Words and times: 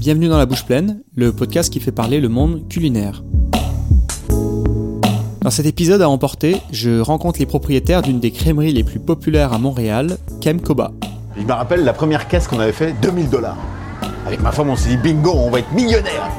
bienvenue 0.00 0.28
dans 0.28 0.38
La 0.38 0.46
Bouche 0.46 0.64
Pleine, 0.64 1.02
le 1.14 1.30
podcast 1.30 1.70
qui 1.70 1.78
fait 1.78 1.92
parler 1.92 2.20
le 2.20 2.30
monde 2.30 2.66
culinaire. 2.70 3.22
Dans 5.42 5.50
cet 5.50 5.66
épisode 5.66 6.00
à 6.00 6.08
emporter, 6.08 6.56
je 6.72 7.00
rencontre 7.00 7.38
les 7.38 7.44
propriétaires 7.44 8.00
d'une 8.00 8.18
des 8.18 8.30
crèmeries 8.30 8.72
les 8.72 8.82
plus 8.82 8.98
populaires 8.98 9.52
à 9.52 9.58
Montréal, 9.58 10.16
Kem 10.40 10.58
Koba. 10.62 10.92
Il 11.36 11.44
me 11.44 11.52
rappelle 11.52 11.84
la 11.84 11.92
première 11.92 12.28
caisse 12.28 12.48
qu'on 12.48 12.60
avait 12.60 12.72
fait, 12.72 12.94
2000 13.02 13.28
dollars. 13.28 13.58
Avec 14.26 14.40
ma 14.40 14.52
femme, 14.52 14.70
on 14.70 14.76
s'est 14.76 14.88
dit 14.88 14.96
bingo, 14.96 15.32
on 15.34 15.50
va 15.50 15.58
être 15.58 15.72
millionnaire. 15.72 16.30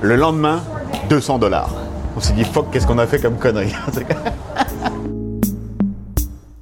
Le 0.00 0.16
lendemain, 0.16 0.62
200 1.10 1.40
dollars. 1.40 1.74
On 2.16 2.20
s'est 2.20 2.32
dit 2.32 2.44
fuck, 2.44 2.70
qu'est-ce 2.72 2.86
qu'on 2.86 2.96
a 2.96 3.06
fait 3.06 3.20
comme 3.20 3.36
connerie? 3.36 3.74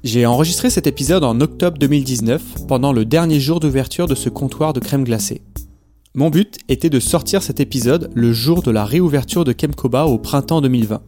J'ai 0.03 0.25
enregistré 0.25 0.69
cet 0.69 0.87
épisode 0.87 1.23
en 1.23 1.39
octobre 1.39 1.77
2019, 1.77 2.67
pendant 2.67 2.91
le 2.91 3.05
dernier 3.05 3.39
jour 3.39 3.61
d'ouverture 3.61 4.07
de 4.07 4.15
ce 4.15 4.27
comptoir 4.27 4.73
de 4.73 4.81
crème 4.81 5.05
glacée. 5.05 5.41
Mon 6.15 6.31
but 6.31 6.57
était 6.69 6.89
de 6.89 6.99
sortir 6.99 7.43
cet 7.43 7.59
épisode 7.59 8.09
le 8.15 8.33
jour 8.33 8.63
de 8.63 8.71
la 8.71 8.83
réouverture 8.83 9.45
de 9.45 9.51
Kemkoba 9.51 10.05
au 10.05 10.17
printemps 10.17 10.59
2020. 10.59 11.03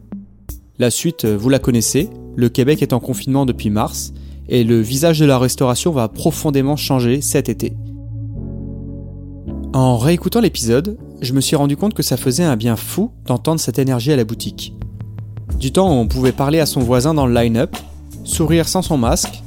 La 0.78 0.90
suite, 0.90 1.24
vous 1.24 1.48
la 1.48 1.58
connaissez, 1.58 2.08
le 2.36 2.48
Québec 2.48 2.82
est 2.82 2.92
en 2.92 3.00
confinement 3.00 3.44
depuis 3.44 3.68
mars, 3.68 4.12
et 4.48 4.62
le 4.62 4.80
visage 4.80 5.18
de 5.18 5.24
la 5.24 5.38
restauration 5.38 5.90
va 5.90 6.06
profondément 6.06 6.76
changer 6.76 7.20
cet 7.20 7.48
été. 7.48 7.72
En 9.72 9.98
réécoutant 9.98 10.40
l'épisode, 10.40 10.96
je 11.20 11.32
me 11.32 11.40
suis 11.40 11.56
rendu 11.56 11.76
compte 11.76 11.94
que 11.94 12.04
ça 12.04 12.16
faisait 12.16 12.44
un 12.44 12.56
bien 12.56 12.76
fou 12.76 13.10
d'entendre 13.26 13.58
cette 13.58 13.80
énergie 13.80 14.12
à 14.12 14.16
la 14.16 14.24
boutique. 14.24 14.72
Du 15.58 15.72
temps 15.72 15.88
où 15.88 15.94
on 15.94 16.06
pouvait 16.06 16.30
parler 16.30 16.60
à 16.60 16.66
son 16.66 16.80
voisin 16.80 17.12
dans 17.12 17.26
le 17.26 17.34
line-up, 17.34 17.74
sourire 18.22 18.68
sans 18.68 18.82
son 18.82 18.98
masque 18.98 19.42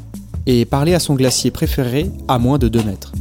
et 0.48 0.66
parler 0.66 0.94
à 0.94 1.00
son 1.00 1.16
glacier 1.16 1.50
préféré 1.50 2.12
à 2.28 2.40
moins 2.40 2.58
de 2.58 2.68
2 2.68 2.84
mètres. 2.84 3.14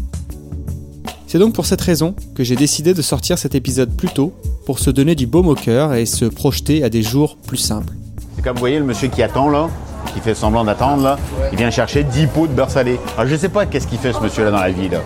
C'est 1.34 1.41
donc 1.41 1.52
pour 1.52 1.66
cette 1.66 1.80
raison 1.80 2.15
que 2.37 2.45
j'ai 2.45 2.55
décidé 2.55 2.95
de 2.95 3.02
sortir 3.02 3.38
cet 3.38 3.57
épisode 3.57 3.90
plus 3.96 4.09
tôt 4.09 4.32
pour 4.66 4.79
se 4.79 4.88
donner 4.88 5.16
du 5.16 5.27
baume 5.27 5.49
au 5.49 5.57
cœur 5.57 5.93
et 5.93 6.07
se 6.07 6.26
projeter 6.26 6.85
à 6.85 6.88
des 6.88 7.02
jours 7.02 7.37
plus 7.45 7.57
simples. 7.57 7.93
C'est 8.37 8.43
comme 8.43 8.54
vous 8.54 8.60
voyez 8.60 8.79
le 8.79 8.85
monsieur 8.85 9.09
qui 9.09 9.21
attend 9.21 9.49
là, 9.49 9.68
qui 10.15 10.21
fait 10.21 10.37
semblant 10.37 10.63
d'attendre 10.63 11.02
là, 11.02 11.18
il 11.51 11.59
vient 11.59 11.73
chercher 11.73 12.04
10 12.04 12.29
pots 12.29 12.46
de 12.46 12.52
beurre 12.52 12.71
salé. 12.71 13.01
Alors 13.18 13.29
je 13.29 13.35
sais 13.35 13.49
pas 13.49 13.66
qu'est-ce 13.66 13.88
qu'il 13.88 13.99
fait 13.99 14.13
ce 14.13 14.21
monsieur 14.21 14.45
là 14.45 14.52
dans 14.52 14.60
la 14.60 14.71
vie 14.71 14.88
là. 14.88 15.01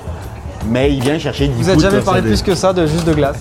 Mais 0.69 0.93
il 0.95 1.03
vient 1.03 1.19
chercher 1.19 1.49
10 1.49 1.63
Vous 1.63 1.77
de 1.77 1.81
jamais 1.81 2.03
parlé 2.03 2.21
salé. 2.21 2.35
plus 2.35 2.43
que 2.43 2.55
ça 2.55 2.75
de 2.75 2.87
juste 2.87 3.07
de 3.07 3.15
glace. 3.15 3.39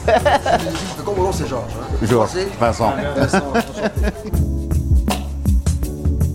Comment 1.06 1.24
nom 1.24 1.32
c'est 1.34 1.46
Georges. 1.46 1.64
hein. 2.02 2.06
Georges. 2.10 2.30
Vincent. 2.58 2.94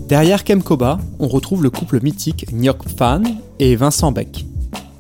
Derrière 0.07 0.45
Kemkoba, 0.45 0.99
on 1.19 1.29
retrouve 1.29 1.63
le 1.63 1.71
couple 1.71 2.01
mythique 2.03 2.45
Nyok 2.53 2.91
Fan 2.99 3.25
et 3.59 3.75
Vincent 3.75 4.13
Beck. 4.13 4.45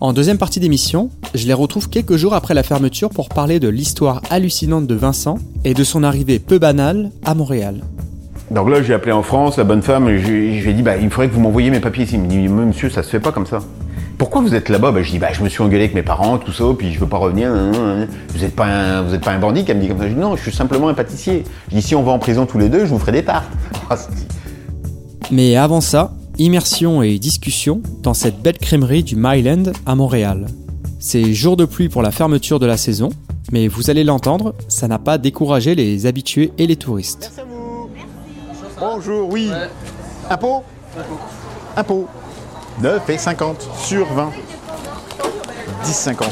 En 0.02 0.12
deuxième 0.12 0.36
partie 0.36 0.58
d'émission, 0.58 1.10
je 1.32 1.46
les 1.46 1.52
retrouve 1.52 1.88
quelques 1.88 2.16
jours 2.16 2.34
après 2.34 2.54
la 2.54 2.64
fermeture 2.64 3.08
pour 3.08 3.28
parler 3.28 3.60
de 3.60 3.68
l'histoire 3.68 4.20
hallucinante 4.30 4.88
de 4.88 4.96
Vincent 4.96 5.38
et 5.62 5.74
de 5.74 5.84
son 5.84 6.02
arrivée 6.02 6.40
peu 6.40 6.58
banale 6.58 7.12
à 7.24 7.36
Montréal. 7.36 7.84
Donc 8.50 8.68
là, 8.68 8.82
j'ai 8.82 8.94
appelé 8.94 9.12
en 9.12 9.22
France, 9.22 9.58
la 9.58 9.62
bonne 9.64 9.80
femme, 9.80 10.08
et 10.08 10.18
je, 10.18 10.24
je 10.26 10.30
lui 10.64 10.70
ai 10.70 10.72
dit, 10.74 10.82
bah, 10.82 10.96
il 10.96 11.08
faudrait 11.08 11.28
que 11.28 11.34
vous 11.34 11.40
m'envoyiez 11.40 11.70
mes 11.70 11.78
papiers 11.78 12.02
ici. 12.02 12.14
Il 12.16 12.22
me 12.22 12.26
dit, 12.26 12.48
monsieur, 12.48 12.90
ça 12.90 13.04
se 13.04 13.10
fait 13.10 13.20
pas 13.20 13.30
comme 13.30 13.46
ça. 13.46 13.60
Pourquoi 14.18 14.40
vous 14.40 14.56
êtes 14.56 14.70
là-bas? 14.70 14.90
Bah, 14.90 15.02
Je 15.04 15.10
dis, 15.12 15.20
bah, 15.20 15.28
je 15.32 15.40
me 15.44 15.48
suis 15.48 15.62
engueulé 15.62 15.84
avec 15.84 15.94
mes 15.94 16.02
parents, 16.02 16.36
tout 16.36 16.50
ça, 16.52 16.64
puis 16.76 16.92
je 16.92 16.98
veux 16.98 17.06
pas 17.06 17.18
revenir. 17.18 17.52
Vous 17.54 18.40
n'êtes 18.40 18.56
pas, 18.56 18.66
un- 18.66 19.02
vous 19.02 19.14
êtes 19.14 19.22
pas 19.22 19.30
un 19.30 19.38
bandit 19.38 19.64
Elle 19.68 19.76
me 19.76 19.82
dit 19.82 19.88
comme 19.88 19.98
ça. 19.98 20.08
Je 20.08 20.14
dis, 20.14 20.18
non, 20.20 20.34
je 20.34 20.42
suis 20.42 20.52
simplement 20.52 20.88
un 20.88 20.94
pâtissier. 20.94 21.44
Je 21.70 21.76
dis, 21.76 21.82
si 21.82 21.94
on 21.94 22.02
va 22.02 22.10
en 22.10 22.18
prison 22.18 22.44
tous 22.44 22.58
les 22.58 22.68
deux, 22.68 22.80
je 22.80 22.86
vous 22.90 22.98
ferai 22.98 23.12
des 23.12 23.22
tartes. 23.22 23.46
Ah, 23.88 23.96
c'est- 23.96 24.10
Mais 25.30 25.54
avant 25.56 25.80
ça, 25.80 26.12
immersion 26.38 27.02
et 27.02 27.18
discussion 27.18 27.82
dans 28.02 28.14
cette 28.14 28.40
belle 28.40 28.58
crèmerie 28.58 29.02
du 29.02 29.16
Myland 29.16 29.72
à 29.86 29.94
Montréal. 29.94 30.46
C'est 30.98 31.34
jour 31.34 31.56
de 31.56 31.64
pluie 31.64 31.88
pour 31.88 32.02
la 32.02 32.10
fermeture 32.10 32.58
de 32.58 32.66
la 32.66 32.76
saison, 32.76 33.10
mais 33.50 33.68
vous 33.68 33.90
allez 33.90 34.04
l'entendre, 34.04 34.54
ça 34.68 34.88
n'a 34.88 34.98
pas 34.98 35.18
découragé 35.18 35.74
les 35.74 36.06
habitués 36.06 36.52
et 36.58 36.66
les 36.66 36.76
touristes. 36.76 37.32
Merci 37.36 37.40
à 37.40 37.44
vous. 37.44 37.90
Bonjour, 38.78 39.28
oui. 39.30 39.50
Un 40.30 40.36
pot 40.36 40.62
Un 41.76 41.84
pot. 41.84 42.08
9 42.80 43.10
et 43.10 43.18
50 43.18 43.68
sur 43.78 44.06
20. 44.12 44.30
10,50. 45.84 46.24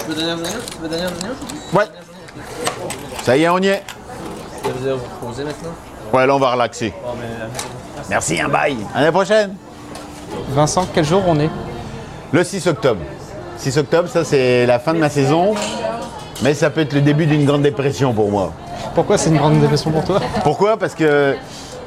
Tu 0.00 0.10
veux 0.10 0.14
donner 0.14 0.30
un 0.30 0.36
journée 0.36 0.50
Tu 0.70 0.78
veux 0.82 0.88
donner 0.88 1.02
un 1.02 1.08
journée 1.08 1.34
Ouais. 1.72 1.84
Ça 3.22 3.36
y 3.36 3.42
est, 3.42 3.48
on 3.48 3.58
y 3.58 3.66
est. 3.68 3.82
Vous 4.64 4.86
allez 4.86 4.96
vous 4.96 5.26
reposer 5.26 5.44
maintenant? 5.44 5.70
Ouais, 6.12 6.26
là, 6.26 6.34
on 6.34 6.38
va 6.38 6.52
relaxer. 6.52 6.92
Oh, 7.04 7.10
mais 7.18 7.26
euh, 7.26 7.48
Merci, 8.08 8.40
un 8.40 8.48
bail. 8.48 8.76
À 8.94 9.02
la 9.02 9.12
prochaine. 9.12 9.54
Vincent, 10.50 10.86
quel 10.92 11.04
jour 11.04 11.22
on 11.26 11.38
est 11.40 11.50
Le 12.32 12.44
6 12.44 12.66
octobre. 12.66 13.00
6 13.56 13.78
octobre, 13.78 14.08
ça, 14.08 14.24
c'est 14.24 14.66
la 14.66 14.78
fin 14.78 14.92
de 14.92 14.98
ma 14.98 15.08
saison. 15.08 15.54
Mais 16.42 16.52
ça 16.54 16.70
peut 16.70 16.80
être 16.82 16.92
le 16.92 17.00
début 17.00 17.26
d'une 17.26 17.44
grande 17.44 17.62
dépression 17.62 18.12
pour 18.12 18.30
moi. 18.30 18.52
Pourquoi 18.94 19.16
c'est 19.18 19.30
une 19.30 19.36
grande 19.38 19.60
dépression 19.60 19.90
pour 19.90 20.04
toi 20.04 20.20
Pourquoi? 20.42 20.76
Parce 20.76 20.94
que 20.94 21.36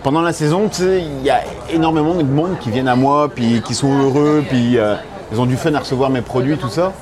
pendant 0.04 0.22
la 0.22 0.34
saison, 0.34 0.68
tu 0.70 0.84
sais, 0.84 1.02
il 1.04 1.24
y 1.26 1.30
a 1.30 1.42
énormément 1.72 2.16
de 2.16 2.24
monde 2.24 2.58
qui 2.60 2.72
viennent 2.72 2.88
à 2.88 2.96
moi, 2.96 3.30
puis 3.34 3.62
qui 3.62 3.76
sont 3.76 3.92
heureux, 3.94 4.44
puis 4.48 4.78
euh, 4.78 4.96
ils 5.32 5.40
ont 5.40 5.46
du 5.46 5.58
fun 5.58 5.74
à 5.76 5.80
recevoir 5.80 6.10
mes 6.10 6.22
produits, 6.22 6.58
tout 6.58 6.70
ça. 6.70 6.94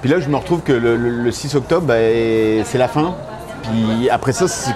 Puis 0.00 0.08
là, 0.10 0.18
je 0.20 0.28
me 0.28 0.36
retrouve 0.36 0.62
que 0.62 0.72
le, 0.72 0.96
le- 0.96 1.10
le 1.22 1.30
6 1.30 1.54
octobre, 1.54 1.86
bah, 1.86 1.94
c'est 2.64 2.78
la 2.78 2.88
fin. 2.88 3.14
Puis 3.62 4.08
après 4.10 4.32
ça, 4.32 4.48
c'est- 4.48 4.72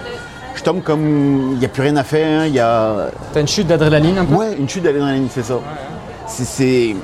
je 0.54 0.62
tombe 0.62 0.82
comme 0.82 1.52
il 1.52 1.58
n'y 1.58 1.64
a 1.64 1.68
plus 1.68 1.82
rien 1.82 1.96
à 1.96 2.04
faire. 2.04 2.46
Il 2.46 2.54
y 2.54 2.60
a 2.60 3.08
T'as 3.32 3.40
une 3.40 3.48
chute 3.48 3.66
d'adrénaline 3.66 4.18
un 4.18 4.24
peu 4.24 4.34
ouais, 4.34 4.56
une 4.58 4.68
chute 4.68 4.82
d'adrénaline, 4.82 5.28
c'est 5.32 5.44
ça. 5.44 5.54
C'est- 6.26 6.44
C'est 6.44 6.96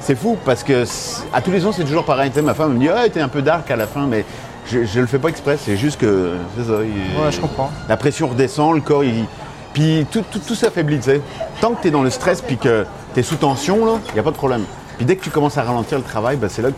c'est 0.00 0.14
fou 0.16 0.36
parce 0.44 0.62
que 0.62 0.84
à 1.32 1.40
tous 1.40 1.50
les 1.50 1.64
ans, 1.64 1.72
c'est 1.72 1.84
toujours 1.84 2.04
pareil. 2.04 2.30
Ma 2.42 2.52
femme 2.54 2.74
me 2.74 2.78
dit 2.78 2.88
Ah, 2.88 3.08
t'es 3.10 3.20
un 3.20 3.28
peu 3.28 3.40
dark 3.42 3.70
à 3.70 3.76
la 3.76 3.86
fin, 3.86 4.06
mais 4.06 4.24
je, 4.66 4.84
je 4.84 5.00
le 5.00 5.06
fais 5.06 5.18
pas 5.18 5.28
exprès. 5.28 5.56
C'est 5.58 5.76
juste 5.76 5.98
que 6.00 6.32
c'est 6.56 6.64
ça. 6.64 6.78
il- 6.82 7.22
Ouais, 7.22 7.30
je 7.32 7.40
comprends. 7.40 7.70
la 7.88 7.96
pression 7.96 8.28
redescend, 8.28 8.74
le 8.74 8.80
corps, 8.82 9.02
il... 9.04 9.24
Puis 9.72 10.06
tout, 10.10 10.22
tout, 10.30 10.38
tout 10.38 10.54
s'affaiblit, 10.54 10.98
tu 10.98 11.04
sais. 11.04 11.20
Tant 11.60 11.70
que 11.72 11.82
tu 11.82 11.88
es 11.88 11.90
dans 11.90 12.02
le 12.02 12.10
stress 12.10 12.40
puis 12.42 12.56
que 12.58 12.84
tu 13.14 13.20
es 13.20 13.22
sous 13.24 13.34
tension, 13.36 13.84
là, 13.84 13.92
il 14.10 14.14
n'y 14.14 14.20
a 14.20 14.22
pas 14.22 14.30
de 14.30 14.36
problème. 14.36 14.62
Puis 14.98 15.04
dès 15.06 15.16
que 15.16 15.24
tu 15.24 15.30
commences 15.30 15.58
à 15.58 15.62
ralentir 15.64 15.98
le 15.98 16.04
travail, 16.04 16.36
ben, 16.36 16.48
c'est 16.48 16.62
là 16.62 16.68
que 16.68 16.76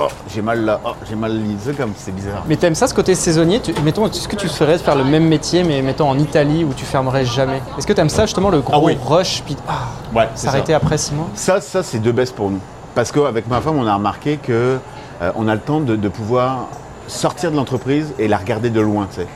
oh, 0.00 0.08
j'ai 0.32 0.42
mal 0.42 0.64
là, 0.64 0.80
oh, 0.84 0.90
j'ai 1.08 1.14
mal 1.16 1.32
lisé 1.36 1.72
comme 1.72 1.92
c'est 1.96 2.14
bizarre. 2.14 2.44
Mais 2.48 2.56
t'aimes 2.56 2.74
ça 2.74 2.86
ce 2.86 2.94
côté 2.94 3.14
saisonnier? 3.14 3.60
Tu, 3.60 3.72
Mettons, 3.82 4.06
est-ce 4.06 4.28
que 4.28 4.36
tu 4.36 4.48
ferais 4.48 4.74
de 4.78 4.82
faire 4.82 4.96
le 4.96 5.04
même 5.04 5.26
métier, 5.26 5.64
mais 5.64 5.82
mettons 5.82 6.08
en 6.08 6.18
Italie 6.18 6.64
où 6.64 6.72
tu 6.74 6.84
fermerais 6.84 7.24
jamais? 7.24 7.60
Est-ce 7.78 7.86
que 7.86 7.92
t'aimes 7.92 8.08
ça 8.08 8.26
justement 8.26 8.50
le 8.50 8.60
gros 8.60 8.74
Ah 8.74 8.80
oui. 8.80 8.96
rush 9.04 9.42
puis 9.44 9.56
ah, 9.68 9.88
Ouais, 10.14 10.28
s'arrêter 10.34 10.74
après 10.74 10.98
six 10.98 11.14
mois? 11.14 11.28
Ça, 11.34 11.60
ça 11.60 11.82
c'est 11.82 11.98
deux 11.98 12.12
baisses 12.12 12.32
pour 12.32 12.50
nous. 12.50 12.60
Parce 12.94 13.12
qu'avec 13.12 13.46
ma 13.48 13.60
femme, 13.60 13.76
on 13.78 13.86
a 13.86 13.94
remarqué 13.94 14.38
que 14.38 14.78
euh, 15.22 15.32
on 15.36 15.48
a 15.48 15.54
le 15.54 15.60
temps 15.60 15.80
de, 15.80 15.96
de 15.96 16.08
pouvoir 16.08 16.66
sortir 17.06 17.50
de 17.50 17.56
l'entreprise 17.56 18.12
et 18.18 18.28
la 18.28 18.36
regarder 18.38 18.70
de 18.70 18.80
loin. 18.80 19.06
Tu 19.10 19.20
sais, 19.22 19.26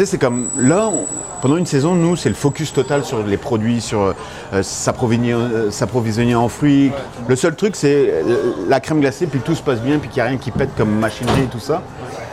sais, 0.00 0.06
c'est 0.12 0.18
comme 0.18 0.46
là, 0.58 0.88
on- 0.92 1.04
pendant 1.40 1.56
une 1.56 1.64
saison, 1.64 1.94
nous, 1.94 2.16
c'est 2.16 2.28
le 2.28 2.34
focus 2.34 2.70
total 2.72 3.02
sur 3.02 3.22
les 3.22 3.38
produits, 3.38 3.80
sur 3.80 4.14
euh, 4.52 4.62
s'approvisionner 4.62 5.32
euh, 5.32 5.70
s'approvisionner 5.70 6.34
en 6.34 6.48
fruits. 6.48 6.92
Le 7.28 7.36
seul 7.36 7.54
truc, 7.56 7.76
c'est 7.76 7.94
euh, 8.10 8.22
la 8.68 8.78
crème 8.80 9.00
glacée, 9.00 9.26
puis 9.26 9.40
tout 9.40 9.54
se 9.54 9.62
passe 9.62 9.80
bien, 9.80 9.98
puis 9.98 10.10
qu'il 10.10 10.22
n'y 10.22 10.26
a 10.26 10.30
rien 10.30 10.38
qui 10.38 10.50
pète 10.50 10.70
comme 10.76 10.90
machinerie 10.90 11.42
et 11.44 11.46
tout 11.46 11.58
ça. 11.58 11.80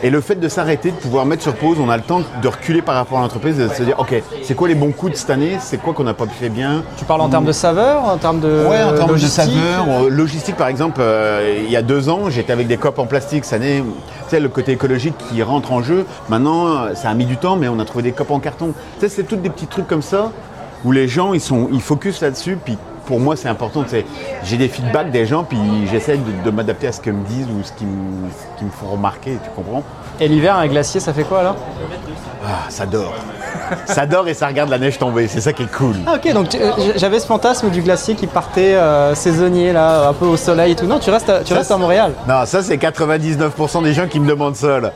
Et 0.02 0.10
le 0.10 0.20
fait 0.20 0.34
de 0.36 0.48
s'arrêter, 0.48 0.90
de 0.90 0.96
pouvoir 0.96 1.24
mettre 1.24 1.42
sur 1.42 1.54
pause, 1.54 1.78
on 1.80 1.88
a 1.88 1.96
le 1.96 2.02
temps 2.02 2.20
de 2.42 2.48
reculer 2.48 2.82
par 2.82 2.94
rapport 2.96 3.18
à 3.18 3.22
l'entreprise 3.22 3.58
et 3.58 3.66
de 3.68 3.72
se 3.72 3.82
dire, 3.82 3.98
OK, 3.98 4.14
c'est 4.44 4.54
quoi 4.54 4.68
les 4.68 4.74
bons 4.74 4.92
coups 4.92 5.12
de 5.12 5.16
cette 5.16 5.30
année? 5.30 5.56
C'est 5.60 5.78
quoi 5.80 5.94
qu'on 5.94 6.04
n'a 6.04 6.14
pas 6.14 6.26
fait 6.26 6.50
bien? 6.50 6.82
Tu 6.98 7.04
parles 7.06 7.22
en 7.22 7.28
termes 7.30 7.46
de 7.46 7.52
saveur, 7.52 8.04
en 8.04 8.18
termes 8.18 8.40
de 8.40 8.66
Ouais, 8.68 8.82
en 8.82 8.92
termes 8.94 9.14
de 9.14 9.18
saveur, 9.26 9.86
logistique 10.10 10.56
par 10.56 10.68
exemple, 10.68 11.00
euh, 11.00 11.62
il 11.64 11.70
y 11.70 11.76
a 11.76 11.82
deux 11.82 12.08
ans, 12.10 12.28
j'étais 12.28 12.52
avec 12.52 12.66
des 12.68 12.76
copes 12.76 12.98
en 12.98 13.06
plastique. 13.06 13.44
Cette 13.46 13.62
année, 13.62 13.82
sais, 14.30 14.40
le 14.40 14.48
côté 14.48 14.72
écologique 14.72 15.14
qui 15.28 15.42
rentre 15.42 15.72
en 15.72 15.82
jeu. 15.82 16.06
Maintenant, 16.28 16.94
ça 16.94 17.10
a 17.10 17.14
mis 17.14 17.26
du 17.26 17.36
temps, 17.36 17.56
mais 17.56 17.68
on 17.68 17.78
a 17.78 17.84
trouvé 17.84 18.02
des 18.02 18.12
copes 18.12 18.30
en 18.30 18.40
carton. 18.40 18.72
Tu 18.94 19.00
sais, 19.00 19.08
c'est 19.08 19.24
tous 19.24 19.36
des 19.36 19.50
petits 19.50 19.66
trucs 19.66 19.86
comme 19.86 20.02
ça 20.02 20.32
où 20.84 20.92
les 20.92 21.08
gens, 21.08 21.34
ils 21.34 21.40
sont, 21.40 21.68
ils 21.72 21.80
focus 21.80 22.20
là-dessus. 22.20 22.58
Puis 22.62 22.78
pour 23.06 23.20
moi, 23.20 23.36
c'est 23.36 23.48
important. 23.48 23.84
J'ai 24.44 24.56
des 24.56 24.68
feedbacks 24.68 25.10
des 25.10 25.26
gens, 25.26 25.42
puis 25.42 25.58
j'essaie 25.90 26.18
de, 26.44 26.50
m'adapter 26.50 26.88
à 26.88 26.92
ce 26.92 27.00
qu'ils 27.00 27.14
me 27.14 27.24
disent 27.26 27.46
ou 27.46 27.62
ce 27.64 27.72
qu'ils 27.72 27.86
me, 27.86 28.28
ce 28.28 28.58
qu'ils 28.58 28.66
me 28.66 28.72
font 28.72 28.88
remarquer. 28.88 29.38
Tu 29.42 29.50
comprends? 29.56 29.82
Et 30.20 30.28
l'hiver, 30.28 30.56
un 30.56 30.66
glacier, 30.66 31.00
ça 31.00 31.12
fait 31.12 31.24
quoi 31.24 31.40
alors? 31.40 31.56
Ah, 32.48 32.70
ça 32.70 32.86
dort. 32.86 33.14
ça 33.84 34.06
dort 34.06 34.26
et 34.26 34.32
ça 34.34 34.46
regarde 34.46 34.70
la 34.70 34.78
neige 34.78 34.98
tomber. 34.98 35.28
C'est 35.28 35.42
ça 35.42 35.52
qui 35.52 35.64
est 35.64 35.72
cool. 35.72 35.96
Ah 36.06 36.14
ok, 36.16 36.32
donc 36.32 36.54
euh, 36.54 36.72
j'avais 36.96 37.20
ce 37.20 37.26
fantasme 37.26 37.68
du 37.68 37.82
glacier 37.82 38.14
qui 38.14 38.26
partait 38.26 38.74
euh, 38.74 39.14
saisonnier 39.14 39.72
là, 39.72 40.08
un 40.08 40.12
peu 40.14 40.24
au 40.24 40.36
soleil 40.38 40.72
et 40.72 40.74
tout. 40.76 40.86
Non, 40.86 40.98
tu 40.98 41.10
restes 41.10 41.28
à, 41.28 41.40
tu 41.40 41.52
Ça, 41.52 41.56
restes 41.58 41.70
à 41.70 41.76
Montréal. 41.76 42.12
Non, 42.26 42.46
ça 42.46 42.62
c'est 42.62 42.76
99% 42.76 43.82
des 43.82 43.92
gens 43.92 44.06
qui 44.06 44.18
me 44.18 44.26
demandent 44.26 44.56
ça. 44.56 44.80
là. 44.80 44.92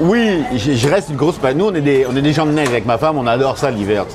Oui, 0.00 0.44
je, 0.54 0.88
reste 0.88 1.10
une 1.10 1.16
grosse. 1.16 1.34
nous, 1.56 1.66
on 1.66 1.74
est, 1.74 1.80
des, 1.80 2.06
on 2.08 2.14
est 2.14 2.22
des 2.22 2.32
gens 2.32 2.46
de 2.46 2.52
neige 2.52 2.68
avec 2.68 2.86
ma 2.86 2.98
femme, 2.98 3.18
on 3.18 3.26
adore 3.26 3.58
ça 3.58 3.68
l'hiver. 3.70 4.06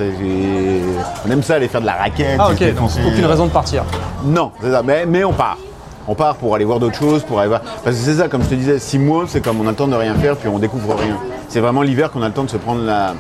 On 1.28 1.30
aime 1.32 1.44
ça 1.44 1.56
aller 1.56 1.68
faire 1.68 1.82
de 1.82 1.86
la 1.86 1.96
raquette. 1.96 2.38
Ah 2.40 2.50
ok, 2.52 2.74
donc 2.74 2.90
aucune 3.06 3.26
raison 3.26 3.46
de 3.48 3.52
partir. 3.52 3.84
Non, 4.24 4.52
c'est 4.62 4.72
ça. 4.72 4.82
Mais, 4.82 5.06
mais 5.06 5.26
on 5.26 5.34
part. 5.34 5.58
On 6.08 6.16
part 6.16 6.36
pour 6.36 6.56
aller 6.56 6.66
voir 6.66 6.80
d'autres 6.80 6.98
choses, 6.98 7.24
pour 7.24 7.40
aller 7.40 7.48
voir. 7.50 7.62
Parce 7.84 7.96
que 7.96 8.02
c'est 8.02 8.16
ça, 8.16 8.28
comme 8.28 8.44
je 8.44 8.50
te 8.50 8.56
disais, 8.56 8.80
six 8.80 9.00
mois, 9.00 9.26
c'est 9.28 9.42
comme 9.42 9.60
on 9.62 9.68
a 9.68 9.72
le 9.72 9.76
temps 9.76 9.88
de 9.88 9.96
rien 9.96 10.14
faire, 10.16 10.36
puis 10.36 10.50
on 10.50 10.60
découvre 10.60 10.96
rien. 10.96 11.18
C'est 11.48 11.60
vraiment 11.62 11.82
l'hiver 11.82 12.12
qu'on 12.12 12.22
a 12.24 12.28
le 12.28 12.34
temps 12.34 12.44
de 12.44 12.50
se 12.50 12.58
prendre 12.58 12.82
la, 12.84 13.14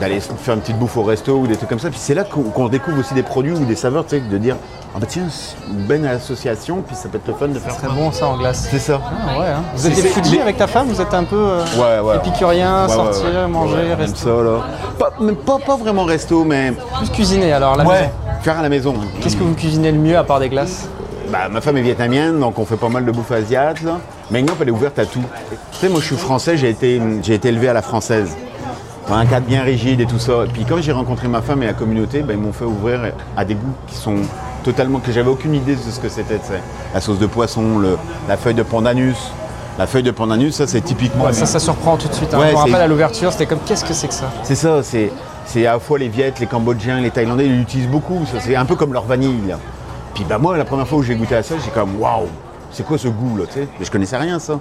d'aller 0.00 0.20
faire 0.20 0.54
une 0.54 0.60
petite 0.60 0.78
bouffe 0.78 0.96
au 0.96 1.02
resto 1.04 1.36
ou 1.36 1.46
des 1.46 1.56
trucs 1.56 1.68
comme 1.68 1.78
ça. 1.78 1.90
Puis 1.90 1.98
c'est 2.00 2.14
là 2.14 2.24
qu'on 2.24 2.68
découvre 2.68 2.98
aussi 2.98 3.14
des 3.14 3.22
produits 3.22 3.52
ou 3.52 3.64
des 3.64 3.76
saveurs, 3.76 4.04
tu 4.04 4.16
sais, 4.16 4.20
de 4.22 4.38
dire 4.38 4.56
ah 4.94 4.98
bah 5.00 5.06
tiens, 5.08 5.24
c'est 5.30 5.54
une 5.70 5.84
belle 5.84 6.06
association, 6.08 6.82
puis 6.84 6.96
ça 6.96 7.08
peut 7.10 7.18
être 7.18 7.28
le 7.28 7.34
fun 7.34 7.48
de 7.48 7.58
faire 7.58 7.76
Très 7.76 7.88
bon 7.88 8.10
ça 8.10 8.26
en 8.26 8.38
glace. 8.38 8.66
C'est 8.70 8.78
ça. 8.78 8.98
Ah 9.04 9.38
ouais, 9.38 9.46
hein. 9.46 9.62
Vous 9.76 9.82
C'est- 9.82 9.88
êtes 9.88 9.94
des 9.96 10.00
c'est- 10.02 10.08
foodies 10.08 10.40
avec 10.40 10.56
ta 10.56 10.66
femme 10.66 10.88
Vous 10.88 11.00
êtes 11.00 11.12
un 11.12 11.24
peu 11.24 11.36
euh, 11.36 11.62
Ouais, 11.76 12.00
ouais. 12.08 12.16
épicurien, 12.16 12.86
Ouais, 12.86 12.92
sortir, 12.94 13.48
manger, 13.48 13.94
rester 13.94 14.18
ça, 14.18 14.30
là. 14.30 14.60
Pas, 14.98 15.10
pas, 15.46 15.58
pas 15.64 15.76
vraiment 15.76 16.04
resto, 16.04 16.42
mais. 16.42 16.72
Plus 16.96 17.10
cuisiner 17.10 17.52
alors 17.52 17.74
à 17.74 17.76
la 17.76 17.84
maison. 17.84 18.10
faire 18.40 18.58
à 18.58 18.62
la 18.62 18.68
maison. 18.70 18.94
Qu'est-ce 19.20 19.36
que 19.36 19.44
vous 19.44 19.54
cuisinez 19.54 19.92
le 19.92 19.98
mieux 19.98 20.16
à 20.16 20.24
part 20.24 20.40
des 20.40 20.48
glaces? 20.48 20.88
Bah, 21.30 21.48
ma 21.50 21.60
femme 21.60 21.76
est 21.76 21.82
vietnamienne, 21.82 22.38
donc 22.40 22.58
on 22.58 22.64
fait 22.64 22.76
pas 22.76 22.88
mal 22.88 23.04
de 23.04 23.10
bouffe 23.12 23.30
asiate. 23.32 23.82
Là. 23.82 23.98
Mais 24.30 24.42
Gnop, 24.42 24.56
elle 24.60 24.68
est 24.68 24.72
ouverte 24.72 24.98
à 24.98 25.04
tout. 25.06 25.22
Tu 25.72 25.78
sais, 25.78 25.88
moi, 25.88 26.00
je 26.00 26.06
suis 26.06 26.16
français, 26.16 26.56
j'ai 26.56 26.70
été, 26.70 27.00
j'ai 27.22 27.34
été 27.34 27.48
élevé 27.48 27.68
à 27.68 27.72
la 27.74 27.82
française. 27.82 28.36
Dans 29.08 29.14
un 29.14 29.24
cadre 29.26 29.46
bien 29.46 29.62
rigide 29.62 30.00
et 30.02 30.06
tout 30.06 30.18
ça. 30.18 30.44
Et 30.44 30.48
puis 30.52 30.64
quand 30.68 30.80
j'ai 30.82 30.92
rencontré 30.92 31.28
ma 31.28 31.40
femme 31.40 31.62
et 31.62 31.66
la 31.66 31.72
communauté, 31.72 32.20
ben, 32.20 32.34
ils 32.34 32.42
m'ont 32.42 32.52
fait 32.52 32.64
ouvrir 32.66 33.00
à 33.36 33.44
des 33.44 33.54
goûts 33.54 33.72
qui 33.86 33.94
sont 33.94 34.16
totalement. 34.64 34.98
que 35.00 35.12
j'avais 35.12 35.30
aucune 35.30 35.54
idée 35.54 35.76
de 35.76 35.80
ce 35.90 35.98
que 35.98 36.08
c'était. 36.10 36.38
La 36.92 37.00
sauce 37.00 37.18
de 37.18 37.26
poisson, 37.26 37.78
le- 37.78 37.96
la 38.28 38.36
feuille 38.36 38.54
de 38.54 38.62
pandanus. 38.62 39.16
La 39.78 39.86
feuille 39.86 40.02
de 40.02 40.10
pandanus, 40.10 40.56
ça, 40.56 40.66
c'est 40.66 40.80
typiquement. 40.82 41.32
Ça, 41.32 41.46
ça 41.46 41.58
surprend 41.58 41.96
tout 41.96 42.08
de 42.08 42.12
suite. 42.14 42.34
hein. 42.34 42.38
Ouais, 42.38 42.48
je 42.48 42.52
me 42.52 42.58
rappelle 42.58 42.74
à 42.82 42.86
l'ouverture, 42.86 43.32
c'était 43.32 43.46
comme 43.46 43.60
qu'est-ce 43.64 43.84
que 43.84 43.94
c'est 43.94 44.08
que 44.08 44.14
ça? 44.14 44.30
C'est 44.42 44.56
ça, 44.56 44.82
c'est, 44.82 45.10
c'est 45.46 45.66
à 45.66 45.74
la 45.74 45.78
fois 45.78 45.98
les 45.98 46.08
Viettes, 46.08 46.40
les 46.40 46.46
Cambodgiens, 46.46 47.00
les 47.00 47.10
Thaïlandais, 47.10 47.46
ils 47.46 47.56
l'utilisent 47.58 47.88
beaucoup. 47.88 48.26
Ça, 48.26 48.40
c'est 48.40 48.56
un 48.56 48.64
peu 48.66 48.74
comme 48.74 48.92
leur 48.92 49.04
vanille. 49.04 49.40
là. 49.48 49.58
Puis 50.18 50.26
bah, 50.28 50.36
moi, 50.36 50.56
la 50.58 50.64
première 50.64 50.88
fois 50.88 50.98
où 50.98 51.02
j'ai 51.04 51.14
goûté 51.14 51.36
à 51.36 51.44
ça, 51.44 51.54
j'ai 51.64 51.70
comme 51.70 52.00
waouh, 52.00 52.26
c'est 52.72 52.84
quoi 52.84 52.98
ce 52.98 53.06
goût 53.06 53.36
là, 53.38 53.44
tu 53.46 53.52
sais? 53.52 53.68
Mais 53.78 53.84
je 53.84 53.90
connaissais 53.92 54.16
rien 54.16 54.40
ça. 54.40 54.58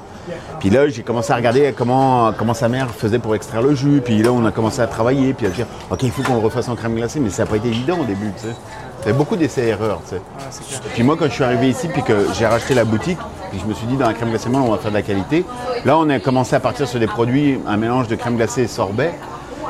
Puis 0.60 0.70
là, 0.70 0.88
j'ai 0.88 1.02
commencé 1.02 1.34
à 1.34 1.36
regarder 1.36 1.74
comment, 1.76 2.32
comment 2.38 2.54
sa 2.54 2.70
mère 2.70 2.92
faisait 2.92 3.18
pour 3.18 3.34
extraire 3.34 3.64
le 3.64 3.74
jus. 3.74 4.04
Puis 4.06 4.22
là, 4.22 4.32
on 4.32 4.46
a 4.46 4.52
commencé 4.52 4.82
à 4.82 4.86
travailler, 4.86 5.34
puis 5.34 5.48
à 5.48 5.50
dire 5.50 5.66
ok, 5.90 6.04
il 6.04 6.12
faut 6.12 6.22
qu'on 6.22 6.36
le 6.36 6.42
refasse 6.42 6.70
en 6.70 6.76
crème 6.76 6.94
glacée, 6.94 7.20
mais 7.20 7.32
ça 7.32 7.44
n'a 7.44 7.50
pas 7.50 7.56
été 7.56 7.70
évident 7.70 7.98
au 8.00 8.04
début, 8.04 8.32
tu 8.38 8.44
sais. 8.44 8.56
Il 9.02 9.06
y 9.08 9.10
avait 9.10 9.18
beaucoup 9.18 9.36
d'essais-erreurs, 9.36 10.00
tu 10.08 10.18
sais. 10.18 10.80
Puis 10.94 11.02
moi, 11.02 11.16
quand 11.18 11.26
je 11.26 11.32
suis 11.32 11.44
arrivé 11.44 11.70
ici, 11.70 11.88
puis 11.88 12.04
que 12.04 12.28
j'ai 12.38 12.46
racheté 12.46 12.76
la 12.76 12.86
boutique, 12.86 13.18
puis 13.50 13.60
je 13.60 13.66
me 13.66 13.74
suis 13.74 13.88
dit, 13.88 13.98
dans 13.98 14.06
la 14.06 14.14
crème 14.14 14.30
glacée, 14.30 14.50
on 14.54 14.70
va 14.70 14.78
faire 14.78 14.92
de 14.92 14.96
la 14.98 15.02
qualité. 15.02 15.44
Là, 15.86 15.98
on 15.98 16.08
a 16.12 16.20
commencé 16.20 16.56
à 16.56 16.60
partir 16.60 16.88
sur 16.88 17.00
des 17.00 17.08
produits, 17.08 17.60
un 17.66 17.78
mélange 17.78 18.08
de 18.08 18.16
crème 18.16 18.36
glacée 18.36 18.62
et 18.62 18.68
sorbet. 18.68 19.16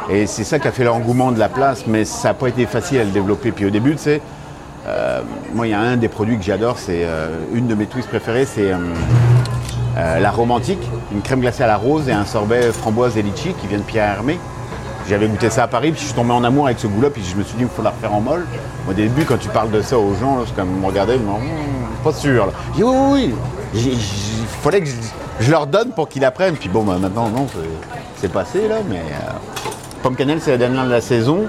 Et 0.10 0.28
c'est 0.28 0.44
ça 0.44 0.60
qui 0.60 0.68
a 0.68 0.72
fait 0.74 0.84
l'engouement 0.84 1.32
de 1.32 1.40
la 1.40 1.48
place, 1.48 1.86
mais 1.88 2.04
ça 2.04 2.30
n'a 2.30 2.34
pas 2.34 2.50
été 2.50 2.66
facile 2.66 3.00
à 3.00 3.04
le 3.06 3.12
développer. 3.12 3.54
Puis 3.54 3.66
au 3.66 3.70
début, 3.70 3.94
tu 3.94 4.00
sais, 4.04 4.22
moi, 5.54 5.68
il 5.68 5.72
y 5.72 5.74
a 5.74 5.80
un 5.80 5.98
des 5.98 6.08
produits 6.08 6.38
que 6.38 6.44
j'adore, 6.44 6.78
c'est 6.78 7.02
euh, 7.04 7.28
une 7.54 7.68
de 7.68 7.76
mes 7.76 7.86
twists 7.86 8.10
préférées, 8.10 8.46
c'est 8.46 8.72
euh, 8.72 8.78
euh, 9.98 10.20
la 10.20 10.32
romantique, 10.32 10.80
une 11.12 11.22
crème 11.22 11.42
glacée 11.42 11.64
à 11.64 11.68
la 11.68 11.78
rose 11.78 12.08
et 12.08 12.12
un 12.12 12.26
sorbet 12.26 12.72
framboise 12.72 13.18
et 13.18 13.22
litchi 13.24 13.54
qui 13.60 13.68
vient 13.68 13.80
de 13.80 13.84
Pierre 13.84 14.18
Hermé. 14.18 14.40
J'avais 15.10 15.28
goûté 15.28 15.50
ça 15.50 15.64
à 15.64 15.68
Paris, 15.68 15.92
puis 15.92 16.02
je 16.02 16.06
suis 16.08 16.14
tombé 16.14 16.34
en 16.34 16.44
amour 16.44 16.66
avec 16.66 16.80
ce 16.80 16.88
goût-là, 16.88 17.10
puis 17.10 17.24
je 17.24 17.36
me 17.38 17.44
suis 17.44 17.54
dit 17.54 17.64
qu'il 17.64 17.70
faut 17.70 17.82
la 17.82 17.92
refaire 17.92 18.14
en 18.14 18.20
molle. 18.20 18.46
Au 18.90 18.94
début, 18.94 19.24
quand 19.24 19.38
tu 19.38 19.48
parles 19.48 19.72
de 19.72 19.82
ça 19.82 19.98
aux 19.98 20.14
gens, 20.16 20.40
c'est 20.46 20.56
comme 20.56 20.82
me 20.82 20.86
regardaient, 20.86 21.16
ils 21.16 21.22
me 21.22 21.26
disaient, 21.26 21.52
Hum, 21.52 22.04
pas 22.04 22.14
sûr. 22.14 22.50
J'ai 22.74 22.84
dit 22.84 22.84
oui, 22.84 22.96
oui, 23.14 23.34
oui. 23.74 23.98
Il 23.98 24.46
fallait 24.62 24.82
que 24.82 24.90
je, 25.40 25.50
leur 25.50 25.66
donne 25.66 25.92
pour 25.92 26.10
qu'ils 26.10 26.26
apprennent. 26.26 26.56
Puis 26.56 26.68
bon, 26.70 26.84
bah, 26.84 26.98
maintenant, 27.00 27.30
non, 27.30 27.48
c'est- 28.22 28.28
passé, 28.28 28.68
là, 28.68 28.76
mais 28.90 28.98
euh, 28.98 29.32
pomme 30.04 30.16
cannelle, 30.16 30.40
c'est 30.42 30.52
la 30.52 30.58
dernière 30.58 30.86
de 30.86 30.92
la 30.92 31.02
saison. 31.02 31.46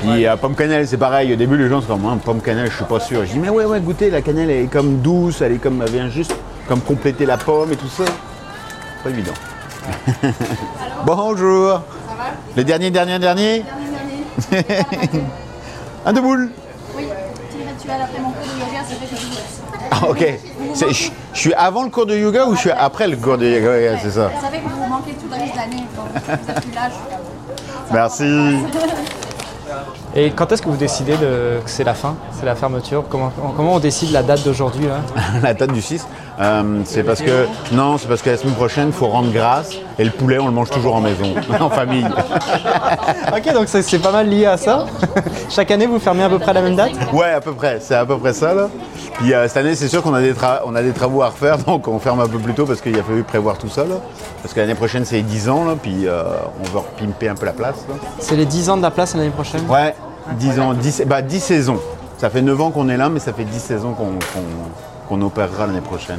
Puis 0.00 0.26
euh, 0.26 0.36
pomme 0.36 0.54
cannelle, 0.54 0.86
c'est 0.86 0.96
pareil. 0.98 1.32
Au 1.32 1.36
début, 1.36 1.56
les 1.56 1.68
gens 1.68 1.80
sont 1.80 1.88
comme, 1.88 2.04
Hum, 2.06 2.18
pomme 2.20 2.40
cannelle, 2.40 2.70
je 2.70 2.76
suis 2.76 2.84
pas 2.84 3.00
sûr. 3.00 3.24
Je 3.24 3.32
dis, 3.32 3.38
mais 3.38 3.48
ouais, 3.48 3.64
ouais, 3.64 3.80
goûtez, 3.80 4.10
la 4.10 4.22
cannelle, 4.22 4.50
elle 4.50 4.64
est 4.64 4.70
comme 4.70 4.98
douce, 4.98 5.40
elle 5.40 5.52
est 5.52 5.58
comme, 5.58 5.82
elle 5.82 5.90
vient 5.90 6.08
juste 6.08 6.34
comme 6.68 6.80
compléter 6.80 7.24
la 7.26 7.36
pomme 7.36 7.72
et 7.72 7.76
tout 7.76 7.88
ça. 7.88 8.04
Pas 9.02 9.10
évident. 9.10 9.32
Bonjour. 11.06 11.80
Le 12.56 12.64
dernier, 12.64 12.90
dernier, 12.90 13.18
dernier? 13.18 13.64
Un 16.04 16.12
de 16.12 16.20
boule 16.20 16.50
Oui, 16.96 17.04
petit 17.04 17.58
rituel 17.66 17.96
après 18.02 18.20
mon 18.20 18.30
cours 18.30 18.42
de 18.46 18.60
yoga, 18.60 18.80
ça 18.88 18.94
fait 18.94 19.06
que 19.14 19.20
je. 19.20 19.26
Ah, 19.90 20.08
ok. 20.08 20.24
C'est- 20.74 20.92
Je 20.92 21.10
je 21.32 21.40
suis 21.40 21.54
avant 21.54 21.84
le 21.84 21.90
cours 21.90 22.06
de 22.06 22.16
yoga 22.16 22.46
ou 22.46 22.54
je 22.54 22.60
suis 22.60 22.70
après 22.70 23.06
le 23.08 23.16
cours 23.16 23.38
de 23.38 23.46
yoga? 23.46 23.68
Ouais, 23.68 23.98
C'est 24.02 24.10
ça. 24.10 24.30
Ça 24.40 24.48
fait 24.48 24.58
que 24.58 24.68
vous 24.68 24.86
manquez 24.88 25.12
tout 25.12 25.26
le 25.30 25.34
reste 25.36 25.52
de 25.52 25.58
l'année, 25.58 25.84
vous 26.26 26.50
êtes 26.50 26.60
plus 26.62 26.72
là, 26.74 26.88
je 26.90 26.96
suis 29.66 29.74
comme... 29.74 29.94
Merci. 29.94 30.05
Et 30.18 30.30
quand 30.30 30.50
est-ce 30.50 30.62
que 30.62 30.68
vous 30.70 30.76
décidez 30.78 31.12
de... 31.18 31.60
que 31.62 31.68
c'est 31.70 31.84
la 31.84 31.92
fin 31.92 32.14
C'est 32.32 32.46
la 32.46 32.54
fermeture? 32.54 33.04
Comment, 33.10 33.30
comment 33.54 33.74
on 33.74 33.78
décide 33.78 34.12
la 34.12 34.22
date 34.22 34.42
d'aujourd'hui 34.44 34.86
La 35.42 35.52
date 35.52 35.72
du 35.72 35.82
6, 35.82 36.06
euh, 36.40 36.80
c'est 36.86 37.02
parce 37.02 37.20
que 37.20 37.46
non, 37.72 37.98
c'est 37.98 38.08
parce 38.08 38.22
que 38.22 38.30
la 38.30 38.38
semaine 38.38 38.54
prochaine, 38.54 38.86
il 38.86 38.92
faut 38.94 39.08
rendre 39.08 39.30
grâce 39.30 39.72
et 39.98 40.04
le 40.04 40.10
poulet, 40.10 40.38
on 40.38 40.46
le 40.46 40.52
mange 40.52 40.70
toujours 40.70 40.94
en 40.96 41.02
maison, 41.02 41.34
en 41.60 41.68
famille. 41.70 42.06
Ok, 43.36 43.52
donc 43.52 43.66
c'est 43.68 43.98
pas 43.98 44.12
mal 44.12 44.28
lié 44.28 44.46
à 44.46 44.56
ça. 44.56 44.86
Chaque 45.50 45.70
année, 45.70 45.86
vous 45.86 45.98
fermez 45.98 46.22
à 46.22 46.28
peu 46.28 46.38
près 46.38 46.50
à 46.52 46.54
la 46.54 46.62
même 46.62 46.76
date? 46.76 46.92
Ouais, 47.12 47.30
à 47.32 47.40
peu 47.40 47.52
près. 47.52 47.78
C'est 47.80 47.94
à 47.94 48.06
peu 48.06 48.16
près 48.16 48.32
ça 48.32 48.54
là. 48.54 48.68
Puis 49.14 49.34
euh, 49.34 49.46
cette 49.48 49.58
année, 49.58 49.74
c'est 49.74 49.88
sûr 49.88 50.02
qu'on 50.02 50.14
a 50.14 50.20
des 50.20 50.32
tra- 50.32 50.60
on 50.64 50.74
a 50.74 50.82
des 50.82 50.92
travaux 50.92 51.22
à 51.22 51.28
refaire, 51.28 51.58
donc 51.58 51.88
on 51.88 51.98
ferme 51.98 52.20
un 52.20 52.28
peu 52.28 52.38
plus 52.38 52.54
tôt 52.54 52.64
parce 52.66 52.80
qu'il 52.80 52.98
a 52.98 53.02
fallu 53.02 53.22
prévoir 53.24 53.58
tout 53.58 53.68
ça 53.68 53.82
là. 53.84 53.96
Parce 54.42 54.54
que 54.54 54.60
l'année 54.60 54.74
prochaine, 54.74 55.04
c'est 55.04 55.20
10 55.22 55.48
ans 55.50 55.64
là, 55.64 55.74
puis 55.80 56.06
euh, 56.06 56.22
on 56.60 56.74
va 56.74 56.80
repimper 56.80 57.28
un 57.28 57.34
peu 57.34 57.46
la 57.46 57.52
place. 57.52 57.84
C'est 58.18 58.36
les 58.36 58.46
10 58.46 58.70
ans 58.70 58.76
de 58.76 58.82
la 58.82 58.90
place 58.90 59.14
l'année 59.14 59.30
prochaine? 59.30 59.62
Ouais, 59.68 59.94
10 60.38 60.60
ans, 60.60 60.74
10, 60.74 61.02
bah, 61.06 61.22
10 61.22 61.40
saisons. 61.40 61.78
Ça 62.18 62.30
fait 62.30 62.42
9 62.42 62.60
ans 62.60 62.70
qu'on 62.70 62.88
est 62.88 62.96
là, 62.96 63.08
mais 63.08 63.20
ça 63.20 63.32
fait 63.32 63.44
10 63.44 63.58
saisons 63.60 63.94
qu'on 65.08 65.20
opérera 65.22 65.66
l'année 65.66 65.80
prochaine. 65.80 66.18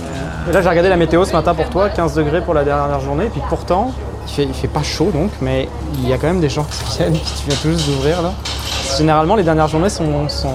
Et 0.49 0.51
là, 0.53 0.61
j'ai 0.61 0.69
regardé 0.69 0.89
la 0.89 0.95
météo 0.97 1.25
ce 1.25 1.33
matin 1.33 1.53
pour 1.55 1.69
toi, 1.69 1.89
15 1.89 2.13
degrés 2.15 2.41
pour 2.41 2.53
la 2.53 2.63
dernière 2.63 2.99
journée. 2.99 3.25
Et 3.25 3.29
puis 3.29 3.41
pourtant, 3.49 3.91
il 4.27 4.31
fait, 4.33 4.43
il 4.43 4.53
fait 4.53 4.67
pas 4.67 4.83
chaud 4.83 5.09
donc, 5.11 5.31
mais 5.41 5.67
il 5.95 6.07
y 6.07 6.13
a 6.13 6.17
quand 6.17 6.27
même 6.27 6.39
des 6.39 6.49
gens 6.49 6.63
qui 6.65 6.97
viennent, 6.97 7.13
qui 7.13 7.47
tout 7.57 7.69
juste 7.71 7.87
d'ouvrir 7.89 8.21
là. 8.21 8.31
Généralement, 8.97 9.35
les 9.35 9.43
dernières 9.43 9.67
journées 9.67 9.89
sont. 9.89 10.29
sont- 10.29 10.47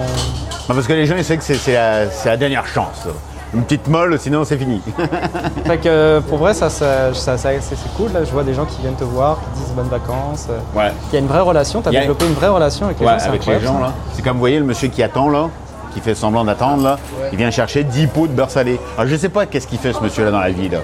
Non, 0.68 0.74
parce 0.74 0.86
que 0.86 0.92
les 0.92 1.06
gens, 1.06 1.16
ils 1.16 1.24
savent 1.24 1.38
que 1.38 1.44
c'est- 1.44 1.54
c'est 1.54 1.74
la, 1.74 2.08
c'est 2.10 2.28
la 2.28 2.36
dernière 2.36 2.66
chance. 2.66 3.06
Une 3.54 3.62
petite 3.64 3.86
molle, 3.88 4.18
sinon 4.18 4.44
c'est 4.44 4.56
fini. 4.56 4.80
Fait 5.66 5.76
que 5.76 5.82
euh, 5.88 6.20
pour 6.22 6.38
vrai, 6.38 6.54
ça, 6.54 6.70
ça, 6.70 7.12
ça- 7.12 7.36
ça- 7.36 7.50
c'est 7.60 7.94
cool. 7.96 8.10
Là, 8.12 8.24
je 8.24 8.30
vois 8.30 8.44
des 8.44 8.54
gens 8.54 8.64
qui 8.64 8.80
viennent 8.80 8.94
te 8.94 9.04
voir, 9.04 9.38
qui 9.54 9.60
disent 9.60 9.72
bonnes 9.74 9.88
vacances. 9.90 10.46
euh. 10.50 10.78
Ouais. 10.78 10.90
Il 11.10 11.14
y 11.14 11.16
a 11.16 11.20
une 11.20 11.26
vraie 11.26 11.40
relation, 11.40 11.82
tu 11.82 11.88
as 11.88 11.90
a- 11.90 12.00
développé 12.00 12.26
une 12.26 12.32
vraie 12.32 12.48
relation 12.48 12.86
avec 12.86 12.98
les 12.98 13.06
Ouais, 13.06 13.18
gens. 13.18 13.26
avec 13.26 13.44
les 13.44 13.58
là. 13.60 13.92
C'est 14.14 14.22
comme 14.22 14.34
vous 14.34 14.38
voyez 14.38 14.58
le 14.58 14.64
monsieur 14.64 14.88
qui 14.88 15.02
attend 15.02 15.28
là, 15.28 15.48
qui 15.92 16.00
fait 16.00 16.14
semblant 16.14 16.44
d'attendre 16.46 16.82
là. 16.82 16.98
Il 17.30 17.36
vient 17.36 17.50
chercher 17.50 17.84
10 17.84 18.06
pots 18.06 18.26
de 18.26 18.32
beurre 18.32 18.50
salé. 18.50 18.80
Alors 18.96 19.10
je 19.10 19.16
sais 19.16 19.28
pas 19.28 19.44
qu'est-ce 19.44 19.66
qu'il 19.66 19.78
fait 19.78 19.92
ce 19.92 20.00
monsieur 20.00 20.24
là 20.24 20.30
dans 20.30 20.40
la 20.40 20.50
vie 20.50 20.70
là. 20.70 20.78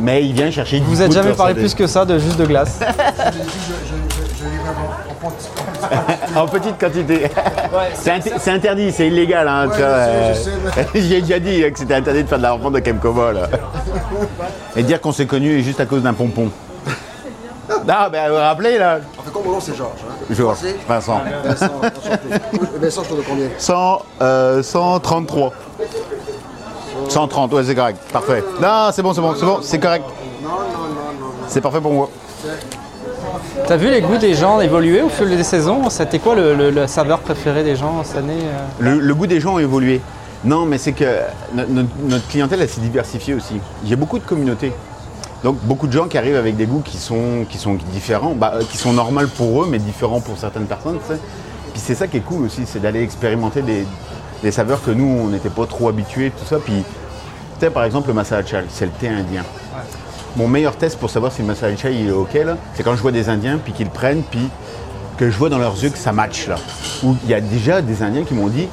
Mais 0.00 0.24
il 0.24 0.32
vient 0.34 0.52
chercher 0.52 0.78
10 0.78 0.84
Vous 0.86 0.94
pots 0.96 1.02
êtes 1.02 1.08
de 1.08 1.14
jamais 1.14 1.32
parlé 1.32 1.54
salé. 1.54 1.64
plus 1.66 1.74
que 1.74 1.88
ça 1.88 2.04
de 2.04 2.16
juste 2.20 2.38
de 2.38 2.46
glace. 2.46 2.78
En, 4.48 5.10
en 5.10 5.14
ponte- 5.14 6.36
En 6.36 6.46
petite 6.46 6.78
quantité. 6.78 7.30
c'est 7.94 8.10
inter- 8.12 8.32
c'est 8.38 8.50
interdit, 8.50 8.92
c'est 8.92 9.06
illégal. 9.06 9.46
Hein, 9.48 9.68
Ouais, 9.68 10.84
J'ai 11.00 11.20
déjà 11.22 11.38
dit 11.38 11.60
que 11.72 11.78
c'était 11.78 11.94
interdit 11.94 12.22
de 12.24 12.28
faire 12.28 12.38
de 12.38 12.42
la 12.42 12.52
revente 12.52 12.74
de 12.74 12.80
Kemkova 12.80 13.32
là. 13.32 13.48
Et 14.76 14.82
dire 14.82 15.00
qu'on 15.00 15.12
s'est 15.12 15.26
connus 15.26 15.62
juste 15.62 15.80
à 15.80 15.86
cause 15.86 16.02
d'un 16.02 16.14
pompon. 16.14 16.50
Non, 17.86 17.94
ben 18.10 18.28
vous 18.28 18.34
vous 18.34 18.40
rappelez 18.40 18.78
là 18.78 18.98
En 19.18 19.22
fait, 19.22 19.30
comme 19.30 19.44
mon 19.44 19.52
nom, 19.52 19.60
c'est 19.60 19.74
Georges. 19.76 19.92
Hein. 20.08 20.14
Georges. 20.30 20.58
Vincent. 20.88 21.20
Vincent, 21.44 21.64
enchanté. 21.66 22.28
Vincent, 22.80 23.02
je 23.04 23.14
combien 23.28 23.48
100, 23.58 24.02
euh, 24.22 24.62
133. 24.62 25.52
130, 27.08 27.52
ouais, 27.52 27.64
c'est 27.64 27.74
correct. 27.74 27.98
Parfait. 28.12 28.42
Non, 28.60 28.88
c'est 28.92 29.02
bon, 29.02 29.12
c'est 29.14 29.20
bon, 29.20 29.34
c'est 29.38 29.44
bon, 29.46 29.58
c'est 29.62 29.78
correct. 29.78 30.04
Non, 30.42 30.48
non, 30.48 30.54
non, 30.56 30.58
non. 30.58 31.26
non. 31.26 31.32
C'est 31.46 31.60
parfait 31.60 31.80
pour 31.80 31.92
moi. 31.92 32.10
T'as 33.66 33.76
vu 33.76 33.90
les 33.90 34.00
goûts 34.00 34.18
des 34.18 34.34
gens 34.34 34.60
évoluer 34.60 35.02
au 35.02 35.08
fil 35.08 35.28
des 35.28 35.42
saisons? 35.42 35.90
C'était 35.90 36.18
quoi 36.18 36.34
le, 36.34 36.86
saveur 36.86 37.20
préféré 37.20 37.64
des 37.64 37.76
gens 37.76 38.02
cette 38.04 38.18
année 38.18 38.42
euh? 38.82 38.96
Le, 39.00 39.14
goût 39.14 39.26
des 39.26 39.40
gens 39.40 39.56
a 39.56 39.62
évolué. 39.62 40.00
Non, 40.44 40.66
mais 40.66 40.78
c'est 40.78 40.92
que 40.92 41.04
no- 41.54 41.64
no- 41.68 41.88
notre 42.04 42.28
clientèle 42.28 42.66
s'est 42.68 42.80
diversifiée 42.80 43.34
aussi. 43.34 43.54
Il 43.82 43.90
y 43.90 43.92
a 43.92 43.96
beaucoup 43.96 44.18
de 44.18 44.24
communautés. 44.24 44.72
Donc 45.44 45.56
beaucoup 45.62 45.86
de 45.86 45.92
gens 45.92 46.06
qui 46.06 46.18
arrivent 46.18 46.36
avec 46.36 46.56
des 46.56 46.66
goûts 46.66 46.82
qui 46.84 46.96
sont, 46.96 47.46
différents, 47.92 48.34
bah, 48.34 48.54
euh, 48.56 48.62
qui 48.68 48.76
sont 48.76 48.92
normaux 48.92 49.26
pour 49.36 49.62
eux, 49.62 49.68
mais 49.70 49.78
différents 49.78 50.20
pour 50.20 50.36
certaines 50.36 50.66
personnes. 50.66 50.98
Puis 51.08 51.82
c'est 51.84 51.94
ça 51.94 52.08
qui 52.08 52.16
est 52.16 52.20
cool 52.20 52.46
aussi, 52.46 52.62
c'est 52.66 52.80
d'aller 52.80 53.02
expérimenter 53.02 53.62
des, 53.62 54.50
saveurs 54.50 54.82
que 54.82 54.90
nous, 54.90 55.06
on 55.06 55.28
n'était 55.28 55.50
pas 55.50 55.66
trop 55.66 55.88
habitués, 55.88 56.32
tout 56.36 56.44
ça. 56.44 56.56
Puis, 56.58 56.82
tu 57.58 57.60
sais, 57.60 57.70
par 57.70 57.84
exemple, 57.84 58.08
le 58.08 58.14
masala 58.14 58.44
chai, 58.44 58.64
c'est 58.68 58.86
le 58.86 58.90
thé 58.92 59.08
indien. 59.08 59.44
Mon 60.38 60.46
meilleur 60.46 60.76
test 60.76 61.00
pour 61.00 61.10
savoir 61.10 61.32
si 61.32 61.42
le 61.42 61.48
masala 61.48 61.76
chai 61.76 62.06
est 62.06 62.12
OK, 62.12 62.38
c'est 62.74 62.84
quand 62.84 62.94
je 62.94 63.02
vois 63.02 63.10
des 63.10 63.28
Indiens, 63.28 63.58
puis 63.58 63.72
qu'ils 63.72 63.90
prennent, 63.90 64.22
puis 64.22 64.48
que 65.16 65.28
je 65.28 65.36
vois 65.36 65.48
dans 65.48 65.58
leurs 65.58 65.82
yeux 65.82 65.90
que 65.90 65.98
ça 65.98 66.12
match, 66.12 66.46
là. 66.46 66.54
Où 67.02 67.16
il 67.24 67.30
y 67.30 67.34
a 67.34 67.40
déjà 67.40 67.82
des 67.82 68.04
Indiens 68.04 68.22
qui 68.22 68.34
m'ont 68.34 68.46
dit, 68.46 68.68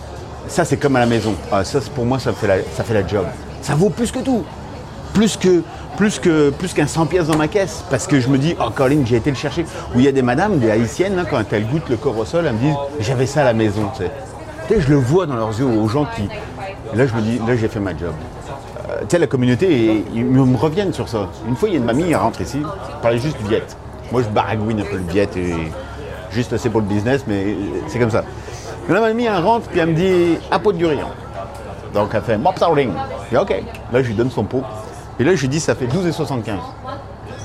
ça 0.48 0.63
c'est 0.63 0.77
comme 0.77 0.95
à 0.95 1.00
la 1.00 1.07
maison. 1.07 1.34
Ah, 1.51 1.63
ça, 1.63 1.79
pour 1.95 2.05
moi, 2.05 2.19
ça 2.19 2.34
fait, 2.34 2.45
la, 2.45 2.57
fait 2.57 2.93
la 2.93 3.07
job. 3.07 3.25
Ça 3.63 3.74
vaut 3.74 3.89
plus 3.89 4.12
que 4.12 4.19
tout. 4.19 4.45
Plus 5.12 5.38
que 5.38 5.63
plus 5.98 6.19
que 6.19 6.51
plus 6.51 6.74
qu'un 6.74 6.86
100 6.86 7.07
pièces 7.07 7.27
dans 7.27 7.38
ma 7.38 7.48
caisse 7.48 7.84
parce 7.89 8.05
que 8.05 8.19
je 8.19 8.27
me 8.27 8.38
dis 8.38 8.53
oh 8.60 8.69
Colin 8.69 9.03
j'ai 9.05 9.15
été 9.15 9.29
le 9.29 9.38
chercher 9.38 9.65
où 9.95 10.00
il 10.00 10.03
y 10.03 10.10
a 10.10 10.12
des 10.12 10.22
madames 10.22 10.60
des 10.60 10.69
haïtiennes 10.69 11.25
quand 11.31 11.41
elles 11.53 11.65
goûtent 11.65 11.88
le 11.88 11.95
corps 11.95 12.17
au 12.17 12.25
sol 12.25 12.45
elles 12.45 12.53
me 12.53 12.60
disent 12.60 12.75
j'avais 13.00 13.25
ça 13.25 13.39
à 13.39 13.43
la 13.45 13.53
maison 13.53 13.89
tu 13.95 14.03
sais 14.03 14.81
je 14.81 14.89
le 14.89 14.98
vois 14.98 15.25
dans 15.25 15.38
leurs 15.38 15.57
yeux 15.57 15.65
aux 15.65 15.88
gens 15.88 16.05
qui 16.17 16.27
là 16.93 17.07
je 17.07 17.13
me 17.13 17.22
dis 17.22 17.39
là 17.48 17.55
j'ai 17.55 17.69
fait 17.69 17.79
ma 17.79 17.91
job 17.91 18.12
tu 19.01 19.05
sais 19.09 19.19
la 19.19 19.27
communauté 19.27 20.03
ils 20.13 20.25
me 20.25 20.57
reviennent 20.57 20.93
sur 20.93 21.07
ça 21.09 21.29
une 21.47 21.55
fois 21.55 21.69
il 21.69 21.73
y 21.73 21.75
a 21.75 21.79
une 21.79 21.85
mamie 21.85 22.09
elle 22.09 22.15
rentre 22.17 22.41
ici 22.41 22.59
elle 22.61 23.01
parlait 23.01 23.17
juste 23.17 23.37
du 23.37 23.47
viet 23.47 23.63
moi 24.11 24.21
je 24.21 24.27
baragouine 24.29 24.79
un 24.79 24.83
peu 24.83 24.97
le 24.97 25.11
viet 25.11 25.29
et 25.35 25.71
juste 26.35 26.53
assez 26.53 26.69
pour 26.69 26.81
le 26.81 26.87
business, 26.87 27.23
mais 27.25 27.55
c'est 27.87 27.97
comme 27.97 28.11
ça. 28.11 28.23
Mais 28.87 28.93
là, 28.93 29.01
ma 29.01 29.07
mamie, 29.07 29.25
elle 29.25 29.43
rentre, 29.43 29.67
puis 29.69 29.79
elle 29.79 29.89
me 29.89 29.93
dit 29.93 30.37
«apôtre 30.51 30.77
du 30.77 30.85
riz». 30.85 30.99
Donc 31.93 32.09
elle 32.13 32.21
fait 32.21 32.37
Mop 32.37 32.59
Ring. 32.59 32.91
Je 33.25 33.37
dis 33.37 33.41
OK. 33.41 33.63
Là, 33.93 34.03
je 34.03 34.07
lui 34.07 34.15
donne 34.15 34.29
son 34.29 34.43
pot. 34.43 34.63
Et 35.17 35.23
là, 35.23 35.33
je 35.33 35.41
lui 35.41 35.47
dis 35.47 35.61
ça 35.61 35.75
fait 35.75 35.85
12,75. 35.85 36.57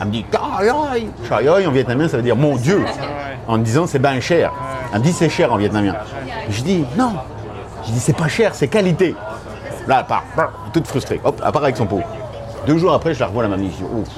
Elle 0.00 0.06
me 0.08 0.12
dit 0.12 0.26
aïe. 0.92 1.08
Aïe 1.30 1.66
en 1.66 1.70
vietnamien, 1.70 2.08
ça 2.08 2.16
veut 2.16 2.22
dire 2.24 2.34
mon 2.34 2.56
Dieu. 2.56 2.84
En 3.46 3.58
disant 3.58 3.86
c'est 3.86 4.00
bien 4.00 4.18
cher. 4.18 4.52
Elle 4.92 4.98
me 4.98 5.04
dit 5.04 5.12
c'est 5.12 5.28
cher 5.28 5.52
en 5.52 5.56
vietnamien. 5.56 5.94
Je 6.48 6.62
dis 6.62 6.84
non. 6.98 7.12
Je 7.86 7.92
dis 7.92 8.00
c'est 8.00 8.16
pas 8.16 8.26
cher, 8.26 8.56
c'est 8.56 8.66
qualité. 8.66 9.14
Là, 9.90 9.98
elle 10.02 10.06
part, 10.06 10.22
toute 10.72 10.86
frustrée. 10.86 11.20
Hop, 11.24 11.42
elle 11.44 11.50
part 11.52 11.64
avec 11.64 11.76
son 11.76 11.84
pot. 11.84 12.00
Deux 12.64 12.78
jours 12.78 12.92
après, 12.92 13.12
je 13.12 13.18
la 13.18 13.26
revois 13.26 13.42
la 13.42 13.48
mamie. 13.48 13.72
Je 13.72 13.78
dis 13.78 13.90
Ouf, 13.92 14.08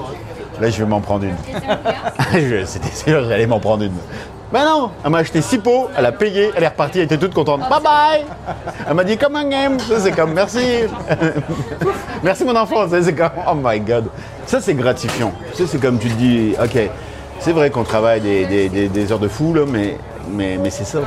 là, 0.60 0.68
je 0.68 0.78
vais 0.78 0.84
m'en 0.84 1.00
prendre 1.00 1.24
une. 1.24 1.36
C'était 2.66 2.94
sûr 2.94 3.24
j'allais 3.26 3.46
m'en 3.46 3.58
prendre 3.58 3.82
une. 3.84 3.92
Mais 4.52 4.62
non, 4.66 4.90
elle 5.02 5.10
m'a 5.10 5.18
acheté 5.18 5.40
six 5.40 5.56
pots, 5.56 5.88
elle 5.96 6.04
a 6.04 6.12
payé, 6.12 6.50
elle 6.54 6.62
est 6.62 6.68
repartie, 6.68 6.98
elle 6.98 7.06
était 7.06 7.16
toute 7.16 7.32
contente. 7.32 7.60
Bye 7.70 7.80
bye 7.82 8.24
Elle 8.86 8.92
m'a 8.92 9.02
dit 9.02 9.16
comme 9.16 9.34
un 9.34 9.48
game. 9.48 9.78
Ça, 9.80 9.98
c'est 9.98 10.12
comme 10.12 10.34
merci. 10.34 10.80
merci 12.22 12.44
mon 12.44 12.54
enfant. 12.54 12.86
Ça, 12.86 13.02
c'est 13.02 13.14
comme 13.14 13.30
oh 13.50 13.54
my 13.56 13.80
god. 13.80 14.08
Ça, 14.44 14.60
c'est 14.60 14.74
gratifiant. 14.74 15.32
Ça, 15.54 15.64
c'est 15.66 15.80
comme 15.80 15.98
tu 15.98 16.10
te 16.10 16.14
dis, 16.16 16.54
ok, 16.62 16.90
c'est 17.40 17.52
vrai 17.52 17.70
qu'on 17.70 17.84
travaille 17.84 18.20
des, 18.20 18.44
des- 18.44 18.68
des- 18.68 18.88
des 18.90 19.10
heures 19.10 19.18
de 19.18 19.28
fou, 19.28 19.54
là, 19.54 19.62
mais, 19.66 19.96
mais, 20.30 20.58
mais 20.62 20.68
c'est 20.68 20.84
ça. 20.84 20.98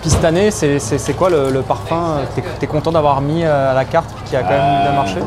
Puis 0.00 0.10
cette 0.10 0.24
année, 0.24 0.50
c'est 0.50 1.16
quoi 1.16 1.30
le, 1.30 1.50
le 1.50 1.62
parfum 1.62 1.96
euh, 2.18 2.24
que 2.34 2.40
t'es- 2.40 2.46
t'es 2.60 2.66
content 2.66 2.92
d'avoir 2.92 3.20
mis 3.20 3.44
euh, 3.44 3.70
à 3.70 3.74
la 3.74 3.84
carte 3.84 4.10
qui 4.26 4.36
a 4.36 4.42
quand 4.42 4.50
même 4.50 4.82
bien 4.82 4.92
marché? 4.92 5.18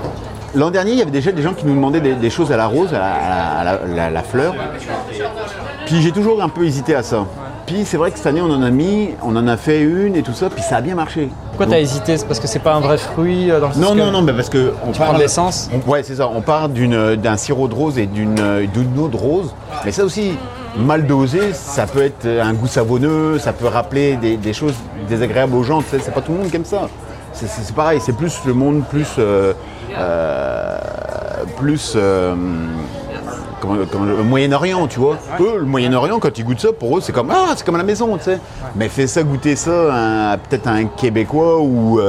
L'an 0.53 0.71
dernier, 0.71 0.91
il 0.93 0.97
y 0.97 1.01
avait 1.01 1.11
déjà 1.11 1.31
des 1.33 1.41
gens 1.41 1.53
qui 1.53 1.65
nous 1.65 1.73
demandaient 1.75 1.99
des, 1.99 2.13
des 2.13 2.29
choses 2.29 2.51
à 2.51 2.57
la 2.57 2.67
rose, 2.67 2.93
à 2.93 2.99
la, 2.99 3.05
à 3.13 3.63
la- 3.63 3.71
à 3.71 3.85
la- 3.87 4.09
la 4.09 4.23
fleur. 4.23 4.53
Puis 5.85 6.01
j'ai 6.01 6.11
toujours 6.11 6.41
un 6.41 6.49
peu 6.49 6.65
hésité 6.65 6.95
à 6.95 7.03
ça. 7.03 7.25
Puis 7.65 7.83
c'est 7.83 7.97
vrai 7.97 8.11
que 8.11 8.17
cette 8.17 8.27
année, 8.27 8.41
on 8.41 8.51
en 8.51 8.61
a 8.61 8.69
mis, 8.69 9.09
on 9.23 9.35
en 9.35 9.47
a 9.47 9.57
fait 9.57 9.81
une 9.81 10.15
et 10.15 10.21
tout 10.21 10.33
ça, 10.33 10.49
puis 10.49 10.61
ça 10.63 10.77
a 10.77 10.81
bien 10.81 10.93
marché. 10.95 11.29
Pourquoi 11.49 11.65
t'as 11.65 11.79
hésité? 11.79 12.15
C'est 12.17 12.25
parce 12.27 12.39
que 12.39 12.47
c'est 12.47 12.59
pas 12.59 12.73
un 12.75 12.79
vrai 12.79 12.97
fruit 12.97 13.49
euh, 13.49 13.59
dans 13.59 13.67
le 13.69 13.73
sens 13.73 13.81
Non, 13.81 13.95
non, 13.95 14.11
non, 14.11 14.21
mais 14.21 14.33
parce 14.33 14.49
que 14.49 14.73
on 14.87 14.91
Tu 14.91 14.99
prends 15.01 15.13
de 15.13 15.19
l'essence? 15.19 15.69
Ouais, 15.87 16.03
c'est 16.03 16.15
ça. 16.15 16.29
On 16.33 16.41
part 16.41 16.69
d'une- 16.69 17.15
d'un 17.15 17.37
sirop 17.37 17.67
de 17.67 17.73
rose 17.73 17.97
et 17.97 18.05
d'une 18.05 18.39
euh, 18.39 18.65
d'une 18.67 18.97
eau 18.99 19.07
de 19.07 19.17
rose. 19.17 19.53
Mais 19.83 19.91
ça 19.91 20.03
aussi, 20.03 20.37
mal 20.77 21.05
dosé, 21.07 21.53
ça 21.53 21.85
peut 21.87 22.01
être 22.03 22.25
un 22.27 22.53
goût 22.53 22.67
savonneux, 22.67 23.39
ça 23.39 23.53
peut 23.53 23.67
rappeler 23.67 24.15
des, 24.17 24.37
des 24.37 24.53
choses 24.53 24.75
désagréables 25.07 25.55
aux 25.55 25.63
gens. 25.63 25.81
tu 25.81 25.89
sais, 25.89 25.99
C'est 26.03 26.13
pas 26.13 26.21
tout 26.21 26.31
le 26.31 26.39
monde 26.39 26.49
qui 26.49 26.55
aime 26.57 26.65
ça. 26.65 26.87
C'est- 27.33 27.73
pareil, 27.75 27.99
c'est 28.03 28.15
plus 28.15 28.39
le 28.45 28.53
monde 28.53 28.83
plus. 28.89 29.07
euh, 29.19 29.53
euh, 29.97 30.77
plus. 31.57 31.93
euh, 31.95 32.33
comment- 33.61 33.75
le 34.05 34.23
Moyen-Orient, 34.23 34.87
tu 34.87 34.99
vois. 34.99 35.17
Eux, 35.39 35.57
le 35.59 35.65
Moyen-Orient, 35.65 36.19
quand 36.19 36.37
ils 36.37 36.45
goûtent 36.45 36.59
ça, 36.61 36.71
pour 36.71 36.97
eux, 36.97 37.01
c'est 37.01 37.11
comme 37.11 37.31
ah, 37.31 37.53
c'est 37.55 37.65
comme 37.65 37.75
à 37.75 37.79
la 37.79 37.83
maison, 37.83 38.15
tu 38.17 38.23
sais. 38.25 38.39
Mais 38.75 38.87
fais 38.89 39.07
ça 39.07 39.23
goûter 39.23 39.55
ça 39.55 40.31
à 40.31 40.37
peut-être 40.37 40.67
un 40.67 40.85
Québécois 40.85 41.59
ou, 41.59 41.99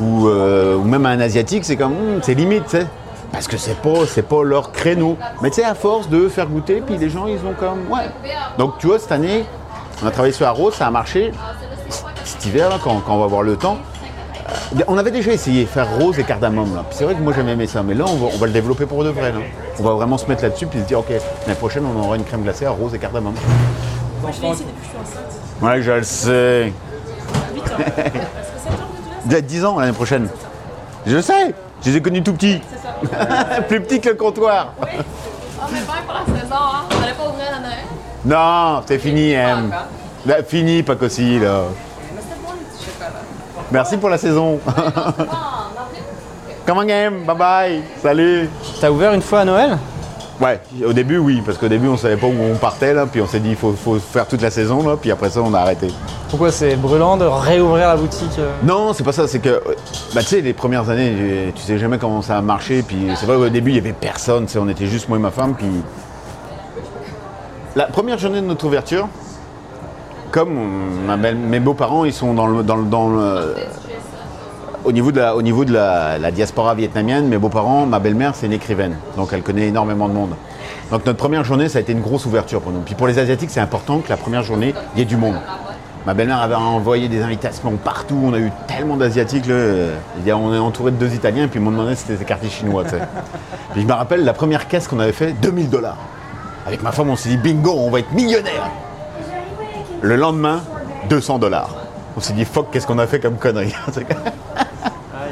ou, 0.00 0.28
ou 0.28 0.84
même 0.84 1.04
à 1.06 1.10
un 1.10 1.20
Asiatique, 1.20 1.64
c'est 1.64 1.76
comme 1.76 1.92
Hum, 1.92 2.20
c'est 2.22 2.34
limite, 2.34 2.64
tu 2.64 2.70
sais. 2.78 2.86
Parce 3.32 3.46
que 3.46 3.56
c'est 3.56 3.80
pas, 3.80 4.06
c'est 4.06 4.22
pas 4.22 4.42
leur 4.42 4.72
créneau. 4.72 5.16
Mais 5.42 5.50
tu 5.50 5.56
sais, 5.56 5.64
à 5.64 5.74
force 5.74 6.08
de 6.08 6.28
faire 6.28 6.46
goûter, 6.46 6.80
puis 6.80 6.96
les 6.96 7.10
gens, 7.10 7.26
ils 7.26 7.38
ont 7.46 7.54
comme 7.58 7.90
ouais. 7.90 8.10
Donc 8.58 8.78
tu 8.78 8.86
vois, 8.88 8.98
cette 8.98 9.12
année, 9.12 9.44
on 10.02 10.06
a 10.06 10.10
travaillé 10.10 10.32
sur 10.32 10.44
la 10.44 10.52
rose, 10.52 10.74
ça 10.74 10.86
a 10.86 10.90
marché. 10.90 11.32
Cet 12.24 12.46
hiver, 12.46 12.68
là, 12.68 12.78
quand, 12.82 13.00
quand 13.00 13.14
on 13.14 13.18
va 13.18 13.24
avoir 13.24 13.42
le 13.42 13.56
temps, 13.56 13.78
euh, 14.50 14.82
on 14.88 14.98
avait 14.98 15.10
déjà 15.10 15.32
essayé 15.32 15.66
faire 15.66 15.88
rose 15.98 16.18
et 16.18 16.24
cardamome 16.24 16.74
là. 16.74 16.84
Puis 16.88 16.98
C'est 16.98 17.04
vrai 17.04 17.14
que 17.14 17.20
moi 17.20 17.32
j'aimais 17.34 17.52
aimé 17.52 17.66
ça, 17.66 17.82
mais 17.82 17.94
là 17.94 18.04
on 18.06 18.16
va, 18.16 18.26
on 18.34 18.38
va 18.38 18.46
le 18.46 18.52
développer 18.52 18.86
pour 18.86 19.04
de 19.04 19.10
vrai. 19.10 19.32
Là. 19.32 19.38
On 19.78 19.82
va 19.82 19.92
vraiment 19.92 20.18
se 20.18 20.26
mettre 20.26 20.42
là-dessus 20.42 20.66
puis 20.66 20.80
se 20.80 20.84
dire 20.84 20.98
ok, 20.98 21.10
l'année 21.10 21.58
prochaine 21.58 21.84
on 21.84 21.98
aura 22.00 22.16
une 22.16 22.24
crème 22.24 22.42
glacée 22.42 22.66
à 22.66 22.70
rose 22.70 22.94
et 22.94 22.98
cardamome. 22.98 23.34
Moi, 24.22 24.30
je 24.36 24.42
l'ai 24.42 24.48
essayé 24.48 24.66
depuis 24.66 24.80
que 24.80 24.84
je 24.84 25.08
suis 25.08 25.18
enceinte. 25.18 25.62
Ouais, 25.62 25.82
je 25.82 25.92
le 25.92 26.02
sais. 26.02 26.72
8 27.54 27.60
ans. 27.60 27.64
Parce 27.96 28.08
que 28.10 28.12
7 28.12 28.72
ans 28.72 28.74
de 28.74 28.76
tout 28.76 29.26
Vous 29.26 29.34
êtes 29.34 29.46
10 29.46 29.64
ans 29.64 29.80
l'année 29.80 29.92
prochaine. 29.92 30.28
Je 31.06 31.20
sais, 31.20 31.54
je 31.82 31.90
les 31.90 31.96
ai 31.96 32.02
connus 32.02 32.22
tout 32.22 32.32
petits. 32.32 32.60
Plus 33.68 33.80
petits 33.80 34.00
que 34.00 34.10
le 34.10 34.14
comptoir. 34.14 34.74
Ah, 34.80 35.66
mais 35.72 35.80
pas 35.80 35.92
pour 36.06 36.14
la 36.14 36.40
saison, 36.40 36.54
hein. 36.54 36.82
On 36.90 37.02
allait 37.02 37.12
pas 37.12 37.28
ouvrir 37.28 37.46
la 37.52 37.58
Noël. 37.58 37.84
Non, 38.24 38.82
c'est 38.86 38.98
fini, 38.98 39.32
M. 39.32 39.70
Là, 40.26 40.42
fini, 40.42 40.82
pas 40.82 40.96
qu'aussi, 40.96 41.38
là. 41.38 41.64
Mais 42.14 42.20
c'était 42.20 42.40
bon. 42.42 42.52
Merci 43.70 43.96
pour 43.96 44.10
la 44.10 44.18
saison. 44.18 44.60
Comment 46.66 46.84
game 46.84 47.24
Bye 47.24 47.36
bye. 47.36 47.82
Salut. 48.02 48.48
T'as 48.80 48.90
ouvert 48.90 49.12
une 49.12 49.22
fois 49.22 49.40
à 49.40 49.44
Noël? 49.44 49.78
Ouais, 50.40 50.58
au 50.86 50.92
début, 50.94 51.18
oui, 51.18 51.42
parce 51.44 51.58
qu'au 51.58 51.68
début, 51.68 51.88
on 51.88 51.98
savait 51.98 52.16
pas 52.16 52.26
où 52.26 52.34
on 52.50 52.56
partait, 52.56 52.94
là, 52.94 53.04
puis 53.06 53.20
on 53.20 53.26
s'est 53.26 53.40
dit, 53.40 53.50
il 53.50 53.56
faut, 53.56 53.72
faut 53.72 53.98
faire 53.98 54.26
toute 54.26 54.40
la 54.40 54.50
saison, 54.50 54.88
là, 54.88 54.96
puis 54.96 55.10
après 55.10 55.28
ça, 55.28 55.40
on 55.42 55.52
a 55.52 55.58
arrêté. 55.58 55.88
Pourquoi 56.30 56.50
c'est 56.50 56.76
brûlant 56.76 57.18
de 57.18 57.26
réouvrir 57.26 57.88
la 57.88 57.96
boutique 57.96 58.38
euh 58.38 58.50
Non, 58.62 58.94
c'est 58.94 59.04
pas 59.04 59.12
ça, 59.12 59.28
c'est 59.28 59.40
que, 59.40 59.62
bah, 60.14 60.20
tu 60.22 60.28
sais, 60.28 60.40
les 60.40 60.54
premières 60.54 60.88
années, 60.88 61.52
tu 61.54 61.60
sais 61.60 61.76
jamais 61.78 61.98
comment 61.98 62.22
ça 62.22 62.38
a 62.38 62.40
marché, 62.40 62.82
puis 62.82 63.08
c'est 63.16 63.26
vrai 63.26 63.36
qu'au 63.36 63.50
début, 63.50 63.70
il 63.72 63.76
y 63.76 63.80
avait 63.80 63.92
personne, 63.92 64.46
on 64.58 64.68
était 64.70 64.86
juste 64.86 65.08
moi 65.10 65.18
et 65.18 65.20
ma 65.20 65.30
femme, 65.30 65.54
puis. 65.54 65.66
La 67.76 67.84
première 67.86 68.18
journée 68.18 68.40
de 68.40 68.46
notre 68.46 68.64
ouverture, 68.66 69.08
comme 70.32 70.56
on- 70.58 71.16
mes 71.16 71.60
beaux-parents, 71.60 72.04
ils 72.04 72.12
sont 72.12 72.34
dans 72.34 72.46
le. 72.46 72.62
Dans 72.62 72.76
le, 72.76 72.84
dans 72.84 73.08
le- 73.10 73.54
au 74.84 74.92
niveau 74.92 75.12
de, 75.12 75.20
la, 75.20 75.36
au 75.36 75.42
niveau 75.42 75.64
de 75.64 75.72
la, 75.72 76.18
la 76.18 76.30
diaspora 76.30 76.74
vietnamienne, 76.74 77.28
mes 77.28 77.38
beaux-parents, 77.38 77.86
ma 77.86 77.98
belle-mère, 77.98 78.34
c'est 78.34 78.46
une 78.46 78.52
écrivaine, 78.52 78.96
donc 79.16 79.30
elle 79.32 79.42
connaît 79.42 79.68
énormément 79.68 80.08
de 80.08 80.14
monde. 80.14 80.34
Donc 80.90 81.06
notre 81.06 81.18
première 81.18 81.44
journée, 81.44 81.68
ça 81.68 81.78
a 81.78 81.80
été 81.80 81.92
une 81.92 82.00
grosse 82.00 82.26
ouverture 82.26 82.60
pour 82.60 82.72
nous. 82.72 82.80
Puis 82.80 82.94
pour 82.94 83.06
les 83.06 83.18
Asiatiques, 83.18 83.50
c'est 83.50 83.60
important 83.60 83.98
que 83.98 84.08
la 84.08 84.16
première 84.16 84.42
journée, 84.42 84.74
il 84.94 84.98
y 84.98 85.02
ait 85.02 85.06
du 85.06 85.16
monde. 85.16 85.36
Ma 86.06 86.14
belle-mère 86.14 86.40
avait 86.40 86.54
envoyé 86.54 87.08
des 87.08 87.22
invitations 87.22 87.76
partout, 87.76 88.18
on 88.24 88.32
a 88.32 88.38
eu 88.38 88.50
tellement 88.66 88.96
d'Asiatiques. 88.96 89.44
On 89.48 90.54
est 90.54 90.58
entouré 90.58 90.92
de 90.92 90.96
deux 90.96 91.14
Italiens, 91.14 91.46
puis 91.46 91.60
ils 91.60 91.62
m'ont 91.62 91.70
demandé 91.70 91.94
si 91.94 92.02
c'était 92.02 92.16
des 92.16 92.24
quartiers 92.24 92.48
chinois. 92.48 92.84
tu 92.84 92.90
sais. 92.90 93.00
Puis 93.72 93.82
je 93.82 93.86
me 93.86 93.92
rappelle, 93.92 94.24
la 94.24 94.32
première 94.32 94.66
caisse 94.66 94.88
qu'on 94.88 94.98
avait 94.98 95.12
fait, 95.12 95.32
2000 95.32 95.68
dollars. 95.68 95.98
Avec 96.66 96.82
ma 96.82 96.90
femme, 96.90 97.10
on 97.10 97.16
s'est 97.16 97.28
dit, 97.28 97.36
bingo, 97.36 97.72
on 97.76 97.90
va 97.90 98.00
être 98.00 98.12
millionnaire. 98.12 98.70
Le 100.00 100.16
lendemain, 100.16 100.62
200 101.10 101.38
dollars. 101.38 101.70
On 102.16 102.20
s'est 102.20 102.32
dit, 102.32 102.44
fuck, 102.44 102.70
qu'est-ce 102.72 102.86
qu'on 102.86 102.98
a 102.98 103.06
fait 103.06 103.20
comme 103.20 103.36
connerie 103.36 103.74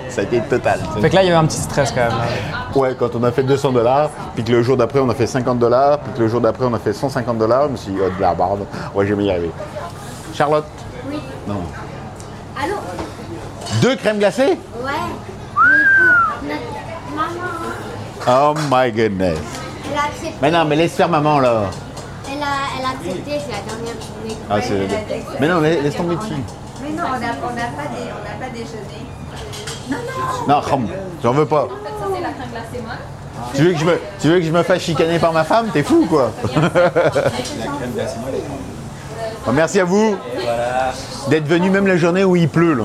Ça 0.09 0.23
a 0.23 0.25
été 0.25 0.41
total. 0.41 0.81
Fait 1.01 1.11
que 1.11 1.15
là, 1.15 1.23
il 1.23 1.27
y 1.27 1.29
avait 1.29 1.39
un 1.39 1.47
petit 1.47 1.59
stress 1.61 1.91
quand 1.93 1.97
même. 2.01 2.13
Ouais, 2.75 2.95
quand 2.99 3.15
on 3.15 3.23
a 3.25 3.31
fait 3.33 3.43
200 3.43 3.73
dollars, 3.73 4.11
puis 4.35 4.43
que 4.45 4.53
le 4.53 4.63
jour 4.63 4.77
d'après 4.77 5.01
on 5.01 5.09
a 5.11 5.15
fait 5.15 5.27
50 5.27 5.59
dollars, 5.59 5.99
puis 6.01 6.13
que 6.15 6.21
le 6.21 6.29
jour 6.29 6.41
d'après 6.41 6.65
on 6.67 6.75
a 6.75 6.79
fait 6.79 6.93
150 6.93 7.39
dollars, 7.39 7.65
je 7.67 7.73
me 7.73 7.77
suis 7.77 7.93
dit, 7.93 7.99
oh 8.03 8.09
de 8.17 8.21
la 8.21 8.35
barbe, 8.35 8.61
ouais, 8.95 9.07
je 9.07 9.15
vais 9.15 9.25
y 9.25 9.31
arriver. 9.31 9.51
Charlotte? 10.35 10.65
Oui. 11.11 11.19
Non. 11.47 11.63
Allô? 12.63 12.75
Deux 13.83 13.97
crèmes 13.97 14.19
glacées? 14.19 14.43
Ouais. 14.83 14.91
Mais 16.43 16.55
écoute, 16.55 16.61
notre 17.17 17.17
maman, 17.17 17.51
Oh 18.27 18.55
my 18.71 18.93
goodness. 18.93 19.39
elle 19.91 19.99
a 19.99 20.03
accepté. 20.05 20.35
Mais 20.43 20.51
non, 20.51 20.65
mais 20.65 20.77
laisse 20.77 20.93
faire 20.95 21.09
maman 21.09 21.39
là. 21.41 21.63
Elle 22.31 22.43
a, 22.43 22.47
elle 22.79 22.85
a 22.85 22.91
accepté, 22.91 23.31
c'est 23.47 23.53
la 23.53 23.63
dernière 23.63 23.95
journée. 24.03 24.37
Ah, 24.51 24.61
c'est... 24.61 25.41
Mais 25.41 25.49
non, 25.49 25.61
laisse, 25.61 25.83
laisse 25.83 25.97
tomber 25.97 26.17
dessus. 26.17 26.35
Mais 26.83 26.91
non, 26.91 27.05
on 27.09 27.19
n'a 27.19 27.19
pas, 27.19 27.89
dé- 27.91 28.11
on 28.13 28.25
n'a 28.25 28.47
pas 28.47 28.51
déjeuné. 28.53 29.07
Non, 30.49 30.61
Ram, 30.61 30.87
j'en 31.23 31.33
veux 31.33 31.47
pas. 31.47 31.69
Tu 33.55 33.63
veux, 33.63 33.73
que 33.73 33.79
je 33.79 33.85
me, 33.85 34.01
tu 34.21 34.29
veux 34.29 34.39
que 34.41 34.45
je 34.45 34.51
me 34.51 34.63
fasse 34.63 34.83
chicaner 34.83 35.19
par 35.19 35.33
ma 35.33 35.45
femme? 35.45 35.69
T'es 35.73 35.83
fou 35.83 36.07
quoi 36.09 36.33
Bon, 39.47 39.53
Merci 39.53 39.81
à 39.81 39.85
vous 39.85 40.17
d'être 41.29 41.47
venu 41.47 41.71
même 41.71 41.87
la 41.87 41.97
journée 41.97 42.25
où 42.25 42.37
il 42.37 42.49
pleut 42.49 42.75
là. 42.75 42.85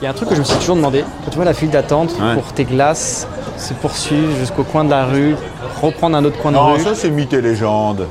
Il 0.00 0.04
y 0.04 0.06
a 0.06 0.10
un 0.10 0.14
truc 0.14 0.28
que 0.30 0.34
je 0.34 0.40
me 0.40 0.44
suis 0.44 0.58
toujours 0.58 0.76
demandé. 0.76 1.04
Quand 1.24 1.30
tu 1.30 1.36
vois 1.36 1.44
la 1.44 1.54
file 1.54 1.70
d'attente 1.70 2.10
Ouais. 2.20 2.34
pour 2.34 2.52
tes 2.52 2.64
glaces 2.64 3.26
se 3.56 3.72
poursuivre 3.74 4.34
jusqu'au 4.36 4.64
coin 4.64 4.84
de 4.84 4.90
la 4.90 5.04
rue, 5.04 5.36
reprendre 5.80 6.16
un 6.16 6.24
autre 6.24 6.38
coin 6.38 6.50
de 6.50 6.56
Non, 6.56 6.72
rue. 6.72 6.80
ça 6.80 6.94
c'est 6.96 7.10
mythe 7.10 7.32
et 7.34 7.40
légende. 7.40 8.08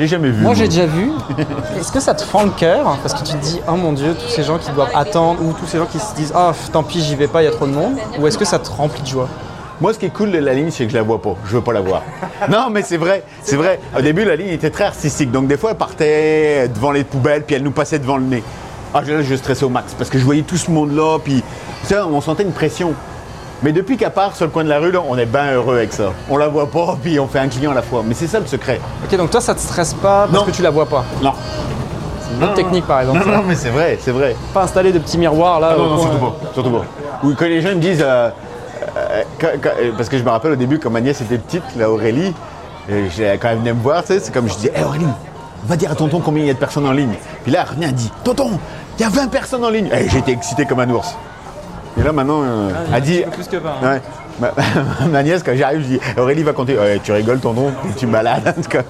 J'ai 0.00 0.06
jamais 0.06 0.30
vu. 0.30 0.42
Moi 0.42 0.54
j'ai 0.54 0.66
déjà 0.66 0.86
vu. 0.86 1.10
Est-ce 1.78 1.92
que 1.92 2.00
ça 2.00 2.14
te 2.14 2.22
fend 2.22 2.44
le 2.44 2.50
cœur 2.52 2.96
Parce 3.02 3.12
que 3.12 3.18
tu 3.18 3.34
te 3.34 3.42
dis, 3.44 3.60
oh 3.68 3.76
mon 3.76 3.92
dieu, 3.92 4.14
tous 4.14 4.30
ces 4.30 4.42
gens 4.42 4.56
qui 4.56 4.70
doivent 4.70 4.92
attendre, 4.94 5.42
ou 5.42 5.52
tous 5.52 5.66
ces 5.66 5.76
gens 5.76 5.84
qui 5.84 5.98
se 5.98 6.14
disent, 6.14 6.32
oh 6.34 6.52
tant 6.72 6.82
pis, 6.82 7.02
j'y 7.02 7.16
vais 7.16 7.28
pas, 7.28 7.42
il 7.42 7.44
y 7.44 7.48
a 7.48 7.50
trop 7.50 7.66
de 7.66 7.72
monde. 7.72 7.96
Ou 8.18 8.26
est-ce 8.26 8.38
que 8.38 8.46
ça 8.46 8.58
te 8.58 8.70
remplit 8.70 9.02
de 9.02 9.06
joie? 9.06 9.28
Moi, 9.78 9.92
ce 9.92 9.98
qui 9.98 10.06
est 10.06 10.10
cool 10.10 10.30
de 10.30 10.38
la 10.38 10.54
ligne, 10.54 10.70
c'est 10.70 10.86
que 10.86 10.90
je 10.90 10.96
la 10.96 11.02
vois 11.02 11.20
pas. 11.20 11.36
Je 11.44 11.54
veux 11.54 11.60
pas 11.60 11.74
la 11.74 11.82
voir. 11.82 12.00
non, 12.50 12.70
mais 12.70 12.80
c'est 12.80 12.96
vrai, 12.96 13.24
c'est 13.42 13.56
vrai. 13.56 13.78
Au 13.94 14.00
début, 14.00 14.24
la 14.24 14.36
ligne 14.36 14.48
était 14.48 14.70
très 14.70 14.84
artistique. 14.84 15.30
Donc, 15.30 15.48
des 15.48 15.58
fois, 15.58 15.72
elle 15.72 15.76
partait 15.76 16.68
devant 16.68 16.92
les 16.92 17.04
poubelles, 17.04 17.42
puis 17.42 17.56
elle 17.56 17.62
nous 17.62 17.70
passait 17.70 17.98
devant 17.98 18.16
le 18.16 18.24
nez. 18.24 18.42
Ah, 18.94 19.02
là, 19.02 19.20
je 19.20 19.34
stressais 19.34 19.66
au 19.66 19.68
max 19.68 19.92
parce 19.92 20.08
que 20.08 20.18
je 20.18 20.24
voyais 20.24 20.42
tout 20.42 20.56
ce 20.56 20.70
monde-là, 20.70 21.18
puis 21.22 21.44
ça, 21.84 22.06
on 22.06 22.22
sentait 22.22 22.42
une 22.42 22.52
pression. 22.52 22.94
Mais 23.62 23.72
depuis 23.72 23.96
qu'elle 23.96 24.10
part 24.12 24.34
sur 24.34 24.46
le 24.46 24.50
coin 24.50 24.64
de 24.64 24.68
la 24.70 24.78
rue, 24.78 24.90
là, 24.90 25.00
on 25.06 25.18
est 25.18 25.26
bien 25.26 25.52
heureux 25.52 25.76
avec 25.76 25.92
ça. 25.92 26.12
On 26.30 26.36
la 26.38 26.48
voit 26.48 26.70
pas, 26.70 26.96
puis 27.02 27.20
on 27.20 27.26
fait 27.26 27.40
un 27.40 27.48
client 27.48 27.72
à 27.72 27.74
la 27.74 27.82
fois. 27.82 28.02
Mais 28.06 28.14
c'est 28.14 28.26
ça 28.26 28.40
le 28.40 28.46
secret. 28.46 28.80
Ok, 29.04 29.16
donc 29.18 29.30
toi 29.30 29.40
ça 29.40 29.54
te 29.54 29.60
stresse 29.60 29.92
pas 29.94 30.22
parce 30.26 30.32
Non. 30.32 30.44
que 30.44 30.50
tu 30.50 30.62
la 30.62 30.70
vois 30.70 30.86
pas? 30.86 31.04
Non. 31.22 31.32
C'est 32.22 32.36
une 32.36 32.44
autre 32.44 32.54
technique 32.54 32.86
par 32.86 33.00
exemple. 33.00 33.18
Non, 33.26 33.36
non, 33.38 33.42
mais 33.46 33.54
c'est 33.54 33.70
vrai, 33.70 33.98
c'est 34.00 34.12
vrai. 34.12 34.34
Pas 34.54 34.62
installer 34.62 34.92
de 34.92 34.98
petits 34.98 35.18
miroirs 35.18 35.60
là. 35.60 35.70
Ah 35.72 35.76
non, 35.78 35.90
non, 35.90 35.98
surtout 36.00 36.18
pas. 36.18 36.36
Surtout 36.54 36.70
pas. 36.70 36.84
Ou 37.24 37.34
quand 37.34 37.44
les 37.46 37.60
gens 37.60 37.70
me 37.70 37.74
disent. 37.80 38.02
euh, 38.02 38.30
euh, 38.96 39.22
quand- 39.38 39.48
quand- 39.62 39.70
euh, 39.78 39.90
parce 39.96 40.08
que 40.08 40.16
je 40.16 40.22
me 40.24 40.30
rappelle 40.30 40.52
au 40.52 40.56
début, 40.56 40.78
quand 40.78 40.90
ma 40.90 41.00
nièce 41.02 41.20
était 41.20 41.36
petite, 41.38 41.62
là, 41.76 41.90
Aurélie, 41.90 42.34
quand 42.88 43.48
elle 43.50 43.58
venait 43.58 43.74
me 43.74 43.82
voir, 43.82 44.02
tu 44.02 44.14
sais, 44.14 44.20
c'est 44.20 44.32
comme 44.32 44.48
je 44.48 44.54
disais 44.54 44.72
Hé 44.74 44.82
Aurélie, 44.84 45.06
va 45.66 45.76
dire 45.76 45.90
à 45.90 45.94
tonton 45.94 46.20
combien 46.24 46.42
il 46.44 46.46
y 46.46 46.50
a 46.50 46.54
de 46.54 46.58
personnes 46.58 46.86
en 46.86 46.92
ligne. 46.92 47.12
Puis 47.42 47.52
là, 47.52 47.60
elle 47.64 47.68
revient, 47.74 47.84
elle 47.88 47.92
dit, 47.94 48.10
tonton, 48.24 48.52
il 48.98 49.02
y 49.02 49.04
a 49.04 49.10
20 49.10 49.28
personnes 49.28 49.64
en 49.64 49.68
ligne. 49.70 49.90
Et 49.92 50.08
j'étais 50.08 50.32
excité 50.32 50.64
comme 50.64 50.80
un 50.80 50.88
ours. 50.90 51.14
Et 51.98 52.02
là, 52.02 52.12
maintenant, 52.12 52.42
euh, 52.42 52.70
elle 52.94 53.02
dit, 53.02 53.22
Plus 53.32 53.46
que 53.48 53.56
20. 53.56 53.70
hein. 53.70 53.74
Ouais. 53.94 54.00
Ma, 54.40 54.52
ma 55.08 55.22
nièce, 55.22 55.42
quand 55.42 55.52
j'arrive, 55.54 55.80
je 55.82 55.86
dis 55.86 56.00
Aurélie 56.16 56.42
va 56.42 56.52
compter. 56.52 56.76
Ouais, 56.78 57.00
tu 57.02 57.12
rigoles, 57.12 57.40
tonton, 57.40 57.72
tu 57.96 58.06
me 58.06 58.12
balades. 58.12 58.54
en 58.56 58.62
tout 58.62 58.68
cas. 58.68 58.82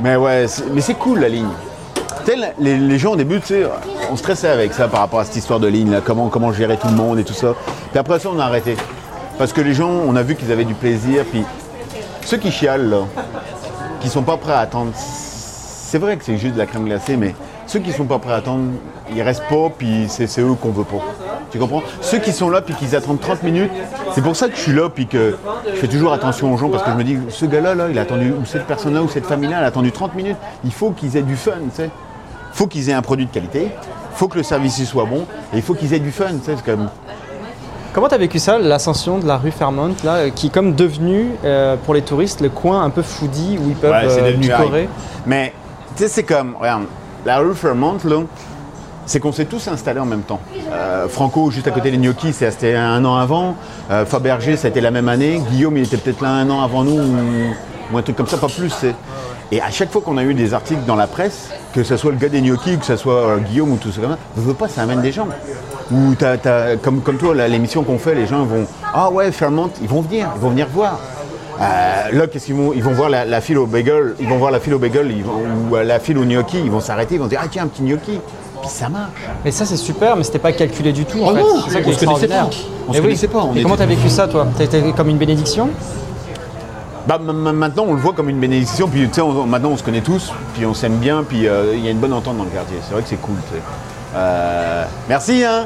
mais 0.00 0.16
ouais, 0.16 0.46
mais 0.72 0.80
c'est 0.80 0.94
cool 0.94 1.20
la 1.20 1.28
ligne. 1.28 1.48
Les, 2.58 2.76
les 2.76 2.98
gens 2.98 3.12
au 3.12 3.16
début, 3.16 3.40
tu 3.40 3.46
sais, 3.48 3.66
on 4.10 4.16
stressait 4.16 4.48
avec 4.48 4.72
ça 4.74 4.86
par 4.86 5.00
rapport 5.00 5.18
à 5.20 5.24
cette 5.24 5.34
histoire 5.36 5.58
de 5.58 5.66
ligne, 5.66 5.90
là, 5.90 6.00
comment, 6.04 6.28
comment 6.28 6.52
gérer 6.52 6.76
tout 6.76 6.86
le 6.86 6.94
monde 6.94 7.18
et 7.18 7.24
tout 7.24 7.32
ça. 7.34 7.54
Puis 7.90 7.98
après 7.98 8.20
ça, 8.20 8.28
on 8.32 8.38
a 8.38 8.44
arrêté. 8.44 8.76
Parce 9.38 9.52
que 9.52 9.60
les 9.60 9.74
gens, 9.74 9.88
on 9.90 10.14
a 10.14 10.22
vu 10.22 10.36
qu'ils 10.36 10.52
avaient 10.52 10.64
du 10.64 10.74
plaisir. 10.74 11.24
Puis 11.30 11.42
ceux 12.24 12.36
qui 12.36 12.52
chialent, 12.52 12.88
là, 12.88 12.98
qui 14.00 14.08
sont 14.08 14.22
pas 14.22 14.36
prêts 14.36 14.52
à 14.52 14.60
attendre, 14.60 14.92
c'est 14.94 15.98
vrai 15.98 16.16
que 16.16 16.24
c'est 16.24 16.36
juste 16.36 16.54
de 16.54 16.58
la 16.58 16.66
crème 16.66 16.84
glacée, 16.84 17.16
mais 17.16 17.34
ceux 17.72 17.78
qui 17.78 17.90
sont 17.90 18.04
pas 18.04 18.18
prêts 18.18 18.32
à 18.34 18.36
attendre, 18.36 18.64
ils 19.14 19.22
restent 19.22 19.48
pas, 19.48 19.70
puis 19.76 20.04
c'est 20.08 20.26
eux 20.40 20.52
qu'on 20.60 20.72
veut 20.72 20.84
pas. 20.84 20.98
Tu 21.50 21.58
comprends? 21.58 21.82
Ceux 22.02 22.18
qui 22.18 22.30
sont 22.32 22.50
là, 22.50 22.60
puis 22.60 22.74
qu'ils 22.74 22.94
attendent 22.94 23.18
30 23.20 23.42
minutes, 23.44 23.70
c'est 24.14 24.20
pour 24.20 24.36
ça 24.36 24.48
que 24.48 24.56
je 24.56 24.60
suis 24.60 24.72
là, 24.74 24.90
puis 24.90 25.06
que 25.06 25.38
je 25.70 25.76
fais 25.76 25.88
toujours 25.88 26.12
attention 26.12 26.52
aux 26.52 26.58
gens, 26.58 26.68
parce 26.68 26.82
que 26.82 26.90
je 26.90 26.96
me 26.96 27.02
dis, 27.04 27.16
ce 27.30 27.46
gars-là, 27.46 27.74
là, 27.74 27.86
il 27.90 27.98
a 27.98 28.02
attendu, 28.02 28.30
ou 28.32 28.44
cette 28.44 28.66
personne-là, 28.66 29.02
ou 29.02 29.08
cette 29.08 29.24
famille-là, 29.24 29.56
elle 29.58 29.64
a 29.64 29.68
attendu 29.68 29.90
30 29.90 30.14
minutes. 30.14 30.36
Il 30.64 30.72
faut 30.72 30.90
qu'ils 30.90 31.16
aient 31.16 31.22
du 31.22 31.34
fun, 31.36 31.52
tu 31.70 31.76
sais. 31.76 31.90
Il 32.52 32.56
faut 32.58 32.66
qu'ils 32.66 32.90
aient 32.90 32.94
un 32.94 33.00
produit 33.00 33.24
de 33.24 33.30
qualité, 33.30 33.68
il 33.72 34.16
faut 34.18 34.28
que 34.28 34.36
le 34.36 34.42
service 34.42 34.78
y 34.78 34.84
soit 34.84 35.06
bon, 35.06 35.22
et 35.54 35.56
il 35.56 35.62
faut 35.62 35.72
qu'ils 35.72 35.94
aient 35.94 35.98
du 35.98 36.10
fun, 36.12 36.26
tu 36.26 36.44
sais. 36.44 36.56
c'est 36.56 36.64
comme- 36.64 36.90
Comment 37.94 38.08
t'as 38.08 38.18
vécu 38.18 38.38
ça, 38.38 38.58
l'ascension 38.58 39.18
de 39.18 39.26
la 39.26 39.36
rue 39.38 39.50
Fairmont, 39.50 39.94
là, 40.04 40.28
qui 40.30 40.48
est 40.48 40.50
comme 40.50 40.74
devenu 40.74 41.30
euh, 41.44 41.76
pour 41.84 41.94
les 41.94 42.02
touristes 42.02 42.40
le 42.42 42.48
coin 42.50 42.82
un 42.82 42.90
peu 42.90 43.02
foodie 43.02 43.58
où 43.62 43.68
ils 43.68 43.74
peuvent 43.74 43.90
Ouais, 43.92 44.08
c'est 44.08 44.22
euh, 44.22 44.30
devenu 44.32 44.46
hype. 44.46 44.88
Mais 45.26 45.52
tu 45.96 46.02
sais, 46.02 46.08
c'est 46.08 46.22
comme, 46.22 46.56
regarde, 46.58 46.84
la 47.24 47.38
rue 47.38 47.54
Fairmont, 47.54 47.98
là, 48.04 48.16
c'est 49.06 49.20
qu'on 49.20 49.32
s'est 49.32 49.44
tous 49.44 49.68
installés 49.68 50.00
en 50.00 50.06
même 50.06 50.22
temps. 50.22 50.40
Euh, 50.72 51.08
Franco, 51.08 51.50
juste 51.50 51.66
à 51.66 51.70
côté 51.70 51.90
des 51.90 51.98
gnocchis, 51.98 52.34
resté 52.40 52.74
un 52.74 53.04
an 53.04 53.16
avant. 53.16 53.56
Euh, 53.90 54.04
Fabergé, 54.06 54.56
ça 54.56 54.68
a 54.68 54.70
été 54.70 54.80
la 54.80 54.90
même 54.90 55.08
année. 55.08 55.40
Guillaume, 55.50 55.76
il 55.76 55.84
était 55.84 55.96
peut-être 55.96 56.20
là 56.20 56.30
un 56.30 56.48
an 56.50 56.62
avant 56.62 56.84
nous, 56.84 57.00
ou, 57.92 57.98
un 57.98 58.02
truc 58.02 58.16
comme 58.16 58.26
ça, 58.26 58.38
pas 58.38 58.48
plus. 58.48 58.74
Et 59.50 59.60
à 59.60 59.70
chaque 59.70 59.90
fois 59.90 60.00
qu'on 60.00 60.16
a 60.16 60.22
eu 60.24 60.34
des 60.34 60.54
articles 60.54 60.84
dans 60.86 60.96
la 60.96 61.06
presse, 61.06 61.50
que 61.74 61.82
ce 61.82 61.96
soit 61.96 62.10
le 62.10 62.16
gars 62.16 62.28
des 62.28 62.40
gnocchis, 62.40 62.78
que 62.78 62.86
ce 62.86 62.96
soit 62.96 63.14
euh, 63.14 63.36
Guillaume 63.38 63.72
ou 63.72 63.76
tout 63.76 63.92
ça, 63.92 64.00
comme 64.00 64.12
ça, 64.12 64.18
ne 64.36 64.42
veux 64.42 64.54
pas, 64.54 64.68
ça 64.68 64.82
amène 64.82 65.02
des 65.02 65.12
gens. 65.12 65.28
Ou 65.90 66.14
comme, 66.82 67.02
toi, 67.18 67.34
l'émission 67.48 67.82
qu'on 67.82 67.98
fait, 67.98 68.14
les 68.14 68.26
gens 68.26 68.44
vont 68.44 68.66
Ah 68.94 69.10
ouais, 69.10 69.30
Fairmont, 69.30 69.70
ils 69.82 69.88
vont 69.88 70.00
venir, 70.00 70.30
ils 70.34 70.40
vont 70.40 70.50
venir 70.50 70.68
voir. 70.72 70.98
Euh, 71.60 72.18
là, 72.18 72.26
qu'est-ce 72.26 72.46
qu'ils 72.46 72.54
vont 72.54 72.72
Ils 72.74 72.82
vont 72.82 72.92
voir 72.92 73.08
la, 73.10 73.24
la 73.24 73.40
file 73.40 73.58
au 73.58 73.66
bagel, 73.66 74.14
ils 74.20 74.28
vont 74.28 74.38
voir 74.38 74.50
la 74.50 74.60
file 74.60 74.74
au 74.74 74.78
bagel, 74.78 75.10
ils 75.10 75.22
vont, 75.24 75.42
ou 75.70 75.76
euh, 75.76 75.84
la 75.84 75.98
file 76.00 76.18
au 76.18 76.24
gnocchi, 76.24 76.58
ils 76.64 76.70
vont 76.70 76.80
s'arrêter, 76.80 77.14
ils 77.16 77.20
vont 77.20 77.26
dire 77.26 77.40
Ah 77.42 77.48
tiens, 77.50 77.64
un 77.64 77.66
petit 77.68 77.82
gnocchi. 77.82 78.18
Puis 78.60 78.70
ça 78.70 78.88
marche. 78.88 79.10
Mais 79.44 79.50
ça 79.50 79.64
c'est 79.66 79.76
super, 79.76 80.16
mais 80.16 80.22
c'était 80.24 80.38
pas 80.38 80.52
calculé 80.52 80.92
du 80.92 81.04
tout 81.04 81.22
en 81.22 81.28
Oh 81.30 81.34
fait. 81.34 81.40
non, 81.40 81.46
c'est 81.66 81.70
ça 81.74 81.80
qui 81.82 81.88
on 81.88 81.92
est 81.92 81.94
se 81.94 82.04
connaissait 82.04 82.24
extraordinaire. 82.26 82.46
pas. 82.48 82.56
On 82.88 82.92
se 82.92 82.98
oui. 82.98 83.04
connaissait 83.04 83.28
pas, 83.28 83.38
on 83.42 83.54
Et 83.54 83.62
comment 83.62 83.76
t'as 83.76 83.86
vécu 83.86 84.08
ça 84.08 84.28
toi 84.28 84.46
T'as 84.56 84.64
été 84.64 84.92
comme 84.92 85.08
une 85.08 85.18
bénédiction 85.18 85.68
Bah, 87.06 87.18
ma- 87.20 87.32
ma- 87.32 87.52
maintenant, 87.52 87.84
on 87.88 87.94
le 87.94 88.00
voit 88.00 88.12
comme 88.12 88.28
une 88.28 88.38
bénédiction, 88.38 88.88
puis 88.88 89.08
tu 89.08 89.14
sais, 89.14 89.22
maintenant 89.46 89.70
on 89.70 89.76
se 89.76 89.82
connaît 89.82 90.00
tous, 90.00 90.32
puis 90.54 90.64
on 90.66 90.74
s'aime 90.74 90.96
bien, 90.98 91.24
puis 91.24 91.48
euh, 91.48 91.74
il 91.74 91.84
y 91.84 91.88
a 91.88 91.90
une 91.90 91.98
bonne 91.98 92.12
entente 92.12 92.38
dans 92.38 92.44
le 92.44 92.50
quartier. 92.50 92.76
C'est 92.86 92.92
vrai 92.92 93.02
que 93.02 93.08
c'est 93.08 93.20
cool. 93.20 93.34
Euh, 94.14 94.84
merci, 95.08 95.42
hein 95.44 95.64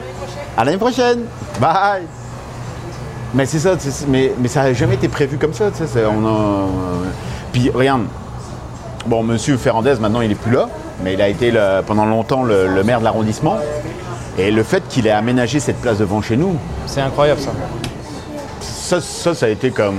À 0.56 0.64
l'année 0.64 0.78
prochaine 0.78 1.20
Bye 1.60 2.02
Mais 3.34 3.44
c'est 3.46 3.58
ça, 3.58 3.72
mais, 4.08 4.32
mais 4.38 4.48
ça 4.48 4.62
n'a 4.62 4.72
jamais 4.72 4.94
été 4.94 5.08
prévu 5.08 5.36
comme 5.36 5.52
ça. 5.52 5.66
on 5.66 6.24
a- 6.26 6.28
euh, 6.28 6.64
puis 7.52 7.70
regarde, 7.70 8.02
bon, 9.06 9.22
monsieur 9.22 9.56
Ferrandez, 9.56 9.94
maintenant 10.00 10.20
il 10.20 10.30
est 10.32 10.36
plus 10.36 10.52
là, 10.52 10.68
mais 11.02 11.14
il 11.14 11.20
a 11.22 11.28
été 11.28 11.50
le- 11.50 11.82
pendant 11.86 12.06
longtemps 12.06 12.42
le, 12.44 12.66
le 12.68 12.82
maire 12.84 13.00
de 13.00 13.04
l'arrondissement. 13.04 13.56
Et 14.38 14.50
le 14.50 14.62
fait 14.62 14.82
qu'il 14.88 15.06
ait 15.06 15.10
aménagé 15.12 15.60
cette 15.60 15.80
place 15.80 15.98
devant 15.98 16.20
chez 16.22 16.36
nous, 16.36 16.56
C'est 16.86 17.00
incroyable 17.00 17.40
ça. 17.40 17.52
ça, 18.60 19.00
ça, 19.00 19.34
ça 19.34 19.46
a 19.46 19.48
été 19.48 19.70
comme 19.70 19.96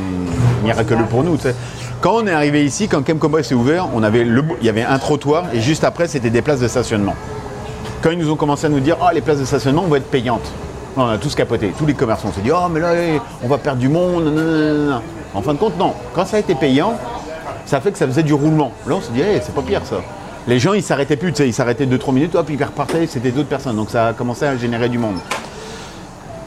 miraculeux 0.64 1.06
pour 1.10 1.24
nous. 1.24 1.38
Quand 2.02 2.14
on 2.18 2.28
est 2.28 2.32
arrivé 2.32 2.64
ici, 2.64 2.88
quand 2.88 3.02
Kem 3.04 3.18
s'est 3.42 3.56
ouvert, 3.56 3.88
on 3.96 4.04
avait 4.04 4.24
le, 4.24 4.44
il 4.62 4.66
y 4.68 4.70
avait 4.70 4.84
un 4.84 5.00
trottoir 5.00 5.46
et 5.54 5.60
juste 5.62 5.84
après, 5.84 6.08
c'était 6.08 6.30
des 6.30 6.44
places 6.44 6.60
de 6.60 6.68
stationnement. 6.68 7.16
Quand 8.04 8.12
ils 8.12 8.18
nous 8.20 8.30
ont 8.32 8.36
commencé 8.36 8.68
à 8.68 8.70
nous 8.70 8.80
dire, 8.80 8.96
oh, 9.02 9.08
les 9.12 9.22
places 9.22 9.40
de 9.40 9.46
stationnement 9.46 9.82
vont 9.82 9.96
être 9.96 10.06
payantes, 10.10 10.52
on 11.04 11.10
a 11.10 11.18
tous 11.18 11.36
capoté, 11.36 11.74
tous 11.78 11.86
les 11.86 11.94
commerçants. 11.94 12.30
On 12.30 12.34
s'est 12.34 12.42
dit, 12.42 12.52
oh, 12.52 12.68
mais 12.72 12.80
là, 12.80 12.94
eh, 12.96 13.20
on 13.44 13.48
va 13.48 13.58
perdre 13.58 13.80
du 13.80 13.90
monde. 13.90 14.34
En 15.34 15.42
fin 15.42 15.54
de 15.54 15.60
compte, 15.60 15.78
non. 15.78 15.94
Quand 16.14 16.26
ça 16.26 16.38
a 16.38 16.40
été 16.40 16.56
payant, 16.56 16.94
ça 17.66 17.80
fait 17.82 17.92
que 17.92 17.98
ça 17.98 18.08
faisait 18.08 18.24
du 18.24 18.34
roulement. 18.34 18.72
Là, 18.88 18.96
on 18.96 19.02
s'est 19.02 19.12
dit, 19.12 19.22
Eh, 19.22 19.40
c'est 19.44 19.54
pas 19.54 19.62
pire 19.62 19.82
ça. 19.86 19.98
Les 20.48 20.60
gens, 20.60 20.74
ils 20.74 20.82
s'arrêtaient 20.84 21.18
plus, 21.18 21.34
ils 21.40 21.54
s'arrêtaient 21.54 21.86
2-3 21.86 22.14
minutes, 22.14 22.36
hop, 22.36 22.48
ils 22.50 22.64
repartaient, 22.64 23.06
c'était 23.08 23.32
d'autres 23.32 23.50
personnes. 23.50 23.76
Donc 23.76 23.90
ça 23.90 24.08
a 24.08 24.14
commencé 24.14 24.46
à 24.46 24.56
générer 24.56 24.88
du 24.88 24.98
monde. 24.98 25.18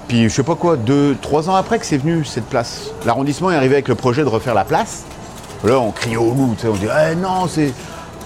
Puis 0.08 0.24
je 0.24 0.28
sais 0.34 0.42
pas 0.42 0.54
quoi, 0.54 0.76
deux, 0.76 1.16
trois 1.20 1.48
ans 1.50 1.54
après 1.54 1.78
que 1.78 1.84
c'est 1.86 1.98
venu 1.98 2.24
cette 2.24 2.46
place. 2.46 2.90
L'arrondissement 3.06 3.50
est 3.50 3.56
arrivé 3.56 3.74
avec 3.74 3.88
le 3.88 3.94
projet 3.94 4.22
de 4.22 4.28
refaire 4.28 4.54
la 4.54 4.64
place. 4.64 5.04
Là, 5.62 5.78
on 5.78 5.90
crie 5.90 6.16
au 6.16 6.30
loup, 6.30 6.56
on 6.64 6.72
dit 6.72 6.86
Eh 7.10 7.14
non, 7.14 7.46
c'est. 7.46 7.72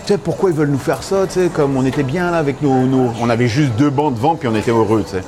Tu 0.06 0.12
sais, 0.12 0.18
pourquoi 0.18 0.50
ils 0.50 0.56
veulent 0.56 0.68
nous 0.70 0.78
faire 0.78 1.02
ça, 1.02 1.26
tu 1.26 1.32
sais, 1.40 1.48
comme 1.52 1.76
on 1.76 1.84
était 1.84 2.02
bien 2.02 2.30
là 2.30 2.36
avec 2.36 2.60
nos, 2.62 2.84
nos- 2.86 3.10
On 3.20 3.28
avait 3.30 3.48
juste 3.48 3.72
deux 3.76 3.88
bancs 3.90 4.14
devant, 4.14 4.36
puis 4.36 4.46
on 4.48 4.54
était 4.54 4.70
heureux, 4.70 5.02
tu 5.02 5.16
sais. 5.16 5.22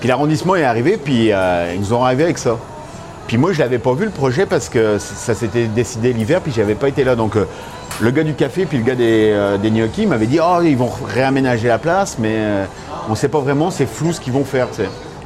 Puis 0.00 0.08
l'arrondissement 0.08 0.56
est 0.56 0.64
arrivé, 0.64 0.96
puis 0.96 1.32
euh, 1.32 1.72
ils 1.74 1.80
nous 1.80 1.92
ont 1.92 2.04
arrivé 2.04 2.24
avec 2.24 2.38
ça. 2.38 2.56
Puis 3.30 3.38
moi, 3.38 3.52
je 3.52 3.60
l'avais 3.60 3.78
pas 3.78 3.92
vu 3.92 4.06
le 4.06 4.10
projet 4.10 4.44
parce 4.44 4.68
que 4.68 4.98
ça 4.98 5.34
s'était 5.34 5.66
décidé 5.66 6.12
l'hiver, 6.12 6.40
puis 6.40 6.50
j'avais 6.52 6.74
pas 6.74 6.88
été 6.88 7.04
là. 7.04 7.14
Donc 7.14 7.36
euh, 7.36 7.44
le 8.00 8.10
gars 8.10 8.24
du 8.24 8.34
café, 8.34 8.66
puis 8.66 8.76
le 8.76 8.82
gars 8.82 8.96
des, 8.96 9.30
euh, 9.32 9.56
gnocchis 9.56 10.06
m'avait 10.06 10.26
dit 10.26 10.40
Oh, 10.42 10.60
ils 10.64 10.76
vont 10.76 10.90
réaménager 11.06 11.68
la 11.68 11.78
place, 11.78 12.16
mais 12.18 12.32
euh, 12.34 12.64
on 13.08 13.14
sait 13.14 13.28
pas 13.28 13.38
vraiment, 13.38 13.70
c'est 13.70 13.86
flou 13.86 14.12
ce 14.12 14.20
qu'ils 14.20 14.32
vont 14.32 14.42
faire. 14.42 14.66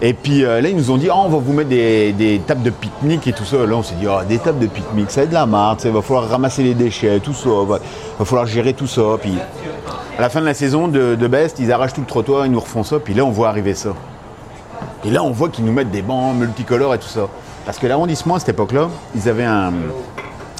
Et 0.02 0.12
puis 0.12 0.42
là, 0.42 0.60
ils 0.60 0.76
nous 0.76 0.90
ont 0.90 0.98
dit 0.98 1.08
Oh, 1.10 1.16
on 1.24 1.30
va 1.30 1.38
vous 1.38 1.54
mettre 1.54 1.70
des, 1.70 2.42
tables 2.46 2.62
de 2.62 2.68
pique-nique 2.68 3.26
et 3.26 3.32
tout 3.32 3.46
ça. 3.46 3.64
Là, 3.64 3.74
on 3.74 3.82
s'est 3.82 3.94
dit 3.94 4.06
Oh, 4.06 4.18
des 4.28 4.36
tables 4.36 4.58
de 4.58 4.66
pique-nique, 4.66 5.10
ça 5.10 5.22
va 5.22 5.24
être 5.24 5.30
de 5.30 5.34
la 5.34 5.46
marde, 5.46 5.80
sais, 5.80 5.88
va 5.88 6.02
falloir 6.02 6.28
ramasser 6.28 6.62
les 6.62 6.74
déchets, 6.74 7.20
tout 7.20 7.32
ça, 7.32 7.48
va, 7.66 7.78
va 8.18 8.24
falloir 8.26 8.44
gérer 8.44 8.74
tout 8.74 8.86
ça. 8.86 9.00
Puis 9.18 9.32
à 10.18 10.20
la 10.20 10.28
fin 10.28 10.42
de 10.42 10.44
la 10.44 10.52
saison 10.52 10.88
de, 10.88 11.14
de 11.14 11.26
Best, 11.26 11.58
ils 11.58 11.72
arrachent 11.72 11.94
tout 11.94 12.02
le 12.02 12.06
trottoir, 12.06 12.44
ils 12.44 12.52
nous 12.52 12.60
refont 12.60 12.82
ça, 12.82 12.98
puis 12.98 13.14
là, 13.14 13.24
on 13.24 13.30
voit 13.30 13.48
arriver 13.48 13.72
ça. 13.72 13.94
Et 15.04 15.10
là, 15.10 15.22
on 15.22 15.30
voit 15.30 15.48
qu'ils 15.48 15.64
nous 15.64 15.72
mettent 15.72 15.90
des 15.90 16.02
bancs 16.02 16.34
multicolores 16.34 16.94
et 16.94 16.98
tout 16.98 17.08
ça. 17.08 17.28
Parce 17.64 17.78
que 17.78 17.86
l'arrondissement, 17.86 18.34
à 18.34 18.38
cette 18.38 18.50
époque-là, 18.50 18.88
ils 19.14 19.28
avaient 19.28 19.44
un... 19.44 19.72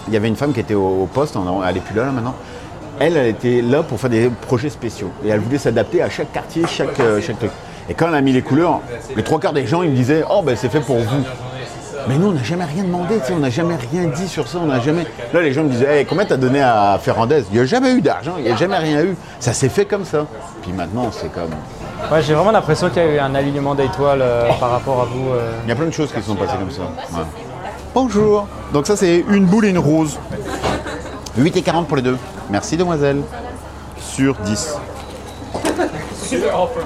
il 0.09 0.15
y 0.15 0.17
avait 0.17 0.29
une 0.29 0.37
femme 0.37 0.53
qui 0.53 0.61
était 0.61 0.75
au, 0.75 1.09
poste, 1.13 1.37
elle 1.37 1.75
n'est 1.75 1.81
plus 1.81 1.95
là, 1.95 2.07
là 2.07 2.13
maintenant. 2.13 2.35
Elle, 3.01 3.17
elle 3.17 3.27
était 3.29 3.61
là 3.61 3.83
pour 3.83 3.99
faire 3.99 4.11
des 4.11 4.31
projets 4.31 4.71
spéciaux. 4.71 5.11
Et 5.25 5.29
elle 5.29 5.41
voulait 5.41 5.59
s'adapter 5.59 6.01
à 6.01 6.09
chaque 6.09 6.33
quartier, 6.33 6.65
chaque, 6.67 7.01
euh, 7.01 7.21
chaque 7.21 7.39
truc. 7.39 7.51
Et 7.89 7.95
quand 7.95 8.09
elle 8.09 8.15
a 8.15 8.21
mis 8.21 8.33
les 8.33 8.43
couleurs, 8.43 8.81
les 9.15 9.23
trois 9.23 9.41
quarts 9.41 9.53
des 9.53 9.67
gens, 9.67 9.83
ils 9.83 9.91
me 9.91 9.97
disaient 9.97 10.25
Oh, 10.31 10.43
ben 10.43 10.57
c'est 10.57 10.69
fait 10.69 10.81
pour 10.81 10.97
vous. 10.97 11.25
Mais 12.09 12.19
nous, 12.19 12.29
on 12.29 12.33
n'a 12.33 12.43
jamais 12.43 12.65
rien 12.65 12.85
demandé, 12.85 13.19
on 13.33 13.39
n'a 13.39 13.51
jamais 13.51 13.77
rien 13.77 14.05
dit 14.05 14.29
sur 14.29 14.47
ça, 14.47 14.59
on 14.59 14.81
jamais. 14.81 15.07
Là, 15.33 15.41
les 15.41 15.53
gens 15.53 15.65
me 15.65 15.71
disaient 15.71 16.01
Hey, 16.01 16.07
combien 16.07 16.25
t'as 16.25 16.37
donné 16.37 16.61
à 16.61 16.99
Ferrandez? 17.01 17.45
Il 17.51 17.57
n'y 17.57 17.63
a 17.63 17.67
jamais 17.67 17.93
eu 17.93 18.01
d'argent, 18.01 18.35
il 18.39 18.45
n'y 18.45 18.51
a 18.51 18.57
jamais 18.57 18.79
rien 18.79 19.03
eu. 19.03 19.17
Ça 19.41 19.53
s'est 19.53 19.69
fait 19.69 19.87
comme 19.87 20.05
ça. 20.05 20.27
Puis 20.63 20.73
maintenant, 20.73 21.11
c'est 21.13 21.33
comme. 21.33 21.51
Ouais, 22.13 22.23
j'ai 22.23 22.35
vraiment 22.35 22.51
l'impression 22.53 22.89
qu'il 22.91 23.03
y 23.03 23.07
a 23.07 23.15
eu 23.15 23.19
un 23.19 23.35
alignement 23.35 23.75
d'étoiles 23.75 24.21
euh, 24.23 24.49
par 24.61 24.71
rapport 24.71 25.01
à 25.03 25.05
vous. 25.07 25.31
euh. 25.31 25.53
Il 25.65 25.69
y 25.69 25.73
a 25.73 25.75
plein 25.77 25.87
de 25.87 25.91
choses 25.91 26.13
qui 26.13 26.21
se 26.21 26.27
sont 26.27 26.37
passées 26.37 26.57
comme 26.59 26.71
ça. 26.71 26.83
Ouais. 26.83 27.25
Bonjour. 27.95 28.47
Donc 28.73 28.87
ça 28.87 28.97
c'est 28.97 29.25
une 29.29 29.47
boule 29.47 29.65
et 29.67 29.71
une 29.71 29.79
rose. 29.79 30.19
8 31.37 31.57
et 31.57 31.63
40 31.63 31.89
pour 31.89 31.97
les 31.97 32.03
deux. 32.03 32.17
Merci 32.51 32.77
demoiselle. 32.77 33.23
Sur 34.01 34.35
10. 34.37 34.77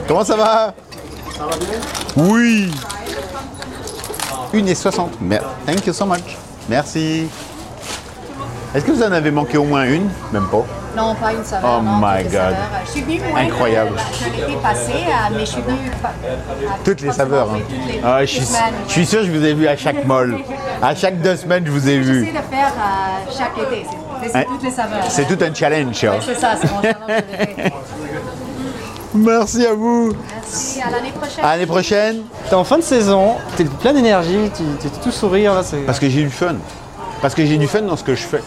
Comment 0.07 0.25
ça 0.25 0.37
va? 0.37 0.75
Oui. 2.17 2.71
1 4.55 4.67
et 4.67 4.75
60. 4.75 5.21
Mer- 5.21 5.43
Thank 5.67 5.87
you 5.87 5.93
so 5.93 6.07
much. 6.07 6.37
Merci. 6.69 7.27
Est-ce 8.75 8.85
que 8.85 8.93
vous 8.93 9.03
en 9.03 9.13
avez 9.13 9.31
manqué 9.31 9.59
au 9.59 9.65
moins 9.65 9.85
une? 9.85 10.09
Même 10.33 10.47
pas. 10.47 10.65
Non, 10.99 11.15
pas 11.15 11.33
une 11.33 11.45
saveur. 11.45 11.79
Oh 11.79 11.83
non, 11.83 11.97
my 11.97 12.23
God. 12.25 12.33
saveurs. 12.33 12.57
Je 12.85 12.91
suis 12.91 13.01
venue 13.03 13.21
moins 13.31 13.41
Incroyable. 13.41 13.91
que 13.97 14.37
l'été 14.37 14.57
passé, 14.61 14.93
euh, 14.93 15.11
mais 15.33 15.41
je 15.41 15.45
suis 15.45 15.63
venue 15.63 15.91
à- 16.05 16.09
Toutes 16.85 17.01
les 17.01 17.13
saveurs. 17.13 17.51
hein. 17.53 17.59
toutes 17.69 17.87
les- 17.95 18.01
Ah, 18.05 18.21
je, 18.23 18.27
suis, 18.27 18.45
semaines. 18.45 18.75
je 18.89 18.93
suis 18.93 19.07
sûr 19.07 19.21
que 19.21 19.27
je 19.27 19.31
vous 19.33 19.45
ai 19.45 19.55
vu 19.55 19.69
à 19.69 19.77
chaque 19.77 20.05
molle. 20.05 20.39
À 20.83 20.95
chaque 20.95 21.21
deux 21.23 21.37
semaines, 21.37 21.63
je 21.67 21.71
vous 21.71 21.89
ai 21.89 22.03
J'essaie 22.03 22.11
vu. 22.13 22.27
de 22.27 22.33
faire 22.33 22.73
euh, 22.77 23.31
chaque 23.37 23.57
été. 23.59 23.87
C'est- 24.27 24.37
Hein? 24.37 24.45
toutes 24.49 24.63
les 24.65 24.71
saveurs. 24.71 24.99
C'est 25.09 25.23
hein. 25.23 25.27
tout 25.29 25.45
un 25.45 25.55
challenge. 25.55 26.05
hein. 26.05 26.11
Ouais, 26.11 26.19
C'est 26.27 26.35
ça, 26.35 26.55
c'est 26.61 26.71
mon 26.73 26.83
jardin 26.83 27.07
préféré. 27.07 27.73
Merci 29.15 29.67
à 29.67 29.75
vous. 29.75 30.13
Merci, 30.35 30.81
à 30.83 30.91
l'année 30.91 31.13
prochaine. 31.13 31.45
À 31.45 31.53
l'année 31.53 31.67
prochaine. 31.67 32.17
T'es 32.49 32.55
en 32.57 32.65
fin 32.65 32.77
de 32.79 32.83
saison, 32.83 33.37
t'es 33.57 33.65
plein 33.65 33.93
d'énergie, 33.93 34.51
tu 34.57 34.63
t'es 34.81 34.89
tout 35.03 35.11
sourire 35.13 35.55
là. 35.55 35.63
Parce 35.87 35.99
que 36.01 36.09
j'ai 36.09 36.23
du 36.23 36.31
fun. 36.31 36.57
Parce 37.23 37.35
que 37.35 37.45
j'ai 37.45 37.57
du 37.57 37.67
fun 37.67 37.83
dans 37.83 37.97
ce 37.97 38.05
que 38.05 38.15
je 38.15 38.23
fais. 38.23 38.43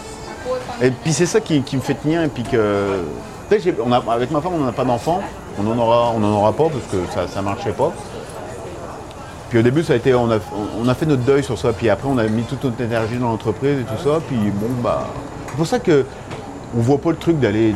Et 0.81 0.89
puis 0.91 1.13
c'est 1.13 1.25
ça 1.25 1.39
qui, 1.39 1.59
me 1.59 1.81
fait 1.81 1.93
tenir. 1.95 2.27
Puis 2.29 2.43
a- 2.55 4.11
avec 4.11 4.31
ma 4.31 4.41
femme, 4.41 4.53
on 4.55 4.65
n'a 4.65 4.71
pas 4.71 4.85
d'enfant. 4.85 5.21
On 5.59 5.63
n'en 5.63 5.77
aura, 5.77 6.13
aura 6.15 6.53
pas 6.53 6.69
parce 6.69 6.85
que 6.91 7.29
ça 7.29 7.39
ne 7.39 7.45
marchait 7.45 7.71
pas. 7.73 7.91
Puis 9.49 9.59
au 9.59 9.61
début, 9.61 9.83
ça 9.83 9.93
a 9.93 9.95
été, 9.97 10.15
on, 10.15 10.29
a, 10.29 10.93
fait 10.93 11.05
notre 11.05 11.23
deuil 11.23 11.43
sur 11.43 11.57
ça. 11.57 11.73
Puis 11.73 11.89
après, 11.89 12.07
on 12.09 12.17
a 12.17 12.23
mis 12.27 12.43
toute 12.43 12.63
notre 12.63 12.79
énergie 12.81 13.17
dans 13.17 13.29
l'entreprise 13.29 13.79
et 13.79 13.83
tout 13.83 14.01
ça. 14.01 14.19
Puis 14.27 14.37
bon, 14.37 14.67
bah. 14.81 15.07
C'est 15.49 15.57
pour 15.57 15.67
ça 15.67 15.79
que 15.79 16.05
on 16.77 16.79
voit 16.79 16.99
pas 16.99 17.09
le 17.09 17.17
truc 17.17 17.39
d'aller 17.39 17.75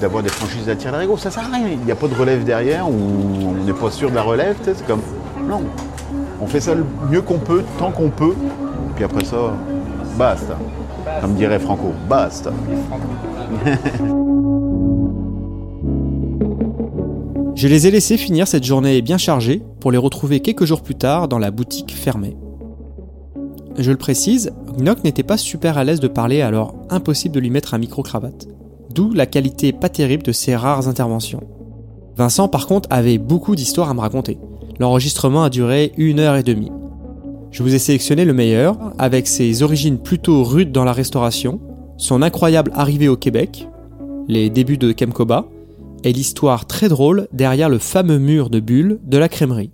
d'avoir 0.00 0.22
des 0.22 0.30
franchises 0.30 0.68
à 0.68 0.74
tir 0.74 0.92
larigot, 0.92 1.18
ça 1.18 1.30
sert 1.30 1.44
à 1.44 1.54
rien. 1.54 1.68
Il 1.68 1.84
n'y 1.84 1.92
a 1.92 1.94
pas 1.94 2.08
de 2.08 2.14
relève 2.14 2.42
derrière 2.42 2.88
ou 2.88 2.94
on 3.50 3.64
n'est 3.64 3.74
pas 3.74 3.90
sûr 3.90 4.10
de 4.10 4.14
la 4.14 4.22
relève, 4.22 4.56
c'est 4.62 4.86
comme 4.86 5.02
non. 5.46 5.62
On 6.40 6.46
fait 6.46 6.60
ça 6.60 6.74
le 6.74 6.86
mieux 7.10 7.20
qu'on 7.20 7.38
peut, 7.38 7.62
tant 7.78 7.90
qu'on 7.90 8.08
peut, 8.08 8.34
puis 8.96 9.04
après 9.04 9.24
ça, 9.24 9.36
basta. 10.16 10.56
Comme 11.20 11.34
dirait 11.34 11.58
Franco, 11.58 11.92
basta. 12.08 12.52
Je 17.54 17.68
les 17.68 17.86
ai 17.86 17.90
laissés 17.90 18.16
finir 18.16 18.48
cette 18.48 18.64
journée 18.64 19.02
bien 19.02 19.18
chargée 19.18 19.62
pour 19.78 19.92
les 19.92 19.98
retrouver 19.98 20.40
quelques 20.40 20.64
jours 20.64 20.82
plus 20.82 20.94
tard 20.94 21.28
dans 21.28 21.38
la 21.38 21.50
boutique 21.50 21.94
fermée. 21.94 22.36
Je 23.78 23.90
le 23.90 23.96
précise, 23.96 24.52
Gnoc 24.78 25.04
n'était 25.04 25.22
pas 25.22 25.36
super 25.36 25.78
à 25.78 25.84
l'aise 25.84 26.00
de 26.00 26.08
parler 26.08 26.42
alors 26.42 26.74
impossible 26.90 27.34
de 27.34 27.40
lui 27.40 27.50
mettre 27.50 27.74
un 27.74 27.78
micro-cravate. 27.78 28.48
D'où 28.92 29.12
la 29.12 29.26
qualité 29.26 29.72
pas 29.72 29.88
terrible 29.88 30.24
de 30.24 30.32
ses 30.32 30.56
rares 30.56 30.88
interventions. 30.88 31.44
Vincent 32.16 32.48
par 32.48 32.66
contre 32.66 32.88
avait 32.90 33.18
beaucoup 33.18 33.54
d'histoires 33.54 33.90
à 33.90 33.94
me 33.94 34.00
raconter. 34.00 34.38
L'enregistrement 34.78 35.44
a 35.44 35.50
duré 35.50 35.92
une 35.96 36.18
heure 36.18 36.36
et 36.36 36.42
demie. 36.42 36.72
Je 37.52 37.62
vous 37.62 37.74
ai 37.74 37.78
sélectionné 37.78 38.24
le 38.24 38.32
meilleur, 38.32 38.78
avec 38.98 39.28
ses 39.28 39.62
origines 39.62 39.98
plutôt 39.98 40.42
rudes 40.42 40.72
dans 40.72 40.84
la 40.84 40.92
restauration, 40.94 41.60
son 41.98 42.22
incroyable 42.22 42.72
arrivée 42.74 43.08
au 43.08 43.16
Québec, 43.18 43.68
les 44.26 44.48
débuts 44.48 44.78
de 44.78 44.90
Kemkoba, 44.92 45.44
et 46.02 46.14
l'histoire 46.14 46.64
très 46.64 46.88
drôle 46.88 47.28
derrière 47.30 47.68
le 47.68 47.76
fameux 47.76 48.16
mur 48.16 48.48
de 48.48 48.58
bulles 48.58 49.00
de 49.04 49.18
la 49.18 49.28
crèmerie. 49.28 49.70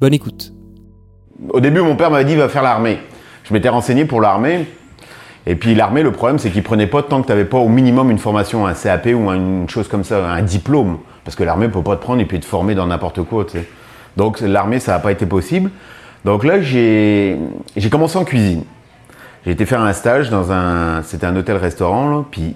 Bonne 0.00 0.14
écoute. 0.14 0.54
Au 1.48 1.58
début, 1.58 1.80
mon 1.80 1.96
père 1.96 2.12
m'avait 2.12 2.24
dit 2.24 2.36
va 2.36 2.48
faire 2.48 2.62
l'armée. 2.62 2.98
Je 3.42 3.52
m'étais 3.52 3.68
renseigné 3.68 4.04
pour 4.04 4.20
l'armée. 4.20 4.68
Et 5.44 5.56
puis 5.56 5.74
l'armée, 5.74 6.04
le 6.04 6.12
problème, 6.12 6.38
c'est 6.38 6.50
qu'il 6.52 6.62
prenait 6.62 6.86
pas 6.86 7.02
tant 7.02 7.20
que 7.20 7.26
tu 7.26 7.32
n'avais 7.32 7.46
pas 7.46 7.58
au 7.58 7.68
minimum 7.68 8.12
une 8.12 8.18
formation, 8.18 8.64
un 8.64 8.74
CAP 8.74 9.06
ou 9.06 9.28
une 9.28 9.68
chose 9.68 9.88
comme 9.88 10.04
ça, 10.04 10.30
un 10.30 10.42
diplôme. 10.42 10.98
Parce 11.24 11.34
que 11.34 11.42
l'armée 11.42 11.66
peut 11.66 11.82
pas 11.82 11.96
te 11.96 12.02
prendre 12.02 12.20
et 12.20 12.26
puis 12.26 12.38
te 12.38 12.46
former 12.46 12.76
dans 12.76 12.86
n'importe 12.86 13.24
quoi. 13.24 13.44
Donc 14.16 14.40
l'armée, 14.40 14.78
ça 14.78 14.92
n'a 14.92 15.00
pas 15.00 15.10
été 15.10 15.26
possible. 15.26 15.72
Donc 16.24 16.44
là, 16.44 16.60
j'ai 16.60 17.38
commencé 17.90 18.16
en 18.16 18.24
cuisine. 18.24 18.64
J'ai 19.44 19.52
été 19.52 19.66
faire 19.66 19.80
un 19.80 19.92
stage 19.92 20.30
dans 20.30 20.52
un, 20.52 21.02
c'était 21.02 21.26
un 21.26 21.34
hôtel-restaurant. 21.34 22.24
Puis 22.30 22.54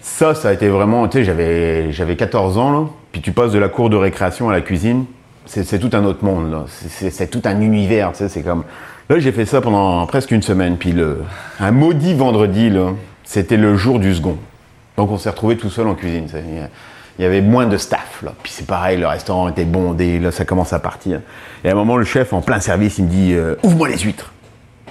ça, 0.00 0.34
ça 0.34 0.48
a 0.48 0.52
été 0.52 0.68
vraiment, 0.68 1.06
tu 1.06 1.18
sais, 1.18 1.24
j'avais 1.24 1.92
j'avais 1.92 2.16
14 2.16 2.58
ans 2.58 2.72
là. 2.72 2.86
Puis 3.12 3.20
tu 3.20 3.32
passes 3.32 3.52
de 3.52 3.58
la 3.58 3.68
cour 3.68 3.90
de 3.90 3.96
récréation 3.96 4.48
à 4.48 4.52
la 4.52 4.60
cuisine. 4.60 5.04
C'est 5.46 5.78
tout 5.78 5.90
un 5.96 6.04
autre 6.04 6.24
monde 6.24 6.64
c'est 6.68 7.30
tout 7.30 7.42
un 7.44 7.60
univers. 7.60 8.12
Tu 8.12 8.18
sais, 8.18 8.28
c'est 8.28 8.42
comme. 8.42 8.64
Là, 9.08 9.18
j'ai 9.18 9.32
fait 9.32 9.44
ça 9.44 9.60
pendant 9.60 10.06
presque 10.06 10.30
une 10.30 10.42
semaine. 10.42 10.76
Puis 10.76 10.92
le, 10.92 11.22
un 11.58 11.72
maudit 11.72 12.14
vendredi 12.14 12.70
là, 12.70 12.92
c'était 13.24 13.56
le 13.56 13.76
jour 13.76 13.98
du 13.98 14.14
second. 14.14 14.36
Donc 14.96 15.10
on 15.10 15.18
s'est 15.18 15.30
retrouvé 15.30 15.56
tout 15.56 15.70
seul 15.70 15.86
en 15.86 15.94
cuisine. 15.94 16.26
Il 17.20 17.24
y 17.24 17.26
avait 17.26 17.42
moins 17.42 17.66
de 17.66 17.76
staff 17.76 18.22
là. 18.22 18.32
Puis 18.42 18.50
c'est 18.50 18.66
pareil, 18.66 18.96
le 18.96 19.06
restaurant 19.06 19.50
était 19.50 19.66
bondé. 19.66 20.18
Là, 20.18 20.30
ça 20.30 20.46
commence 20.46 20.72
à 20.72 20.78
partir. 20.78 21.20
Et 21.62 21.68
à 21.68 21.72
un 21.72 21.74
moment, 21.74 21.98
le 21.98 22.06
chef 22.06 22.32
en 22.32 22.40
plein 22.40 22.60
service, 22.60 22.96
il 22.96 23.04
me 23.04 23.10
dit 23.10 23.34
euh, 23.34 23.56
ouvre-moi 23.62 23.90
les 23.90 23.98
huîtres. 23.98 24.32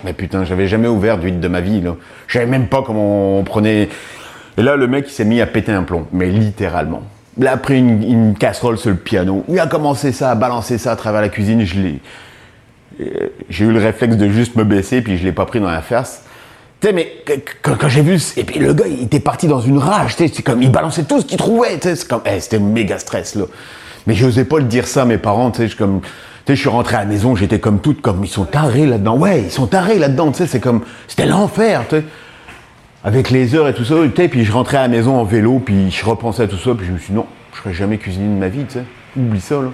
Mais 0.04 0.14
putain, 0.14 0.44
j'avais 0.44 0.68
jamais 0.68 0.88
ouvert 0.88 1.18
d'huître 1.18 1.40
de 1.40 1.48
ma 1.48 1.60
vie. 1.60 1.84
Je 2.28 2.34
savais 2.34 2.46
même 2.46 2.68
pas 2.68 2.84
comment 2.84 3.40
on 3.40 3.44
prenait. 3.44 3.90
Et 4.60 4.62
là, 4.62 4.76
le 4.76 4.86
mec, 4.86 5.06
il 5.08 5.12
s'est 5.12 5.26
mis 5.26 5.42
à 5.42 5.48
péter 5.48 5.72
un 5.72 5.82
plomb, 5.82 6.06
mais 6.14 6.28
littéralement. 6.28 7.02
Il 7.40 7.48
a 7.48 7.58
pris 7.58 7.80
une, 7.80 8.36
casserole 8.36 8.78
sur 8.78 8.92
le 8.92 8.98
piano. 8.98 9.44
Il 9.50 9.60
a 9.60 9.66
commencé 9.66 10.12
ça, 10.12 10.30
à 10.30 10.36
balancer 10.36 10.78
ça 10.78 10.92
à 10.92 10.96
travers 10.96 11.22
la 11.22 11.30
cuisine. 11.30 11.66
Euh, 13.00 13.08
J'ai 13.50 13.66
eu 13.66 13.72
le 13.72 13.80
réflexe 13.80 14.18
de 14.18 14.30
juste 14.30 14.56
me 14.56 14.64
baisser, 14.64 15.02
puis 15.02 15.18
je 15.18 15.24
l'ai 15.24 15.32
pas 15.32 15.48
pris 15.48 15.60
dans 15.60 15.72
la 15.72 15.82
face. 15.82 16.26
Tu 16.82 16.88
sais, 16.88 16.94
mais 16.94 17.12
quand, 17.62 17.90
j'ai 17.90 18.02
vu, 18.02 18.18
et 18.38 18.44
puis 18.44 18.60
le 18.60 18.74
gars, 18.74 18.86
il 18.88 19.04
était 19.04 19.20
parti 19.20 19.48
dans 19.48 19.60
une 19.60 19.78
rage. 19.80 20.16
tu 20.16 20.28
sais, 20.28 20.34
C'est 20.34 20.44
comme, 20.44 20.62
il 20.62 20.72
balançait 20.72 21.04
tout 21.04 21.20
ce 21.20 21.26
qu'il 21.26 21.38
trouvait. 21.38 21.78
tu 21.78 21.90
sais, 21.90 21.96
C'est 21.96 22.08
comme, 22.08 22.22
eh, 22.26 22.40
c'était 22.40 22.60
méga 22.60 22.98
stress 23.00 23.36
là. 23.36 23.46
Mais 24.08 24.14
je 24.14 24.26
n'osais 24.26 24.46
pas 24.46 24.58
le 24.60 24.64
dire 24.66 24.88
ça 24.88 25.02
à 25.02 25.06
mes 25.06 25.18
parents. 25.18 25.52
Tu 25.52 25.58
sais, 25.64 25.68
je 25.68 25.76
comme, 25.76 26.02
je 26.48 26.56
suis 26.56 26.70
rentré 26.70 26.96
à 26.96 27.00
la 27.00 27.06
maison, 27.06 27.36
j'étais 27.36 27.60
comme 27.60 27.80
toute, 27.80 28.02
comme 28.02 28.24
ils 28.24 28.30
sont 28.30 28.46
tarés 28.46 28.86
là-dedans. 28.86 29.18
Ouais, 29.18 29.42
ils 29.44 29.52
sont 29.52 29.68
tarés 29.68 30.00
là-dedans. 30.00 30.32
Tu 30.32 30.38
sais, 30.40 30.48
c'est 30.48 30.60
comme, 30.62 30.82
c'était 31.08 31.26
l'enfer. 31.26 31.84
Tu 31.90 31.98
sais 31.98 32.04
avec 33.02 33.30
les 33.30 33.56
heures 33.56 33.70
et 33.70 33.74
tout 33.74 33.86
ça, 33.86 33.96
tu 34.14 34.22
sais, 34.22 34.28
puis 34.28 34.44
je 34.44 34.52
rentrais 34.52 34.76
à 34.76 34.82
la 34.82 34.88
maison 34.90 35.16
en 35.18 35.24
vélo, 35.24 35.62
puis 35.66 35.90
je 35.90 36.04
repensais 36.04 36.44
à 36.44 36.48
tout 36.48 36.58
ça, 36.58 36.72
puis 36.78 36.86
je 36.86 36.92
me 36.92 36.98
suis 36.98 37.12
dit 37.12 37.16
non, 37.16 37.26
je 37.54 37.60
serais 37.62 37.74
jamais 37.74 37.98
cuisiné 37.98 38.28
de 38.28 38.38
ma 38.38 38.50
vie, 38.50 38.66
tu 38.66 38.74
sais, 38.74 38.84
oublie 39.18 39.40
ça, 39.40 39.56
là. 39.56 39.70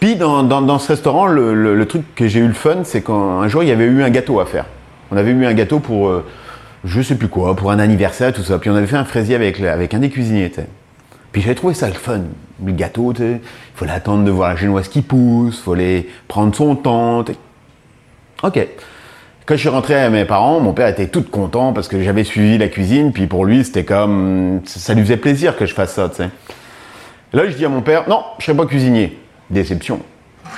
Puis 0.00 0.16
dans, 0.16 0.42
dans- 0.42 0.78
ce 0.78 0.88
restaurant, 0.88 1.26
le- 1.26 1.74
le 1.76 1.86
truc 1.86 2.02
que 2.14 2.26
j'ai 2.26 2.40
eu 2.40 2.46
le 2.46 2.54
fun, 2.54 2.78
c'est 2.84 3.02
qu'un 3.02 3.46
jour, 3.48 3.62
il 3.62 3.68
y 3.68 3.72
avait 3.72 3.84
eu 3.84 4.02
un 4.02 4.08
gâteau 4.08 4.40
à 4.40 4.46
faire. 4.46 4.64
On 5.10 5.16
avait 5.16 5.30
eu 5.30 5.44
un 5.44 5.54
gâteau 5.54 5.80
pour, 5.80 6.08
euh, 6.08 6.24
je 6.84 7.00
sais 7.02 7.16
plus 7.16 7.28
quoi, 7.28 7.54
pour 7.56 7.70
un 7.70 7.78
anniversaire, 7.78 8.32
tout 8.32 8.42
ça, 8.42 8.58
puis 8.58 8.70
on 8.70 8.74
avait 8.74 8.86
fait 8.86 8.96
un 8.96 9.04
fraisier 9.04 9.34
avec, 9.34 9.60
avec 9.60 9.94
un 9.94 9.98
des 9.98 10.10
cuisiniers. 10.10 10.52
Puis 11.32 11.42
j'avais 11.42 11.54
trouvé 11.54 11.74
ça 11.74 11.88
le 11.88 11.94
fun, 11.94 12.22
le 12.64 12.72
gâteau, 12.72 13.12
il 13.18 13.40
fallait 13.74 13.92
attendre 13.92 14.24
de 14.24 14.30
voir 14.30 14.50
la 14.50 14.56
génoise 14.56 14.88
qui 14.88 15.02
pousse, 15.02 15.58
il 15.58 15.70
fallait 15.70 16.06
prendre 16.28 16.54
son 16.54 16.76
temps. 16.76 17.24
Ok. 18.42 18.66
Quand 19.46 19.56
je 19.56 19.60
suis 19.60 19.68
rentré 19.68 19.94
à 19.94 20.08
mes 20.08 20.24
parents, 20.24 20.60
mon 20.60 20.72
père 20.72 20.88
était 20.88 21.08
tout 21.08 21.22
content 21.22 21.74
parce 21.74 21.88
que 21.88 22.02
j'avais 22.02 22.24
suivi 22.24 22.56
la 22.56 22.68
cuisine, 22.68 23.12
puis 23.12 23.26
pour 23.26 23.44
lui, 23.44 23.62
c'était 23.62 23.84
comme. 23.84 24.62
Ça 24.64 24.94
lui 24.94 25.02
faisait 25.02 25.18
plaisir 25.18 25.56
que 25.56 25.66
je 25.66 25.74
fasse 25.74 25.92
ça. 25.92 26.10
Là, 27.32 27.48
je 27.48 27.54
dis 27.54 27.64
à 27.64 27.68
mon 27.68 27.82
père, 27.82 28.08
non, 28.08 28.22
je 28.38 28.44
serai 28.46 28.56
pas 28.56 28.64
cuisinier. 28.64 29.18
Déception. 29.50 30.00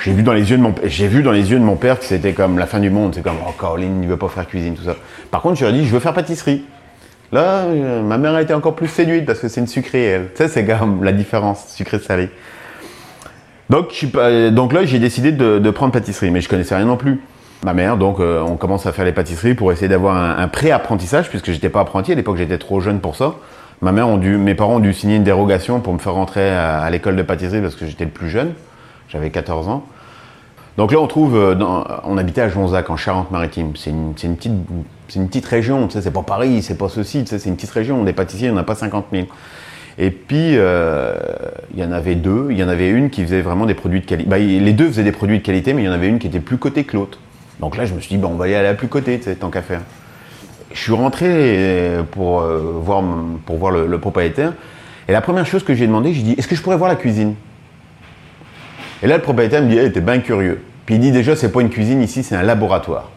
J'ai 0.03 0.13
vu 0.13 0.23
dans 0.23 0.33
les 0.33 0.49
yeux 0.49 0.57
de 0.57 0.61
mon 0.61 0.73
vu 0.83 1.23
dans 1.23 1.31
les 1.31 1.51
yeux 1.51 1.59
de 1.59 1.63
mon 1.63 1.75
père 1.75 1.99
que 1.99 2.05
c'était 2.05 2.33
comme 2.33 2.59
la 2.59 2.65
fin 2.65 2.79
du 2.79 2.89
monde. 2.89 3.13
C'est 3.15 3.23
comme, 3.23 3.37
oh, 3.45 3.51
Caroline, 3.59 4.01
il 4.03 4.07
veut 4.09 4.17
pas 4.17 4.27
faire 4.27 4.47
cuisine, 4.47 4.75
tout 4.75 4.83
ça. 4.83 4.95
Par 5.31 5.41
contre, 5.41 5.55
je 5.59 5.65
lui 5.65 5.73
ai 5.75 5.79
dit, 5.79 5.85
je 5.85 5.91
veux 5.91 5.99
faire 5.99 6.13
pâtisserie. 6.13 6.65
Là, 7.31 7.65
euh, 7.65 8.01
ma 8.03 8.17
mère 8.17 8.33
a 8.35 8.41
été 8.41 8.53
encore 8.53 8.75
plus 8.75 8.87
séduite 8.87 9.25
parce 9.25 9.39
que 9.39 9.47
c'est 9.47 9.59
une 9.59 9.67
sucrée, 9.67 10.03
elle. 10.05 10.29
Tu 10.35 10.37
sais, 10.37 10.47
c'est 10.47 10.65
comme 10.65 11.03
la 11.03 11.11
différence, 11.11 11.65
sucré-salé. 11.67 12.29
Donc, 13.69 14.05
pas- 14.13 14.49
donc 14.49 14.71
là, 14.71 14.85
j'ai 14.85 14.99
décidé 14.99 15.31
de, 15.31 15.69
prendre 15.71 15.91
pâtisserie, 15.91 16.31
mais 16.31 16.41
je 16.41 16.47
connaissais 16.47 16.75
rien 16.75 16.85
non 16.85 16.95
plus. 16.95 17.19
Ma 17.65 17.73
mère, 17.73 17.97
donc, 17.97 18.19
euh, 18.19 18.39
on 18.41 18.55
commence 18.55 18.85
à 18.85 18.93
faire 18.93 19.03
les 19.03 19.11
pâtisseries 19.11 19.55
pour 19.55 19.71
essayer 19.71 19.87
d'avoir 19.87 20.15
un, 20.15 20.37
un 20.37 20.47
pré-apprentissage, 20.47 21.29
puisque 21.29 21.51
j'étais 21.51 21.69
pas 21.69 21.81
apprenti 21.81 22.11
à 22.11 22.15
l'époque, 22.15 22.37
j'étais 22.37 22.59
trop 22.59 22.79
jeune 22.79 23.01
pour 23.01 23.15
ça. 23.15 23.35
Ma 23.81 23.91
mère 23.91 24.07
ont 24.07 24.17
dû, 24.17 24.37
mes 24.37 24.55
parents 24.55 24.75
ont 24.75 24.79
dû 24.79 24.93
signer 24.93 25.17
une 25.17 25.23
dérogation 25.23 25.81
pour 25.81 25.93
me 25.93 25.99
faire 25.99 26.13
rentrer 26.13 26.49
à 26.49 26.89
l'école 26.89 27.15
de 27.15 27.23
pâtisserie 27.23 27.61
parce 27.61 27.75
que 27.75 27.85
j'étais 27.85 28.05
le 28.05 28.11
plus 28.11 28.29
jeune. 28.29 28.53
J'avais 29.09 29.29
14 29.29 29.69
ans. 29.69 29.85
Donc 30.77 30.91
là, 30.91 30.99
on 30.99 31.07
trouve, 31.07 31.35
euh, 31.35 31.55
on 32.03 32.17
habitait 32.17 32.41
à 32.41 32.49
Jonzac, 32.49 32.89
en 32.91 32.97
Charente-Maritime. 32.97 33.75
C'est 33.75 33.89
une, 33.89 34.13
petite, 34.13 34.51
c'est 35.07 35.19
une 35.19 35.27
petite 35.27 35.45
région, 35.45 35.87
tu 35.87 35.93
sais, 35.93 36.01
c'est 36.03 36.11
pas 36.11 36.21
Paris, 36.21 36.61
c'est 36.61 36.77
pas 36.77 36.87
ceci, 36.87 37.23
tu 37.23 37.29
sais, 37.29 37.39
c'est 37.39 37.49
une 37.49 37.55
petite 37.55 37.71
région. 37.71 38.03
Des 38.03 38.13
pâtissiers, 38.13 38.47
il 38.47 38.51
n'y 38.51 38.57
en 38.57 38.61
a 38.61 38.63
pas 38.63 38.75
50 38.75 39.05
000. 39.11 39.25
Et 39.97 40.11
puis, 40.11 40.57
euh, 40.57 41.15
il 41.73 41.79
y 41.79 41.83
en 41.83 41.91
avait 41.91 42.13
deux. 42.13 42.49
Il 42.51 42.59
y 42.59 42.63
en 42.63 42.69
avait 42.69 42.91
une 42.91 43.09
qui 43.09 43.23
faisait 43.23 43.41
vraiment 43.41 43.65
des 43.65 43.73
produits 43.73 44.01
de 44.01 44.05
qualité. 44.05 44.29
Bah, 44.29 44.37
les 44.37 44.73
deux 44.73 44.87
faisaient 44.87 45.03
des 45.03 45.11
produits 45.11 45.39
de 45.39 45.43
qualité, 45.43 45.73
mais 45.73 45.81
il 45.81 45.85
y 45.85 45.89
en 45.89 45.93
avait 45.93 46.09
une 46.09 46.19
qui 46.19 46.27
était 46.27 46.39
plus 46.39 46.57
cotée 46.57 46.83
que 46.83 46.95
l'autre. 46.95 47.17
Donc 47.59 47.75
là, 47.75 47.85
je 47.85 47.95
me 47.95 47.99
suis 47.99 48.15
dit, 48.15 48.21
bon, 48.21 48.29
on 48.29 48.35
va 48.35 48.45
aller 48.45 48.53
à 48.53 48.61
la 48.61 48.75
plus 48.75 48.87
cotée, 48.87 49.19
tant 49.19 49.49
qu'à 49.49 49.63
faire. 49.63 49.81
Je 50.71 50.79
suis 50.79 50.93
rentré 50.93 51.25
euh, 51.27 52.03
pour, 52.03 52.41
voir, 52.41 53.03
pour 53.47 53.57
voir 53.57 53.71
le 53.71 53.97
propriétaire. 53.97 54.53
Et 55.07 55.11
la 55.11 55.21
première 55.21 55.47
chose 55.47 55.63
que 55.63 55.73
j'ai 55.73 55.87
demandé, 55.87 56.13
j'ai 56.13 56.21
dit, 56.21 56.35
est-ce 56.37 56.47
que 56.47 56.55
je 56.55 56.61
pourrais 56.61 56.77
voir 56.77 56.89
la 56.89 56.97
cuisine? 56.97 57.33
Et 59.03 59.07
là, 59.07 59.17
le 59.17 59.21
propriétaire 59.21 59.61
me 59.61 59.69
dit, 59.69 59.77
hey, 59.77 59.91
t'es 59.91 60.01
bien 60.01 60.19
curieux. 60.19 60.61
Puis 60.85 60.95
il 60.95 61.01
dit 61.01 61.11
déjà, 61.11 61.35
c'est 61.35 61.51
pas 61.51 61.61
une 61.61 61.69
cuisine 61.69 62.01
ici, 62.01 62.23
c'est 62.23 62.35
un 62.35 62.43
laboratoire. 62.43 63.11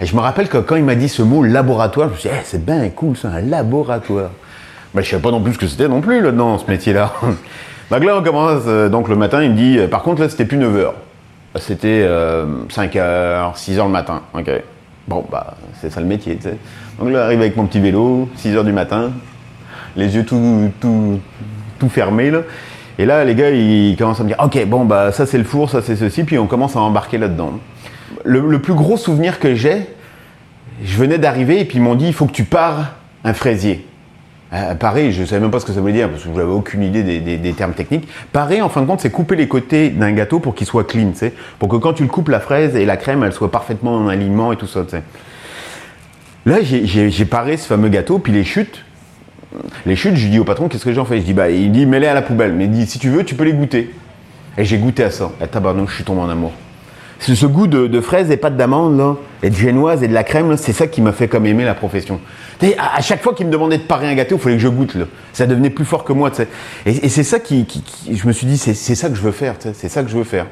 Et 0.00 0.06
je 0.06 0.14
me 0.14 0.20
rappelle 0.20 0.48
que 0.48 0.58
quand 0.58 0.76
il 0.76 0.84
m'a 0.84 0.94
dit 0.94 1.08
ce 1.08 1.22
mot 1.22 1.42
laboratoire, 1.42 2.08
je 2.08 2.14
me 2.14 2.18
suis 2.18 2.28
dit, 2.28 2.34
Eh, 2.38 2.44
c'est 2.44 2.64
bien 2.64 2.88
cool, 2.90 3.16
ça, 3.16 3.28
un 3.28 3.40
laboratoire. 3.40 4.30
Mais 4.94 5.02
je 5.02 5.10
savais 5.10 5.22
pas 5.22 5.30
non 5.30 5.40
plus 5.40 5.54
ce 5.54 5.58
que 5.58 5.66
c'était 5.66 5.88
non 5.88 6.00
plus 6.00 6.20
là-dedans, 6.20 6.58
ce 6.58 6.70
métier-là. 6.70 7.12
donc 7.90 8.04
là, 8.04 8.16
on 8.18 8.22
commence, 8.22 8.62
euh, 8.66 8.88
donc 8.88 9.08
le 9.08 9.16
matin, 9.16 9.42
il 9.42 9.50
me 9.50 9.56
dit, 9.56 9.78
euh, 9.78 9.88
par 9.88 10.02
contre, 10.02 10.22
là, 10.22 10.28
c'était 10.28 10.44
plus 10.44 10.58
9h. 10.58 10.92
C'était 11.56 12.06
5h, 12.68 13.56
6h 13.56 13.84
le 13.84 13.88
matin. 13.88 14.22
Ok. 14.34 14.48
Bon, 15.08 15.24
bah, 15.28 15.56
c'est 15.80 15.90
ça 15.90 16.00
le 16.00 16.06
métier, 16.06 16.36
tu 16.36 16.42
sais. 16.42 16.56
Donc 16.98 17.10
là, 17.10 17.22
j'arrive 17.22 17.40
avec 17.40 17.56
mon 17.56 17.66
petit 17.66 17.80
vélo, 17.80 18.28
6h 18.38 18.64
du 18.64 18.72
matin, 18.72 19.10
les 19.96 20.14
yeux 20.14 20.24
tout, 20.24 20.70
tout, 20.80 21.18
tout 21.80 21.88
fermés, 21.88 22.30
là. 22.30 22.42
Et 23.00 23.06
là, 23.06 23.24
les 23.24 23.34
gars, 23.34 23.48
ils 23.48 23.96
commencent 23.96 24.20
à 24.20 24.24
me 24.24 24.28
dire, 24.28 24.36
ok, 24.44 24.66
bon, 24.66 24.84
bah, 24.84 25.10
ça 25.10 25.24
c'est 25.24 25.38
le 25.38 25.44
four, 25.44 25.70
ça 25.70 25.80
c'est 25.80 25.96
ceci, 25.96 26.22
puis 26.22 26.36
on 26.36 26.46
commence 26.46 26.76
à 26.76 26.80
embarquer 26.80 27.16
là-dedans. 27.16 27.54
Le, 28.26 28.58
plus 28.58 28.74
gros 28.74 28.98
souvenir 28.98 29.38
que 29.38 29.54
j'ai, 29.54 29.86
je 30.84 30.98
venais 30.98 31.16
d'arriver 31.16 31.60
et 31.60 31.64
puis 31.64 31.78
ils 31.78 31.82
m'ont 31.82 31.94
dit, 31.94 32.08
il 32.08 32.12
faut 32.12 32.26
que 32.26 32.32
tu 32.32 32.44
pares 32.44 32.92
un 33.24 33.32
fraisier. 33.32 33.86
Euh, 34.52 34.74
parer, 34.74 35.12
je 35.12 35.22
ne 35.22 35.26
savais 35.26 35.40
même 35.40 35.50
pas 35.50 35.60
ce 35.60 35.64
que 35.64 35.72
ça 35.72 35.80
voulait 35.80 35.94
dire 35.94 36.10
parce 36.10 36.24
que 36.24 36.28
j'avais 36.28 36.52
aucune 36.52 36.82
idée 36.82 37.02
des, 37.02 37.52
termes 37.54 37.72
techniques. 37.72 38.06
Parer, 38.34 38.60
en 38.60 38.68
fin 38.68 38.82
de 38.82 38.86
compte, 38.86 39.00
c'est 39.00 39.10
couper 39.10 39.36
les 39.36 39.48
côtés 39.48 39.88
d'un 39.88 40.12
gâteau 40.12 40.38
pour 40.38 40.54
qu'il 40.54 40.66
soit 40.66 40.84
clean, 40.84 41.12
pour 41.58 41.70
que 41.70 41.76
quand 41.76 41.94
tu 41.94 42.02
le 42.02 42.10
coupes, 42.10 42.28
la 42.28 42.40
fraise 42.40 42.76
et 42.76 42.84
la 42.84 42.98
crème, 42.98 43.22
elles 43.22 43.32
soient 43.32 43.50
parfaitement 43.50 43.96
en 43.96 44.08
alignement 44.08 44.52
et 44.52 44.56
tout 44.56 44.66
ça. 44.66 44.84
Là, 46.44 46.58
j'ai 46.60 47.24
paré 47.24 47.56
ce 47.56 47.66
fameux 47.66 47.88
gâteau, 47.88 48.18
puis 48.18 48.34
les 48.34 48.44
chutes, 48.44 48.84
les 49.86 49.96
chutes, 49.96 50.16
je 50.16 50.28
dis 50.28 50.38
au 50.38 50.44
patron, 50.44 50.68
qu'est-ce 50.68 50.84
que 50.84 50.92
j'en 50.92 51.04
fais? 51.04 51.18
Je 51.18 51.24
dis, 51.24 51.34
bah, 51.34 51.50
il 51.50 51.72
dit, 51.72 51.86
mets-les 51.86 52.06
à 52.06 52.14
la 52.14 52.22
poubelle. 52.22 52.52
Mais 52.52 52.64
il 52.64 52.70
dit, 52.70 52.86
si 52.86 52.98
tu 52.98 53.08
veux, 53.10 53.24
tu 53.24 53.34
peux 53.34 53.44
les 53.44 53.52
goûter. 53.52 53.94
Et 54.58 54.64
j'ai 54.64 54.78
goûté 54.78 55.04
à 55.04 55.10
ça. 55.10 55.30
Et 55.42 55.46
tabarnouche, 55.46 55.90
je 55.90 55.94
suis 55.96 56.04
tombé 56.04 56.20
en 56.20 56.28
amour. 56.28 56.52
C'est 57.18 57.34
ce 57.34 57.44
goût 57.44 57.66
de, 57.66 58.00
fraises 58.00 58.30
et 58.30 58.38
pâte 58.38 58.56
d'amande, 58.56 59.16
et 59.42 59.50
de 59.50 59.54
génoise 59.54 60.02
et 60.02 60.08
de 60.08 60.14
la 60.14 60.24
crème, 60.24 60.56
c'est 60.56 60.72
ça 60.72 60.86
qui 60.86 61.02
m'a 61.02 61.12
fait 61.12 61.28
comme 61.28 61.44
aimer 61.44 61.64
la 61.64 61.74
profession. 61.74 62.18
À, 62.78 62.96
à 62.96 63.00
chaque 63.02 63.22
fois 63.22 63.34
qu'il 63.34 63.46
me 63.46 63.52
demandait 63.52 63.76
de 63.76 63.82
parer 63.82 64.08
un 64.08 64.14
gâteau, 64.14 64.36
il 64.36 64.40
fallait 64.40 64.56
que 64.56 64.62
je 64.62 64.68
goûte, 64.68 64.94
là. 64.94 65.04
Ça 65.34 65.46
devenait 65.46 65.68
plus 65.70 65.84
fort 65.84 66.04
que 66.04 66.14
moi. 66.14 66.30
Et, 66.86 67.08
c'est 67.08 67.22
ça 67.22 67.38
qui, 67.38 67.66
je 68.10 68.26
me 68.26 68.32
suis 68.32 68.46
dit, 68.46 68.56
c'est 68.56 68.74
ça 68.74 69.10
que 69.10 69.16
je 69.16 69.20
veux 69.20 69.32
faire, 69.32 69.56
c'est 69.58 69.88
ça 69.88 70.02
que 70.02 70.08
je 70.08 70.16
veux 70.16 70.24
faire. 70.24 70.46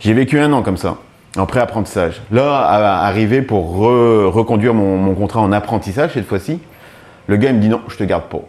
J'ai 0.00 0.14
vécu 0.14 0.40
un 0.40 0.52
an 0.52 0.62
comme 0.62 0.78
ça, 0.78 0.96
en 1.36 1.44
pré-apprentissage. 1.44 2.22
Là, 2.32 2.56
arrivé 3.02 3.42
pour 3.42 3.78
re- 3.78 4.24
reconduire 4.26 4.72
mon 4.72 5.14
contrat 5.14 5.40
en 5.40 5.52
apprentissage 5.52 6.12
cette 6.14 6.26
fois-ci, 6.26 6.58
le 7.26 7.36
gars 7.36 7.50
il 7.50 7.56
me 7.56 7.60
dit 7.60 7.68
non, 7.68 7.80
je 7.88 7.96
te 7.96 8.04
garde 8.04 8.24
pas. 8.24 8.42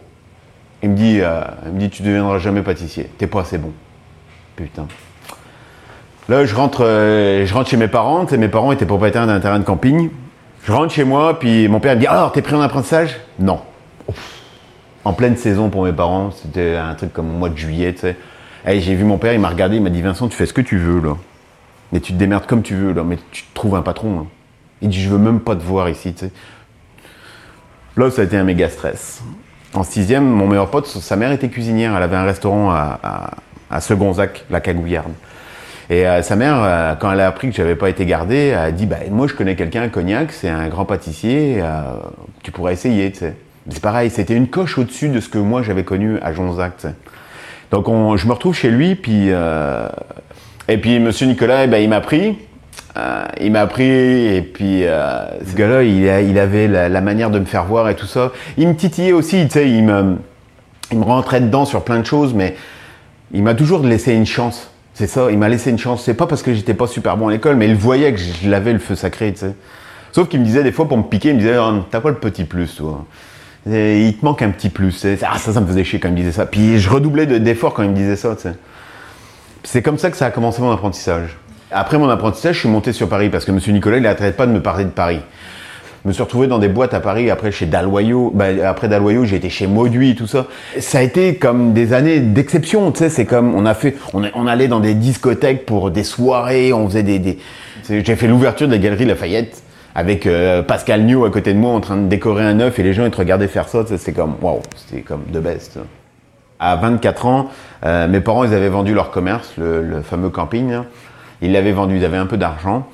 Il 0.82 0.90
me 0.90 0.96
dit, 0.96 1.20
euh, 1.22 1.40
il 1.80 1.88
tu 1.88 2.02
deviendras 2.02 2.38
jamais 2.38 2.60
pâtissier, 2.60 3.08
t'es 3.16 3.26
pas 3.26 3.40
assez 3.40 3.56
bon. 3.56 3.72
Putain. 4.54 4.86
Là, 6.28 6.44
je 6.44 6.54
rentre, 6.54 6.84
euh, 6.84 7.46
je 7.46 7.54
rentre 7.54 7.70
chez 7.70 7.76
mes 7.76 7.88
parents. 7.88 8.26
Mes 8.30 8.48
parents 8.48 8.72
étaient 8.72 8.86
propriétaires 8.86 9.26
d'un 9.26 9.40
terrain 9.40 9.58
de 9.58 9.64
camping. 9.64 10.10
Je 10.64 10.72
rentre 10.72 10.92
chez 10.92 11.04
moi, 11.04 11.38
puis 11.38 11.68
mon 11.68 11.80
père 11.80 11.94
me 11.94 12.00
dit 12.00 12.06
Alors, 12.06 12.32
t'es 12.32 12.42
pris 12.42 12.54
en 12.54 12.60
apprentissage? 12.60 13.16
Non. 13.38 13.60
En 15.04 15.12
pleine 15.12 15.36
saison 15.36 15.68
pour 15.68 15.84
mes 15.84 15.92
parents, 15.92 16.30
c'était 16.30 16.76
un 16.76 16.94
truc 16.94 17.12
comme 17.12 17.30
au 17.30 17.38
mois 17.38 17.50
de 17.50 17.56
juillet, 17.56 17.92
tu 17.92 18.00
sais. 18.00 18.16
J'ai 18.66 18.94
vu 18.94 19.04
mon 19.04 19.18
père, 19.18 19.34
il 19.34 19.40
m'a 19.40 19.50
regardé, 19.50 19.76
il 19.76 19.82
m'a 19.82 19.90
dit 19.90 20.00
Vincent, 20.00 20.28
tu 20.28 20.36
fais 20.36 20.46
ce 20.46 20.54
que 20.54 20.62
tu 20.62 20.78
veux, 20.78 21.00
là. 21.00 21.16
Mais 21.92 22.00
tu 22.00 22.14
te 22.14 22.18
démerdes 22.18 22.46
comme 22.46 22.62
tu 22.62 22.74
veux, 22.74 22.92
là. 22.92 23.04
Mais 23.04 23.18
tu 23.30 23.44
trouves 23.52 23.74
un 23.74 23.82
patron, 23.82 24.20
là. 24.20 24.26
Il 24.80 24.88
dit 24.88 25.02
Je 25.02 25.10
veux 25.10 25.18
même 25.18 25.40
pas 25.40 25.56
te 25.56 25.62
voir 25.62 25.90
ici, 25.90 26.14
tu 26.14 26.26
sais. 26.26 26.32
Là, 27.96 28.10
ça 28.10 28.22
a 28.22 28.24
été 28.24 28.36
un 28.36 28.44
méga 28.44 28.68
stress. 28.68 29.22
En 29.72 29.82
sixième, 29.84 30.24
mon 30.24 30.46
meilleur 30.46 30.70
pote, 30.70 30.86
sa 30.86 31.16
mère 31.16 31.32
était 31.32 31.48
cuisinière. 31.48 31.96
Elle 31.96 32.02
avait 32.02 32.16
un 32.16 32.24
restaurant 32.24 32.70
à, 32.70 32.98
à, 33.02 33.30
à 33.70 33.80
Segonzac, 33.80 34.44
la 34.50 34.60
Cagouillarde. 34.60 35.12
Et 35.90 36.06
euh, 36.06 36.22
sa 36.22 36.34
mère, 36.36 36.56
euh, 36.62 36.94
quand 36.94 37.12
elle 37.12 37.20
a 37.20 37.26
appris 37.28 37.50
que 37.50 37.56
j'avais 37.56 37.76
pas 37.76 37.88
été 37.90 38.06
gardé, 38.06 38.52
a 38.52 38.70
dit 38.72 38.86
bah, 38.86 38.96
Moi, 39.10 39.26
je 39.26 39.34
connais 39.34 39.54
quelqu'un 39.54 39.82
à 39.82 39.88
Cognac, 39.88 40.32
c'est 40.32 40.48
un 40.48 40.68
grand 40.68 40.84
pâtissier, 40.84 41.58
euh, 41.60 41.82
tu 42.42 42.50
pourrais 42.52 42.72
essayer. 42.72 43.12
C'est 43.14 43.82
pareil, 43.82 44.10
c'était 44.10 44.34
une 44.34 44.48
coche 44.48 44.78
au-dessus 44.78 45.08
de 45.08 45.20
ce 45.20 45.28
que 45.28 45.38
moi 45.38 45.62
j'avais 45.62 45.84
connu 45.84 46.18
à 46.22 46.32
Jonzac. 46.32 46.72
Donc, 47.70 47.88
on- 47.88 48.16
je 48.16 48.26
me 48.26 48.32
retrouve 48.32 48.54
chez 48.54 48.70
lui, 48.70 48.94
puis. 48.94 49.28
et 50.68 50.78
puis, 50.78 50.98
monsieur 51.00 51.26
Nicolas, 51.26 51.64
eh 51.64 51.66
ben, 51.66 51.78
il 51.78 51.88
m'a 51.88 52.00
pris. 52.00 52.38
Euh, 52.96 53.24
il 53.40 53.50
m'a 53.50 53.66
pris, 53.66 53.84
et 54.36 54.42
puis 54.42 54.84
euh, 54.84 55.26
ce 55.44 55.54
gars-là, 55.56 55.82
il, 55.82 56.38
avait 56.38 56.68
la, 56.68 57.00
manière 57.00 57.30
de 57.30 57.40
me 57.40 57.44
faire 57.44 57.64
voir 57.64 57.88
et 57.88 57.96
tout 57.96 58.06
ça. 58.06 58.32
Il 58.56 58.68
me 58.68 58.76
titillait 58.76 59.12
aussi, 59.12 59.44
tu 59.46 59.50
sais, 59.50 59.68
il 59.68 59.84
me, 59.84 60.16
rentrait 60.92 61.40
dedans 61.40 61.64
sur 61.64 61.82
plein 61.82 61.98
de 61.98 62.06
choses, 62.06 62.34
mais 62.34 62.54
il 63.32 63.42
m'a 63.42 63.54
toujours 63.54 63.82
laissé 63.82 64.14
une 64.14 64.26
chance. 64.26 64.70
C'est 64.92 65.08
ça, 65.08 65.28
il 65.30 65.38
m'a 65.38 65.48
laissé 65.48 65.70
une 65.70 65.78
chance. 65.78 66.04
C'est 66.04 66.14
pas 66.14 66.28
parce 66.28 66.42
que 66.42 66.54
j'étais 66.54 66.74
pas 66.74 66.86
super 66.86 67.16
bon 67.16 67.28
à 67.28 67.32
l'école, 67.32 67.56
mais 67.56 67.66
il 67.66 67.74
voyait 67.74 68.12
que 68.12 68.20
je 68.20 68.48
l'avais 68.48 68.72
le 68.72 68.78
feu 68.78 68.94
sacré, 68.94 69.32
tu 69.32 69.40
sais. 69.40 69.56
Sauf 70.12 70.28
qu'il 70.28 70.38
me 70.38 70.44
disait 70.44 70.62
des 70.62 70.70
fois 70.70 70.86
pour 70.86 70.96
me 70.96 71.02
piquer, 71.02 71.30
il 71.30 71.34
me 71.34 71.40
disait 71.40 71.58
Oh, 71.58 71.80
T'as 71.90 72.00
pas 72.00 72.10
le 72.10 72.16
petit 72.16 72.44
plus, 72.44 72.76
toi? 72.76 73.04
Il 73.66 74.14
te 74.16 74.24
manque 74.24 74.42
un 74.42 74.50
petit 74.50 74.68
plus. 74.68 75.04
Ah, 75.22 75.38
ça, 75.38 75.52
ça 75.52 75.60
me 75.60 75.66
faisait 75.66 75.82
chier 75.82 75.98
quand 75.98 76.08
il 76.08 76.12
me 76.12 76.18
disait 76.18 76.30
ça. 76.30 76.46
Puis 76.46 76.78
je 76.78 76.88
redoublais 76.88 77.26
de- 77.26 77.38
d'efforts 77.38 77.74
quand 77.74 77.82
il 77.82 77.90
me 77.90 77.96
disait 77.96 78.14
ça, 78.14 78.36
tu 78.36 78.42
sais. 78.42 78.54
C'est 79.64 79.82
comme 79.82 79.98
ça 79.98 80.10
que 80.12 80.16
ça 80.16 80.26
a 80.26 80.30
commencé 80.30 80.62
mon 80.62 80.70
apprentissage. 80.70 81.36
Après 81.76 81.98
mon 81.98 82.08
apprentissage, 82.08 82.54
je 82.54 82.60
suis 82.60 82.68
monté 82.68 82.92
sur 82.92 83.08
Paris 83.08 83.30
parce 83.30 83.44
que 83.44 83.50
M. 83.50 83.58
Nicolas, 83.74 83.96
il 83.96 84.04
n'arrêtait 84.04 84.30
pas 84.30 84.46
de 84.46 84.52
me 84.52 84.62
parler 84.62 84.84
de 84.84 84.90
Paris. 84.90 85.18
Je 86.04 86.08
me 86.08 86.12
suis 86.12 86.22
retrouvé 86.22 86.46
dans 86.46 86.60
des 86.60 86.68
boîtes 86.68 86.94
à 86.94 87.00
Paris, 87.00 87.30
après 87.30 87.50
chez 87.50 87.66
Dalloyau. 87.66 88.30
Ben, 88.32 88.60
après 88.60 88.88
Dalloyau, 88.88 89.24
j'ai 89.24 89.36
été 89.36 89.50
chez 89.50 89.66
Mauduit 89.66 90.14
tout 90.14 90.28
ça. 90.28 90.46
Ça 90.78 90.98
a 90.98 91.02
été 91.02 91.34
comme 91.34 91.72
des 91.72 91.92
années 91.92 92.20
d'exception, 92.20 92.92
tu 92.92 93.00
sais. 93.00 93.08
C'est 93.08 93.24
comme, 93.24 93.56
on 93.56 93.66
a 93.66 93.74
fait, 93.74 93.96
on, 94.12 94.46
allait 94.46 94.68
dans 94.68 94.78
des 94.78 94.94
discothèques 94.94 95.66
pour 95.66 95.90
des 95.90 96.04
soirées, 96.04 96.72
on 96.72 96.88
faisait 96.88 97.02
des. 97.02 97.38
j'ai 97.88 98.16
fait 98.16 98.28
l'ouverture 98.28 98.68
de 98.68 98.72
la 98.72 98.78
galerie 98.78 99.06
Lafayette 99.06 99.60
avec 99.96 100.26
euh, 100.26 100.62
Pascal 100.62 101.02
New 101.02 101.24
à 101.24 101.30
côté 101.30 101.54
de 101.54 101.58
moi 101.58 101.72
en 101.72 101.80
train 101.80 101.96
de 101.96 102.06
décorer 102.06 102.44
un 102.44 102.60
œuf 102.60 102.78
et 102.78 102.84
les 102.84 102.92
gens 102.92 103.04
ils 103.04 103.10
te 103.10 103.16
regardaient 103.16 103.48
faire 103.48 103.68
ça. 103.68 103.84
C'est 103.96 104.12
comme, 104.12 104.36
waouh, 104.42 104.60
c'était 104.76 105.02
comme 105.02 105.24
de 105.32 105.40
best. 105.40 105.80
À 106.60 106.76
24 106.76 107.26
ans, 107.26 107.50
euh, 107.84 108.06
mes 108.06 108.20
parents, 108.20 108.44
ils 108.44 108.54
avaient 108.54 108.68
vendu 108.68 108.94
leur 108.94 109.10
commerce, 109.10 109.54
le, 109.58 110.02
fameux 110.02 110.30
camping. 110.30 110.70
là. 110.70 110.84
Ils 111.44 111.52
l'avaient 111.52 111.72
vendu, 111.72 111.98
ils 111.98 112.04
avaient 112.04 112.16
un 112.16 112.26
peu 112.26 112.38
d'argent. 112.38 112.86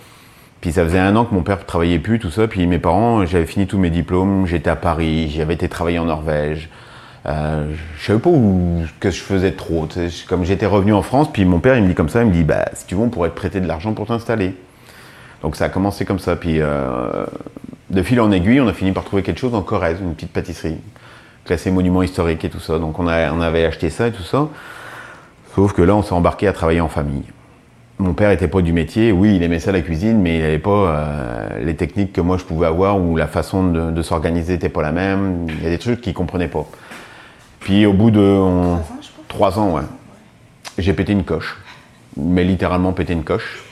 Puis 0.60 0.72
ça 0.72 0.84
faisait 0.84 0.98
un 0.98 1.14
an 1.16 1.24
que 1.24 1.32
mon 1.32 1.42
père 1.42 1.64
travaillait 1.64 2.00
plus, 2.00 2.18
tout 2.18 2.30
ça. 2.30 2.48
Puis 2.48 2.66
mes 2.66 2.78
parents, 2.78 3.24
j'avais 3.24 3.46
fini 3.46 3.66
tous 3.66 3.78
mes 3.78 3.90
diplômes, 3.90 4.46
j'étais 4.46 4.70
à 4.70 4.76
Paris, 4.76 5.32
j'avais 5.34 5.54
été 5.54 5.68
travailler 5.68 5.98
en 6.00 6.04
Norvège. 6.04 6.68
Euh, 7.26 7.66
je 7.96 8.04
savais 8.04 8.18
pas 8.18 8.30
où, 8.30 8.82
que 8.98 9.10
je 9.10 9.20
faisais 9.20 9.52
trop. 9.52 9.86
Comme 10.28 10.44
j'étais 10.44 10.66
revenu 10.66 10.92
en 10.92 11.02
France, 11.02 11.28
puis 11.32 11.44
mon 11.44 11.60
père, 11.60 11.76
il 11.76 11.84
me 11.84 11.88
dit 11.88 11.94
comme 11.94 12.08
ça, 12.08 12.22
il 12.22 12.28
me 12.28 12.32
dit, 12.32 12.42
bah, 12.42 12.66
si 12.74 12.86
tu 12.86 12.94
veux, 12.94 13.02
on 13.02 13.08
pourrait 13.08 13.30
te 13.30 13.36
prêter 13.36 13.60
de 13.60 13.68
l'argent 13.68 13.92
pour 13.92 14.06
t'installer. 14.06 14.54
Donc 15.42 15.56
ça 15.56 15.66
a 15.66 15.68
commencé 15.68 16.04
comme 16.04 16.18
ça. 16.18 16.34
Puis 16.34 16.60
euh, 16.60 17.24
de 17.90 18.02
fil 18.02 18.20
en 18.20 18.32
aiguille, 18.32 18.60
on 18.60 18.68
a 18.68 18.72
fini 18.72 18.92
par 18.92 19.04
trouver 19.04 19.22
quelque 19.22 19.38
chose 19.38 19.54
en 19.54 19.62
Corrèze, 19.62 19.98
une 20.00 20.14
petite 20.14 20.32
pâtisserie, 20.32 20.78
classée 21.44 21.70
monument 21.70 22.02
historique 22.02 22.44
et 22.44 22.50
tout 22.50 22.60
ça. 22.60 22.78
Donc 22.78 22.98
on, 22.98 23.06
on 23.06 23.40
avait 23.40 23.64
acheté 23.64 23.90
ça 23.90 24.08
et 24.08 24.12
tout 24.12 24.24
ça. 24.24 24.48
Sauf 25.54 25.72
que 25.72 25.82
là, 25.82 25.94
on 25.94 26.02
s'est 26.02 26.12
embarqué 26.12 26.48
à 26.48 26.52
travailler 26.52 26.80
en 26.80 26.88
famille. 26.88 27.24
Mon 28.00 28.14
père 28.14 28.30
était 28.30 28.48
pas 28.48 28.62
du 28.62 28.72
métier, 28.72 29.12
oui, 29.12 29.36
il 29.36 29.42
aimait 29.42 29.58
ça 29.58 29.72
la 29.72 29.82
cuisine, 29.82 30.22
mais 30.22 30.36
il 30.36 30.40
n'avait 30.40 30.58
pas 30.58 30.70
euh, 30.70 31.48
les 31.62 31.76
techniques 31.76 32.14
que 32.14 32.22
moi 32.22 32.38
je 32.38 32.44
pouvais 32.44 32.66
avoir 32.66 32.98
ou 32.98 33.14
la 33.14 33.26
façon 33.26 33.64
de, 33.64 33.90
de 33.90 34.02
s'organiser 34.02 34.54
n'était 34.54 34.70
pas 34.70 34.80
la 34.80 34.90
même. 34.90 35.46
Il 35.50 35.62
y 35.62 35.66
a 35.66 35.68
des 35.68 35.76
trucs 35.76 36.00
qu'il 36.00 36.14
comprenait 36.14 36.48
pas. 36.48 36.64
Puis 37.60 37.84
au 37.84 37.92
bout 37.92 38.10
de 38.10 38.20
on- 38.20 38.78
trois 39.28 39.58
ans, 39.58 39.74
ouais, 39.74 39.82
j'ai 40.78 40.94
pété 40.94 41.12
une 41.12 41.24
coche, 41.24 41.58
mais 42.16 42.42
littéralement 42.42 42.94
pété 42.94 43.12
une 43.12 43.22
coche. 43.22 43.62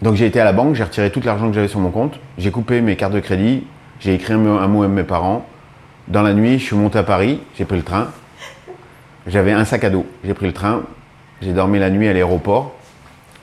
Donc 0.00 0.14
j'ai 0.14 0.26
été 0.26 0.38
à 0.38 0.44
la 0.44 0.52
banque, 0.52 0.76
j'ai 0.76 0.84
retiré 0.84 1.10
tout 1.10 1.20
l'argent 1.24 1.48
que 1.48 1.54
j'avais 1.54 1.66
sur 1.66 1.80
mon 1.80 1.90
compte, 1.90 2.20
j'ai 2.38 2.52
coupé 2.52 2.82
mes 2.82 2.94
cartes 2.94 3.12
de 3.12 3.18
crédit, 3.20 3.64
j'ai 3.98 4.14
écrit 4.14 4.34
un 4.34 4.68
mot 4.68 4.84
à 4.84 4.88
mes 4.88 5.02
parents. 5.02 5.44
Dans 6.06 6.22
la 6.22 6.34
nuit, 6.34 6.60
je 6.60 6.66
suis 6.66 6.76
monté 6.76 7.00
à 7.00 7.02
Paris, 7.02 7.40
j'ai 7.58 7.64
pris 7.64 7.78
le 7.78 7.82
train. 7.82 8.12
J'avais 9.26 9.50
un 9.50 9.64
sac 9.64 9.82
à 9.82 9.90
dos, 9.90 10.06
j'ai 10.24 10.34
pris 10.34 10.46
le 10.46 10.52
train, 10.52 10.82
j'ai 11.40 11.52
dormi 11.52 11.80
la 11.80 11.90
nuit 11.90 12.06
à 12.06 12.12
l'aéroport. 12.12 12.76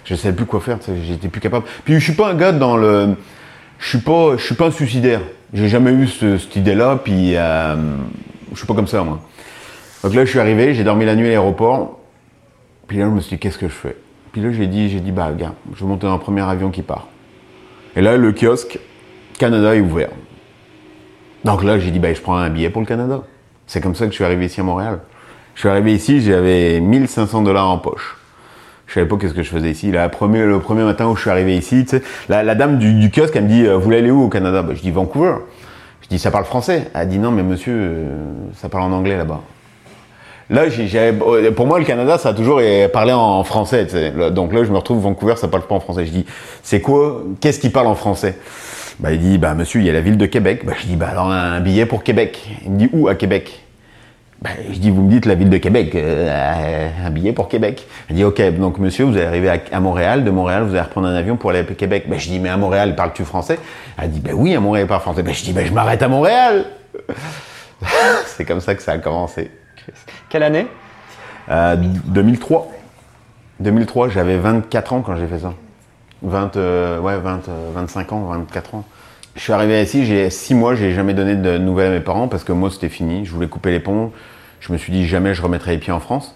Je 0.05 0.15
savais 0.15 0.35
plus 0.35 0.45
quoi 0.45 0.59
faire, 0.62 0.77
j'étais 1.05 1.27
plus 1.27 1.41
capable. 1.41 1.65
Puis 1.85 1.95
je 1.95 1.99
suis 1.99 2.13
pas 2.13 2.29
un 2.31 2.33
gars 2.35 2.51
dans 2.51 2.77
le, 2.77 3.15
je 3.79 3.88
suis 3.89 3.97
pas, 3.99 4.38
je 4.38 4.43
suis 4.43 4.55
pas 4.55 4.67
un 4.67 4.71
suicidaire. 4.71 5.21
J'ai 5.53 5.67
jamais 5.67 5.91
eu 5.91 6.07
ce- 6.07 6.38
cette 6.38 6.55
idée-là, 6.55 6.99
puis 7.03 7.35
euh, 7.35 7.75
je 8.51 8.57
suis 8.57 8.67
pas 8.67 8.73
comme 8.73 8.88
ça 8.88 9.03
moi. 9.03 9.19
Donc 10.03 10.13
là, 10.15 10.23
je 10.25 10.29
suis 10.29 10.39
arrivé, 10.39 10.73
j'ai 10.73 10.83
dormi 10.83 11.05
la 11.05 11.15
nuit 11.15 11.25
à 11.25 11.29
l'aéroport. 11.29 11.99
Puis 12.88 12.97
là, 12.97 13.05
je 13.05 13.09
me 13.12 13.19
suis 13.19 13.35
dit, 13.35 13.39
qu'est-ce 13.39 13.57
que 13.57 13.67
je 13.67 13.73
fais? 13.73 13.95
Puis 14.31 14.41
là, 14.41 14.51
j'ai 14.51 14.67
dit, 14.67 14.89
j'ai 14.89 14.99
dit, 14.99 15.12
bah, 15.12 15.31
gars, 15.38 15.53
je 15.75 15.81
vais 15.81 15.85
monter 15.88 16.07
dans 16.07 16.13
le 16.13 16.19
premier 16.19 16.41
avion 16.41 16.69
qui 16.69 16.81
part. 16.81 17.07
Et 17.95 18.01
là, 18.01 18.15
le 18.17 18.31
kiosque 18.31 18.79
Canada 19.38 19.75
est 19.75 19.81
ouvert. 19.81 20.09
Donc 21.43 21.63
là, 21.63 21.79
j'ai 21.79 21.91
dit, 21.91 21.99
bah, 21.99 22.13
je 22.13 22.21
prends 22.21 22.38
un 22.38 22.49
billet 22.49 22.69
pour 22.69 22.81
le 22.81 22.88
Canada. 22.88 23.23
C'est 23.67 23.81
comme 23.81 23.95
ça 23.95 24.05
que 24.05 24.12
je 24.12 24.15
suis 24.15 24.23
arrivé 24.23 24.45
ici 24.45 24.59
à 24.59 24.63
Montréal. 24.63 24.99
Je 25.55 25.62
suis 25.62 25.69
arrivé 25.69 25.93
ici, 25.93 26.21
j'avais 26.21 26.79
1500 26.79 27.41
dollars 27.43 27.69
en 27.69 27.77
poche. 27.77 28.15
Je 28.89 28.95
savais 28.95 29.06
pas 29.06 29.17
qu'est-ce 29.17 29.36
que 29.36 29.43
je 29.43 29.52
faisais 29.52 29.69
ici. 29.69 29.91
Le 29.91 30.08
premier 30.10 30.84
matin 30.84 31.08
où 31.08 31.15
je 31.15 31.21
suis 31.21 31.30
arrivé 31.30 31.56
ici, 31.56 31.86
tu 31.86 31.97
sais, 31.97 32.04
la, 32.28 32.56
dame 32.56 32.80
du, 32.80 32.93
du 32.95 33.12
kiosque, 33.12 33.36
elle 33.36 33.43
me 33.43 33.47
dit, 33.47 33.67
euh, 33.67 33.75
vous 33.75 33.82
voulez 33.82 33.99
aller 33.99 34.10
où 34.10 34.23
au 34.23 34.30
Canada? 34.30 34.63
Bah, 34.63 34.73
Je 34.75 34.82
dis 34.82 34.89
Vancouver. 34.89 35.36
Je 36.02 36.08
dis, 36.08 36.17
ça 36.17 36.32
parle 36.32 36.45
français. 36.45 36.88
Elle 36.95 37.08
dit, 37.08 37.19
non, 37.19 37.30
mais 37.30 37.43
monsieur, 37.43 37.75
euh, 37.75 38.08
ça 38.56 38.67
parle 38.67 38.86
en 38.86 38.91
anglais 38.91 39.15
là-bas. 39.15 39.41
Là, 40.49 40.63
euh, 40.63 41.52
pour 41.52 41.67
moi, 41.67 41.78
le 41.78 41.86
Canada, 41.86 42.17
ça 42.17 42.30
a 42.30 42.34
toujours 42.34 42.60
parlé 42.91 43.13
en 43.13 43.43
français. 43.43 44.12
Donc 44.32 44.54
là, 44.54 44.63
je 44.63 44.71
me 44.71 44.78
retrouve 44.78 44.99
Vancouver, 45.02 45.36
ça 45.36 45.47
parle 45.47 45.67
pas 45.67 45.75
en 45.75 45.80
français. 45.80 46.08
Je 46.08 46.12
dis, 46.12 46.25
c'est 46.63 46.82
quoi? 46.82 47.21
Qu'est-ce 47.39 47.60
qui 47.60 47.69
parle 47.69 47.86
en 47.86 47.95
français? 47.95 48.39
Bah, 48.99 49.12
Il 49.12 49.19
dit, 49.19 49.38
bah, 49.38 49.54
monsieur, 49.54 49.82
il 49.82 49.86
y 49.86 49.89
a 49.91 49.93
la 49.93 50.02
ville 50.02 50.17
de 50.17 50.25
Québec. 50.25 50.63
Bah, 50.65 50.73
je 50.75 50.88
dis, 50.88 50.97
alors 50.99 51.30
un 51.30 51.60
billet 51.60 51.86
pour 51.86 52.02
Québec. 52.02 52.43
Il 52.65 52.71
me 52.71 52.78
dit, 52.80 52.89
où 52.91 53.08
à 53.08 53.13
Québec? 53.13 53.62
Bah, 54.41 54.49
Je 54.71 54.80
dis, 54.80 54.89
vous 54.89 55.02
me 55.02 55.10
dites 55.10 55.25
la 55.25 55.36
ville 55.36 55.49
de 55.49 55.58
Québec, 55.58 55.93
euh, 55.95 56.89
un 57.06 57.10
billet 57.10 57.34
pour 57.34 57.47
Québec. 57.47 57.88
Il 58.10 58.15
dit, 58.15 58.23
ok, 58.23 58.41
donc 58.58 58.78
monsieur, 58.78 59.06
vous 59.06 59.15
allez 59.15 59.25
arriver 59.25 59.49
à, 59.49 59.60
à 59.71 59.80
Montréal. 59.80 60.23
De 60.23 60.32
Montréal, 60.32 60.63
vous 60.63 60.71
allez 60.71 60.82
reprendre 60.82 61.08
un 61.08 61.15
avion 61.15 61.38
pour 61.38 61.49
aller 61.49 61.60
à 61.60 61.63
Québec. 61.63 62.06
Bah, 62.08 62.17
je 62.17 62.30
dis, 62.30 62.39
mais 62.39 62.49
à 62.49 62.58
Montréal, 62.58 62.95
parles-tu 62.95 63.23
français? 63.25 63.60
Elle 64.02 64.12
dit, 64.12 64.19
bah 64.19 64.32
oui, 64.34 64.56
à 64.56 64.60
Montréal, 64.60 64.88
parle 64.88 65.02
français. 65.02 65.23
Bah, 65.23 65.32
je 65.34 65.43
dis, 65.43 65.54
bah, 65.54 65.65
je 65.65 65.71
m'arrête 65.71 66.02
à 66.02 66.08
Montréal. 66.08 66.65
C'est 68.25 68.45
comme 68.45 68.62
ça 68.62 68.75
que 68.75 68.82
ça 68.82 68.93
a 68.93 68.97
commencé. 68.97 69.52
Quelle 70.30 70.43
année? 70.43 70.67
Euh, 71.49 71.75
2003. 71.75 72.69
2003, 73.60 74.10
j'avais 74.10 74.38
24 74.38 74.93
ans 74.93 75.02
quand 75.02 75.15
j'ai 75.15 75.28
fait 75.28 75.39
ça. 75.39 75.54
20, 76.21 76.58
euh, 76.58 76.99
ouais, 76.99 77.17
20, 77.17 77.49
euh, 77.49 77.71
25 77.73 78.13
ans, 78.13 78.25
24 78.25 78.75
ans. 78.75 78.84
Je 79.35 79.41
suis 79.41 79.53
arrivé 79.53 79.81
ici, 79.81 80.05
j'ai 80.05 80.29
6 80.29 80.53
mois, 80.53 80.75
j'ai 80.75 80.91
jamais 80.91 81.13
donné 81.13 81.35
de 81.35 81.57
nouvelles 81.57 81.91
à 81.91 81.95
mes 81.95 82.01
parents 82.01 82.27
parce 82.27 82.43
que 82.43 82.51
moi 82.51 82.69
c'était 82.71 82.89
fini, 82.89 83.25
je 83.25 83.31
voulais 83.31 83.47
couper 83.47 83.71
les 83.71 83.79
ponts. 83.79 84.11
Je 84.59 84.73
me 84.73 84.77
suis 84.77 84.91
dit 84.91 85.07
jamais 85.07 85.33
je 85.33 85.41
remettrai 85.41 85.71
les 85.71 85.77
pieds 85.77 85.93
en 85.93 85.99
France. 85.99 86.35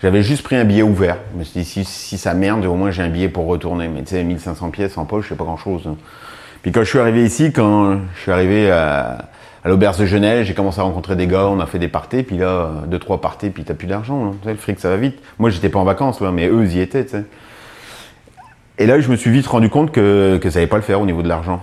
J'avais 0.00 0.22
juste 0.22 0.42
pris 0.42 0.56
un 0.56 0.64
billet 0.64 0.82
ouvert. 0.82 1.18
Je 1.32 1.38
me 1.38 1.44
suis 1.44 1.60
dit 1.60 1.84
si, 1.84 2.18
ça 2.18 2.34
merde, 2.34 2.64
au 2.64 2.74
moins 2.74 2.90
j'ai 2.90 3.02
un 3.02 3.08
billet 3.08 3.28
pour 3.28 3.46
retourner. 3.46 3.88
Mais 3.88 4.02
tu 4.02 4.10
sais, 4.10 4.24
1500 4.24 4.70
pièces 4.70 4.98
en 4.98 5.04
poche, 5.04 5.26
c'est 5.28 5.36
pas 5.36 5.44
grand 5.44 5.56
chose. 5.56 5.88
Puis 6.62 6.72
quand 6.72 6.82
je 6.82 6.88
suis 6.88 6.98
arrivé 6.98 7.24
ici, 7.24 7.52
quand 7.52 7.98
je 8.14 8.20
suis 8.20 8.32
arrivé 8.32 8.70
à, 8.70 9.28
l'auberge 9.64 9.98
de 9.98 10.06
Genève, 10.06 10.44
j'ai 10.44 10.54
commencé 10.54 10.80
à 10.80 10.84
rencontrer 10.84 11.16
des 11.16 11.26
gars, 11.26 11.46
on 11.46 11.60
a 11.60 11.66
fait 11.66 11.78
des 11.78 11.88
parties, 11.88 12.22
puis 12.22 12.38
là, 12.38 12.70
deux, 12.86 12.98
trois 12.98 13.20
parties, 13.20 13.50
puis 13.50 13.64
t'as 13.64 13.74
plus 13.74 13.86
d'argent. 13.86 14.32
hein. 14.32 14.36
Le 14.44 14.56
fric, 14.56 14.80
ça 14.80 14.88
va 14.88 14.96
vite. 14.96 15.18
Moi, 15.38 15.50
j'étais 15.50 15.68
pas 15.68 15.78
en 15.78 15.84
vacances, 15.84 16.20
mais 16.20 16.48
eux, 16.48 16.64
ils 16.64 16.78
y 16.78 16.80
étaient, 16.80 17.04
tu 17.04 17.10
sais. 17.10 17.24
Et 18.78 18.86
là, 18.86 18.98
je 18.98 19.08
me 19.08 19.16
suis 19.16 19.30
vite 19.30 19.46
rendu 19.46 19.68
compte 19.68 19.92
que, 19.92 20.38
que 20.38 20.50
ça 20.50 20.58
n'allait 20.58 20.68
pas 20.68 20.76
le 20.76 20.82
faire 20.82 21.00
au 21.00 21.06
niveau 21.06 21.22
de 21.22 21.28
l'argent. 21.28 21.62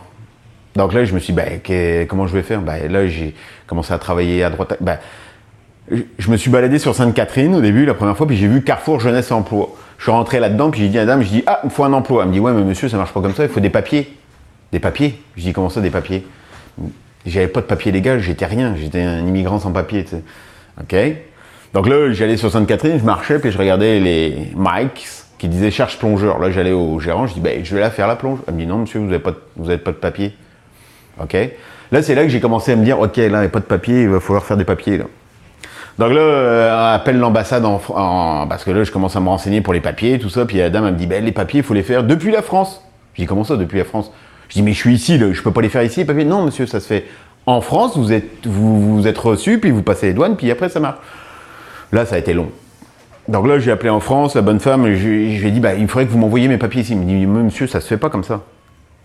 Donc 0.79 0.93
là, 0.93 1.03
je 1.03 1.13
me 1.13 1.19
suis 1.19 1.33
dit, 1.33 1.41
que- 1.61 2.05
comment 2.05 2.25
je 2.25 2.33
vais 2.33 2.41
faire? 2.41 2.61
Bah, 2.61 2.79
Là, 2.89 3.05
j'ai 3.05 3.35
commencé 3.67 3.93
à 3.93 3.97
travailler 3.97 4.45
à 4.45 4.49
droite. 4.49 4.77
Bah, 4.79 4.97
je- 5.91 6.31
me 6.31 6.37
suis 6.37 6.49
baladé 6.49 6.79
sur 6.79 6.95
Sainte-Catherine 6.95 7.53
au 7.53 7.59
début, 7.59 7.85
la 7.85 7.93
première 7.93 8.15
fois, 8.15 8.25
puis 8.25 8.37
j'ai 8.37 8.47
vu 8.47 8.63
Carrefour 8.63 9.01
Jeunesse 9.01 9.29
Emploi. 9.33 9.75
Je 9.97 10.03
suis 10.03 10.11
rentré 10.11 10.39
là-dedans, 10.39 10.71
puis 10.71 10.79
j'ai 10.79 10.87
dit 10.87 10.97
à 10.97 11.01
la 11.01 11.07
dame, 11.07 11.21
je 11.21 11.27
dis, 11.27 11.43
ah, 11.47 11.59
il 11.65 11.69
faut 11.69 11.83
un 11.83 11.91
emploi. 11.91 12.23
Elle 12.23 12.29
me 12.29 12.33
dit, 12.33 12.39
ouais, 12.39 12.53
mais 12.53 12.63
monsieur, 12.63 12.87
ça 12.87 12.95
marche 12.95 13.11
pas 13.11 13.19
comme 13.19 13.35
ça, 13.35 13.43
il 13.43 13.49
faut 13.49 13.59
des 13.59 13.69
papiers. 13.69 14.15
Des 14.71 14.79
papiers? 14.79 15.21
Je 15.35 15.41
dis, 15.41 15.51
comment 15.51 15.67
ça, 15.69 15.81
des 15.81 15.89
papiers 15.89 16.25
J'avais 17.25 17.49
pas 17.49 17.59
de 17.59 17.65
papier 17.65 17.91
légal, 17.91 18.21
j'étais 18.21 18.45
rien, 18.45 18.73
j'étais 18.79 19.01
un 19.01 19.19
immigrant 19.27 19.59
sans 19.59 19.73
papier. 19.73 20.05
Ok? 20.79 20.95
Donc 21.73 21.89
là, 21.89 22.13
j'allais 22.13 22.37
sur 22.37 22.49
Sainte-Catherine, 22.49 22.97
je 22.99 23.03
marchais, 23.03 23.37
puis 23.39 23.51
je 23.51 23.57
regardais 23.57 23.99
les 23.99 24.53
Mikes 24.55 25.05
qui 25.37 25.49
disaient 25.49 25.71
cherche 25.71 25.99
plongeur. 25.99 26.39
Là, 26.39 26.51
j'allais 26.51 26.71
au 26.71 27.01
gérant, 27.01 27.27
je 27.27 27.33
dis, 27.33 27.41
ben, 27.41 27.65
je 27.65 27.75
vais 27.75 27.81
la 27.81 27.91
faire 27.91 28.07
la 28.07 28.15
plonge. 28.15 28.39
Elle 28.47 28.53
me 28.53 28.59
dit, 28.61 28.65
non, 28.65 28.77
monsieur, 28.77 28.99
vous 28.99 29.07
n'avez 29.07 29.19
pas, 29.19 29.33
avez 29.65 29.77
pas 29.77 29.91
de 29.91 29.97
papier. 29.97 30.33
Ok? 31.21 31.35
Là, 31.91 32.01
c'est 32.03 32.15
là 32.15 32.23
que 32.23 32.29
j'ai 32.29 32.39
commencé 32.39 32.71
à 32.71 32.75
me 32.75 32.83
dire, 32.83 32.99
ok, 32.99 33.17
là, 33.17 33.23
il 33.25 33.29
n'y 33.29 33.35
a 33.45 33.49
pas 33.49 33.59
de 33.59 33.65
papier, 33.65 34.03
il 34.03 34.09
va 34.09 34.19
falloir 34.19 34.45
faire 34.45 34.57
des 34.57 34.63
papiers. 34.65 34.99
Donc 35.97 36.13
là, 36.13 36.19
euh, 36.21 36.95
appelle 36.95 37.17
l'ambassade 37.19 37.65
en, 37.65 37.81
en- 37.89 38.47
parce 38.47 38.63
que 38.63 38.71
là, 38.71 38.83
je 38.83 38.91
commence 38.91 39.15
à 39.15 39.19
me 39.19 39.27
renseigner 39.27 39.61
pour 39.61 39.73
les 39.73 39.81
papiers, 39.81 40.17
tout 40.19 40.29
ça. 40.29 40.45
Puis 40.45 40.57
la 40.57 40.69
dame, 40.69 40.85
elle 40.85 40.93
me 40.93 40.97
dit, 40.97 41.07
ben, 41.07 41.23
les 41.23 41.31
papiers, 41.31 41.59
il 41.59 41.63
faut 41.63 41.73
les 41.73 41.83
faire 41.83 42.03
depuis 42.03 42.31
la 42.31 42.41
France. 42.41 42.83
Je 43.15 43.21
dis, 43.23 43.27
comment 43.27 43.43
ça, 43.43 43.57
depuis 43.57 43.79
la 43.79 43.85
France? 43.85 44.11
Je 44.47 44.53
dis, 44.53 44.61
mais 44.61 44.71
je 44.73 44.77
suis 44.77 44.93
ici, 44.93 45.17
là, 45.17 45.31
je 45.33 45.41
peux 45.41 45.51
pas 45.51 45.61
les 45.61 45.69
faire 45.69 45.83
ici, 45.83 45.99
les 46.01 46.05
papiers? 46.05 46.25
Non, 46.25 46.43
monsieur, 46.45 46.65
ça 46.67 46.79
se 46.79 46.87
fait 46.87 47.05
en 47.45 47.61
France, 47.61 47.97
vous 47.97 48.13
êtes, 48.13 48.45
vous, 48.45 49.07
êtes 49.07 49.17
reçu, 49.17 49.59
puis 49.59 49.71
vous 49.71 49.81
passez 49.81 50.07
les 50.07 50.13
douanes, 50.13 50.35
puis 50.37 50.49
après, 50.51 50.69
ça 50.69 50.79
marche. 50.79 50.97
Là, 51.91 52.05
ça 52.05 52.15
a 52.15 52.17
été 52.19 52.33
long. 52.33 52.49
Donc 53.27 53.47
là, 53.47 53.57
j'ai 53.59 53.71
appelé 53.71 53.89
en 53.89 53.99
France, 53.99 54.35
la 54.35 54.41
bonne 54.41 54.59
femme, 54.59 54.85
et 54.85 54.95
je, 54.95 55.01
je 55.01 55.41
lui 55.41 55.47
ai 55.47 55.51
dit, 55.51 55.59
bah, 55.59 55.73
il 55.73 55.87
faudrait 55.87 56.05
que 56.05 56.11
vous 56.11 56.19
m'envoyiez 56.19 56.47
mes 56.47 56.57
papiers 56.57 56.81
ici. 56.81 56.93
Il 56.93 56.99
me 56.99 57.05
dit, 57.05 57.25
monsieur, 57.25 57.65
ça 57.67 57.81
se 57.81 57.87
fait 57.87 57.97
pas 57.97 58.09
comme 58.09 58.23
ça. 58.23 58.41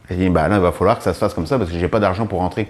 Elle 0.09 0.19
dit, 0.19 0.29
bah 0.29 0.49
là, 0.49 0.57
il 0.57 0.63
va 0.63 0.73
falloir 0.73 0.99
que 0.99 1.05
ça 1.05 1.15
se 1.15 1.19
fasse 1.19 1.35
comme 1.35 1.47
ça, 1.47 1.59
parce 1.59 1.71
que 1.71 1.79
j'ai 1.79 1.89
pas 1.89 2.01
d'argent 2.01 2.27
pour 2.27 2.41
rentrer. 2.41 2.69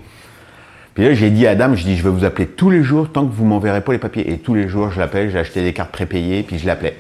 Puis 0.94 1.04
là, 1.04 1.14
j'ai 1.14 1.30
dit 1.30 1.46
à 1.46 1.50
Adam, 1.50 1.74
je 1.74 1.82
dis, 1.82 1.96
je 1.96 2.04
vais 2.04 2.10
vous 2.10 2.24
appeler 2.24 2.46
tous 2.46 2.70
les 2.70 2.82
jours 2.84 3.10
tant 3.10 3.26
que 3.26 3.32
vous 3.32 3.44
m'enverrez 3.44 3.80
pas 3.80 3.92
les 3.92 3.98
papiers. 3.98 4.30
Et 4.30 4.38
tous 4.38 4.54
les 4.54 4.68
jours, 4.68 4.90
je 4.90 5.00
l'appelle, 5.00 5.30
j'ai 5.30 5.38
acheté 5.38 5.62
des 5.62 5.72
cartes 5.72 5.90
prépayées, 5.90 6.44
puis 6.44 6.58
je 6.58 6.66
l'appelais. 6.66 6.96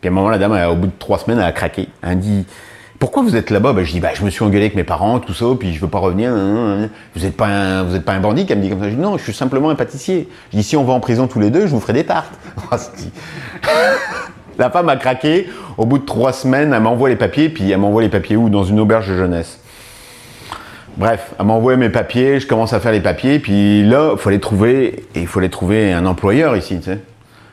Puis 0.00 0.08
à 0.08 0.12
un 0.12 0.14
moment, 0.14 0.30
la 0.30 0.38
dame, 0.38 0.54
elle, 0.54 0.68
au 0.68 0.76
bout 0.76 0.86
de 0.86 0.92
trois 0.96 1.18
semaines, 1.18 1.38
elle 1.38 1.44
a 1.44 1.52
craqué. 1.52 1.88
Elle 2.02 2.18
me 2.18 2.22
dit, 2.22 2.46
pourquoi 3.00 3.24
vous 3.24 3.34
êtes 3.34 3.50
là-bas? 3.50 3.72
Ben, 3.72 3.84
Je 3.84 3.90
dis, 3.90 3.98
bah, 4.00 4.10
je 4.14 4.24
me 4.24 4.30
suis 4.30 4.44
engueulé 4.44 4.66
avec 4.66 4.76
mes 4.76 4.84
parents, 4.84 5.18
tout 5.18 5.34
ça, 5.34 5.46
puis 5.58 5.74
je 5.74 5.80
veux 5.80 5.88
pas 5.88 5.98
revenir. 5.98 6.32
Vous 7.16 7.24
êtes 7.24 7.36
pas 7.36 7.46
un, 7.46 7.82
vous 7.82 7.96
êtes 7.96 8.04
pas 8.04 8.12
un 8.12 8.20
bandit 8.20 8.46
Elle 8.48 8.58
me 8.58 8.62
dit 8.62 8.70
comme 8.70 8.80
ça. 8.80 8.88
Je 8.88 8.94
dis, 8.94 9.00
non, 9.00 9.18
je 9.18 9.24
suis 9.24 9.34
simplement 9.34 9.70
un 9.70 9.74
pâtissier. 9.74 10.28
Je 10.52 10.58
dis, 10.58 10.62
si 10.62 10.76
on 10.76 10.84
va 10.84 10.92
en 10.92 11.00
prison 11.00 11.26
tous 11.26 11.40
les 11.40 11.50
deux, 11.50 11.62
je 11.62 11.72
vous 11.72 11.80
ferai 11.80 11.94
des 11.94 12.04
tartes. 12.04 12.32
La 14.58 14.70
femme 14.70 14.88
a 14.88 14.96
craqué. 14.96 15.48
Au 15.76 15.86
bout 15.86 15.98
de 15.98 16.04
trois 16.04 16.32
semaines, 16.32 16.72
elle 16.72 16.82
m'envoie 16.82 17.08
les 17.08 17.16
papiers, 17.16 17.48
puis 17.48 17.70
elle 17.70 17.78
m'envoie 17.78 18.02
les 18.02 18.08
papiers 18.08 18.36
où? 18.36 18.50
Dans 18.50 18.64
une 18.64 18.80
auberge 18.80 19.08
de 19.08 19.16
jeunesse. 19.16 19.60
Bref, 20.96 21.32
elle 21.38 21.46
m'a 21.46 21.52
envoyé 21.52 21.78
mes 21.78 21.90
papiers, 21.90 22.40
je 22.40 22.46
commence 22.48 22.72
à 22.72 22.80
faire 22.80 22.90
les 22.90 23.00
papiers, 23.00 23.38
puis 23.38 23.84
là, 23.84 24.10
il 24.14 24.18
fallait 24.18 24.40
trouver, 24.40 25.06
et 25.14 25.20
il 25.20 25.28
fallait 25.28 25.48
trouver 25.48 25.92
un 25.92 26.04
employeur 26.06 26.56
ici, 26.56 26.78
tu 26.78 26.86
sais. 26.86 26.98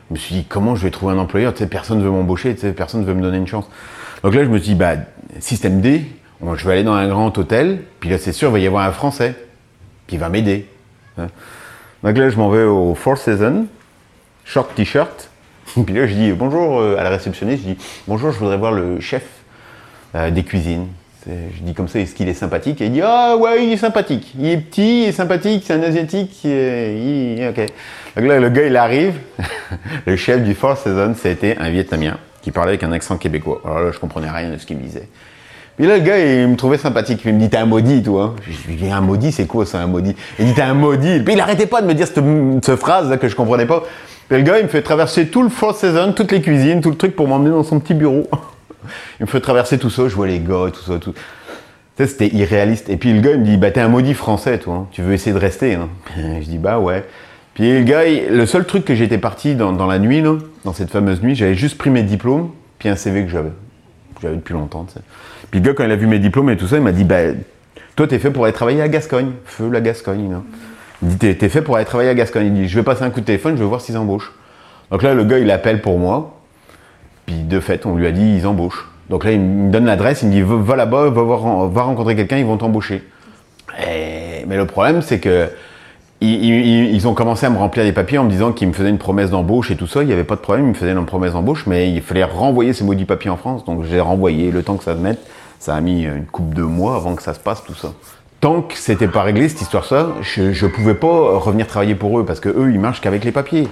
Je 0.08 0.14
me 0.14 0.18
suis 0.18 0.34
dit, 0.34 0.44
comment 0.44 0.74
je 0.74 0.82
vais 0.82 0.90
trouver 0.90 1.14
un 1.14 1.18
employeur? 1.18 1.52
Tu 1.52 1.60
sais, 1.60 1.68
personne 1.68 1.98
ne 1.98 2.04
veut 2.04 2.10
m'embaucher, 2.10 2.54
tu 2.54 2.62
sais, 2.62 2.72
personne 2.72 3.02
ne 3.02 3.06
veut 3.06 3.14
me 3.14 3.22
donner 3.22 3.36
une 3.38 3.46
chance. 3.46 3.68
Donc 4.24 4.34
là, 4.34 4.42
je 4.42 4.48
me 4.48 4.58
suis 4.58 4.70
dit, 4.70 4.74
bah, 4.74 4.94
système 5.38 5.80
D, 5.80 6.06
je 6.42 6.66
vais 6.66 6.72
aller 6.72 6.82
dans 6.82 6.94
un 6.94 7.06
grand 7.06 7.36
hôtel, 7.38 7.82
puis 8.00 8.10
là, 8.10 8.18
c'est 8.18 8.32
sûr, 8.32 8.48
il 8.48 8.52
va 8.52 8.58
y 8.58 8.66
avoir 8.66 8.84
un 8.84 8.92
Français 8.92 9.36
qui 10.08 10.16
va 10.16 10.28
m'aider. 10.28 10.66
hein. 11.16 11.28
Donc 12.02 12.18
là, 12.18 12.28
je 12.30 12.36
m'en 12.36 12.50
vais 12.50 12.64
au 12.64 12.96
Four 12.96 13.16
Seasons, 13.16 13.66
short 14.44 14.74
t-shirt, 14.74 15.30
puis 15.84 15.94
là, 15.94 16.06
je 16.06 16.14
dis 16.14 16.32
bonjour 16.32 16.80
euh, 16.80 16.96
à 16.98 17.02
la 17.04 17.10
réceptionniste, 17.10 17.64
je 17.66 17.72
dis 17.74 17.78
bonjour, 18.06 18.32
je 18.32 18.38
voudrais 18.38 18.56
voir 18.56 18.72
le 18.72 19.00
chef 19.00 19.24
euh, 20.14 20.30
des 20.30 20.42
cuisines. 20.42 20.86
Je 21.28 21.60
dis 21.60 21.74
comme 21.74 21.88
ça, 21.88 21.98
est-ce 21.98 22.14
qu'il 22.14 22.28
est 22.28 22.34
sympathique? 22.34 22.80
Et 22.80 22.84
il 22.86 22.92
dit 22.92 23.00
Ah 23.02 23.36
ouais, 23.36 23.66
il 23.66 23.72
est 23.72 23.76
sympathique. 23.76 24.32
Il 24.38 24.46
est 24.46 24.58
petit, 24.58 25.02
il 25.02 25.08
est 25.08 25.12
sympathique, 25.12 25.64
c'est 25.66 25.72
un 25.74 25.82
asiatique. 25.82 26.44
il- 26.44 27.48
ok. 27.50 27.66
Donc 28.16 28.26
là, 28.26 28.38
le 28.38 28.48
gars, 28.48 28.64
il 28.66 28.76
arrive. 28.76 29.14
le 30.06 30.14
chef 30.14 30.44
du 30.44 30.54
Four 30.54 30.76
Seasons, 30.76 31.14
c'était 31.20 31.56
un 31.58 31.68
Vietnamien 31.70 32.16
qui 32.42 32.52
parlait 32.52 32.70
avec 32.70 32.84
un 32.84 32.92
accent 32.92 33.16
québécois. 33.16 33.60
Alors 33.64 33.80
là, 33.80 33.90
je 33.90 33.98
comprenais 33.98 34.30
rien 34.30 34.52
de 34.52 34.56
ce 34.56 34.66
qu'il 34.66 34.76
me 34.76 34.82
disait. 34.84 35.08
Puis 35.76 35.88
là, 35.88 35.96
le 35.98 36.04
gars, 36.04 36.16
il 36.16 36.46
me 36.46 36.54
trouvait 36.56 36.78
sympathique. 36.78 37.20
Il 37.24 37.34
me 37.34 37.40
dit, 37.40 37.50
t'es 37.50 37.56
un 37.56 37.66
maudit, 37.66 38.04
toi. 38.04 38.36
Je 38.48 38.68
lui 38.68 38.76
dis, 38.76 38.88
un 38.88 39.00
maudit, 39.00 39.32
c'est 39.32 39.46
quoi 39.46 39.66
ça, 39.66 39.80
un 39.80 39.88
maudit? 39.88 40.14
Il 40.38 40.46
dit, 40.46 40.54
t'es 40.54 40.62
un 40.62 40.74
maudit. 40.74 41.18
Puis 41.24 41.34
il 41.34 41.40
arrêtait 41.40 41.66
pas 41.66 41.82
de 41.82 41.88
me 41.88 41.94
dire 41.94 42.06
cette, 42.06 42.22
cette 42.64 42.78
phrase 42.78 43.10
là, 43.10 43.16
que 43.16 43.26
je 43.26 43.34
comprenais 43.34 43.66
pas. 43.66 43.82
Puis 44.28 44.38
le 44.38 44.42
gars, 44.42 44.58
il 44.58 44.64
me 44.64 44.68
fait 44.68 44.82
traverser 44.82 45.28
tout 45.28 45.42
le 45.42 45.48
Four 45.48 45.76
Seasons, 45.76 46.12
toutes 46.12 46.32
les 46.32 46.42
cuisines, 46.42 46.80
tout 46.80 46.90
le 46.90 46.96
truc 46.96 47.14
pour 47.14 47.28
m'emmener 47.28 47.50
dans 47.50 47.62
son 47.62 47.78
petit 47.78 47.94
bureau. 47.94 48.28
il 49.20 49.22
me 49.22 49.26
fait 49.26 49.40
traverser 49.40 49.78
tout 49.78 49.90
ça, 49.90 50.08
je 50.08 50.14
vois 50.14 50.26
les 50.26 50.40
gars, 50.40 50.70
tout 50.72 50.82
ça, 50.82 50.98
tout. 50.98 51.14
Sais, 51.96 52.06
c'était 52.06 52.34
irréaliste. 52.34 52.90
Et 52.90 52.96
puis 52.96 53.12
le 53.12 53.20
gars, 53.20 53.32
il 53.32 53.40
me 53.40 53.44
dit, 53.44 53.56
bah 53.56 53.70
t'es 53.70 53.80
un 53.80 53.88
maudit 53.88 54.14
français, 54.14 54.58
toi. 54.58 54.74
hein. 54.74 54.86
Tu 54.90 55.00
veux 55.00 55.14
essayer 55.14 55.32
de 55.32 55.38
rester 55.38 55.74
hein 55.74 55.88
Je 56.16 56.44
dis, 56.44 56.58
bah 56.58 56.78
ouais. 56.78 57.04
Puis 57.54 57.72
le 57.72 57.84
gars, 57.84 58.02
le 58.04 58.44
seul 58.44 58.66
truc 58.66 58.84
que 58.84 58.94
j'étais 58.94 59.16
parti 59.16 59.54
dans, 59.54 59.86
la 59.86 59.98
nuit, 59.98 60.20
là, 60.20 60.36
dans 60.64 60.74
cette 60.74 60.90
fameuse 60.90 61.22
nuit, 61.22 61.34
j'avais 61.34 61.54
juste 61.54 61.78
pris 61.78 61.88
mes 61.88 62.02
diplômes, 62.02 62.50
puis 62.78 62.90
un 62.90 62.96
CV 62.96 63.24
que 63.24 63.30
j'avais. 63.30 63.52
J'avais 64.20 64.36
depuis 64.36 64.52
longtemps, 64.52 64.84
tu 64.84 64.94
sais. 64.94 65.00
Puis 65.50 65.60
le 65.60 65.66
gars, 65.66 65.72
quand 65.72 65.84
il 65.84 65.90
a 65.90 65.96
vu 65.96 66.06
mes 66.06 66.18
diplômes 66.18 66.50
et 66.50 66.56
tout 66.56 66.66
ça, 66.66 66.76
il 66.76 66.82
m'a 66.82 66.92
dit, 66.92 67.04
bah, 67.04 67.20
toi, 67.94 68.06
t'es 68.06 68.18
fait 68.18 68.30
pour 68.30 68.44
aller 68.44 68.52
travailler 68.52 68.82
à 68.82 68.88
Gascogne. 68.88 69.32
Feu 69.46 69.70
la 69.70 69.80
Gascogne, 69.80 70.30
là. 70.30 70.42
Il 71.02 71.08
dit, 71.08 71.36
t'es 71.36 71.48
fait 71.48 71.62
pour 71.62 71.76
aller 71.76 71.84
travailler 71.84 72.10
à 72.10 72.14
Gascogne. 72.14 72.46
Il 72.46 72.54
dit, 72.54 72.68
je 72.68 72.76
vais 72.78 72.84
passer 72.84 73.02
un 73.02 73.10
coup 73.10 73.20
de 73.20 73.26
téléphone, 73.26 73.56
je 73.56 73.62
vais 73.62 73.68
voir 73.68 73.80
s'ils 73.80 73.98
embauchent. 73.98 74.32
Donc 74.90 75.02
là, 75.02 75.14
le 75.14 75.24
gars, 75.24 75.38
il 75.38 75.50
appelle 75.50 75.82
pour 75.82 75.98
moi. 75.98 76.40
Puis 77.26 77.42
de 77.42 77.60
fait, 77.60 77.86
on 77.86 77.96
lui 77.96 78.06
a 78.06 78.12
dit, 78.12 78.36
ils 78.36 78.46
embauchent. 78.46 78.88
Donc 79.10 79.24
là, 79.24 79.32
il 79.32 79.40
me 79.40 79.70
donne 79.70 79.84
l'adresse, 79.84 80.22
il 80.22 80.28
me 80.28 80.32
dit, 80.32 80.42
va, 80.42 80.76
là-bas, 80.76 81.10
va, 81.10 81.82
rencontrer 81.82 82.16
quelqu'un, 82.16 82.38
ils 82.38 82.46
vont 82.46 82.56
t'embaucher. 82.56 83.02
Mais 83.78 84.56
le 84.56 84.64
problème, 84.64 85.02
c'est 85.02 85.18
que 85.18 85.48
ils 86.20 87.06
ont 87.06 87.14
commencé 87.14 87.44
à 87.44 87.50
me 87.50 87.58
remplir 87.58 87.84
des 87.84 87.92
papiers 87.92 88.16
en 88.18 88.24
me 88.24 88.30
disant 88.30 88.52
qu'ils 88.52 88.68
me 88.68 88.72
faisaient 88.72 88.88
une 88.88 88.98
promesse 88.98 89.30
d'embauche 89.30 89.70
et 89.70 89.76
tout 89.76 89.86
ça. 89.86 90.02
Il 90.02 90.06
n'y 90.06 90.12
avait 90.12 90.24
pas 90.24 90.36
de 90.36 90.40
problème, 90.40 90.66
ils 90.66 90.70
me 90.70 90.74
faisaient 90.74 90.92
une 90.92 91.04
promesse 91.04 91.32
d'embauche, 91.32 91.66
mais 91.66 91.90
il 91.92 92.00
fallait 92.00 92.24
renvoyer 92.24 92.72
ces 92.72 92.84
maudits 92.84 93.04
papiers 93.04 93.30
en 93.30 93.36
France. 93.36 93.64
Donc 93.64 93.84
j'ai 93.84 94.00
renvoyé 94.00 94.50
le 94.50 94.62
temps 94.62 94.76
que 94.76 94.84
ça 94.84 94.94
se 94.94 95.00
mette. 95.00 95.20
Ça 95.58 95.74
a 95.74 95.80
mis 95.80 96.04
une 96.04 96.24
coupe 96.24 96.54
de 96.54 96.62
mois 96.62 96.96
avant 96.96 97.14
que 97.16 97.22
ça 97.22 97.34
se 97.34 97.40
passe, 97.40 97.64
tout 97.64 97.74
ça. 97.74 97.92
Tant 98.40 98.62
que 98.62 98.74
c'était 98.74 99.08
pas 99.08 99.22
réglé, 99.22 99.48
cette 99.48 99.62
histoire 99.62 99.84
ça, 99.84 100.08
je, 100.20 100.42
ne 100.42 100.70
pouvais 100.70 100.94
pas 100.94 101.38
revenir 101.38 101.66
travailler 101.66 101.94
pour 101.94 102.18
eux 102.18 102.24
parce 102.24 102.40
que 102.40 102.48
eux, 102.48 102.70
ils 102.70 102.78
marchent 102.78 103.00
qu'avec 103.00 103.24
les 103.24 103.32
papiers. 103.32 103.68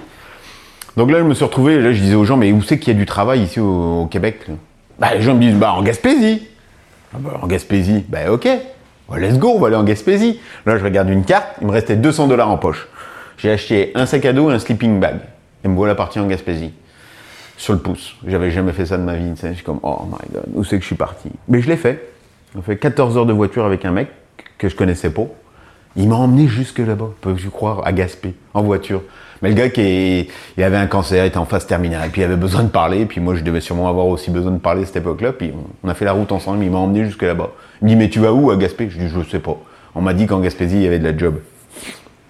Donc 0.97 1.11
là, 1.11 1.19
je 1.19 1.23
me 1.23 1.33
suis 1.33 1.45
retrouvé, 1.45 1.79
là, 1.79 1.91
je 1.91 2.01
disais 2.01 2.15
aux 2.15 2.25
gens, 2.25 2.37
mais 2.37 2.51
où 2.51 2.61
c'est 2.61 2.79
qu'il 2.79 2.93
y 2.93 2.95
a 2.95 2.99
du 2.99 3.05
travail 3.05 3.43
ici 3.43 3.59
au, 3.59 4.01
au 4.01 4.05
Québec 4.07 4.47
bah, 4.97 5.13
Les 5.13 5.21
gens 5.21 5.35
me 5.35 5.41
disent, 5.41 5.55
bah, 5.55 5.73
en 5.73 5.83
Gaspésie. 5.83 6.47
Ah 7.13 7.17
bah, 7.19 7.39
en 7.41 7.47
Gaspésie, 7.47 8.05
bah, 8.07 8.31
ok. 8.31 8.47
Bah, 9.09 9.19
let's 9.19 9.37
go, 9.37 9.53
on 9.55 9.59
va 9.59 9.67
aller 9.67 9.75
en 9.75 9.83
Gaspésie. 9.83 10.39
Là, 10.65 10.77
je 10.77 10.83
regarde 10.83 11.09
une 11.09 11.25
carte, 11.25 11.47
il 11.61 11.67
me 11.67 11.71
restait 11.71 11.95
200 11.95 12.27
dollars 12.27 12.49
en 12.49 12.57
poche. 12.57 12.87
J'ai 13.37 13.51
acheté 13.51 13.91
un 13.95 14.05
sac 14.05 14.25
à 14.25 14.33
dos 14.33 14.49
et 14.49 14.53
un 14.53 14.59
sleeping 14.59 14.99
bag. 14.99 15.19
Et 15.63 15.67
me 15.67 15.75
voilà 15.75 15.95
parti 15.95 16.19
en 16.19 16.27
Gaspésie. 16.27 16.73
Sur 17.57 17.73
le 17.73 17.79
pouce. 17.79 18.15
J'avais 18.25 18.51
jamais 18.51 18.71
fait 18.71 18.85
ça 18.85 18.97
de 18.97 19.03
ma 19.03 19.15
vie. 19.15 19.31
Je 19.41 19.53
suis 19.53 19.63
comme, 19.63 19.79
oh 19.83 20.07
my 20.09 20.33
god, 20.33 20.45
où 20.53 20.63
c'est 20.63 20.77
que 20.77 20.81
je 20.81 20.87
suis 20.87 20.95
parti? 20.95 21.29
Mais 21.47 21.61
je 21.61 21.69
l'ai 21.69 21.77
fait. 21.77 22.11
On 22.57 22.61
fait 22.61 22.77
14 22.77 23.17
heures 23.17 23.25
de 23.25 23.33
voiture 23.33 23.65
avec 23.65 23.85
un 23.85 23.91
mec 23.91 24.07
que 24.57 24.69
je 24.69 24.75
connaissais 24.75 25.09
pas. 25.09 25.27
Il 25.95 26.09
m'a 26.09 26.15
emmené 26.15 26.47
jusque 26.47 26.79
là-bas, 26.79 27.09
peux-tu 27.21 27.49
croire, 27.49 27.81
à 27.85 27.93
Gaspé, 27.93 28.33
en 28.53 28.63
voiture. 28.63 29.01
Mais 29.41 29.49
le 29.49 29.55
gars 29.55 29.69
qui 29.69 30.29
il 30.57 30.63
avait 30.63 30.77
un 30.77 30.87
cancer, 30.87 31.23
était 31.23 31.37
en 31.37 31.45
phase 31.45 31.67
terminale, 31.67 32.09
puis 32.09 32.21
il 32.21 32.23
avait 32.25 32.35
besoin 32.35 32.63
de 32.63 32.69
parler, 32.69 33.05
puis 33.05 33.21
moi 33.21 33.35
je 33.35 33.43
devais 33.43 33.61
sûrement 33.61 33.87
avoir 33.87 34.07
aussi 34.07 34.31
besoin 34.31 34.51
de 34.51 34.57
parler 34.57 34.83
à 34.83 34.85
cette 34.85 34.97
époque-là, 34.97 35.33
puis 35.33 35.53
on, 35.83 35.89
a 35.89 35.93
fait 35.93 36.05
la 36.05 36.13
route 36.13 36.31
ensemble, 36.31 36.63
il 36.63 36.71
m'a 36.71 36.79
emmené 36.79 37.05
jusque 37.05 37.21
là-bas. 37.21 37.51
Il 37.81 37.85
me 37.85 37.89
dit, 37.89 37.95
mais 37.95 38.09
tu 38.09 38.19
vas 38.19 38.33
où 38.33 38.51
à 38.51 38.57
Gaspé? 38.57 38.89
Je 38.89 38.97
dis, 38.97 39.09
je 39.09 39.29
sais 39.29 39.39
pas. 39.39 39.57
On 39.93 40.01
m'a 40.01 40.13
dit 40.13 40.25
qu'en 40.25 40.39
Gaspésie, 40.39 40.75
il 40.75 40.83
y 40.83 40.87
avait 40.87 40.99
de 40.99 41.05
la 41.05 41.17
job. 41.17 41.35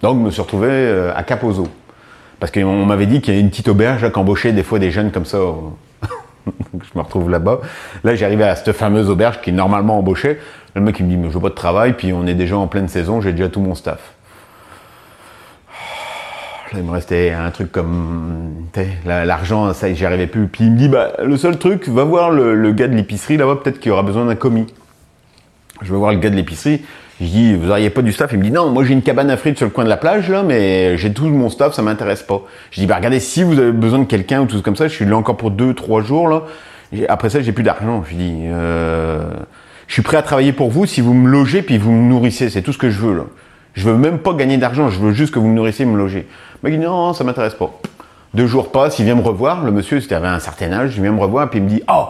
Donc 0.01 0.19
je 0.19 0.25
me 0.25 0.31
suis 0.31 0.41
retrouvé 0.41 0.67
euh, 0.69 1.15
à 1.15 1.23
Capozo. 1.23 1.67
Parce 2.39 2.51
qu'on 2.51 2.85
m'avait 2.85 3.05
dit 3.05 3.21
qu'il 3.21 3.33
y 3.33 3.38
a 3.38 3.39
une 3.39 3.49
petite 3.49 3.67
auberge 3.67 4.03
là, 4.03 4.09
qui 4.09 4.19
embauchait 4.19 4.51
des 4.51 4.63
fois 4.63 4.77
des 4.77 4.91
jeunes 4.91 5.11
comme 5.11 5.25
ça. 5.25 5.38
Je 6.45 6.97
me 6.97 7.01
retrouve 7.01 7.29
là-bas. 7.29 7.61
Là, 8.03 8.13
j'arrivais 8.15 8.43
à 8.43 8.55
cette 8.55 8.73
fameuse 8.73 9.09
auberge 9.09 9.41
qui 9.41 9.51
normalement 9.51 9.97
embauchait. 9.97 10.39
Le 10.75 10.81
mec, 10.81 10.99
il 10.99 11.05
me 11.05 11.09
dit, 11.09 11.17
mais 11.17 11.29
je 11.29 11.33
veux 11.33 11.39
pas 11.39 11.49
de 11.49 11.55
travail, 11.55 11.93
puis 11.93 12.11
on 12.11 12.27
est 12.27 12.33
déjà 12.33 12.57
en 12.57 12.67
pleine 12.67 12.89
saison, 12.89 13.21
j'ai 13.21 13.31
déjà 13.31 13.47
tout 13.47 13.61
mon 13.61 13.75
staff. 13.75 14.13
Là, 16.73 16.79
il 16.79 16.83
me 16.83 16.91
restait 16.91 17.31
un 17.31 17.50
truc 17.52 17.71
comme 17.71 18.65
l'argent, 19.06 19.73
ça, 19.73 19.93
j'y 19.93 20.06
arrivais 20.06 20.27
plus. 20.27 20.47
Puis 20.47 20.65
il 20.65 20.71
me 20.73 20.77
dit, 20.77 20.89
bah, 20.89 21.13
le 21.23 21.37
seul 21.37 21.58
truc, 21.58 21.87
va 21.87 22.04
voir 22.04 22.29
le, 22.29 22.71
gars 22.73 22.89
de 22.89 22.95
l'épicerie 22.95 23.37
là-bas, 23.37 23.58
peut-être 23.63 23.79
qu'il 23.79 23.91
aura 23.93 24.04
besoin 24.04 24.25
d'un 24.25 24.35
commis. 24.35 24.65
Je 25.81 25.91
vais 25.91 25.97
voir 25.97 26.12
le 26.12 26.19
gars 26.19 26.29
de 26.29 26.35
l'épicerie. 26.35 26.83
Je 27.21 27.25
dis, 27.25 27.56
vous 27.56 27.69
auriez 27.69 27.89
pas 27.89 28.02
du 28.02 28.12
staff? 28.12 28.33
Il 28.33 28.39
me 28.39 28.43
dit, 28.43 28.52
non, 28.52 28.69
moi 28.71 28.83
j'ai 28.83 28.91
une 28.91 29.02
cabane 29.02 29.29
à 29.29 29.37
frites 29.37 29.58
sur 29.58 29.65
le 29.65 29.71
coin 29.71 29.85
de 29.85 29.89
la 29.89 29.95
plage, 29.95 30.29
là, 30.29 30.43
mais 30.43 30.97
j'ai 30.97 31.13
tout 31.13 31.27
mon 31.27 31.50
staff, 31.50 31.73
ça 31.73 31.83
m'intéresse 31.83 32.23
pas. 32.23 32.41
Je 32.71 32.81
dis, 32.81 32.87
bah 32.87 32.97
regardez, 32.97 33.21
si 33.21 33.43
vous 33.43 33.58
avez 33.58 33.71
besoin 33.71 34.00
de 34.00 34.06
quelqu'un 34.06 34.41
ou 34.41 34.45
tout 34.45 34.62
comme 34.62 34.75
ça, 34.75 34.89
je 34.89 34.93
suis 34.93 35.06
là 35.06 35.15
encore 35.15 35.37
pour 35.37 35.52
deux, 35.52 35.73
trois 35.73 36.02
jours, 36.02 36.27
là. 36.27 36.43
Après 37.08 37.29
ça, 37.29 37.41
j'ai 37.41 37.54
plus 37.54 37.63
d'argent. 37.63 38.04
Je 38.10 38.15
dis, 38.15 38.41
euh, 38.47 39.23
je 39.88 39.94
suis 39.94 40.02
prêt 40.02 40.17
à 40.17 40.21
travailler 40.21 40.52
pour 40.54 40.69
vous 40.71 40.86
si 40.86 41.02
vous 41.02 41.13
me 41.13 41.29
logez 41.29 41.62
puis 41.62 41.77
vous 41.77 41.92
me 41.92 42.10
nourrissez. 42.10 42.50
C'est 42.50 42.62
tout 42.62 42.73
ce 42.73 42.77
que 42.77 42.90
je 42.90 43.00
veux, 43.00 43.15
là. 43.15 43.23
Je 43.73 43.83
veux 43.90 43.96
même 43.98 44.19
pas 44.19 44.33
gagner 44.33 44.58
d'argent, 44.58 44.90
je 44.90 45.00
veux 45.00 45.12
juste 45.12 45.33
que 45.33 45.40
vous 45.40 45.48
me 45.48 45.54
nourrissiez 45.56 45.83
et 45.83 45.88
me 45.88 45.98
logez. 45.98 46.27
Il 46.63 46.69
m'a 46.69 46.75
dit, 46.75 46.81
non, 46.81 47.13
ça 47.13 47.23
m'intéresse 47.25 47.56
pas. 47.56 47.71
Deux 48.33 48.48
jours 48.48 48.71
passent, 48.71 49.00
il 49.00 49.06
vient 49.06 49.15
me 49.15 49.21
revoir, 49.21 49.63
le 49.63 49.71
monsieur, 49.71 50.00
c'était 50.00 50.15
avait 50.15 50.27
un 50.27 50.40
certain 50.40 50.71
âge, 50.71 50.94
il 50.96 51.02
vient 51.02 51.12
me 51.12 51.19
revoir, 51.19 51.50
puis 51.50 51.60
il 51.60 51.63
me 51.65 51.69
dit, 51.69 51.83
oh, 51.90 52.06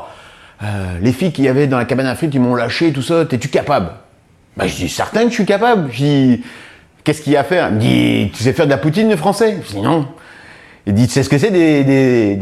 euh, 0.64 0.66
les 1.02 1.12
filles 1.12 1.32
qu'il 1.32 1.44
y 1.44 1.48
avait 1.48 1.66
dans 1.68 1.78
la 1.80 1.86
cabane 1.86 2.06
à 2.06 2.16
frites, 2.16 2.34
ils 2.36 2.40
m'ont 2.40 2.56
lâché, 2.56 2.92
tout 2.94 3.02
ça, 3.02 3.26
t'es-tu 3.26 3.48
capable? 3.50 3.90
Bah, 4.58 4.68
je 4.68 4.76
dis, 4.76 4.90
certain 4.90 5.24
que 5.24 5.30
je 5.30 5.34
suis 5.34 5.46
capable. 5.46 5.90
Je 5.92 5.98
dis, 5.98 6.44
qu'est-ce 7.04 7.22
qu'il 7.22 7.34
y 7.34 7.36
a 7.36 7.42
à 7.42 7.44
faire? 7.44 7.70
Il 7.70 7.76
me 7.76 7.80
dit, 7.80 8.32
tu 8.34 8.44
sais 8.44 8.54
faire 8.54 8.66
de 8.66 8.72
la 8.72 8.78
poutine 8.78 9.10
le 9.10 9.18
français? 9.18 9.58
Je 9.68 9.74
dis, 9.74 9.82
non. 9.82 10.08
Il 10.88 10.94
dit, 10.94 11.08
tu 11.08 11.14
sais 11.14 11.24
ce 11.24 11.30
que 11.30 11.38
c'est 11.40 11.50
des, 11.52 11.84
des- 11.84 12.36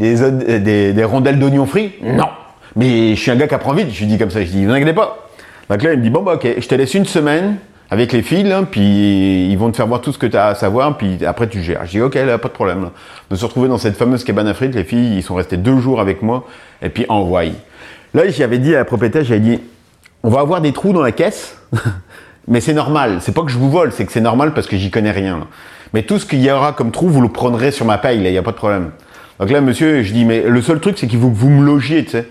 des- 0.60 0.94
des 0.94 1.04
rondelles 1.06 1.40
d'oignons 1.40 1.66
frits 1.66 1.94
Non. 2.04 2.28
Mais 2.76 3.16
je 3.16 3.22
suis 3.22 3.32
un 3.32 3.36
gars 3.38 3.48
qui 3.48 3.56
apprend 3.56 3.74
vite. 3.74 3.88
Je 3.92 4.00
lui 4.02 4.08
dis 4.08 4.18
comme 4.18 4.32
ça, 4.32 4.44
je 4.44 4.50
dis, 4.50 4.66
vous 4.66 4.72
inquiétez 4.72 4.94
pas. 4.94 5.23
Donc 5.70 5.82
là, 5.82 5.94
il 5.94 6.00
me 6.00 6.04
dit, 6.04 6.10
bon, 6.10 6.22
bah, 6.22 6.34
ok, 6.36 6.48
je 6.58 6.68
te 6.68 6.76
laisse 6.76 6.94
une 6.94 7.06
semaine 7.06 7.58
avec 7.90 8.12
les 8.12 8.22
filles, 8.22 8.44
là, 8.44 8.64
puis 8.70 9.52
ils 9.52 9.56
vont 9.56 9.70
te 9.72 9.78
faire 9.78 9.88
voir 9.88 10.02
tout 10.02 10.12
ce 10.12 10.18
que 10.18 10.26
tu 10.26 10.36
as 10.36 10.48
à 10.48 10.56
savoir, 10.56 10.98
puis 10.98 11.24
après 11.26 11.48
tu 11.48 11.62
gères. 11.62 11.86
Je 11.86 11.92
dis, 11.92 12.02
ok, 12.02 12.16
là, 12.16 12.38
pas 12.38 12.48
de 12.48 12.54
problème. 12.54 12.90
De 13.30 13.36
se 13.36 13.46
retrouver 13.46 13.68
dans 13.68 13.78
cette 13.78 13.96
fameuse 13.96 14.24
cabane 14.24 14.48
à 14.48 14.54
frites, 14.54 14.74
les 14.74 14.84
filles, 14.84 15.18
ils 15.18 15.24
sont 15.24 15.36
restés 15.36 15.58
deux 15.58 15.78
jours 15.78 16.00
avec 16.00 16.22
moi, 16.22 16.48
et 16.82 16.90
puis 16.90 17.06
envoyés. 17.08 17.54
Là, 18.14 18.28
j'avais 18.30 18.58
dit 18.58 18.74
à 18.74 18.80
la 18.80 18.86
propriétaire, 18.86 19.24
j'avais 19.24 19.40
dit, 19.40 19.60
on 20.24 20.30
va 20.30 20.40
avoir 20.40 20.62
des 20.62 20.72
trous 20.72 20.94
dans 20.94 21.02
la 21.02 21.12
caisse, 21.12 21.58
mais 22.48 22.62
c'est 22.62 22.74
normal. 22.74 23.20
C'est 23.22 23.34
pas 23.34 23.44
que 23.44 23.52
je 23.52 23.58
vous 23.58 23.70
vole, 23.70 23.92
c'est 23.92 24.06
que 24.06 24.12
c'est 24.12 24.22
normal 24.22 24.54
parce 24.54 24.68
que 24.68 24.78
j'y 24.78 24.90
connais 24.90 25.12
rien. 25.12 25.48
Mais 25.94 26.04
tout 26.04 26.18
ce 26.18 26.26
qu'il 26.26 26.42
y 26.42 26.50
aura 26.50 26.74
comme 26.74 26.92
trou, 26.92 27.10
vous 27.10 27.22
le 27.22 27.30
prendrez 27.30 27.72
sur 27.72 27.86
ma 27.86 27.98
paye, 27.98 28.22
là, 28.22 28.30
il 28.30 28.32
n'y 28.32 28.38
a 28.38 28.44
pas 28.44 28.52
de 28.52 28.58
problème. 28.58 28.92
Donc 29.40 29.52
là, 29.52 29.62
monsieur, 29.62 30.04
je 30.04 30.14
dis, 30.14 30.26
mais 30.26 30.42
le 30.42 30.62
seul 30.62 30.80
truc, 30.80 30.98
c'est 30.98 31.08
qu'il 31.08 31.20
faut 31.20 31.30
que 31.30 31.36
vous 31.36 31.50
me 31.50 31.64
logiez, 31.64 32.06
tu 32.06 32.12
sais. 32.12 32.28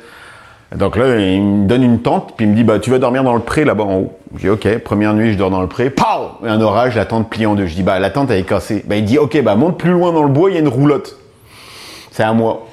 Donc 0.74 0.96
là, 0.96 1.18
il 1.18 1.42
me 1.42 1.66
donne 1.66 1.82
une 1.82 2.00
tente, 2.00 2.34
puis 2.36 2.46
il 2.46 2.50
me 2.50 2.56
dit, 2.56 2.64
bah, 2.64 2.78
tu 2.78 2.90
vas 2.90 2.98
dormir 2.98 3.24
dans 3.24 3.34
le 3.34 3.40
pré 3.40 3.64
là-bas 3.64 3.84
en 3.84 3.96
haut. 3.96 4.12
Je 4.36 4.40
dis, 4.40 4.48
ok, 4.48 4.78
première 4.78 5.12
nuit, 5.12 5.32
je 5.32 5.38
dors 5.38 5.50
dans 5.50 5.60
le 5.60 5.66
pré. 5.66 5.90
Pow! 5.90 6.30
Un 6.44 6.60
orage, 6.60 6.96
la 6.96 7.04
tente 7.04 7.28
plie 7.28 7.44
en 7.44 7.54
deux. 7.54 7.66
Je 7.66 7.74
dis, 7.74 7.82
bah, 7.82 7.98
la 7.98 8.10
tente, 8.10 8.30
elle 8.30 8.38
est 8.38 8.44
cassée. 8.44 8.82
Bah, 8.86 8.96
il 8.96 9.04
dit, 9.04 9.18
ok, 9.18 9.42
bah, 9.42 9.54
monte 9.54 9.78
plus 9.78 9.90
loin 9.90 10.12
dans 10.12 10.22
le 10.22 10.30
bois, 10.30 10.50
il 10.50 10.54
y 10.54 10.56
a 10.56 10.60
une 10.60 10.68
roulotte. 10.68 11.18
C'est 12.10 12.22
à 12.22 12.32
moi. 12.32 12.66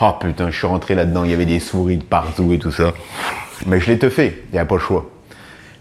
Oh 0.00 0.12
putain, 0.20 0.50
je 0.50 0.56
suis 0.56 0.66
rentré 0.66 0.94
là-dedans, 0.94 1.24
il 1.24 1.30
y 1.30 1.34
avait 1.34 1.44
des 1.44 1.58
souris 1.58 1.96
de 1.96 2.04
partout 2.04 2.52
et 2.52 2.58
tout 2.58 2.70
ça. 2.70 2.92
Mais 3.66 3.80
je 3.80 3.90
l'ai 3.90 3.98
teufé, 3.98 4.44
il 4.50 4.52
n'y 4.52 4.60
a 4.60 4.64
pas 4.64 4.76
le 4.76 4.80
choix. 4.80 5.10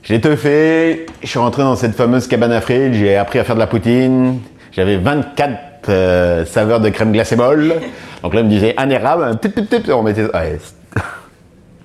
Je 0.01 0.13
l'ai 0.13 0.21
teufé, 0.21 1.05
je 1.21 1.27
suis 1.27 1.37
rentré 1.37 1.61
dans 1.61 1.75
cette 1.75 1.93
fameuse 1.93 2.27
cabane 2.27 2.51
à 2.51 2.61
frites, 2.61 2.93
j'ai 2.93 3.15
appris 3.15 3.37
à 3.37 3.43
faire 3.43 3.53
de 3.53 3.59
la 3.59 3.67
poutine. 3.67 4.39
J'avais 4.71 4.97
24 4.97 5.89
euh, 5.89 6.45
saveurs 6.45 6.79
de 6.79 6.89
crème 6.89 7.11
glacée 7.11 7.35
molle. 7.35 7.75
Donc 8.23 8.33
là, 8.33 8.39
il 8.39 8.45
me 8.45 8.49
disait 8.49 8.73
un 8.77 8.89
érable, 8.89 9.23
un 9.23 9.35
tip 9.35 9.53
tip 9.53 9.69
tip, 9.69 9.87
on 9.89 10.01
mettait. 10.01 10.23
Ouais, 10.33 10.57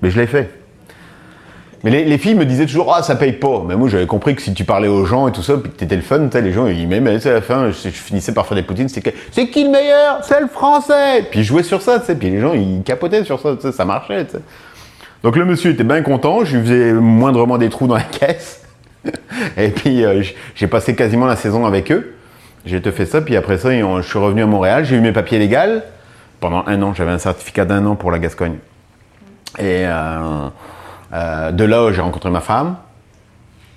Mais 0.03 0.11
je 0.11 0.20
l'ai 0.20 0.26
fait. 0.26 0.50
Mais 1.84 1.90
les, 1.90 2.05
les 2.05 2.18
filles 2.18 2.34
me 2.34 2.44
disaient 2.44 2.66
toujours, 2.66 2.94
ah, 2.94 3.03
ça 3.03 3.16
paye 3.16 3.32
pas. 3.32 3.64
Mais 3.66 3.74
moi, 3.74 3.88
j'avais 3.88 4.07
compris 4.07 4.36
que 4.36 4.42
si 4.42 4.55
tu 4.55 4.64
parlais 4.64 4.88
aux 4.88 5.05
gens 5.05 5.26
et 5.26 5.32
tout 5.32 5.42
ça, 5.42 5.57
puis 5.57 5.70
que 5.70 5.76
t'étais 5.76 5.96
le 5.96 6.03
fun, 6.03 6.28
les 6.32 6.53
gens, 6.53 6.66
ils 6.66 6.86
m'aimaient, 6.86 7.26
à 7.26 7.32
la 7.32 7.40
fin, 7.40 7.70
je, 7.70 7.88
finissais 7.88 8.32
par 8.32 8.46
faire 8.46 8.57
des 8.57 8.62
poutines, 8.62 8.88
c'est 8.88 9.00
qui 9.00 9.64
le 9.64 9.70
meilleur? 9.70 10.20
C'est 10.22 10.40
le 10.40 10.46
français! 10.46 11.24
Puis 11.30 11.42
je 11.42 11.48
jouais 11.48 11.64
sur 11.64 11.82
ça, 11.82 11.98
tu 11.98 12.07
sais, 12.07 12.14
puis 12.14 12.30
les 12.30 12.40
gens, 12.40 12.53
ils 12.53 12.82
capotaient 12.84 13.24
sur 13.24 13.40
ça, 13.40 13.72
ça 13.72 13.84
marchait, 13.84 14.24
tu 14.26 14.32
sais. 14.32 14.40
Donc 15.22 15.36
le 15.36 15.44
monsieur 15.44 15.70
était 15.70 15.84
bien 15.84 16.03
content, 16.03 16.44
je 16.44 16.57
lui 16.57 16.64
faisais 16.64 16.92
moindrement 16.92 17.57
des 17.57 17.68
trous 17.68 17.86
dans 17.86 17.94
la 17.94 18.03
caisse. 18.03 18.62
Et 19.57 19.68
puis 19.68 20.05
euh, 20.05 20.22
j'ai 20.55 20.66
passé 20.66 20.94
quasiment 20.94 21.26
la 21.26 21.36
saison 21.36 21.64
avec 21.64 21.90
eux. 21.92 22.14
J'ai 22.64 22.80
te 22.80 22.90
fait 22.90 23.07
ça, 23.07 23.20
puis 23.20 23.36
après 23.36 23.59
ça, 23.59 23.70
je 23.72 24.03
suis 24.03 24.18
revenu 24.18 24.42
à 24.42 24.46
Montréal, 24.46 24.84
j'ai 24.84 24.96
eu 24.96 25.00
mes 25.00 25.12
papiers 25.12 25.38
légaux. 25.38 25.80
Pendant 26.40 26.64
un 26.66 26.80
an, 26.82 26.92
j'avais 26.94 27.11
un 27.11 27.18
certificat 27.18 27.64
d'un 27.64 27.86
an 27.86 27.94
pour 27.94 28.11
la 28.11 28.18
Gascogne. 28.18 28.57
Et 29.59 29.84
euh, 29.86 30.48
euh, 31.12 31.50
de 31.53 31.64
là, 31.64 31.92
j'ai 31.92 32.00
rencontré 32.00 32.30
ma 32.30 32.40
femme. 32.40 32.76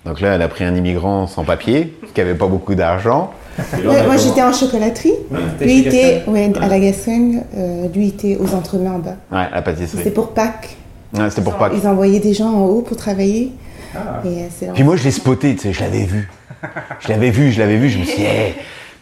Donc 0.06 0.22
là, 0.22 0.36
elle 0.36 0.42
a 0.42 0.48
pris 0.48 0.64
un 0.64 0.76
immigrant 0.76 1.28
sans 1.28 1.44
papier, 1.44 1.98
qui 2.14 2.22
avait 2.22 2.36
pas 2.36 2.48
beaucoup 2.48 2.76
d'argent. 2.76 3.34
Ouais, 3.74 4.06
moi 4.06 4.18
j'étais 4.18 4.44
en 4.44 4.52
chocolaterie. 4.52 5.14
lui 5.62 5.80
était 5.80 6.24
ouais, 6.28 6.52
à 6.60 6.68
la 6.68 6.80
Gascogne, 6.80 7.42
euh, 7.58 7.88
lui 7.94 8.10
était 8.10 8.38
aux 8.38 8.54
entremets 8.54 8.90
en 8.90 9.00
bas. 9.00 9.16
Ouais, 9.32 9.48
la 9.52 9.62
pâtisserie. 9.62 9.98
C'était 9.98 10.12
pour 10.12 10.34
Pâques. 10.34 10.76
Ouais, 11.14 11.30
c'était 11.30 11.42
pour 11.42 11.56
Pâques. 11.56 11.74
Ils 11.76 11.88
envoyaient 11.88 12.20
des 12.20 12.34
gens 12.34 12.50
en 12.50 12.66
haut 12.66 12.82
pour 12.82 12.98
travailler. 12.98 13.54
Et 14.26 14.28
euh, 14.28 14.72
Puis 14.74 14.84
moi, 14.84 14.98
je 14.98 15.06
l'ai 15.06 15.12
spoté, 15.12 15.56
tu 15.56 15.62
sais, 15.62 15.74
je 15.74 15.80
l'avais 15.82 16.04
vu. 16.04 16.30
Je 17.00 17.08
l'avais 17.10 17.30
vu, 17.30 17.52
je 17.52 17.60
l'avais 17.60 17.78
vu, 17.78 17.90
je 17.90 18.00
me 18.00 18.04
suis 18.04 18.18
dit, 18.18 18.26
hey. 18.26 18.56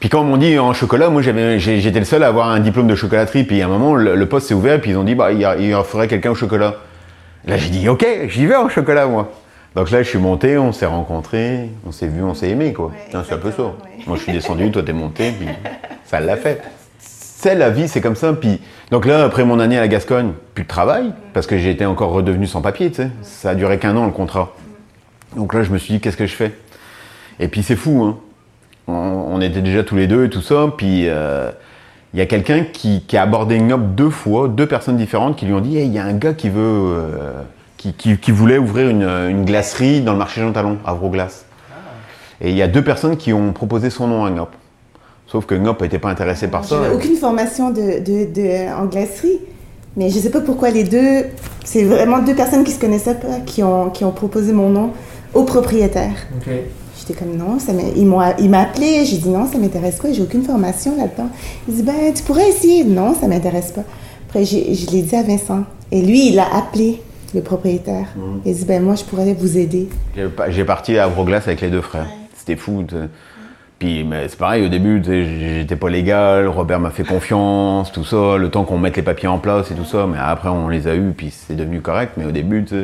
Puis 0.04 0.10
quand 0.10 0.22
on 0.22 0.36
dit 0.36 0.60
en 0.60 0.74
chocolat, 0.74 1.10
moi 1.10 1.22
j'avais, 1.22 1.60
j'étais 1.60 1.98
le 2.00 2.04
seul 2.04 2.24
à 2.24 2.28
avoir 2.28 2.50
un 2.50 2.60
diplôme 2.60 2.88
de 2.88 2.94
chocolaterie. 2.96 3.46
Puis 3.46 3.62
à 3.62 3.68
un 3.68 3.70
moment, 3.70 3.96
le, 3.96 4.18
le 4.18 4.26
poste 4.28 4.48
s'est 4.48 4.54
ouvert, 4.54 4.82
puis 4.82 4.92
ils 4.92 4.98
ont 4.98 5.06
dit, 5.06 5.16
bah, 5.16 5.32
il 5.32 5.40
y, 5.40 5.46
a- 5.46 5.56
il 5.56 5.68
y 5.70 5.74
en 5.74 5.86
ferait 5.86 6.10
quelqu'un 6.10 6.32
au 6.32 6.36
chocolat. 6.36 6.76
Là, 7.46 7.56
j'ai 7.56 7.70
dit, 7.70 7.88
ok, 7.88 8.06
j'y 8.28 8.46
vais 8.46 8.58
en 8.58 8.68
chocolat, 8.68 9.06
moi. 9.08 9.32
Donc 9.78 9.92
là, 9.92 10.04
je 10.04 10.10
suis 10.10 10.18
monté, 10.20 10.58
on 10.58 10.74
s'est 10.74 10.88
rencontrés, 10.88 11.70
on 11.88 11.94
s'est 11.94 12.08
vu, 12.08 12.22
on 12.22 12.34
s'est 12.34 12.50
aimé, 12.50 12.74
quoi. 12.74 12.92
C'est 13.10 13.34
un 13.34 13.38
peu 13.38 13.52
ça. 13.52 13.64
Moi, 14.06 14.18
je 14.18 14.24
suis 14.24 14.34
descendu, 14.34 14.72
toi, 14.72 14.84
t'es 14.84 14.92
monté, 14.92 15.32
puis 15.32 15.48
ça 16.06 16.20
l'a 16.20 16.36
fait. 16.36 16.62
C'est 17.00 17.56
la 17.56 17.70
vie, 17.70 17.88
c'est 17.88 18.02
comme 18.02 18.18
ça. 18.18 18.34
Puis, 18.34 18.60
donc 18.92 19.06
là, 19.06 19.24
après 19.24 19.46
mon 19.46 19.58
année 19.62 19.78
à 19.78 19.82
la 19.82 19.88
Gascogne, 19.88 20.34
plus 20.54 20.64
de 20.64 20.68
travail, 20.68 21.14
parce 21.32 21.48
que 21.48 21.58
j'étais 21.58 21.86
encore 21.86 22.12
redevenu 22.12 22.46
sans 22.46 22.60
papier, 22.62 22.90
tu 22.90 23.04
sais. 23.04 23.10
Ça 23.22 23.52
a 23.52 23.56
duré 23.56 23.80
qu'un 23.80 23.96
an, 23.96 24.06
le 24.06 24.12
contrat. 24.12 24.52
Donc 25.38 25.54
là, 25.54 25.64
je 25.64 25.72
me 25.72 25.78
suis 25.78 25.94
dit, 25.94 26.02
qu'est-ce 26.02 26.18
que 26.18 26.26
je 26.28 26.36
fais? 26.36 26.52
Et 27.40 27.48
puis 27.48 27.64
c'est 27.64 27.78
fou, 27.78 28.04
hein. 28.04 28.18
On, 28.88 28.94
on 28.94 29.42
était 29.42 29.62
déjà 29.62 29.84
tous 29.84 29.96
les 29.96 30.08
deux 30.08 30.26
et 30.26 30.30
tout 30.30 30.42
ça, 30.42 30.68
puis 30.78 31.08
euh, 31.08 31.50
il 32.14 32.20
y 32.20 32.22
a 32.22 32.26
quelqu'un 32.26 32.64
qui, 32.72 33.02
qui 33.08 33.18
a 33.18 33.24
abordé 33.24 33.58
Ngop 33.60 33.82
deux 33.96 34.10
fois, 34.10 34.48
deux 34.48 34.68
personnes 34.68 34.98
différentes 34.98 35.36
qui 35.38 35.46
lui 35.46 35.54
ont 35.54 35.62
dit, 35.62 35.78
Hey, 35.78 35.88
il 35.88 35.94
y 35.94 36.00
a 36.00 36.04
un 36.06 36.14
gars 36.14 36.34
qui 36.34 36.50
veut, 36.50 36.60
euh, 36.62 37.32
qui, 37.78 37.94
qui- 37.94 38.18
qui 38.18 38.32
voulait 38.32 38.58
ouvrir 38.58 38.90
une, 38.90 39.04
une 39.04 39.46
glacerie 39.46 40.02
dans 40.02 40.12
le 40.14 40.18
marché 40.18 40.42
Jean 40.42 40.52
Talon, 40.52 40.78
à 40.86 40.94
Vroglace. 40.94 41.46
Et 42.42 42.50
il 42.50 42.56
y 42.58 42.62
a 42.62 42.68
deux 42.68 42.84
personnes 42.84 43.16
qui 43.16 43.32
ont 43.32 43.54
proposé 43.54 43.90
son 43.90 44.08
nom 44.08 44.26
à 44.26 44.30
Ngop. 44.30 44.50
Sauf 45.28 45.46
que 45.46 45.56
Ngop 45.56 45.82
n'était 45.82 46.00
pas 46.00 46.10
intéressé 46.10 46.48
par 46.50 46.66
ça. 46.66 46.76
Aucune 46.94 47.16
formation 47.16 47.70
de, 47.72 48.00
de, 48.00 48.34
de- 48.34 48.74
en 48.78 48.86
glacerie. 48.86 49.40
Mais 49.96 50.10
je 50.10 50.18
sais 50.20 50.30
pas 50.32 50.42
pourquoi 50.42 50.72
les 50.72 50.84
deux, 50.84 51.26
c'est 51.64 51.84
vraiment 51.84 52.20
deux 52.20 52.36
personnes 52.36 52.64
qui 52.64 52.72
se 52.72 52.80
connaissaient 52.80 53.16
pas, 53.16 53.40
qui 53.46 53.64
ont, 53.64 53.90
qui 53.92 54.04
ont 54.04 54.12
proposé 54.12 54.52
mon 54.52 54.70
nom 54.70 54.92
au 55.34 55.44
propriétaire. 55.44 56.14
J'étais 57.06 57.20
comme 57.20 57.36
non, 57.36 57.60
ça 57.60 57.74
ils 57.96 58.06
m'ont, 58.06 58.22
il 58.40 58.50
m'a 58.50 58.62
appelé, 58.62 59.04
j'ai 59.06 59.18
dit 59.18 59.28
non, 59.30 59.46
ça 59.46 59.58
m'intéresse 59.58 59.98
pas, 60.00 60.12
j'ai 60.14 60.22
aucune 60.22 60.44
formation 60.44 60.96
là-dedans. 60.98 61.30
Il 61.68 61.76
dit 61.76 61.84
ben 61.84 62.14
tu 62.16 62.24
pourrais 62.24 62.48
essayer, 62.50 62.86
non, 62.86 63.14
ça 63.14 63.28
m'intéresse 63.28 63.72
pas. 63.74 63.84
Après 64.30 64.46
j'ai- 64.46 64.74
je 64.74 64.90
l'ai 64.92 65.02
dit 65.02 65.16
à 65.16 65.24
Vincent 65.24 65.64
et 65.92 66.02
lui 66.02 66.30
il 66.30 66.40
a 66.40 66.46
appelé 66.56 67.02
le 67.36 67.42
propriétaire. 67.42 68.08
Il 68.46 68.54
dit 68.56 68.64
ben 68.66 68.82
moi 68.82 68.96
je 68.96 69.04
pourrais 69.04 69.34
vous 69.34 69.58
aider. 69.58 69.90
J'ai 70.16 70.28
pa- 70.28 70.50
J'ai 70.50 70.64
parti 70.64 70.98
à 70.98 71.08
Vroglace 71.08 71.48
avec 71.48 71.60
les 71.62 71.70
deux 71.70 71.82
frères. 71.82 72.08
C'était 72.38 72.56
fou. 72.56 72.86
Puis 73.80 74.04
mais 74.06 74.28
c'est 74.30 74.38
pareil, 74.38 74.66
au 74.66 74.70
début, 74.70 75.04
j'étais 75.04 75.76
pas 75.76 75.90
légal, 75.90 76.48
Robert 76.48 76.80
m'a 76.80 76.90
fait 76.92 77.04
confiance, 77.04 77.92
tout 77.92 78.06
ça, 78.06 78.38
le 78.38 78.50
temps 78.50 78.64
qu'on 78.64 78.78
mette 78.78 78.96
les 78.96 79.02
papiers 79.04 79.28
en 79.28 79.40
place 79.40 79.72
et 79.72 79.74
tout 79.74 79.84
ça. 79.84 80.08
Mais 80.10 80.18
après, 80.22 80.48
on 80.50 80.70
les 80.70 80.88
a 80.88 80.96
eus, 80.96 81.12
puis 81.18 81.32
c'est 81.32 81.56
devenu 81.56 81.82
correct. 81.82 82.14
Mais 82.16 82.24
au 82.26 82.32
début, 82.32 82.64
tu 82.64 82.76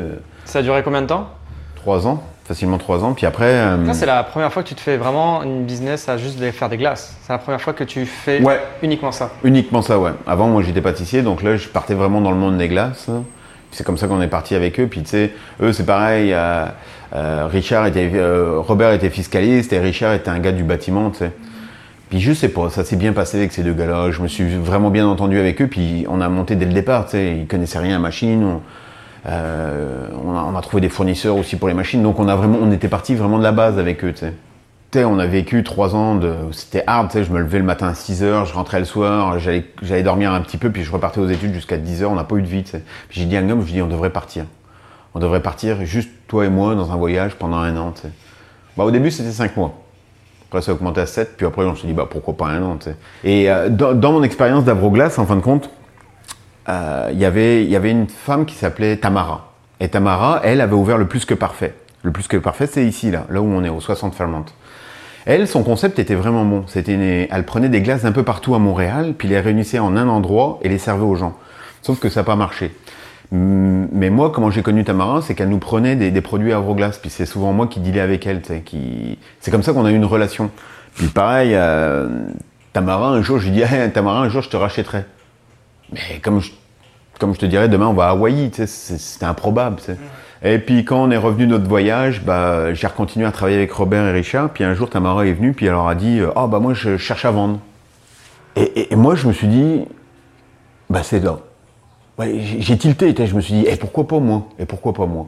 Ça 0.46 0.60
a 0.60 0.62
duré 0.62 0.82
combien 0.84 1.02
de 1.04 1.08
temps? 1.08 1.28
Trois 1.76 2.06
ans, 2.08 2.22
facilement 2.50 2.80
trois 2.80 3.04
ans. 3.04 3.14
Puis 3.14 3.28
après, 3.28 3.46
euh, 3.46 3.86
Ça, 3.86 3.94
c'est 3.94 4.06
la 4.08 4.24
première 4.24 4.52
fois 4.52 4.64
que 4.64 4.68
tu 4.68 4.74
te 4.76 4.82
fais 4.82 4.98
vraiment 4.98 5.44
une 5.44 5.66
business 5.66 6.10
à 6.10 6.18
juste 6.18 6.40
faire 6.52 6.68
des 6.68 6.78
glaces. 6.78 7.16
C'est 7.22 7.32
la 7.32 7.38
première 7.38 7.62
fois 7.62 7.74
que 7.74 7.84
tu 7.84 8.06
fais 8.08 8.42
Ouais. 8.42 8.60
uniquement 8.82 9.12
ça. 9.12 9.30
uniquement 9.44 9.84
ça, 9.84 10.00
ouais. 10.00 10.12
Avant, 10.26 10.48
moi, 10.48 10.64
j'étais 10.64 10.82
pâtissier, 10.82 11.22
donc 11.22 11.44
là, 11.44 11.56
je 11.58 11.68
partais 11.68 11.94
vraiment 11.94 12.22
dans 12.22 12.32
le 12.32 12.38
monde 12.38 12.58
des 12.58 12.68
glaces. 12.68 13.08
C'est 13.72 13.84
comme 13.86 14.00
ça 14.00 14.08
qu'on 14.08 14.20
est 14.22 14.28
parti 14.28 14.56
avec 14.56 14.80
eux. 14.80 14.88
Puis 14.88 15.04
tu 15.04 15.10
sais, 15.10 15.32
eux, 15.62 15.72
c'est 15.74 15.86
pareil. 15.86 16.34
euh, 16.34 16.66
euh, 17.16 17.48
Richard 17.52 17.86
était, 17.86 18.10
euh, 18.16 18.56
Robert 18.60 18.94
était 18.94 19.12
fiscaliste 19.12 19.72
et 19.74 19.80
Richard 19.80 20.14
était 20.16 20.30
un 20.30 20.40
gars 20.40 20.52
du 20.52 20.64
bâtiment, 20.64 21.12
tu 21.12 21.20
sais. 21.20 21.32
Puis 22.10 22.20
je 22.20 22.34
sais 22.34 22.50
pas, 22.50 22.72
ça 22.72 22.84
s'est 22.84 22.96
bien 22.96 23.14
passé 23.14 23.38
avec 23.38 23.52
ces 23.52 23.62
deux 23.62 23.74
gars-là. 23.74 24.10
Je 24.10 24.24
me 24.24 24.28
suis 24.28 24.56
vraiment 24.58 24.90
bien 24.90 25.08
entendu 25.08 25.40
avec 25.40 25.62
eux. 25.62 25.68
Puis 25.68 26.06
on 26.10 26.20
a 26.20 26.30
monté 26.30 26.56
dès 26.56 26.66
le 26.66 26.74
départ, 26.74 27.06
tu 27.06 27.12
sais. 27.12 27.36
Ils 27.42 27.46
connaissaient 27.46 27.78
rien 27.78 27.96
à 27.96 28.00
machine. 28.00 28.44
On, 28.44 28.62
euh, 29.26 30.08
on, 30.24 30.56
a, 30.56 30.62
trouvé 30.62 30.82
des 30.82 30.90
fournisseurs 30.90 31.36
aussi 31.36 31.56
pour 31.56 31.68
les 31.68 31.74
machines. 31.74 32.02
Donc 32.02 32.20
on 32.20 32.28
a 32.28 32.36
vraiment, 32.36 32.60
on 32.62 32.72
était 32.72 32.88
parti 32.88 33.16
vraiment 33.16 33.38
de 33.38 33.44
la 33.44 33.52
base 33.52 33.78
avec 33.78 34.04
eux, 34.04 34.14
tu 34.14 34.20
sais. 34.20 34.34
On 34.96 35.20
a 35.20 35.28
vécu 35.28 35.64
trois 35.64 35.96
ans 35.96 36.16
de. 36.16 36.34
C'était 36.52 36.84
hard, 36.88 37.12
tu. 37.12 37.24
Je 37.24 37.32
me 37.32 37.40
levais 37.40 37.60
le 37.60 37.64
matin 37.64 37.90
à 37.90 37.94
6 37.94 38.24
heures, 38.24 38.46
je 38.46 38.54
rentrais 38.54 38.80
le 38.80 38.86
soir, 38.86 39.38
j'allais 39.38 40.04
dormir 40.04 40.34
un 40.34 40.42
petit 40.42 40.58
peu, 40.58 40.72
puis 40.72 40.84
je 40.84 40.92
repartais 40.92 41.20
aux 41.20 41.28
études 41.28 41.54
jusqu'à 41.54 41.78
10 41.78 42.04
heures. 42.04 42.12
On 42.12 42.16
n'a 42.16 42.24
pas 42.24 42.36
eu 42.36 42.42
de 42.42 42.48
vie. 42.48 42.64
Puis 42.64 42.82
j'ai 43.12 43.26
dit 43.26 43.38
à 43.38 43.42
un 43.42 43.50
homme, 43.50 43.62
je 43.66 43.72
dis, 43.72 43.82
on 43.82 43.88
devrait 43.88 44.10
partir. 44.10 44.46
On 45.14 45.20
devrait 45.20 45.42
partir 45.42 45.86
juste 45.86 46.10
toi 46.28 46.46
et 46.46 46.50
moi 46.50 46.74
dans 46.74 46.92
un 46.92 46.96
voyage 46.96 47.36
pendant 47.36 47.58
un 47.58 47.78
an, 47.78 47.94
tu. 48.00 48.08
Bah, 48.78 48.84
au 48.84 48.92
début, 48.92 49.12
c'était 49.12 49.32
5 49.32 49.58
mois. 49.58 49.74
Après, 50.48 50.64
ça 50.64 50.72
a 50.72 50.74
augmenté 50.74 51.02
à 51.02 51.06
7, 51.06 51.38
puis 51.38 51.46
après, 51.46 51.66
on 51.66 51.76
s'est 51.76 51.86
dit, 51.86 51.94
bah, 51.94 52.08
pourquoi 52.10 52.36
pas 52.36 52.48
un 52.48 52.64
an. 52.64 52.80
Et 53.24 53.52
euh, 53.52 53.70
dans, 53.70 53.94
dans 53.94 54.12
mon 54.12 54.24
expérience 54.24 54.64
d'Avroglace, 54.64 55.20
en 55.20 55.28
fin 55.28 55.36
de 55.36 55.42
compte, 55.42 55.70
euh, 56.70 57.10
il 57.12 57.20
y 57.20 57.26
avait- 57.26 57.64
il 57.64 57.70
y 57.70 57.76
avait 57.76 57.92
une 57.92 58.08
femme 58.08 58.46
qui 58.46 58.56
s'appelait 58.56 58.98
Tamara. 58.98 59.52
Et 59.80 59.90
Tamara, 59.90 60.42
elle, 60.44 60.62
avait 60.62 60.74
ouvert 60.76 60.98
le 60.98 61.08
plus 61.08 61.26
que 61.26 61.34
parfait. 61.34 61.74
Le 62.04 62.12
plus 62.12 62.28
que 62.28 62.38
parfait, 62.38 62.68
c'est 62.68 62.86
ici, 62.86 63.12
là, 63.12 63.26
là 63.30 63.42
où 63.42 63.46
on 63.46 63.64
est, 63.64 63.70
au 63.70 63.80
60 63.82 64.14
Fairmont. 64.14 64.46
Elle, 65.26 65.48
son 65.48 65.64
concept 65.64 66.00
était 66.00 66.16
vraiment 66.16 66.46
bon. 66.46 66.64
C'était 66.68 67.28
Elle 67.30 67.46
prenait 67.46 67.70
des 67.70 67.82
glaces 67.82 68.04
d'un 68.04 68.12
peu 68.12 68.24
partout 68.24 68.56
à 68.56 68.60
Montréal, 68.60 69.14
puis 69.18 69.28
les 69.28 69.40
réunissait 69.40 69.80
en 69.80 69.96
un 69.98 70.08
endroit 70.08 70.60
et 70.62 70.70
les 70.70 70.78
servait 70.78 71.04
aux 71.04 71.16
gens. 71.16 71.36
Sauf 71.82 72.00
que 72.00 72.10
ça 72.10 72.22
n'a 72.22 72.24
pas 72.24 72.36
marché. 72.36 72.74
Mais 73.32 74.10
moi, 74.10 74.32
comment 74.34 74.50
j'ai 74.50 74.64
connu 74.64 74.84
Tamara, 74.84 75.22
c'est 75.22 75.36
qu'elle 75.36 75.50
nous 75.50 75.60
prenait 75.60 75.96
des, 75.96 76.22
produits 76.22 76.52
Avroglace, 76.52 76.98
puis 76.98 77.10
c'est 77.10 77.26
souvent 77.28 77.54
moi 77.54 77.68
qui 77.68 77.80
dealais 77.80 78.00
avec 78.00 78.26
elle. 78.26 78.42
C'est 79.40 79.52
comme 79.52 79.62
ça 79.64 79.72
qu'on 79.74 79.86
a 79.86 79.92
eu 79.92 79.96
une 79.96 80.06
relation. 80.06 80.50
Puis 80.96 81.08
pareil, 81.08 81.52
euh, 81.54 82.10
Tamara, 82.74 83.10
un 83.10 83.22
jour, 83.22 83.40
je 83.40 83.46
lui 83.46 83.52
dis, 83.52 83.62
Hey, 83.62 83.92
Tamara, 83.94 84.22
un 84.22 84.30
jour, 84.30 84.42
je 84.42 84.50
te 84.50 84.58
rachèterai. 84.58 85.06
Mais 85.92 86.20
comme 86.22 86.40
je, 86.40 86.52
comme 87.20 87.36
je 87.36 87.40
te 87.40 87.46
dirais, 87.46 87.70
demain 87.70 87.88
on 87.88 87.94
va 87.94 88.06
à 88.08 88.10
Hawaï, 88.12 88.50
tu 88.50 88.58
sais, 88.58 88.68
c'est- 88.68 88.98
c'était 88.98 89.26
improbable. 89.26 89.80
sais. 89.82 89.98
Et 90.42 90.58
puis 90.58 90.86
quand 90.86 91.04
on 91.04 91.12
est 91.12 91.18
revenu 91.18 91.46
de 91.46 91.52
notre 91.52 91.68
voyage, 91.68 92.24
bah, 92.24 92.74
j'ai 92.74 92.88
continué 92.88 93.26
à 93.26 93.32
travailler 93.32 93.58
avec 93.58 93.72
Robert 93.74 94.06
et 94.08 94.12
Richard. 94.14 94.50
Puis 94.52 94.64
un 94.64 94.74
jour, 94.74 94.90
Tamara 94.90 95.26
est 95.28 95.34
venue, 95.34 95.54
puis 95.54 95.66
elle 95.66 95.74
leur 95.74 95.88
a 95.88 95.96
dit 95.96 96.22
Ah, 96.36 96.48
bah 96.48 96.60
moi 96.60 96.74
je 96.74 96.96
cherche 96.98 97.26
à 97.26 97.32
vendre. 97.32 97.60
Et, 98.56 98.62
et- 98.64 98.94
et 98.94 98.96
moi 98.96 99.16
je 99.16 99.28
me 99.28 99.34
suis 99.34 99.48
dit 99.48 99.82
Bah 100.90 101.04
c'est 101.04 101.20
là. 101.20 101.38
Ouais, 102.18 102.40
j'ai 102.60 102.78
tilté, 102.78 103.14
je 103.26 103.36
me 103.36 103.42
suis 103.42 103.54
dit 103.54 103.66
Et 103.68 103.76
pourquoi 103.76 104.08
pas 104.08 104.20
moi? 104.20 104.48
Et 104.58 104.66
pourquoi 104.66 104.94
pas 104.94 105.06
moi? 105.06 105.28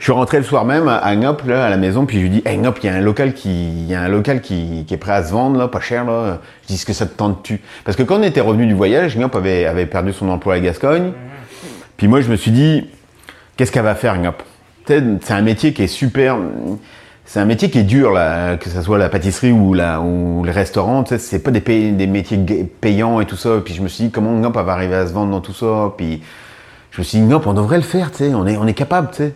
Je 0.00 0.04
suis 0.04 0.12
rentré 0.12 0.38
le 0.38 0.44
soir 0.44 0.64
même 0.64 0.88
à- 0.88 1.14
Ngop, 1.14 1.42
à 1.46 1.68
la 1.68 1.76
maison, 1.76 2.06
puis 2.06 2.16
je 2.16 2.22
lui 2.22 2.30
dis, 2.30 2.42
hey 2.46 2.56
Ngop, 2.56 2.78
il 2.82 2.86
y 2.86 2.88
a 2.88 2.94
un 2.94 3.02
local 3.02 3.34
qui, 3.34 3.84
y 3.84 3.94
a 3.94 4.00
un 4.00 4.08
local 4.08 4.40
qui, 4.40 4.84
qui 4.88 4.94
est 4.94 4.96
prêt 4.96 5.12
à 5.12 5.22
se 5.22 5.30
vendre, 5.30 5.58
là, 5.58 5.68
pas 5.68 5.80
cher, 5.80 6.06
là. 6.06 6.38
Je 6.62 6.68
dis, 6.68 6.74
est-ce 6.74 6.86
que 6.86 6.94
ça 6.94 7.04
te 7.04 7.14
tente-tu? 7.14 7.60
Parce 7.84 7.98
que 7.98 8.02
quand 8.02 8.18
on 8.18 8.22
était 8.22 8.40
revenu 8.40 8.66
du 8.66 8.72
voyage, 8.72 9.18
Ngop 9.18 9.36
avait, 9.36 9.84
perdu 9.84 10.14
son 10.14 10.30
emploi 10.30 10.54
à 10.54 10.60
Gascogne. 10.60 11.12
Puis 11.98 12.08
moi, 12.08 12.22
je 12.22 12.30
me 12.30 12.36
suis 12.36 12.50
dit, 12.50 12.88
qu'est-ce 13.58 13.70
qu'elle 13.70 13.82
va 13.82 13.94
faire, 13.94 14.16
Ngop? 14.16 14.42
C'est 14.86 15.32
un 15.32 15.42
métier 15.42 15.74
qui 15.74 15.82
est 15.82 15.86
super, 15.86 16.38
c'est 17.26 17.38
un 17.38 17.44
métier 17.44 17.68
qui 17.68 17.80
est 17.80 17.84
dur, 17.84 18.10
là, 18.10 18.56
que 18.56 18.70
ce 18.70 18.80
soit 18.80 18.96
la 18.96 19.10
pâtisserie 19.10 19.52
ou, 19.52 19.74
la, 19.74 20.00
ou 20.00 20.42
le 20.42 20.50
restaurant, 20.50 21.04
c'est 21.06 21.42
pas 21.42 21.50
des, 21.50 21.60
des 21.92 22.06
métiers 22.06 22.38
payants 22.80 23.20
et 23.20 23.26
tout 23.26 23.36
ça. 23.36 23.50
Puis 23.62 23.74
je 23.74 23.82
me 23.82 23.88
suis 23.88 24.04
dit, 24.04 24.10
comment 24.10 24.32
Ngop 24.32 24.54
va 24.56 24.72
arriver 24.72 24.94
à 24.94 25.06
se 25.06 25.12
vendre 25.12 25.30
dans 25.30 25.42
tout 25.42 25.52
ça? 25.52 25.92
Puis 25.98 26.22
je 26.90 27.02
me 27.02 27.04
suis 27.04 27.18
dit, 27.18 27.24
Ngop, 27.24 27.46
on 27.46 27.52
devrait 27.52 27.76
le 27.76 27.82
faire, 27.82 28.10
tu 28.10 28.24
sais, 28.24 28.34
on 28.34 28.46
est, 28.46 28.56
on 28.56 28.66
est 28.66 28.72
capable, 28.72 29.10
tu 29.10 29.16
sais. 29.18 29.34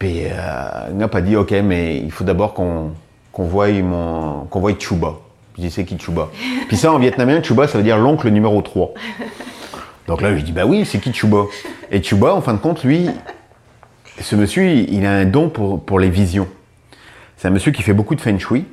Puis 0.00 0.22
euh, 0.24 0.90
Ngop 0.94 1.14
a 1.14 1.20
dit 1.20 1.36
ok, 1.36 1.52
mais 1.62 1.98
il 1.98 2.10
faut 2.10 2.24
d'abord 2.24 2.54
qu'on 2.54 2.92
qu'on 3.32 3.44
voie 3.44 3.70
mon 3.70 4.46
qu'on 4.50 4.58
voie 4.58 4.72
Chuba. 4.76 5.18
Je 5.56 5.62
dis 5.62 5.70
c'est 5.70 5.84
qui 5.84 5.98
Chuba 5.98 6.30
Puis 6.68 6.78
ça 6.78 6.90
en 6.90 6.98
vietnamien, 6.98 7.42
Chuba 7.42 7.68
ça 7.68 7.76
veut 7.78 7.84
dire 7.84 7.98
l'oncle 7.98 8.28
numéro 8.30 8.62
3. 8.62 8.94
Donc 10.08 10.22
là 10.22 10.34
je 10.34 10.42
dis 10.42 10.52
bah 10.52 10.64
oui, 10.64 10.86
c'est 10.86 10.98
qui 10.98 11.12
Chuba 11.12 11.44
Et 11.92 12.02
Chuba 12.02 12.34
en 12.34 12.40
fin 12.40 12.54
de 12.54 12.58
compte 12.58 12.82
lui, 12.82 13.10
ce 14.18 14.34
monsieur 14.36 14.66
il 14.66 15.04
a 15.04 15.12
un 15.12 15.26
don 15.26 15.50
pour, 15.50 15.84
pour 15.84 16.00
les 16.00 16.08
visions. 16.08 16.48
C'est 17.36 17.48
un 17.48 17.50
monsieur 17.50 17.70
qui 17.70 17.82
fait 17.82 17.92
beaucoup 17.92 18.14
de 18.14 18.22
feng 18.22 18.38
shui. 18.38 18.64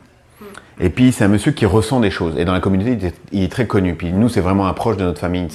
Et 0.80 0.90
puis 0.90 1.12
c'est 1.12 1.26
un 1.26 1.30
monsieur 1.30 1.52
qui 1.52 1.66
ressent 1.66 2.00
des 2.00 2.12
choses. 2.12 2.38
Et 2.38 2.46
dans 2.46 2.54
la 2.54 2.62
communauté, 2.62 2.94
il 2.94 3.06
est, 3.06 3.16
il 3.34 3.44
est 3.44 3.52
très 3.52 3.68
connu. 3.68 3.96
Puis 3.96 4.14
nous, 4.14 4.30
c'est 4.30 4.42
vraiment 4.42 4.68
un 4.68 4.74
proche 4.74 4.96
de 4.96 5.04
notre 5.04 5.20
famille. 5.20 5.48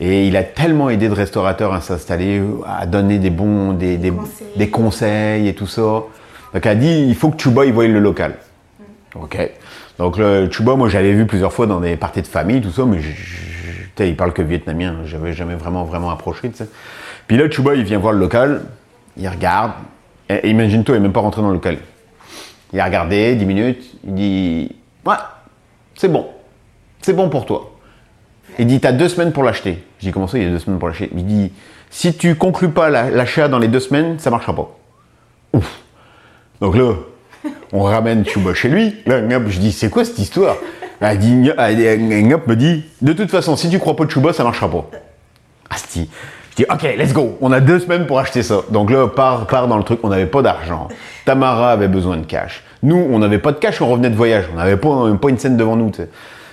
Et 0.00 0.26
il 0.26 0.36
a 0.36 0.42
tellement 0.42 0.88
aidé 0.88 1.08
de 1.08 1.14
restaurateurs 1.14 1.74
à 1.74 1.80
s'installer, 1.82 2.42
à 2.66 2.86
donner 2.86 3.18
des 3.18 3.28
bons, 3.30 3.72
des, 3.74 3.98
des, 3.98 4.10
Conseils. 4.10 4.46
des 4.56 4.70
conseils 4.70 5.48
et 5.48 5.54
tout 5.54 5.66
ça. 5.66 5.82
Donc 5.82 6.64
elle 6.64 6.68
a 6.68 6.74
dit, 6.74 7.04
il 7.06 7.14
faut 7.14 7.30
que 7.30 7.40
Chuba 7.40 7.66
il 7.66 7.72
voie 7.72 7.86
le 7.86 8.00
local. 8.00 8.36
Ok. 9.14 9.36
Donc 9.98 10.16
le 10.16 10.50
Chuba, 10.50 10.74
moi 10.76 10.88
j'avais 10.88 11.12
vu 11.12 11.26
plusieurs 11.26 11.52
fois 11.52 11.66
dans 11.66 11.80
des 11.80 11.96
parties 11.96 12.22
de 12.22 12.26
famille, 12.26 12.60
tout 12.62 12.70
ça, 12.70 12.84
mais 12.86 13.00
je, 13.00 13.10
je- 13.10 14.04
il 14.04 14.16
parle 14.16 14.32
que 14.32 14.40
vietnamien. 14.40 15.00
J'avais 15.04 15.34
jamais 15.34 15.54
vraiment 15.54 15.84
vraiment 15.84 16.08
approché. 16.10 16.48
tu 16.50 16.56
sais. 16.56 16.68
Puis 17.26 17.36
là, 17.36 17.50
Chuba, 17.50 17.74
il 17.74 17.84
vient 17.84 17.98
voir 17.98 18.14
le 18.14 18.18
local, 18.20 18.62
il 19.18 19.28
regarde. 19.28 19.72
Et, 20.30 20.48
imagine-toi, 20.48 20.94
il 20.94 20.98
n'est 20.98 21.02
même 21.02 21.12
pas 21.12 21.20
rentré 21.20 21.42
dans 21.42 21.48
le 21.48 21.54
local. 21.54 21.76
Il 22.72 22.80
a 22.80 22.84
regardé 22.86 23.34
10 23.34 23.44
minutes, 23.44 23.84
il 24.04 24.14
dit 24.14 24.76
Ouais, 25.04 25.16
c'est 25.96 26.08
bon. 26.10 26.28
C'est 27.02 27.12
bon 27.12 27.28
pour 27.28 27.44
toi. 27.44 27.70
Il 28.60 28.66
dit 28.66 28.78
T'as 28.78 28.92
deux 28.92 29.08
semaines 29.08 29.32
pour 29.32 29.42
l'acheter. 29.42 29.82
Je 29.98 30.06
dis 30.06 30.12
Comment 30.12 30.26
ça, 30.26 30.36
il 30.38 30.44
y 30.44 30.46
a 30.46 30.50
deux 30.50 30.58
semaines 30.58 30.78
pour 30.78 30.88
l'acheter 30.88 31.10
Il 31.16 31.24
dit 31.26 31.50
Si 31.88 32.14
tu 32.14 32.34
conclus 32.36 32.68
pas 32.68 32.90
la- 32.90 33.10
l'achat 33.10 33.48
dans 33.48 33.58
les 33.58 33.68
deux 33.68 33.80
semaines, 33.80 34.18
ça 34.18 34.30
marchera 34.30 34.54
pas. 34.54 34.68
Ouf. 35.54 35.80
Donc 36.60 36.76
là, 36.76 36.92
on 37.72 37.82
ramène 37.84 38.24
Chuba 38.26 38.52
chez 38.54 38.68
lui. 38.68 38.96
Là, 39.06 39.20
je 39.48 39.58
dis 39.58 39.72
C'est 39.72 39.88
quoi 39.88 40.04
cette 40.04 40.18
histoire? 40.18 40.56
Elle 41.00 41.18
dit, 41.18 41.34
dit- 41.34 41.48
me 41.50 42.54
dit 42.54 42.84
De 43.00 43.12
toute 43.14 43.30
façon, 43.30 43.56
si 43.56 43.70
tu 43.70 43.78
crois 43.78 43.96
pas 43.96 44.04
de 44.04 44.10
Chuba, 44.10 44.34
ça 44.34 44.44
marchera 44.44 44.70
pas. 44.70 44.90
Asti. 45.70 46.10
Je 46.50 46.56
dis, 46.56 46.66
OK, 46.70 46.82
let's 46.98 47.14
go. 47.14 47.38
On 47.40 47.52
a 47.52 47.60
deux 47.60 47.78
semaines 47.78 48.06
pour 48.06 48.18
acheter 48.18 48.42
ça. 48.42 48.60
Donc 48.70 48.90
là, 48.90 49.08
part, 49.08 49.46
dans 49.68 49.78
le 49.78 49.84
truc. 49.84 50.00
On 50.02 50.08
n'avait 50.08 50.26
pas 50.26 50.42
d'argent. 50.42 50.88
Tamara 51.24 51.72
avait 51.72 51.88
besoin 51.88 52.18
de 52.18 52.26
cash. 52.26 52.62
Nous, 52.82 52.96
on 53.10 53.18
n'avait 53.20 53.38
pas 53.38 53.52
de 53.52 53.58
cash, 53.58 53.80
on 53.80 53.88
revenait 53.88 54.10
de 54.10 54.16
voyage. 54.16 54.44
On 54.52 54.56
n'avait 54.56 54.76
pas, 54.76 55.06
pas 55.20 55.28
une 55.30 55.38
scène 55.38 55.56
devant 55.56 55.76
nous. 55.76 55.90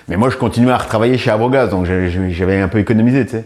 Mais 0.08 0.16
moi, 0.16 0.30
je 0.30 0.36
continuais 0.36 0.72
à 0.72 0.78
retravailler 0.78 1.18
chez 1.18 1.30
Abrogaz, 1.30 1.70
donc 1.70 1.86
j'avais 1.86 2.60
un 2.60 2.68
peu 2.68 2.78
économisé, 2.78 3.24
tu 3.26 3.32
sais. 3.32 3.44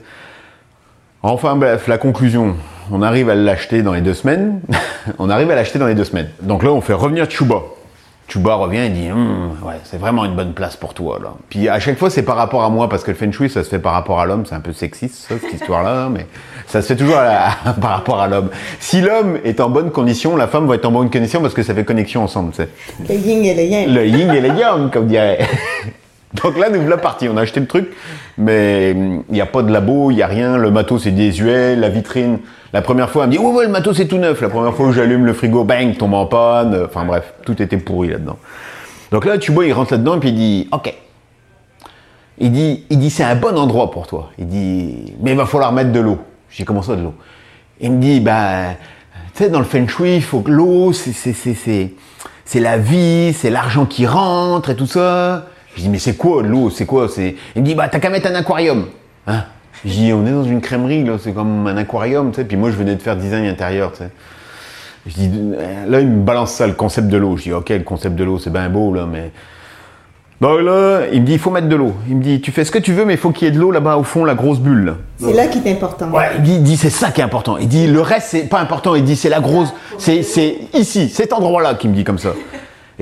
Enfin, 1.23 1.57
bref, 1.57 1.87
la 1.89 1.99
conclusion. 1.99 2.57
On 2.91 3.01
arrive 3.03 3.31
à 3.31 3.35
l'acheter 3.35 3.83
dans 3.83 3.93
les 3.93 4.01
deux 4.01 4.15
semaines. 4.15 4.61
on 5.19 5.31
arrive 5.31 5.51
à 5.51 5.55
l'acheter 5.55 5.79
dans 5.79 5.87
les 5.87 5.95
deux 5.95 6.05
semaines. 6.05 6.29
Donc 6.41 6.63
là, 6.65 6.71
on 6.73 6.81
fait 6.81 6.93
revenir 6.95 7.31
Chuba. 7.31 7.63
Chuba 8.29 8.55
revient 8.55 8.79
et 8.79 8.89
dit 8.89 9.11
Hum, 9.11 9.51
ouais, 9.65 9.75
c'est 9.85 9.99
vraiment 9.99 10.25
une 10.25 10.35
bonne 10.35 10.53
place 10.55 10.77
pour 10.77 10.95
toi 10.95 11.19
là. 11.23 11.35
Puis 11.51 11.69
à 11.69 11.79
chaque 11.81 11.99
fois 11.99 12.09
c'est 12.09 12.23
par 12.23 12.37
rapport 12.37 12.63
à 12.65 12.71
moi 12.71 12.89
parce 12.89 13.03
que 13.05 13.11
le 13.11 13.17
feng 13.17 13.31
shui 13.31 13.51
ça 13.51 13.63
se 13.63 13.69
fait 13.69 13.81
par 13.81 13.93
rapport 13.93 14.21
à 14.21 14.27
l'homme, 14.27 14.47
c'est 14.47 14.55
un 14.55 14.61
peu 14.61 14.73
sexiste 14.73 15.17
ça, 15.29 15.35
cette 15.39 15.53
histoire 15.53 15.83
là, 15.83 16.09
mais 16.11 16.27
ça 16.67 16.81
se 16.81 16.87
fait 16.87 16.97
toujours 16.97 17.17
à 17.19 17.25
la- 17.25 17.73
par 17.81 17.91
rapport 17.91 18.21
à 18.23 18.29
l'homme. 18.29 18.49
Si 18.81 19.01
l'homme 19.03 19.39
est 19.45 19.61
en 19.61 19.69
bonne 19.69 19.91
condition, 19.91 20.35
la 20.37 20.47
femme 20.47 20.67
va 20.67 20.77
être 20.77 20.87
en 20.87 20.93
bonne 20.93 21.11
condition 21.11 21.43
parce 21.43 21.53
que 21.53 21.63
ça 21.63 21.75
fait 21.75 21.85
connexion 21.85 22.23
ensemble. 22.23 22.53
tu 22.53 22.63
sais. 22.63 22.69
Le 23.07 23.15
yin 23.17 23.45
et 23.45 23.55
le 23.55 23.63
yang. 23.65 23.89
Le 23.89 24.07
yin 24.07 24.33
et 24.33 24.41
le 24.41 24.49
yang 24.59 24.91
comme 24.91 25.09
dirait. 25.09 25.41
Donc 26.35 26.59
là 26.59 26.71
nous 26.71 26.81
voilà 26.81 26.97
partis, 26.97 27.29
on 27.29 27.37
a 27.37 27.43
acheté 27.43 27.61
le 27.61 27.67
truc, 27.67 27.91
mais 28.39 28.93
il 28.93 29.23
n'y 29.31 29.41
a 29.41 29.47
pas 29.47 29.63
de 29.63 29.71
labo, 29.71 30.11
il 30.11 30.15
n'y 30.15 30.23
a 30.23 30.27
rien, 30.27 30.57
le 30.57 30.71
matos 30.71 31.03
c'est 31.03 31.11
désuet, 31.11 31.77
la 31.77 31.89
vitrine. 31.89 32.39
La 32.73 32.81
première 32.81 33.11
fois, 33.11 33.25
elle 33.25 33.31
me 33.31 33.37
dit, 33.37 33.39
ouais, 33.39 33.67
le 33.67 33.71
matos 33.71 33.99
c'est 33.99 34.09
tout 34.09 34.17
neuf. 34.17 34.41
La 34.41 34.49
première 34.49 34.75
fois 34.75 34.87
où 34.87 34.93
j'allume 34.93 35.27
le 35.27 35.35
frigo, 35.35 35.63
bang, 35.65 35.95
tombe 35.97 36.15
en 36.15 36.25
panne. 36.25 36.87
Enfin 36.87 37.05
bref, 37.05 37.35
tout 37.45 37.61
était 37.61 37.77
pourri 37.77 38.09
là-dedans. 38.09 38.39
Donc 39.11 39.27
là, 39.27 39.37
tu 39.37 39.53
vois, 39.53 39.67
il 39.67 39.73
rentre 39.75 39.93
là-dedans 39.93 40.17
et 40.17 40.21
puis 40.21 40.31
il 40.31 40.35
dit, 40.35 40.69
ok. 40.73 40.95
Il 42.39 42.51
dit, 42.51 42.85
il 42.89 42.99
dit, 42.99 43.11
c'est 43.11 43.25
un 43.25 43.35
bon 43.35 43.59
endroit 43.59 43.91
pour 43.91 44.07
toi. 44.07 44.31
Il 44.39 44.47
dit, 44.47 45.13
mais 45.21 45.33
il 45.33 45.37
va 45.37 45.45
falloir 45.45 45.71
mettre 45.73 45.93
de 45.93 46.01
l'eau. 46.01 46.19
Je 46.49 46.57
dis, 46.57 46.65
comment 46.65 46.81
ça 46.81 46.97
de 46.97 47.03
l'eau 47.03 47.15
Il 47.79 47.93
me 47.93 48.01
dit, 48.01 48.21
bah, 48.21 48.71
tu 49.35 49.45
sais, 49.45 49.51
dans 49.51 49.59
le 49.59 49.67
feng 49.67 49.87
shui, 49.87 50.17
il 50.17 50.23
faut 50.23 50.41
que 50.41 50.51
l'eau, 50.51 50.93
c'est 50.95 52.61
la 52.61 52.79
vie, 52.79 53.35
c'est 53.35 53.51
l'argent 53.51 53.85
qui 53.85 54.07
rentre 54.07 54.71
et 54.71 54.77
tout 54.77 54.87
ça. 54.87 55.47
Je 55.77 55.83
dis, 55.83 55.89
mais 55.89 55.99
c'est 55.99 56.17
quoi 56.17 56.43
de 56.43 56.49
l'eau? 56.49 56.71
C'est 56.71 56.87
quoi? 56.87 57.09
C'est... 57.09 57.35
Il 57.57 57.63
me 57.63 57.67
dit, 57.67 57.75
bah, 57.75 57.89
t'as 57.89 57.99
qu'à 57.99 58.11
mettre 58.11 58.29
un 58.31 58.35
aquarium. 58.35 58.87
Hein? 59.27 59.45
Je 59.85 59.91
dis, 59.91 60.13
on 60.13 60.27
est 60.27 60.31
dans 60.31 60.45
une 60.45 60.61
crèmerie, 60.61 61.03
là, 61.05 61.15
c'est 61.19 61.33
comme 61.33 61.67
un 61.67 61.77
aquarium, 61.77 62.31
tu 62.31 62.37
sais. 62.37 62.45
Puis 62.45 62.57
moi, 62.57 62.71
je 62.71 62.77
venais 62.77 62.95
de 62.95 63.03
faire 63.03 63.17
design 63.17 63.47
intérieur, 63.47 63.93
tu 63.93 63.99
sais. 63.99 64.11
Je 65.07 65.15
dis, 65.15 65.31
là, 65.89 66.01
il 66.01 66.07
me 66.07 66.23
balance 66.23 66.53
ça, 66.53 66.67
le 66.67 66.75
concept 66.75 67.09
de 67.09 67.17
l'eau. 67.17 67.37
Je 67.37 67.43
dis, 67.45 67.53
ok, 67.53 67.71
le 67.71 67.81
concept 67.81 68.15
de 68.15 68.23
l'eau, 68.23 68.39
c'est 68.39 68.51
bien 68.53 68.69
beau, 68.69 68.95
là, 68.95 69.07
mais. 69.11 69.33
Bon, 70.41 70.57
là, 70.57 71.03
il 71.13 71.21
me 71.23 71.27
dit, 71.27 71.33
il 71.35 71.39
faut 71.39 71.51
mettre 71.51 71.69
de 71.69 71.77
l'eau. 71.77 71.95
Il 72.09 72.17
me 72.17 72.23
dit, 72.23 72.41
tu 72.41 72.51
fais 72.51 72.65
ce 72.65 72.71
que 72.73 72.79
tu 72.79 72.93
veux, 72.93 73.05
mais 73.05 73.15
il 73.15 73.19
faut 73.19 73.31
qu'il 73.31 73.47
y 73.47 73.49
ait 73.49 73.55
de 73.55 73.61
l'eau 73.61 73.71
là-bas, 73.71 73.97
au 73.97 74.03
fond, 74.03 74.25
la 74.25 74.35
grosse 74.35 74.59
bulle. 74.59 74.85
là. 74.85 74.97
C'est 75.19 75.33
là 75.33 75.47
qui 75.47 75.59
est 75.59 75.73
important. 75.73 76.11
Ouais, 76.11 76.31
il 76.37 76.43
dit, 76.43 76.55
il 76.55 76.63
dit, 76.63 76.77
c'est 76.77 76.91
ça 76.91 77.11
qui 77.13 77.21
est 77.21 77.25
important. 77.25 77.57
Il 77.59 77.69
dit, 77.69 77.87
le 77.87 78.01
reste, 78.01 78.29
c'est 78.31 78.49
pas 78.49 78.61
important. 78.61 78.95
Il 78.97 79.05
dit, 79.05 79.17
c'est 79.17 79.29
la 79.29 79.41
grosse, 79.41 79.73
c'est, 79.99 80.23
c'est 80.25 80.59
ici, 80.75 81.09
cet 81.09 81.33
endroit-là 81.33 81.75
qui 81.75 81.89
me 81.89 81.95
dit 81.95 82.05
comme 82.05 82.19
ça. 82.19 82.31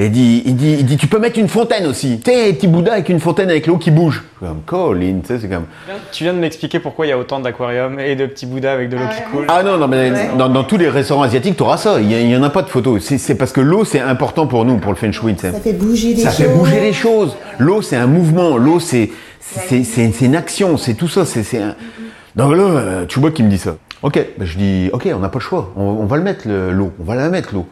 Et 0.01 0.07
il 0.07 0.11
dit, 0.11 0.43
il 0.47 0.57
dit, 0.57 0.77
il 0.79 0.87
dit, 0.87 0.97
tu 0.97 1.09
peux 1.09 1.19
mettre 1.19 1.39
une 1.39 1.49
fontaine 1.49 1.87
aussi. 1.87 2.21
Tu 2.25 2.31
sais, 2.31 2.49
un 2.49 2.53
petit 2.55 2.67
Bouddha 2.69 2.95
avec 2.95 3.11
une 3.11 3.21
fontaine 3.21 3.51
avec 3.51 3.67
l'eau 3.67 3.77
qui 3.77 3.91
bouge. 3.91 4.25
Comme, 4.41 4.63
Colin, 4.65 5.21
tu 5.21 5.27
sais, 5.35 5.39
c'est 5.41 5.49
comme. 5.49 5.67
Tu 6.11 6.25
viens 6.25 6.33
de 6.33 6.39
m'expliquer 6.39 6.79
pourquoi 6.81 7.05
il 7.05 7.11
y 7.11 7.13
a 7.13 7.19
autant 7.19 7.39
d'aquariums 7.39 8.01
et 8.01 8.17
de 8.17 8.25
petits 8.25 8.47
bouddhas 8.47 8.73
avec 8.73 8.89
de 8.89 8.97
l'eau 8.97 9.03
Ah 9.07 9.15
qui 9.15 9.23
coule. 9.31 9.45
Ah 9.49 9.63
non, 9.63 9.77
non, 9.77 9.89
mais 9.89 10.11
Ouais. 10.11 10.31
dans, 10.39 10.49
dans 10.49 10.65
tous 10.65 10.79
les 10.79 10.89
restaurants 10.89 11.23
asiatiques, 11.25 11.57
tu 11.59 11.63
auras 11.63 11.77
ça. 11.77 12.01
Il 12.01 12.07
n'y 12.09 12.35
en 12.35 12.43
a 12.43 12.49
pas 12.49 12.63
de 12.63 12.71
photos. 12.71 13.03
C'est, 13.03 13.35
parce 13.35 13.53
que 13.53 13.61
l'eau, 13.61 13.85
c'est 13.85 14.01
important 14.01 14.47
pour 14.47 14.65
nous, 14.65 14.79
pour 14.79 14.91
le 14.91 14.97
feng 14.97 15.13
shui. 15.13 15.35
Ça 15.39 15.53
fait 15.53 15.75
bouger 15.75 16.15
les 16.15 16.23
Ça 16.23 16.31
choses. 16.31 16.37
fait 16.47 16.49
bouger 16.55 16.81
les 16.81 16.93
choses. 16.95 17.37
L'eau, 17.59 17.83
c'est 17.83 17.97
un 17.97 18.07
mouvement. 18.07 18.57
L'eau, 18.57 18.81
c'est, 18.81 19.11
c'est, 19.41 19.85
c'est, 19.85 20.11
c'est 20.13 20.25
une 20.25 20.35
action. 20.37 20.79
C'est 20.79 20.95
tout 20.95 21.09
ça. 21.09 21.27
C'est, 21.27 21.43
c'est 21.43 21.61
un... 21.61 21.75
Donc 22.37 22.57
là, 22.57 22.63
euh, 22.63 23.05
tu 23.07 23.21
vois 23.21 23.33
qui 23.33 23.43
me 23.43 23.51
dit 23.51 23.59
ça. 23.59 23.77
Ok, 24.03 24.19
ben 24.39 24.47
je 24.47 24.57
dis, 24.57 24.89
ok, 24.95 25.11
on 25.15 25.19
n'a 25.19 25.29
pas 25.29 25.41
le 25.41 25.45
choix. 25.45 25.75
On, 25.77 25.83
on 25.83 26.07
va 26.07 26.17
le 26.17 26.23
mettre, 26.23 26.49
le- 26.49 26.73
l'eau. 26.73 26.91
On 26.99 27.05
va 27.05 27.17
la 27.17 27.29
mettre, 27.29 27.51
l'eau. 27.53 27.67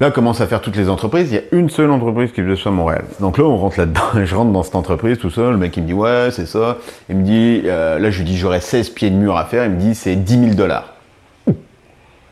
Là, 0.00 0.12
commence 0.12 0.40
à 0.40 0.46
faire 0.46 0.60
toutes 0.60 0.76
les 0.76 0.88
entreprises. 0.88 1.32
Il 1.32 1.34
y 1.34 1.38
a 1.38 1.42
une 1.50 1.68
seule 1.68 1.90
entreprise 1.90 2.30
qui 2.30 2.40
ça 2.56 2.68
à 2.68 2.72
Montréal. 2.72 3.04
Donc 3.18 3.36
là, 3.36 3.44
on 3.44 3.56
rentre 3.56 3.80
là-dedans. 3.80 4.00
Je 4.24 4.34
rentre 4.34 4.52
dans 4.52 4.62
cette 4.62 4.76
entreprise 4.76 5.18
tout 5.18 5.30
seul. 5.30 5.52
Le 5.52 5.56
mec, 5.56 5.76
il 5.76 5.82
me 5.82 5.88
dit, 5.88 5.92
ouais, 5.92 6.28
c'est 6.30 6.46
ça. 6.46 6.76
Il 7.08 7.16
me 7.16 7.24
dit, 7.24 7.62
euh, 7.64 7.98
là, 7.98 8.10
je 8.10 8.18
lui 8.18 8.24
dis, 8.24 8.36
j'aurais 8.36 8.60
16 8.60 8.90
pieds 8.90 9.10
de 9.10 9.16
mur 9.16 9.36
à 9.36 9.44
faire. 9.44 9.64
Il 9.64 9.72
me 9.72 9.80
dit, 9.80 9.96
c'est 9.96 10.14
10 10.14 10.40
000 10.40 10.54
dollars. 10.54 10.94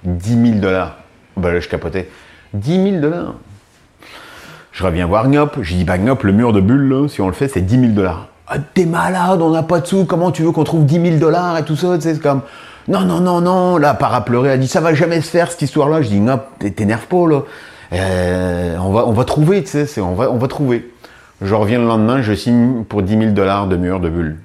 10 0.04 0.50
000 0.50 0.60
dollars. 0.60 0.98
Ben 1.36 1.52
là, 1.52 1.58
je 1.58 1.68
capotais. 1.68 2.08
10 2.54 2.90
000 2.90 3.00
dollars. 3.00 3.34
Je 4.70 4.84
reviens 4.84 5.06
voir 5.06 5.28
Gnop. 5.28 5.58
Je 5.62 5.74
dis, 5.74 5.84
bah 5.84 5.98
Gnop, 5.98 6.22
le 6.22 6.32
mur 6.32 6.52
de 6.52 6.60
bulle, 6.60 6.88
là, 6.88 7.08
si 7.08 7.20
on 7.20 7.26
le 7.26 7.32
fait, 7.32 7.48
c'est 7.48 7.62
10 7.62 7.80
000 7.80 7.92
dollars. 7.92 8.28
Ah, 8.46 8.58
t'es 8.58 8.86
malade, 8.86 9.42
on 9.42 9.50
n'a 9.50 9.64
pas 9.64 9.80
de 9.80 9.86
sous. 9.86 10.04
Comment 10.04 10.30
tu 10.30 10.44
veux 10.44 10.52
qu'on 10.52 10.62
trouve 10.62 10.84
10 10.84 11.00
000 11.00 11.16
dollars 11.16 11.58
et 11.58 11.64
tout 11.64 11.74
ça 11.74 11.96
tu 11.96 12.02
sais, 12.02 12.14
C'est 12.14 12.22
comme, 12.22 12.42
non, 12.88 13.00
non, 13.00 13.20
non, 13.20 13.40
non. 13.40 13.76
Là, 13.78 13.94
par 13.94 14.14
à 14.14 14.24
pleurer, 14.24 14.50
elle 14.50 14.60
dit, 14.60 14.68
ça 14.68 14.80
va 14.80 14.94
jamais 14.94 15.20
se 15.20 15.30
faire, 15.30 15.50
cette 15.50 15.62
histoire-là. 15.62 16.02
Je 16.02 16.08
dis, 16.08 16.22
t'é- 16.58 16.72
t'énerve 16.72 17.06
pas, 17.06 17.26
là. 17.28 17.42
On, 18.80 19.12
va, 19.12 19.24
trouver, 19.24 19.62
tu 19.64 19.86
sais, 19.86 20.00
on 20.00 20.14
va, 20.14 20.48
trouver. 20.48 20.90
Je 21.42 21.54
reviens 21.54 21.78
le 21.78 21.86
lendemain, 21.86 22.22
je 22.22 22.32
signe 22.32 22.84
pour 22.84 23.02
10 23.02 23.18
000 23.18 23.30
dollars 23.32 23.66
de 23.66 23.76
mur 23.76 24.00
de 24.00 24.08
bulle. 24.08 24.36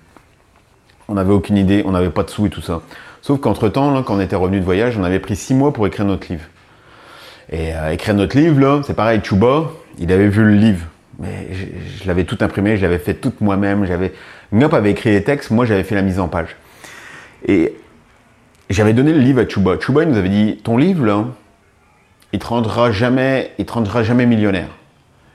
On 1.07 1.15
n'avait 1.15 1.33
aucune 1.33 1.57
idée, 1.57 1.83
on 1.85 1.91
n'avait 1.91 2.09
pas 2.09 2.23
de 2.23 2.29
sous 2.29 2.45
et 2.45 2.49
tout 2.49 2.61
ça. 2.61 2.81
Sauf 3.21 3.39
qu'entre-temps, 3.39 4.01
quand 4.03 4.15
on 4.15 4.19
était 4.19 4.35
revenu 4.35 4.59
de 4.59 4.65
voyage, 4.65 4.97
on 4.97 5.03
avait 5.03 5.19
pris 5.19 5.35
6 5.35 5.53
mois 5.53 5.73
pour 5.73 5.85
écrire 5.85 6.05
notre 6.05 6.27
livre. 6.31 6.45
Et 7.51 7.75
euh, 7.75 7.91
écrire 7.91 8.15
notre 8.15 8.37
livre, 8.37 8.59
là, 8.59 8.81
c'est 8.85 8.93
pareil, 8.93 9.21
Chuba, 9.23 9.71
il 9.99 10.11
avait 10.11 10.27
vu 10.27 10.43
le 10.43 10.55
livre. 10.55 10.85
Mais 11.19 11.49
je, 12.01 12.07
l'avais 12.07 12.23
tout 12.23 12.37
imprimé, 12.41 12.77
je 12.77 12.81
l'avais 12.81 12.97
fait 12.97 13.13
tout 13.13 13.33
moi-même. 13.41 13.85
J'avais, 13.85 14.13
Gnop 14.51 14.73
avait 14.73 14.91
écrit 14.91 15.11
les 15.11 15.23
textes, 15.23 15.51
moi 15.51 15.65
j'avais 15.65 15.83
fait 15.83 15.95
la 15.95 16.01
mise 16.01 16.19
en 16.19 16.27
page. 16.27 16.55
Et 17.47 17.75
j'avais 18.69 18.93
donné 18.93 19.13
le 19.13 19.19
livre 19.19 19.41
à 19.41 19.47
Chuba. 19.47 19.79
Chuba, 19.79 20.03
il 20.03 20.09
nous 20.09 20.17
avait 20.17 20.29
dit 20.29 20.57
Ton 20.63 20.77
livre, 20.77 21.05
là, 21.05 21.25
il 22.33 22.39
te 22.39 22.45
rendra 22.47 22.91
jamais, 22.91 23.51
il 23.59 23.65
te 23.65 23.73
rendra 23.73 24.03
jamais 24.03 24.25
millionnaire. 24.25 24.69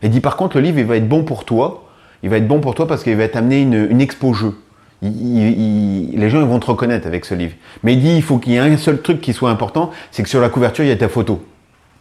Il 0.03 0.11
dit 0.11 0.20
Par 0.20 0.37
contre, 0.37 0.57
le 0.57 0.62
livre, 0.62 0.79
il 0.79 0.87
va 0.87 0.97
être 0.97 1.09
bon 1.09 1.24
pour 1.24 1.45
toi. 1.45 1.85
Il 2.22 2.31
va 2.31 2.39
être 2.39 2.49
bon 2.49 2.61
pour 2.61 2.74
toi 2.74 2.87
parce 2.87 3.03
qu'il 3.03 3.16
va 3.16 3.29
t'amener 3.29 3.61
une, 3.61 3.89
une 3.91 4.01
expo 4.01 4.33
jeu. 4.33 4.55
Il- 5.03 5.11
il- 5.11 6.12
il- 6.14 6.18
les 6.18 6.31
gens 6.31 6.41
ils 6.41 6.47
vont 6.47 6.59
te 6.59 6.66
reconnaître 6.66 7.07
avec 7.07 7.27
ce 7.27 7.35
livre. 7.35 7.53
Mais 7.83 7.93
il 7.93 8.01
dit 8.01 8.16
il 8.16 8.22
faut 8.22 8.39
qu'il 8.39 8.55
y 8.55 8.57
ait 8.57 8.61
un 8.61 8.77
seul 8.79 9.03
truc 9.03 9.20
qui 9.20 9.35
soit 9.35 9.51
important, 9.51 9.91
c'est 10.11 10.22
que 10.22 10.29
sur 10.29 10.41
la 10.41 10.49
couverture, 10.49 10.85
il 10.85 10.89
y 10.89 10.93
a 10.93 10.97
ta 10.97 11.09
photo. 11.11 11.45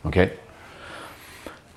Ok? 0.06 0.18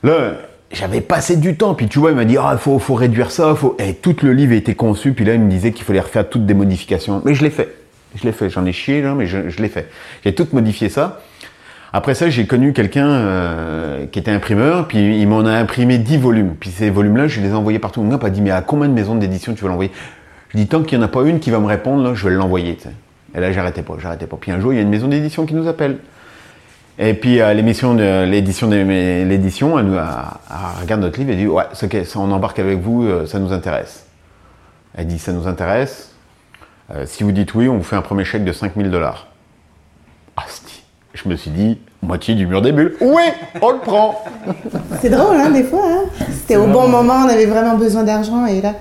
Là, 0.04 0.34
j'avais 0.70 1.00
passé 1.00 1.36
du 1.36 1.56
temps, 1.56 1.74
puis 1.74 1.88
vois, 1.98 2.10
il 2.10 2.16
m'a 2.16 2.24
dit, 2.24 2.36
ah, 2.38 2.50
il 2.52 2.58
faut, 2.58 2.78
faut 2.78 2.94
réduire 2.94 3.30
ça, 3.32 3.54
faut... 3.56 3.74
Et 3.80 3.94
tout 3.94 4.14
le 4.22 4.32
livre 4.32 4.52
était 4.52 4.74
conçu, 4.76 5.12
puis 5.12 5.24
là, 5.24 5.34
il 5.34 5.40
me 5.40 5.50
disait 5.50 5.72
qu'il 5.72 5.84
fallait 5.84 6.00
refaire 6.00 6.28
toutes 6.28 6.46
des 6.46 6.54
modifications. 6.54 7.20
Mais 7.24 7.34
je 7.34 7.42
l'ai 7.42 7.50
fait. 7.50 7.74
Je 8.20 8.26
l'ai 8.26 8.32
fait. 8.32 8.50
J'en 8.50 8.66
ai 8.66 8.72
chié, 8.72 9.02
là, 9.02 9.14
mais 9.14 9.26
je, 9.26 9.60
l'ai 9.60 9.68
fait. 9.68 9.88
J'ai 10.24 10.34
tout 10.34 10.46
modifié 10.52 10.88
ça. 10.88 11.20
Après 11.92 12.14
ça, 12.14 12.28
j'ai 12.28 12.46
connu 12.46 12.72
quelqu'un 12.72 13.08
euh, 13.08 14.06
qui 14.06 14.18
était 14.18 14.30
imprimeur, 14.30 14.88
puis 14.88 15.20
il 15.20 15.26
m'en 15.26 15.40
a 15.40 15.52
imprimé 15.52 15.98
10 15.98 16.18
volumes. 16.18 16.54
Puis 16.58 16.70
ces 16.70 16.90
volumes-là, 16.90 17.28
je 17.28 17.40
les 17.40 17.48
ai 17.48 17.52
envoyés 17.54 17.78
partout. 17.78 18.02
Mon 18.02 18.10
gars 18.10 18.22
m'a 18.22 18.30
dit, 18.30 18.42
mais 18.42 18.50
à 18.50 18.60
combien 18.60 18.88
de 18.88 18.92
maisons 18.92 19.14
d'édition 19.14 19.54
tu 19.54 19.62
veux 19.62 19.68
l'envoyer? 19.68 19.90
Je 20.50 20.58
dis, 20.58 20.66
tant 20.66 20.82
qu'il 20.82 20.98
n'y 20.98 21.04
en 21.04 21.06
a 21.06 21.10
pas 21.10 21.22
une 21.22 21.40
qui 21.40 21.50
va 21.50 21.60
me 21.60 21.66
répondre, 21.66 22.02
là, 22.02 22.14
je 22.14 22.28
vais 22.28 22.34
l'envoyer. 22.34 22.76
Et 23.34 23.40
là, 23.40 23.52
j'arrêtais 23.52 23.82
pas, 23.82 23.94
j'arrêtais 24.00 24.26
pas. 24.26 24.36
Puis 24.38 24.50
un 24.50 24.60
jour, 24.60 24.72
il 24.72 24.76
y 24.76 24.78
a 24.78 24.82
une 24.82 24.90
maison 24.90 25.08
d'édition 25.08 25.46
qui 25.46 25.54
nous 25.54 25.68
appelle. 25.68 25.98
Et 26.98 27.14
puis 27.14 27.40
à 27.40 27.54
l'émission 27.54 27.94
l'édition 27.94 28.68
l'édition, 28.68 29.78
elle 29.78 29.86
nous 29.86 29.98
regarde 30.80 31.00
notre 31.00 31.18
livre 31.20 31.30
et 31.30 31.36
dit 31.36 31.46
ouais, 31.46 31.64
ça, 31.72 32.18
on 32.18 32.32
embarque 32.32 32.58
avec 32.58 32.80
vous, 32.80 33.04
euh, 33.04 33.24
ça 33.24 33.38
nous 33.38 33.52
intéresse. 33.52 34.06
Elle 34.96 35.06
dit 35.06 35.18
ça 35.20 35.32
nous 35.32 35.46
intéresse. 35.46 36.12
Euh, 36.94 37.04
si 37.06 37.22
vous 37.22 37.32
dites 37.32 37.54
oui, 37.54 37.68
on 37.68 37.76
vous 37.76 37.82
fait 37.82 37.96
un 37.96 38.02
premier 38.02 38.24
chèque 38.24 38.44
de 38.44 38.52
5000 38.52 38.90
dollars. 38.90 39.26
Asti. 40.36 40.82
Je 41.14 41.28
me 41.28 41.36
suis 41.36 41.50
dit 41.50 41.78
moitié 42.02 42.34
du 42.34 42.46
mur 42.46 42.62
des 42.62 42.72
bulles. 42.72 42.96
Oui, 43.00 43.22
on 43.60 43.72
le 43.72 43.78
prend. 43.78 44.22
C'est 45.00 45.10
drôle, 45.10 45.36
hein, 45.36 45.50
des 45.50 45.64
fois. 45.64 45.84
Hein? 45.84 46.24
C'était 46.32 46.56
au 46.56 46.66
bon 46.66 46.88
moment, 46.88 47.24
on 47.26 47.28
avait 47.28 47.46
vraiment 47.46 47.76
besoin 47.76 48.04
d'argent 48.04 48.46
et 48.46 48.60
là. 48.60 48.74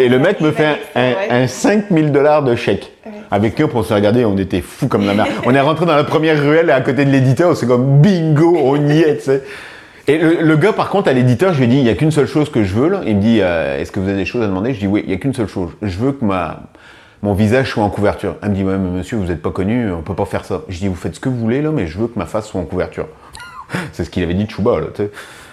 Et 0.00 0.08
le 0.08 0.18
mec 0.18 0.40
me 0.40 0.50
fait 0.52 0.78
un, 0.96 1.00
un, 1.30 1.42
un 1.42 1.46
5000 1.46 2.12
dollars 2.12 2.42
de 2.42 2.56
chèque. 2.56 2.92
Avec 3.30 3.60
eux, 3.60 3.66
pour 3.66 3.84
se 3.84 3.92
regarder, 3.92 4.24
on 4.24 4.36
était 4.38 4.62
fous 4.62 4.88
comme 4.88 5.06
la 5.06 5.14
merde. 5.14 5.28
On 5.44 5.54
est 5.54 5.60
rentré 5.60 5.86
dans 5.86 5.94
la 5.94 6.04
première 6.04 6.40
ruelle 6.40 6.70
à 6.70 6.80
côté 6.80 7.04
de 7.04 7.10
l'éditeur, 7.10 7.56
c'est 7.56 7.66
comme 7.66 8.00
bingo, 8.00 8.56
on 8.58 8.88
y 8.88 9.00
est, 9.00 9.18
tu 9.18 9.24
sais. 9.24 9.42
Et 10.08 10.18
le, 10.18 10.42
le 10.42 10.56
gars, 10.56 10.72
par 10.72 10.88
contre, 10.88 11.08
à 11.08 11.12
l'éditeur, 11.12 11.52
je 11.52 11.58
lui 11.58 11.64
ai 11.66 11.68
dit, 11.68 11.76
il 11.76 11.84
n'y 11.84 11.90
a 11.90 11.94
qu'une 11.94 12.10
seule 12.10 12.26
chose 12.26 12.50
que 12.50 12.64
je 12.64 12.74
veux, 12.74 12.88
là. 12.88 13.02
Il 13.06 13.16
me 13.16 13.20
dit, 13.20 13.38
euh, 13.40 13.78
est-ce 13.78 13.92
que 13.92 14.00
vous 14.00 14.08
avez 14.08 14.18
des 14.18 14.24
choses 14.24 14.42
à 14.42 14.46
demander? 14.46 14.74
Je 14.74 14.80
dis, 14.80 14.86
oui, 14.86 15.02
il 15.04 15.08
n'y 15.08 15.14
a 15.14 15.18
qu'une 15.18 15.34
seule 15.34 15.48
chose. 15.48 15.70
Je 15.80 15.96
veux 15.98 16.12
que 16.12 16.24
ma, 16.24 16.62
mon 17.22 17.34
visage 17.34 17.70
soit 17.70 17.84
en 17.84 17.90
couverture. 17.90 18.36
Elle 18.42 18.50
me 18.50 18.54
dit, 18.54 18.64
ouais, 18.64 18.76
mais 18.78 18.90
monsieur, 18.98 19.16
vous 19.16 19.24
n'êtes 19.26 19.42
pas 19.42 19.50
connu, 19.50 19.90
on 19.92 20.02
peut 20.02 20.14
pas 20.14 20.24
faire 20.24 20.44
ça. 20.44 20.62
Je 20.68 20.78
dis, 20.78 20.88
vous 20.88 20.94
faites 20.96 21.14
ce 21.14 21.20
que 21.20 21.28
vous 21.28 21.38
voulez, 21.38 21.62
là, 21.62 21.70
mais 21.70 21.86
je 21.86 21.98
veux 21.98 22.08
que 22.08 22.18
ma 22.18 22.26
face 22.26 22.46
soit 22.46 22.60
en 22.60 22.64
couverture. 22.64 23.06
c'est 23.92 24.04
ce 24.04 24.10
qu'il 24.10 24.22
avait 24.22 24.34
dit 24.34 24.44
de 24.44 24.50
Chouba, 24.50 24.80
là, 24.80 24.86
tu 24.94 25.02
sais. 25.04 25.10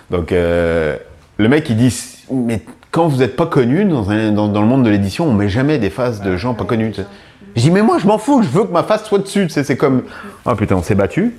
Donc, 0.09 0.31
euh, 0.31 0.97
le 1.37 1.47
mec, 1.47 1.69
il 1.69 1.77
dit, 1.77 1.95
mais 2.31 2.61
quand 2.91 3.07
vous 3.07 3.17
n'êtes 3.17 3.35
pas 3.35 3.45
connu 3.45 3.85
dans, 3.85 4.09
un- 4.09 4.31
dans, 4.31 4.47
dans 4.47 4.61
le 4.61 4.67
monde 4.67 4.83
de 4.83 4.89
l'édition, 4.89 5.25
on 5.27 5.33
met 5.33 5.49
jamais 5.49 5.77
des 5.77 5.91
faces 5.91 6.21
de 6.21 6.35
gens 6.37 6.55
pas 6.55 6.65
connus. 6.65 6.93
Je 7.55 7.61
dis, 7.61 7.69
mais 7.71 7.83
moi, 7.83 7.97
je 7.99 8.07
m'en 8.07 8.17
fous, 8.17 8.41
je 8.41 8.49
veux 8.49 8.63
que 8.63 8.71
ma 8.71 8.83
face 8.83 9.03
soit 9.05 9.19
dessus. 9.19 9.43
tu 9.43 9.49
sais, 9.53 9.63
C'est 9.63 9.77
comme, 9.77 10.03
oh 10.45 10.55
putain, 10.55 10.75
on 10.75 10.81
s'est 10.83 10.95
battu. 10.95 11.35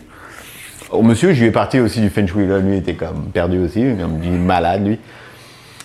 Au 0.92 1.02
monsieur, 1.02 1.32
je 1.32 1.40
lui 1.40 1.48
ai 1.48 1.52
parti 1.52 1.78
aussi 1.80 2.00
du 2.00 2.08
Feng 2.10 2.26
Shui. 2.26 2.46
Là, 2.46 2.58
lui 2.58 2.76
était 2.76 2.94
comme 2.94 3.26
perdu 3.32 3.58
aussi, 3.58 3.84
comme 4.00 4.18
du 4.20 4.30
malade, 4.30 4.86
lui. 4.86 4.98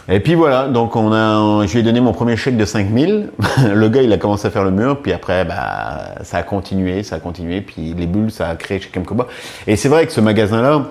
Et 0.08 0.20
puis 0.20 0.36
voilà, 0.36 0.68
donc 0.68 0.96
on 0.96 1.12
a, 1.12 1.66
je 1.66 1.74
lui 1.74 1.80
ai 1.80 1.84
donné 1.84 2.00
mon 2.00 2.14
premier 2.14 2.38
chèque 2.38 2.58
de 2.58 2.66
5000. 2.66 3.32
le 3.74 3.90
gars, 3.90 4.04
il 4.04 4.14
a 4.14 4.18
commencé 4.18 4.48
à 4.48 4.52
faire 4.52 4.64
le 4.64 4.70
mur, 4.70 5.02
puis 5.02 5.12
après, 5.12 5.46
bah, 5.46 6.16
ça 6.24 6.38
a 6.38 6.44
continué, 6.44 7.02
ça 7.02 7.16
a 7.16 7.20
continué, 7.20 7.62
puis 7.62 7.96
les 7.98 8.06
bulles, 8.06 8.30
ça 8.30 8.50
a 8.50 8.56
créé 8.56 8.80
chez 8.80 8.90
Kemkoba. 8.90 9.28
Et 9.66 9.76
c'est 9.76 9.90
vrai 9.90 10.06
que 10.06 10.12
ce 10.12 10.22
magasin-là, 10.22 10.84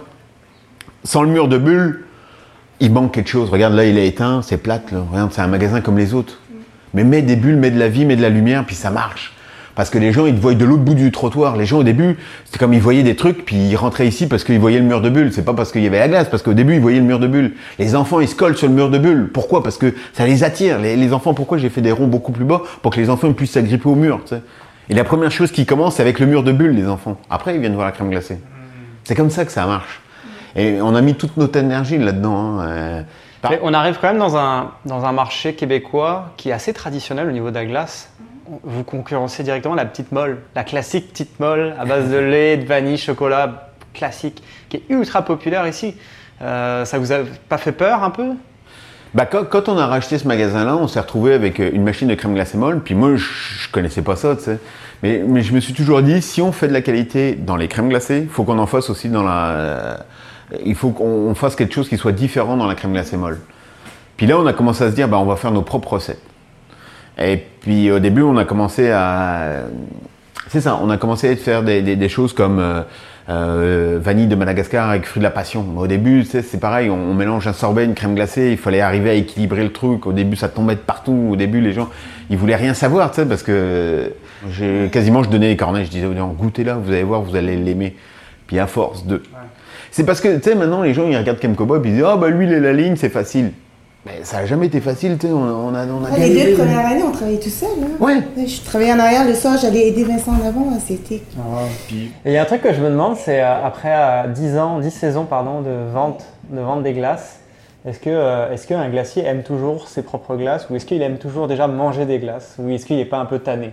sans 1.04 1.22
le 1.22 1.28
mur 1.28 1.46
de 1.46 1.58
bulles, 1.58 2.04
il 2.80 2.92
manque 2.92 3.12
quelque 3.12 3.30
chose. 3.30 3.50
Regarde, 3.50 3.74
là, 3.74 3.84
il 3.84 3.98
est 3.98 4.08
éteint, 4.08 4.42
c'est 4.42 4.56
plate, 4.56 4.90
là. 4.90 5.04
Regarde, 5.08 5.32
c'est 5.32 5.42
un 5.42 5.46
magasin 5.46 5.80
comme 5.80 5.96
les 5.96 6.12
autres. 6.12 6.40
Mais 6.92 7.04
mets 7.04 7.22
des 7.22 7.36
bulles, 7.36 7.56
mets 7.56 7.70
de 7.70 7.78
la 7.78 7.88
vie, 7.88 8.04
mets 8.04 8.16
de 8.16 8.22
la 8.22 8.30
lumière, 8.30 8.64
puis 8.66 8.74
ça 8.74 8.90
marche. 8.90 9.33
Parce 9.74 9.90
que 9.90 9.98
les 9.98 10.12
gens, 10.12 10.26
ils 10.26 10.34
te 10.36 10.40
voient 10.40 10.54
de 10.54 10.64
l'autre 10.64 10.82
bout 10.82 10.94
du 10.94 11.10
trottoir. 11.10 11.56
Les 11.56 11.66
gens, 11.66 11.78
au 11.78 11.82
début, 11.82 12.16
c'était 12.44 12.58
comme 12.58 12.74
ils 12.74 12.80
voyaient 12.80 13.02
des 13.02 13.16
trucs, 13.16 13.44
puis 13.44 13.56
ils 13.56 13.76
rentraient 13.76 14.06
ici 14.06 14.28
parce 14.28 14.44
qu'ils 14.44 14.60
voyaient 14.60 14.78
le 14.78 14.84
mur 14.84 15.00
de 15.00 15.10
bulles. 15.10 15.32
C'est 15.32 15.44
pas 15.44 15.52
parce 15.54 15.72
qu'il 15.72 15.82
y 15.82 15.86
avait 15.88 15.98
la 15.98 16.06
glace, 16.08 16.28
parce 16.28 16.42
qu'au 16.44 16.52
début, 16.54 16.74
ils 16.74 16.80
voyaient 16.80 17.00
le 17.00 17.04
mur 17.04 17.18
de 17.18 17.26
bulles. 17.26 17.54
Les 17.80 17.96
enfants, 17.96 18.20
ils 18.20 18.28
se 18.28 18.36
collent 18.36 18.56
sur 18.56 18.68
le 18.68 18.74
mur 18.74 18.88
de 18.88 18.98
bulles. 18.98 19.30
Pourquoi? 19.32 19.62
Parce 19.64 19.76
que 19.76 19.92
ça 20.12 20.26
les 20.26 20.44
attire. 20.44 20.78
Les, 20.78 20.96
les 20.96 21.12
enfants, 21.12 21.34
pourquoi 21.34 21.58
j'ai 21.58 21.70
fait 21.70 21.80
des 21.80 21.90
ronds 21.92 22.06
beaucoup 22.06 22.30
plus 22.30 22.44
bas 22.44 22.62
Pour 22.82 22.92
que 22.92 23.00
les 23.00 23.10
enfants 23.10 23.32
puissent 23.32 23.52
s'agripper 23.52 23.88
au 23.88 23.96
mur. 23.96 24.20
Et 24.88 24.94
la 24.94 25.02
première 25.04 25.32
chose 25.32 25.50
qui 25.50 25.66
commence, 25.66 25.96
c'est 25.96 26.02
avec 26.02 26.20
le 26.20 26.26
mur 26.26 26.44
de 26.44 26.52
bulles, 26.52 26.74
les 26.76 26.86
enfants. 26.86 27.16
Après, 27.28 27.54
ils 27.54 27.60
viennent 27.60 27.74
voir 27.74 27.86
la 27.86 27.92
crème 27.92 28.10
glacée. 28.10 28.38
C'est 29.02 29.14
comme 29.14 29.30
ça 29.30 29.44
que 29.44 29.50
ça 29.52 29.66
marche. 29.66 30.00
Et 30.56 30.80
on 30.80 30.94
a 30.94 31.00
mis 31.00 31.14
toute 31.14 31.36
notre 31.36 31.58
énergie 31.58 31.98
là-dedans. 31.98 32.60
hein. 32.60 32.68
Euh, 32.68 33.02
on 33.62 33.74
arrive 33.74 33.98
quand 34.00 34.08
même 34.08 34.18
dans 34.18 34.36
un, 34.36 34.70
dans 34.86 35.04
un 35.04 35.12
marché 35.12 35.54
québécois 35.54 36.32
qui 36.36 36.48
est 36.48 36.52
assez 36.52 36.72
traditionnel 36.72 37.28
au 37.28 37.32
niveau 37.32 37.50
de 37.50 37.54
la 37.56 37.66
glace. 37.66 38.10
Vous 38.62 38.84
concurrencez 38.84 39.42
directement 39.42 39.74
la 39.74 39.86
petite 39.86 40.12
molle, 40.12 40.42
la 40.54 40.64
classique 40.64 41.10
petite 41.12 41.40
molle 41.40 41.74
à 41.78 41.84
base 41.84 42.10
de 42.10 42.16
lait, 42.16 42.56
de 42.56 42.66
vanille, 42.66 42.98
chocolat, 42.98 43.68
classique, 43.94 44.42
qui 44.68 44.78
est 44.78 44.82
ultra 44.90 45.22
populaire 45.22 45.66
ici. 45.66 45.94
Euh, 46.42 46.84
ça 46.84 46.98
vous 46.98 47.12
a 47.12 47.18
pas 47.48 47.58
fait 47.58 47.72
peur 47.72 48.02
un 48.02 48.10
peu? 48.10 48.32
Bah, 49.14 49.26
quand, 49.26 49.68
on 49.68 49.78
a 49.78 49.86
racheté 49.86 50.18
ce 50.18 50.26
magasin-là, 50.26 50.76
on 50.76 50.88
s'est 50.88 50.98
retrouvé 50.98 51.34
avec 51.34 51.60
euh, 51.60 51.70
une 51.72 51.84
machine 51.84 52.08
de 52.08 52.14
crème 52.14 52.34
glacée 52.34 52.58
molle. 52.58 52.80
Puis 52.80 52.94
moi, 52.94 53.14
je, 53.14 53.22
je 53.22 53.70
connaissais 53.70 54.02
pas 54.02 54.16
ça, 54.16 54.34
tu 54.34 54.42
sais. 54.42 54.58
Mais, 55.04 55.42
je 55.42 55.52
me 55.52 55.60
suis 55.60 55.74
toujours 55.74 56.02
dit, 56.02 56.20
si 56.20 56.42
on 56.42 56.50
fait 56.50 56.66
de 56.66 56.72
la 56.72 56.80
qualité 56.80 57.34
dans 57.34 57.56
les 57.56 57.68
crèmes 57.68 57.88
glacées, 57.88 58.20
il 58.22 58.28
faut 58.28 58.44
qu'on 58.44 58.58
en 58.58 58.66
fasse 58.66 58.90
aussi 58.90 59.08
dans 59.08 59.22
la. 59.22 59.50
euh, 59.50 59.96
il 60.64 60.74
faut 60.74 60.90
qu'on 60.90 61.04
on 61.04 61.34
fasse 61.34 61.56
quelque 61.56 61.74
chose 61.74 61.88
qui 61.88 61.96
soit 61.96 62.12
différent 62.12 62.56
dans 62.56 62.66
la 62.66 62.74
crème 62.74 62.92
glacée 62.92 63.16
molle. 63.16 63.40
Puis 64.16 64.26
là, 64.26 64.38
on 64.38 64.46
a 64.46 64.52
commencé 64.52 64.82
à 64.82 64.90
se 64.90 64.94
dire, 64.94 65.08
bah, 65.08 65.18
on 65.18 65.24
va 65.24 65.36
faire 65.36 65.52
nos 65.52 65.62
propres 65.62 65.94
recettes. 65.94 66.22
Et 67.18 67.38
puis 67.60 67.90
au 67.90 67.98
début, 67.98 68.22
on 68.22 68.36
a 68.36 68.44
commencé 68.44 68.90
à. 68.90 69.62
C'est 70.48 70.60
ça, 70.60 70.78
on 70.82 70.90
a 70.90 70.96
commencé 70.96 71.30
à 71.30 71.36
faire 71.36 71.62
des, 71.62 71.80
des- 71.82 71.96
des 71.96 72.08
choses 72.08 72.32
comme 72.32 72.58
euh, 72.58 72.82
euh, 73.28 73.98
vanille 74.00 74.26
de 74.26 74.34
Madagascar 74.34 74.90
avec 74.90 75.06
fruits 75.06 75.20
de 75.20 75.24
la 75.24 75.30
passion. 75.30 75.64
Au 75.76 75.86
début, 75.86 76.24
c'est 76.24 76.60
pareil, 76.60 76.90
on, 76.90 76.94
on 77.10 77.14
mélange 77.14 77.46
un 77.48 77.52
sorbet, 77.52 77.84
une 77.84 77.94
crème 77.94 78.14
glacée, 78.14 78.50
il 78.52 78.56
fallait 78.58 78.80
arriver 78.80 79.10
à 79.10 79.14
équilibrer 79.14 79.62
le 79.64 79.72
truc. 79.72 80.06
Au 80.06 80.12
début, 80.12 80.36
ça 80.36 80.48
tombait 80.48 80.74
de 80.74 80.80
partout. 80.80 81.28
Au 81.32 81.36
début, 81.36 81.60
les 81.60 81.72
gens, 81.72 81.88
ils 82.30 82.36
voulaient 82.36 82.56
rien 82.56 82.74
savoir, 82.74 83.10
tu 83.10 83.16
sais, 83.22 83.26
parce 83.26 83.42
que 83.42 84.12
quasiment, 84.92 85.22
je 85.22 85.30
donnais 85.30 85.48
les 85.48 85.56
cornets, 85.56 85.84
je 85.86 85.90
disais 85.90 86.06
aux 86.06 86.14
gens, 86.14 86.28
goûtez-là, 86.28 86.74
vous 86.74 86.90
allez 86.92 87.02
voir, 87.04 87.22
vous 87.22 87.34
allez 87.36 87.56
l'aimer. 87.56 87.96
Puis 88.46 88.58
à 88.58 88.66
force 88.66 89.06
de. 89.06 89.22
C'est 89.90 90.04
parce 90.04 90.20
que, 90.20 90.36
tu 90.36 90.42
sais, 90.50 90.54
maintenant, 90.54 90.82
les 90.82 90.92
gens, 90.92 91.08
ils 91.08 91.16
regardent 91.16 91.38
Kem 91.38 91.54
Cowboy, 91.56 91.80
puis 91.80 91.90
ils 91.90 91.94
disent, 91.94 92.04
ah, 92.06 92.16
bah 92.16 92.28
lui, 92.28 92.46
il 92.46 92.52
est 92.52 92.60
la 92.60 92.72
ligne, 92.74 92.96
c'est 92.96 93.08
facile. 93.08 93.52
Mais 94.06 94.20
ça 94.22 94.36
n'a 94.38 94.46
jamais 94.46 94.66
été 94.66 94.82
facile, 94.82 95.16
tu 95.18 95.26
sais, 95.28 95.32
on, 95.32 95.38
on 95.42 95.74
a, 95.74 95.86
on 95.86 96.04
a 96.04 96.08
Ah, 96.12 96.18
les 96.18 96.44
deux 96.50 96.54
premières 96.56 96.84
années, 96.86 97.02
on 97.02 97.10
travaillait 97.10 97.38
tout 97.40 97.48
seul. 97.48 97.70
Hein? 97.82 97.88
Ouais. 97.98 98.46
Je 98.46 98.60
travaillais 98.60 98.92
en 98.92 98.98
arrière 98.98 99.26
le 99.26 99.32
soir, 99.34 99.56
j'allais 99.58 99.88
aider 99.88 100.04
Vincent 100.04 100.32
en 100.32 100.46
avant. 100.46 100.66
hein, 100.72 100.78
C'était. 100.86 101.22
Et 101.24 102.10
il 102.26 102.32
y 102.32 102.36
a 102.36 102.42
un 102.42 102.44
truc 102.44 102.60
que 102.60 102.74
je 102.74 102.82
me 102.82 102.90
demande, 102.90 103.16
c'est 103.16 103.40
euh, 103.42 103.64
après 103.64 103.94
euh, 103.94 104.26
10 104.28 104.58
ans, 104.58 104.78
10 104.80 104.90
saisons 104.90 105.24
pardon, 105.24 105.62
de 105.62 105.70
vente, 105.92 106.22
de 106.50 106.60
vente 106.60 106.82
des 106.82 106.92
glaces, 106.92 107.38
est-ce 107.86 107.98
que 107.98 108.10
euh, 108.10 108.52
est-ce 108.52 108.66
qu'un 108.66 108.88
glacier 108.90 109.24
aime 109.24 109.42
toujours 109.42 109.88
ses 109.88 110.02
propres 110.02 110.36
glaces 110.36 110.66
ou 110.68 110.76
est-ce 110.76 110.84
qu'il 110.84 111.00
aime 111.00 111.16
toujours 111.16 111.48
déjà 111.48 111.66
manger 111.66 112.04
des 112.04 112.18
glaces 112.18 112.56
ou 112.58 112.68
est-ce 112.70 112.84
qu'il 112.84 112.96
n'est 112.96 113.04
pas 113.06 113.18
un 113.18 113.26
peu 113.26 113.38
tanné? 113.38 113.72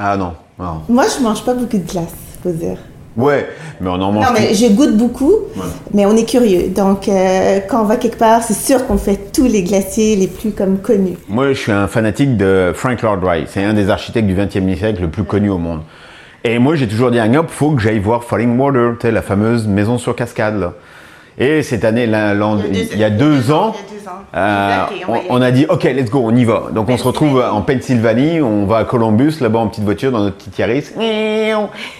Ah 0.00 0.16
non, 0.16 0.32
non. 0.58 0.82
Moi, 0.88 1.04
je 1.16 1.22
mange 1.22 1.44
pas 1.44 1.54
beaucoup 1.54 1.78
de 1.78 1.88
glace, 1.88 2.14
faut 2.42 2.50
dire. 2.50 2.78
Ouais, 3.18 3.48
mais 3.80 3.88
on 3.90 3.94
en 4.00 4.12
mange 4.12 4.24
Non, 4.24 4.30
mais 4.32 4.54
je 4.54 4.68
goûte 4.72 4.96
beaucoup, 4.96 5.32
Ouais. 5.56 5.62
mais 5.92 6.06
on 6.06 6.16
est 6.16 6.24
curieux. 6.24 6.68
Donc, 6.68 7.08
euh, 7.08 7.58
quand 7.68 7.82
on 7.82 7.84
va 7.84 7.96
quelque 7.96 8.16
part, 8.16 8.42
c'est 8.42 8.54
sûr 8.54 8.86
qu'on 8.86 8.96
fait 8.96 9.32
tous 9.32 9.46
les 9.46 9.62
glaciers 9.64 10.14
les 10.16 10.28
plus 10.28 10.52
comme 10.52 10.78
connus. 10.78 11.16
Moi, 11.28 11.48
je 11.52 11.58
suis 11.58 11.72
un 11.72 11.88
fanatique 11.88 12.36
de 12.36 12.70
Frank 12.74 13.02
Lloyd 13.02 13.20
Wright. 13.22 13.48
C'est 13.50 13.64
un 13.64 13.74
des 13.74 13.90
architectes 13.90 14.26
du 14.28 14.34
XXe 14.34 14.78
siècle 14.78 15.02
le 15.02 15.08
plus 15.08 15.24
connu 15.24 15.50
au 15.50 15.58
monde. 15.58 15.80
Et 16.44 16.60
moi, 16.60 16.76
j'ai 16.76 16.86
toujours 16.86 17.10
dit 17.10 17.18
à 17.18 17.26
Ngop, 17.28 17.48
faut 17.50 17.72
que 17.72 17.82
j'aille 17.82 17.98
voir 17.98 18.22
Falling 18.22 18.56
Water, 18.56 18.94
la 19.10 19.22
fameuse 19.22 19.66
maison 19.66 19.98
sur 19.98 20.14
cascade, 20.14 20.58
là. 20.58 20.72
Et 21.40 21.62
cette 21.62 21.84
année, 21.84 22.06
là, 22.06 22.34
il 22.72 22.98
y 22.98 23.04
a 23.04 23.10
deux 23.10 23.52
ans, 23.52 23.74
euh, 24.34 24.76
on, 25.28 25.40
a 25.40 25.50
dit, 25.52 25.66
OK, 25.68 25.84
let's 25.84 26.10
go, 26.10 26.22
on 26.24 26.34
y 26.34 26.44
va. 26.44 26.64
Donc, 26.72 26.88
on 26.88 26.96
se 26.96 27.04
retrouve 27.04 27.40
en 27.40 27.62
Pennsylvanie, 27.62 28.40
on 28.40 28.66
va 28.66 28.78
à 28.78 28.84
Columbus, 28.84 29.34
là-bas, 29.40 29.60
en 29.60 29.68
petite 29.68 29.84
voiture, 29.84 30.10
dans 30.10 30.20
notre 30.20 30.36
petit 30.36 30.60
Yaris. 30.60 30.90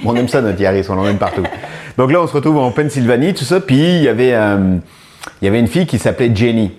On 0.04 0.16
aime 0.16 0.28
ça, 0.28 0.40
notre 0.40 0.60
Yaris, 0.60 0.86
on 0.88 0.96
l'emmène 0.96 1.18
partout. 1.18 1.44
Donc 1.96 2.12
là, 2.12 2.20
on 2.20 2.26
se 2.26 2.32
retrouve 2.32 2.58
en 2.58 2.72
Pennsylvanie, 2.72 3.32
tout 3.32 3.44
ça, 3.44 3.60
puis 3.60 3.76
il 3.76 4.02
y 4.02 4.08
avait, 4.08 4.34
euh, 4.34 4.76
il 5.40 5.44
y 5.44 5.48
avait 5.48 5.60
une 5.60 5.68
fille 5.68 5.86
qui 5.86 5.98
s'appelait 5.98 6.34
Jenny. 6.34 6.72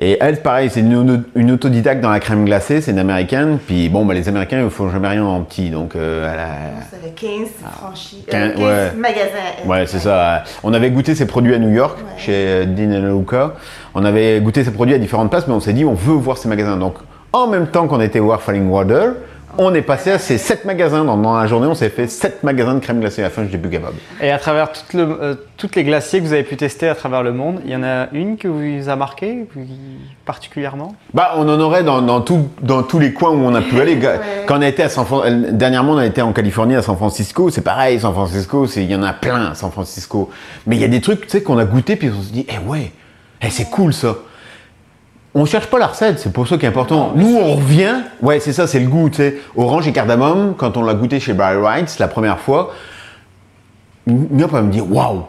Et 0.00 0.16
elle, 0.20 0.40
pareil, 0.42 0.70
c'est 0.70 0.80
une, 0.80 1.24
une 1.34 1.50
autodidacte 1.50 2.00
dans 2.00 2.10
la 2.10 2.18
crème 2.18 2.44
glacée, 2.44 2.80
c'est 2.80 2.92
une 2.92 2.98
américaine. 2.98 3.58
Puis 3.66 3.88
bon, 3.88 4.04
bah, 4.06 4.14
les 4.14 4.28
Américains, 4.28 4.62
ils 4.64 4.70
font 4.70 4.88
jamais 4.90 5.08
rien 5.08 5.24
en 5.24 5.42
petit, 5.42 5.70
donc 5.70 5.94
euh, 5.96 6.32
elle 6.32 6.40
a- 6.40 6.86
C'est 6.90 7.02
le 7.04 7.12
15 7.14 7.48
franchi. 7.76 8.24
Quin- 8.28 8.50
euh, 8.50 8.54
15 8.54 8.58
ouais. 8.94 8.98
magasins. 8.98 9.66
Ouais, 9.66 9.86
c'est 9.86 9.98
ça. 9.98 10.44
On 10.62 10.72
avait 10.72 10.90
goûté 10.90 11.14
ses 11.14 11.26
produits 11.26 11.54
à 11.54 11.58
New 11.58 11.70
York, 11.70 11.98
chez 12.16 12.32
euh, 12.34 12.64
Dean 12.64 13.16
Luca. 13.18 13.52
On 13.94 14.04
avait 14.04 14.40
goûté 14.40 14.64
ses 14.64 14.70
produits 14.72 14.94
à 14.94 14.98
différentes 14.98 15.30
places, 15.30 15.46
mais 15.46 15.54
on 15.54 15.60
s'est 15.60 15.74
dit, 15.74 15.84
on 15.84 15.94
veut 15.94 16.14
voir 16.14 16.38
ces 16.38 16.48
magasins. 16.48 16.76
Donc, 16.78 16.94
en 17.34 17.46
même 17.46 17.66
temps 17.66 17.86
qu'on 17.86 18.00
était 18.00 18.18
voir 18.18 18.40
Falling 18.42 18.68
Water, 18.70 19.12
On 19.58 19.74
est 19.74 19.82
passé 19.82 20.10
à 20.10 20.18
ces 20.18 20.38
7 20.38 20.64
magasins. 20.64 21.04
Dans, 21.04 21.16
dans 21.16 21.36
la 21.38 21.46
journée, 21.46 21.66
on 21.66 21.74
s'est 21.74 21.90
fait 21.90 22.06
7 22.08 22.42
magasins 22.42 22.74
de 22.74 22.80
crème 22.80 23.00
glacée. 23.00 23.20
À 23.22 23.24
la 23.24 23.30
fin, 23.30 23.44
plus 23.44 23.70
capable. 23.70 23.96
Et 24.20 24.30
à 24.30 24.38
travers 24.38 24.72
toutes, 24.72 24.94
le- 24.94 25.18
euh, 25.22 25.34
toutes 25.58 25.76
les 25.76 25.84
glaciers 25.84 26.20
que 26.20 26.24
vous 26.26 26.32
avez 26.32 26.42
pu 26.42 26.56
tester 26.56 26.88
à 26.88 26.94
travers 26.94 27.22
le 27.22 27.32
monde, 27.32 27.60
il 27.64 27.70
y 27.70 27.76
en 27.76 27.82
a 27.82 28.06
une 28.12 28.38
que 28.38 28.48
vous 28.48 28.88
a 28.88 28.96
marqué 28.96 29.46
vous- 29.54 29.62
particulièrement? 30.24 30.94
Bah, 31.12 31.32
on 31.36 31.48
en 31.48 31.60
aurait 31.60 31.82
dans, 31.84 32.00
dans, 32.00 32.20
tout- 32.22 32.48
dans 32.62 32.82
tous 32.82 32.98
les 32.98 33.12
coins 33.12 33.30
où 33.30 33.44
on 33.44 33.54
a 33.54 33.60
pu 33.60 33.78
aller. 33.80 33.98
Quand 34.46 34.58
on 34.58 34.62
a 34.62 34.68
été 34.68 34.82
à 34.82 34.88
San 34.88 35.04
dernièrement, 35.52 35.92
on 35.92 35.98
a 35.98 36.06
été 36.06 36.22
en 36.22 36.32
Californie, 36.32 36.74
à 36.76 36.82
San 36.82 36.96
Francisco. 36.96 37.50
C'est 37.50 37.60
pareil, 37.62 38.00
San 38.00 38.12
Francisco, 38.12 38.66
c'est- 38.66 38.82
il 38.82 38.90
y 38.90 38.94
en 38.96 39.02
a 39.02 39.12
plein 39.12 39.50
à 39.50 39.54
San 39.54 39.70
Francisco. 39.70 40.30
Mais 40.66 40.76
il 40.76 40.82
y 40.82 40.84
a 40.84 40.88
des 40.88 41.00
trucs, 41.00 41.22
tu 41.22 41.28
sais, 41.28 41.42
qu'on 41.42 41.58
a 41.58 41.64
goûté, 41.64 41.96
puis 41.96 42.10
on 42.16 42.22
se 42.22 42.32
dit, 42.32 42.46
eh 42.48 42.58
ouais, 42.68 42.90
eh, 43.42 43.50
c'est 43.50 43.68
cool 43.70 43.92
ça. 43.92 44.16
On 45.34 45.46
cherche 45.46 45.66
pas 45.66 45.78
la 45.78 45.86
recette, 45.86 46.18
c'est 46.18 46.32
pour 46.32 46.46
ça 46.46 46.58
qui 46.58 46.66
est 46.66 46.68
important. 46.68 47.12
Nous, 47.16 47.36
on 47.36 47.54
revient, 47.54 47.94
ouais, 48.20 48.38
c'est 48.38 48.52
ça, 48.52 48.66
c'est 48.66 48.80
le 48.80 48.86
goût, 48.88 49.08
tu 49.08 49.16
sais. 49.16 49.36
Orange 49.56 49.88
et 49.88 49.92
cardamome, 49.92 50.54
quand 50.56 50.76
on 50.76 50.82
l'a 50.82 50.92
goûté 50.94 51.20
chez 51.20 51.32
Barry 51.32 51.56
Wrights 51.56 51.98
la 51.98 52.08
première 52.08 52.38
fois, 52.38 52.72
Mia 54.06 54.48
peut 54.48 54.60
me 54.60 54.70
dire, 54.70 54.84
waouh, 54.90 55.22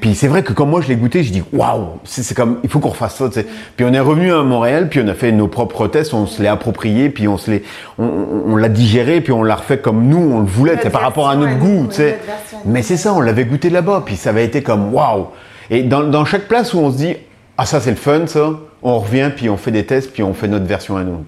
puis 0.00 0.14
c'est 0.14 0.28
vrai 0.28 0.42
que 0.42 0.52
quand 0.52 0.66
moi 0.66 0.80
je 0.80 0.88
l'ai 0.88 0.96
goûté, 0.96 1.22
je 1.22 1.32
dis 1.32 1.42
waouh, 1.52 1.98
c'est 2.04 2.34
comme 2.34 2.58
il 2.62 2.68
faut 2.68 2.78
qu'on 2.80 2.88
refasse 2.90 3.16
ça. 3.16 3.28
Puis 3.76 3.86
on 3.86 3.92
est 3.92 4.00
revenu 4.00 4.32
à 4.32 4.42
Montréal, 4.42 4.88
puis 4.88 5.00
on 5.04 5.08
a 5.08 5.14
fait 5.14 5.30
nos 5.32 5.46
propres 5.48 5.86
tests, 5.88 6.14
on 6.14 6.26
se 6.26 6.42
l'est 6.42 6.48
approprié, 6.48 7.10
puis 7.10 7.28
on 7.28 7.36
se 7.38 7.50
l'est, 7.50 7.62
on, 7.98 8.04
on- 8.04 8.52
on 8.52 8.56
l'a 8.56 8.68
digéré, 8.68 9.20
puis 9.20 9.32
on 9.32 9.42
l'a 9.42 9.56
refait 9.56 9.78
comme 9.78 10.06
nous 10.06 10.18
on 10.18 10.40
le 10.40 10.46
voulait, 10.46 10.78
c'est 10.82 10.90
par 10.90 11.02
rapport 11.02 11.28
à 11.28 11.36
notre 11.36 11.58
goût, 11.58 11.86
tu 11.90 11.96
sais. 11.96 12.18
Mais 12.64 12.82
c'est 12.82 12.96
ça, 12.96 13.12
on 13.14 13.20
l'avait 13.20 13.44
goûté 13.44 13.70
là-bas, 13.70 14.02
puis 14.06 14.16
ça 14.16 14.30
avait 14.30 14.44
été 14.44 14.62
comme 14.62 14.92
waouh. 14.94 15.28
Et 15.70 15.82
dans, 15.82 16.02
dans 16.02 16.24
chaque 16.24 16.48
place 16.48 16.74
où 16.74 16.78
on 16.78 16.90
se 16.90 16.96
dit 16.96 17.16
ah 17.56 17.66
ça 17.66 17.80
c'est 17.80 17.90
le 17.90 17.96
fun 17.96 18.26
ça, 18.26 18.50
on 18.82 18.98
revient 18.98 19.30
puis 19.34 19.48
on 19.48 19.56
fait 19.56 19.70
des 19.70 19.86
tests 19.86 20.12
puis 20.12 20.22
on 20.22 20.34
fait 20.34 20.48
notre 20.48 20.66
version 20.66 20.96
à 20.96 21.04
nous. 21.04 21.24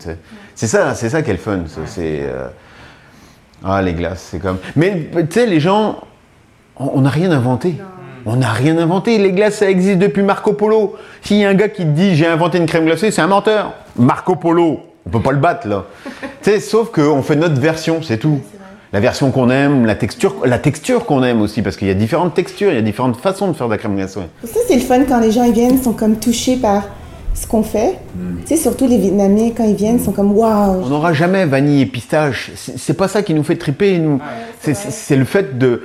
C'est 0.54 0.66
ça, 0.66 0.94
c'est 0.94 1.10
ça 1.10 1.22
qui 1.22 1.30
est 1.30 1.34
le 1.34 1.38
fun. 1.38 1.60
ça, 1.66 1.82
C'est 1.86 2.20
euh, 2.22 2.48
ah 3.64 3.80
les 3.82 3.94
glaces, 3.94 4.28
c'est 4.30 4.38
comme. 4.38 4.58
Mais 4.74 5.08
tu 5.12 5.26
sais 5.30 5.46
les 5.46 5.60
gens, 5.60 6.00
on 6.76 6.90
on 6.94 7.00
n'a 7.02 7.10
rien 7.10 7.30
inventé. 7.30 7.76
On 8.28 8.36
n'a 8.36 8.50
rien 8.50 8.76
inventé. 8.76 9.18
Les 9.18 9.30
glaces, 9.30 9.58
ça 9.58 9.70
existe 9.70 10.00
depuis 10.00 10.22
Marco 10.22 10.52
Polo. 10.52 10.96
S'il 11.22 11.36
y 11.36 11.44
a 11.44 11.48
un 11.48 11.54
gars 11.54 11.68
qui 11.68 11.82
te 11.82 11.90
dit 11.90 12.16
j'ai 12.16 12.26
inventé 12.26 12.58
une 12.58 12.66
crème 12.66 12.84
glacée, 12.84 13.12
c'est 13.12 13.22
un 13.22 13.28
menteur. 13.28 13.72
Marco 13.96 14.34
Polo, 14.34 14.80
on 15.06 15.10
peut 15.10 15.20
pas 15.20 15.30
le 15.30 15.38
battre 15.38 15.68
là. 15.68 15.84
tu 16.42 16.50
sais, 16.50 16.60
sauf 16.60 16.90
qu'on 16.90 17.22
fait 17.22 17.36
notre 17.36 17.60
version, 17.60 18.02
c'est 18.02 18.18
tout. 18.18 18.40
La 18.92 19.00
version 19.00 19.30
qu'on 19.30 19.50
aime, 19.50 19.84
la 19.84 19.94
texture, 19.96 20.34
la 20.44 20.58
texture 20.58 21.04
qu'on 21.06 21.22
aime 21.24 21.40
aussi, 21.42 21.60
parce 21.62 21.76
qu'il 21.76 21.88
y 21.88 21.90
a 21.90 21.94
différentes 21.94 22.34
textures, 22.34 22.70
il 22.70 22.76
y 22.76 22.78
a 22.78 22.82
différentes 22.82 23.16
façons 23.16 23.48
de 23.48 23.52
faire 23.52 23.66
de 23.66 23.72
la 23.72 23.78
crème 23.78 23.96
glacée. 23.96 24.20
Ça, 24.44 24.60
c'est 24.68 24.74
le 24.76 24.80
fun 24.80 25.00
quand 25.08 25.20
les 25.20 25.32
gens 25.32 25.42
ils 25.44 25.52
viennent, 25.52 25.74
ils 25.76 25.82
sont 25.82 25.92
comme 25.92 26.16
touchés 26.16 26.56
par 26.56 26.84
ce 27.34 27.46
qu'on 27.46 27.62
fait. 27.64 27.98
Tu 28.46 28.56
sais, 28.56 28.62
surtout 28.62 28.86
les 28.86 28.96
Vietnamiens, 28.98 29.50
quand 29.56 29.64
ils 29.64 29.74
viennent, 29.74 29.96
ils 29.96 30.04
sont 30.04 30.12
comme 30.12 30.32
waouh. 30.32 30.82
On 30.84 30.88
n'aura 30.88 31.12
jamais 31.12 31.44
vanille 31.46 31.82
et 31.82 31.86
pistache. 31.86 32.52
C'est 32.54 32.96
pas 32.96 33.08
ça 33.08 33.22
qui 33.22 33.34
nous 33.34 33.42
fait 33.42 33.56
triper, 33.56 33.98
nous. 33.98 34.20
C'est- 34.60 34.74
C'est 34.74 35.16
le 35.16 35.24
fait 35.24 35.58
de. 35.58 35.82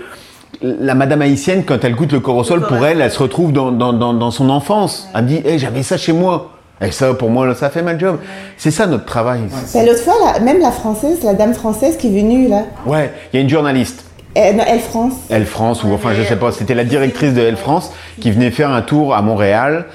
La 0.61 0.93
madame 0.93 1.23
haïtienne, 1.23 1.63
quand 1.65 1.83
elle 1.83 1.95
goûte 1.95 2.11
le 2.13 2.19
corosol, 2.19 2.61
pour 2.67 2.85
elle, 2.85 3.01
elle 3.01 3.11
se 3.11 3.17
retrouve 3.17 3.51
dans, 3.51 3.71
dans, 3.71 3.93
dans, 3.93 4.13
dans 4.13 4.29
son 4.31 4.49
enfance. 4.51 5.09
Elle 5.15 5.23
me 5.23 5.27
dit, 5.27 5.41
hey, 5.43 5.57
j'avais 5.57 5.81
ça 5.81 5.97
chez 5.97 6.13
moi. 6.13 6.51
Et 6.81 6.91
ça, 6.91 7.13
pour 7.13 7.29
moi, 7.29 7.45
là, 7.45 7.53
ça 7.55 7.69
fait 7.69 7.83
ma 7.83 7.97
job. 7.97 8.17
C'est 8.57 8.71
ça 8.71 8.87
notre 8.87 9.05
travail. 9.05 9.41
Ben, 9.73 9.85
L'autre 9.85 9.99
fois, 10.03 10.39
même 10.39 10.59
la 10.59 10.71
française, 10.71 11.19
la 11.23 11.33
dame 11.33 11.53
française 11.53 11.97
qui 11.97 12.07
est 12.07 12.21
venue 12.21 12.47
là, 12.47 12.63
Ouais, 12.85 13.11
il 13.31 13.37
y 13.37 13.39
a 13.39 13.43
une 13.43 13.49
journaliste, 13.49 14.05
elle, 14.33 14.55
non, 14.55 14.63
elle 14.67 14.79
France. 14.79 15.13
Elle 15.29 15.45
France, 15.45 15.83
ou 15.83 15.91
enfin, 15.93 16.13
je 16.13 16.23
sais 16.23 16.37
pas, 16.37 16.51
c'était 16.51 16.73
la 16.73 16.85
directrice 16.85 17.33
de 17.33 17.41
Elle 17.41 17.57
France 17.57 17.91
qui 18.19 18.31
venait 18.31 18.49
faire 18.51 18.71
un 18.71 18.81
tour 18.81 19.13
à 19.13 19.21
Montréal. 19.21 19.85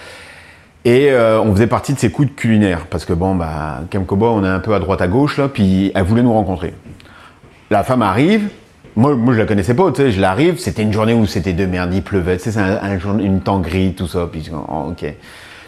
Et 0.85 1.09
euh, 1.11 1.41
on 1.41 1.53
faisait 1.53 1.67
partie 1.67 1.95
de 1.95 1.99
ses 1.99 2.11
coups 2.11 2.29
de 2.29 2.35
culinaire. 2.35 2.87
Parce 2.89 3.05
que 3.05 3.13
bon, 3.13 3.35
bah, 3.35 3.81
Kamkoba, 3.91 4.27
on 4.27 4.45
est 4.45 4.49
un 4.49 4.61
peu 4.61 4.73
à 4.75 4.79
droite 4.79 5.03
à 5.03 5.09
gauche, 5.09 5.37
là, 5.39 5.49
puis 5.49 5.91
elle 5.95 6.05
voulait 6.05 6.23
nous 6.23 6.33
rencontrer. 6.33 6.75
La 7.71 7.83
femme 7.83 8.03
arrive. 8.03 8.49
Moi, 8.95 9.17
moi 9.17 9.35
je 9.35 9.41
la 9.41 9.47
connaissais 9.47 9.75
pas, 9.75 9.91
tu 9.91 10.01
sais, 10.03 10.11
je 10.13 10.21
l'arrive, 10.21 10.59
c'était 10.59 10.83
une 10.83 10.93
journée 10.93 11.13
où 11.13 11.27
c'était 11.27 11.53
de 11.53 11.67
merde, 11.67 11.93
il 11.93 12.03
pleuvait, 12.03 12.37
tu 12.39 12.45
sais, 12.45 12.53
c'est 12.53 12.61
un, 12.61 12.79
un 12.81 12.99
jour- 12.99 13.19
une 13.19 13.41
temps 13.41 13.59
gris, 13.59 13.93
tout 13.95 14.07
ça, 14.07 14.27
puis 14.31 14.41
je 14.41 14.51
dis, 14.51 14.57
oh, 14.57 14.91
ok. 14.91 15.13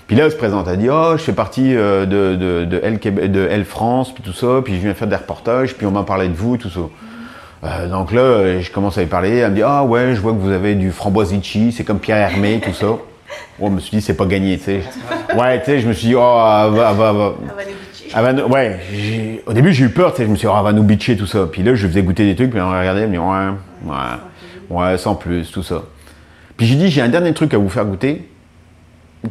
Puis 0.08 0.16
là, 0.16 0.24
elle 0.24 0.32
se 0.32 0.36
présente, 0.36 0.66
elle 0.68 0.78
dit, 0.78 0.88
oh, 0.90 1.12
je 1.16 1.22
fais 1.22 1.32
partie 1.34 1.76
euh, 1.76 2.04
de, 2.06 2.34
de, 2.34 2.64
de, 2.64 2.80
Elle, 2.82 2.98
Québec- 2.98 3.30
de 3.30 3.46
Elle 3.50 3.64
France, 3.64 4.12
puis 4.12 4.22
tout 4.24 4.32
ça, 4.32 4.60
puis 4.64 4.74
je 4.74 4.80
viens 4.80 4.94
faire 4.94 5.06
des 5.06 5.14
reportages, 5.16 5.74
puis 5.74 5.86
on 5.86 5.90
m'a 5.92 6.02
parlé 6.02 6.28
de 6.28 6.34
vous, 6.34 6.56
tout 6.56 6.70
ça. 6.70 6.80
Euh, 7.64 7.88
donc 7.88 8.12
là, 8.12 8.58
je 8.60 8.70
commence 8.70 8.96
à 8.98 9.02
lui 9.02 9.08
parler. 9.08 9.36
Elle 9.36 9.50
me 9.50 9.56
dit 9.56 9.62
Ah 9.62 9.84
ouais, 9.84 10.14
je 10.14 10.20
vois 10.20 10.32
que 10.32 10.38
vous 10.38 10.50
avez 10.50 10.74
du 10.74 10.90
framboise 10.92 11.32
litchi, 11.32 11.70
c'est 11.72 11.84
comme 11.84 11.98
Pierre 12.00 12.16
Hermé, 12.30 12.60
tout 12.64 12.72
ça. 12.74 12.86
Bon, 13.58 13.68
je 13.68 13.72
me 13.74 13.80
suis 13.80 13.96
dit, 13.98 14.00
c'est 14.02 14.14
pas 14.14 14.24
gagné, 14.24 14.56
tu 14.56 14.64
sais. 14.64 14.80
Ouais, 15.36 15.58
tu 15.60 15.66
sais, 15.66 15.80
je 15.80 15.86
me 15.88 15.92
suis 15.92 16.08
dit 16.08 16.14
Oh, 16.14 16.20
elle 16.20 16.72
va, 16.72 16.90
elle 16.90 16.96
va, 16.96 17.10
elle 17.10 17.16
va. 17.16 17.34
Elle 18.16 18.22
va 18.24 18.32
nous- 18.32 18.44
ouais, 18.44 18.80
au 19.46 19.52
début 19.52 19.74
j'ai 19.74 19.84
eu 19.84 19.90
peur, 19.90 20.12
tu 20.12 20.18
sais, 20.18 20.24
je 20.24 20.30
me 20.30 20.36
suis 20.36 20.46
dit, 20.46 20.52
oh, 20.52 20.56
elle 20.58 20.64
va 20.64 20.72
nous 20.72 20.82
bitcher, 20.82 21.14
tout 21.16 21.26
ça. 21.26 21.46
Puis 21.52 21.62
là, 21.62 21.74
je 21.74 21.86
faisais 21.86 22.02
goûter 22.02 22.24
des 22.24 22.34
trucs, 22.34 22.50
puis 22.52 22.60
on 22.60 22.70
regardait, 22.70 23.02
elle 23.02 23.08
me 23.08 23.12
dit, 23.12 23.18
ouais, 23.18 23.92
ouais, 23.92 24.92
ouais, 24.92 24.96
sans 24.96 25.14
plus, 25.14 25.50
tout 25.50 25.62
ça. 25.62 25.82
Puis 26.56 26.66
j'ai 26.66 26.76
dit, 26.76 26.88
j'ai 26.88 27.02
un 27.02 27.08
dernier 27.08 27.34
truc 27.34 27.52
à 27.52 27.58
vous 27.58 27.68
faire 27.68 27.84
goûter, 27.84 28.26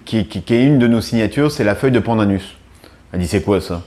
qui, 0.06 0.26
qui- 0.28 0.42
qui 0.42 0.54
est 0.54 0.64
une 0.64 0.80
de 0.80 0.88
nos 0.88 1.02
signatures, 1.02 1.52
c'est 1.52 1.64
la 1.64 1.76
feuille 1.76 1.92
de 1.92 2.00
pandanus. 2.00 2.56
Elle 3.14 3.20
dit, 3.20 3.28
c'est 3.28 3.42
quoi 3.42 3.62
ça? 3.62 3.82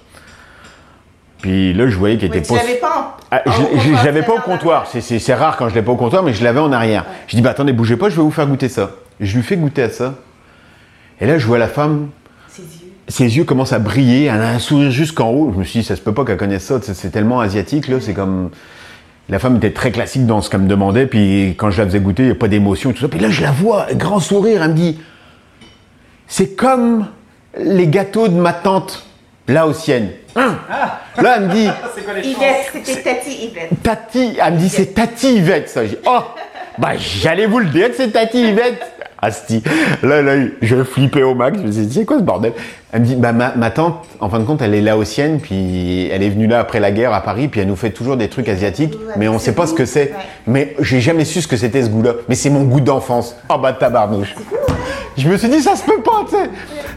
Puis 1.42 1.72
là, 1.72 1.88
je 1.88 1.96
voyais 1.96 2.18
qu'elle 2.18 2.28
était 2.34 2.42
tu 2.42 2.52
l'avais 2.54 2.74
pas 2.74 3.16
ah, 3.30 3.42
je, 3.46 3.50
je- 3.52 3.56
comptoir, 3.62 4.00
je 4.00 4.04
l'avais 4.04 4.22
pas 4.22 4.34
au 4.34 4.40
comptoir. 4.40 4.86
C'est- 4.88 5.34
rare 5.34 5.56
quand 5.56 5.68
je 5.68 5.74
l'ai 5.74 5.82
pas 5.82 5.92
au 5.92 5.96
comptoir, 5.96 6.22
mais 6.22 6.32
je 6.34 6.42
l'avais 6.44 6.60
en 6.60 6.72
arrière. 6.72 7.06
Je 7.28 7.36
dis, 7.36 7.42
bah 7.42 7.50
attendez, 7.50 7.72
bougez 7.72 7.96
pas, 7.96 8.08
je 8.10 8.16
vais 8.16 8.22
vous 8.22 8.30
faire 8.30 8.46
goûter 8.46 8.68
ça. 8.68 8.90
Je 9.20 9.36
lui 9.36 9.42
fais 9.42 9.56
goûter 9.56 9.82
à 9.84 9.90
ça. 9.90 10.14
Et 11.20 11.26
là, 11.26 11.38
je 11.38 11.46
vois 11.46 11.58
la 11.58 11.68
femme. 11.68 12.08
Ses 13.08 13.36
yeux. 13.36 13.44
commencent 13.44 13.72
à 13.72 13.78
briller, 13.78 14.24
elle 14.26 14.40
a 14.40 14.50
un 14.50 14.58
sourire 14.58 14.90
jusqu'en 14.90 15.30
haut. 15.30 15.50
Je 15.52 15.58
me 15.58 15.64
suis 15.64 15.80
dit, 15.80 15.84
ça 15.86 15.96
se 15.96 16.00
peut 16.00 16.14
pas 16.14 16.24
qu'elle 16.24 16.36
connaisse 16.36 16.64
ça, 16.64 16.78
c'est 16.82 16.94
c'est 16.94 17.10
tellement 17.10 17.40
asiatique, 17.40 17.88
là, 17.88 17.96
c'est 18.00 18.14
comme. 18.14 18.50
La 19.28 19.38
femme 19.38 19.56
était 19.56 19.70
très 19.72 19.92
classique 19.92 20.26
dans 20.26 20.40
ce 20.40 20.50
qu'elle 20.50 20.60
me 20.62 20.68
demandait, 20.68 21.06
puis 21.06 21.54
quand 21.56 21.70
je 21.70 21.78
la 21.80 21.86
faisais 21.86 22.00
goûter, 22.00 22.22
il 22.24 22.26
n'y 22.26 22.32
a 22.32 22.36
pas 22.36 22.48
d'émotion, 22.48 22.92
tout 22.92 22.98
ça. 23.00 23.08
Puis 23.08 23.20
là, 23.20 23.30
je 23.30 23.42
la 23.42 23.52
vois, 23.52 23.86
grand 23.94 24.18
sourire, 24.18 24.62
elle 24.62 24.70
me 24.70 24.74
dit, 24.74 24.98
c'est 26.30 26.54
comme 26.54 27.08
les 27.58 27.88
gâteaux 27.88 28.28
de 28.28 28.40
ma 28.40 28.54
tante 28.54 29.04
laotienne. 29.48 30.10
Hein 30.36 30.56
Là, 31.20 31.34
elle 31.36 31.48
me 31.48 31.52
dit, 31.52 31.68
Yvette, 32.24 32.70
c'était 32.72 33.02
Tati 33.02 33.46
Yvette. 33.46 33.82
Tati, 33.82 34.36
elle 34.42 34.54
me 34.54 34.58
dit 34.58 34.68
c'est 34.68 34.94
Tati 34.94 35.34
Yvette 35.34 35.68
ça. 35.68 35.82
J'ai 35.82 35.90
dit, 35.90 35.98
oh, 36.06 36.20
bah 36.78 36.90
j'allais 36.96 37.46
vous 37.46 37.58
le 37.58 37.66
dire 37.66 37.88
que 37.90 37.96
c'est 37.96 38.12
Tati 38.12 38.48
Yvette. 38.50 38.80
Asti. 39.22 39.62
Là, 40.02 40.22
là, 40.22 40.32
je 40.62 40.82
flippais 40.82 41.22
au 41.22 41.34
max. 41.34 41.58
Je 41.58 41.66
me 41.66 41.72
suis 41.72 41.84
dit, 41.84 41.98
c'est 41.98 42.04
quoi 42.06 42.18
ce 42.18 42.22
bordel? 42.22 42.54
Elle 42.90 43.02
me 43.02 43.06
dit, 43.06 43.16
bah 43.16 43.32
ma, 43.32 43.54
ma 43.54 43.70
tante, 43.70 44.06
en 44.18 44.30
fin 44.30 44.38
de 44.38 44.44
compte, 44.44 44.62
elle 44.62 44.74
est 44.74 44.80
laotienne, 44.80 45.40
puis 45.40 46.08
elle 46.10 46.22
est 46.22 46.30
venue 46.30 46.46
là 46.46 46.58
après 46.58 46.80
la 46.80 46.90
guerre 46.90 47.12
à 47.12 47.22
Paris, 47.22 47.48
puis 47.48 47.60
elle 47.60 47.68
nous 47.68 47.76
fait 47.76 47.90
toujours 47.90 48.16
des 48.16 48.28
trucs 48.28 48.48
asiatiques, 48.48 48.94
mais 49.18 49.28
on 49.28 49.38
sait 49.38 49.54
pas 49.54 49.66
ce 49.66 49.74
que 49.74 49.84
c'est. 49.84 50.14
Mais 50.46 50.74
j'ai 50.80 51.00
jamais 51.00 51.26
su 51.26 51.42
ce 51.42 51.48
que 51.48 51.58
c'était 51.58 51.82
ce 51.82 51.90
goût-là. 51.90 52.14
Mais 52.30 52.34
c'est 52.34 52.48
mon 52.48 52.62
goût 52.62 52.80
d'enfance. 52.80 53.36
Oh 53.50 53.58
bah 53.58 53.74
tabarnouche. 53.74 54.34
Je 55.16 55.28
me 55.28 55.36
suis 55.36 55.48
dit, 55.48 55.60
ça 55.60 55.76
se 55.76 55.84
peut 55.84 56.00
pas, 56.02 56.24
tu 56.28 56.36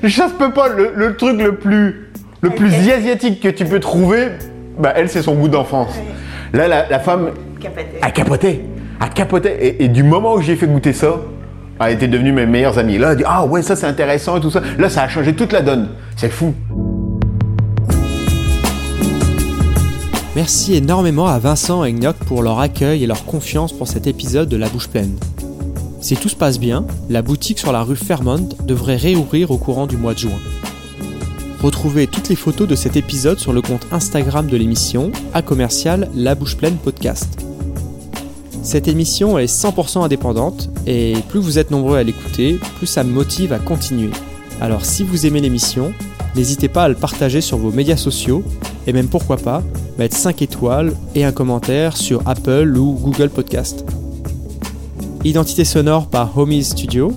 sais. 0.08 0.10
Ça 0.10 0.28
se 0.30 0.34
peut 0.34 0.52
pas. 0.52 0.70
Le, 0.70 0.92
le 0.96 1.16
truc 1.18 1.42
le 1.42 1.56
plus, 1.56 2.10
le 2.42 2.50
plus 2.52 2.72
asiatique 2.92 3.42
que 3.42 3.50
tu 3.50 3.66
peux 3.66 3.80
trouver, 3.80 4.30
bah 4.80 4.94
elle, 4.96 5.10
c'est 5.10 5.22
son 5.22 5.36
goût 5.36 5.48
d'enfance. 5.48 5.94
Là, 6.54 6.68
la, 6.68 6.88
la 6.90 7.00
femme, 7.00 7.32
a 8.02 8.12
capoté. 8.12 8.62
A 9.00 9.10
capoté. 9.10 9.50
Et, 9.60 9.86
et 9.86 9.88
du 9.88 10.04
moment 10.04 10.36
où 10.36 10.42
j'ai 10.42 10.56
fait 10.56 10.68
goûter 10.68 10.94
ça, 10.94 11.16
elle 11.80 11.94
était 11.94 12.08
devenue 12.08 12.32
mes 12.32 12.46
meilleures 12.46 12.78
amies. 12.78 12.98
Là, 12.98 13.12
elle 13.12 13.18
dit 13.18 13.24
Ah 13.26 13.46
ouais, 13.46 13.62
ça 13.62 13.76
c'est 13.76 13.88
intéressant 13.88 14.38
et 14.38 14.42
tout 14.42 14.52
ça. 14.52 14.62
Là, 14.78 14.90
ça 14.90 15.04
a 15.04 15.08
changé 15.08 15.34
toute 15.34 15.52
la 15.52 15.62
donne. 15.62 15.90
C'est 16.16 16.30
fou. 16.30 16.54
Merci 20.36 20.76
énormément 20.76 21.28
à 21.28 21.38
Vincent 21.40 21.84
et 21.84 21.92
Enoch 21.92 22.16
pour 22.28 22.42
leur 22.42 22.60
accueil 22.60 23.04
et 23.04 23.08
leur 23.08 23.26
confiance 23.26 23.72
pour 23.72 23.88
cet 23.88 24.08
épisode 24.08 24.50
de 24.50 24.58
La 24.58 24.68
Bouche 24.68 24.88
Pleine. 24.88 25.16
Si 26.04 26.18
tout 26.18 26.28
se 26.28 26.36
passe 26.36 26.60
bien, 26.60 26.86
la 27.10 27.22
boutique 27.22 27.60
sur 27.60 27.72
la 27.72 27.82
rue 27.82 27.96
Fairmont 27.96 28.50
devrait 28.68 28.98
réouvrir 28.98 29.52
au 29.52 29.58
courant 29.58 29.88
du 29.88 29.96
mois 29.96 30.14
de 30.14 30.20
juin. 30.20 30.38
Retrouvez 31.62 32.08
toutes 32.08 32.28
les 32.28 32.36
photos 32.36 32.68
de 32.68 32.76
cet 32.76 32.98
épisode 32.98 33.40
sur 33.40 33.54
le 33.54 33.62
compte 33.62 33.88
Instagram 33.90 34.48
de 34.48 34.58
l'émission, 34.58 35.14
à 35.34 35.42
commercial 35.42 36.10
La 36.14 36.36
Bouche 36.36 36.58
Pleine 36.58 36.76
Podcast. 36.76 37.42
Cette 38.64 38.90
émission 38.90 39.40
est 39.40 39.46
100% 39.46 40.04
indépendante 40.04 40.70
et 40.86 41.14
plus 41.30 41.40
vous 41.40 41.58
êtes 41.58 41.72
nombreux 41.72 41.96
à 41.96 42.04
l'écouter, 42.04 42.60
plus 42.76 42.88
ça 42.88 43.06
me 43.06 43.12
motive 43.14 43.54
à 43.54 43.60
continuer. 43.60 44.12
Alors 44.60 44.84
si 44.84 45.04
vous 45.04 45.26
aimez 45.26 45.40
l'émission, 45.40 45.94
n'hésitez 46.36 46.68
pas 46.68 46.84
à 46.84 46.90
le 46.90 46.96
partager 46.96 47.40
sur 47.40 47.58
vos 47.58 47.72
médias 47.72 47.96
sociaux 47.96 48.44
et 48.88 48.92
même 48.92 49.08
pourquoi 49.08 49.38
pas 49.38 49.64
mettre 49.98 50.18
5 50.18 50.42
étoiles 50.42 50.92
et 51.16 51.24
un 51.24 51.32
commentaire 51.32 51.96
sur 51.96 52.28
Apple 52.28 52.76
ou 52.78 52.92
Google 52.92 53.30
Podcast. 53.30 53.86
Identité 55.26 55.64
sonore 55.64 56.10
par 56.10 56.38
Homies 56.38 56.66
Studio, 56.66 57.14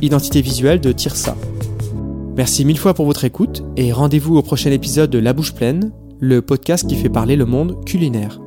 identité 0.00 0.40
visuelle 0.40 0.80
de 0.80 0.92
Tirsa. 0.92 1.36
Merci 2.36 2.64
mille 2.64 2.78
fois 2.78 2.94
pour 2.94 3.06
votre 3.06 3.24
écoute 3.24 3.64
et 3.76 3.90
rendez-vous 3.90 4.36
au 4.36 4.42
prochain 4.42 4.70
épisode 4.70 5.10
de 5.10 5.18
La 5.18 5.32
Bouche 5.32 5.52
Pleine, 5.52 5.90
le 6.20 6.42
podcast 6.42 6.88
qui 6.88 6.94
fait 6.94 7.08
parler 7.08 7.34
le 7.34 7.44
monde 7.44 7.84
culinaire. 7.84 8.43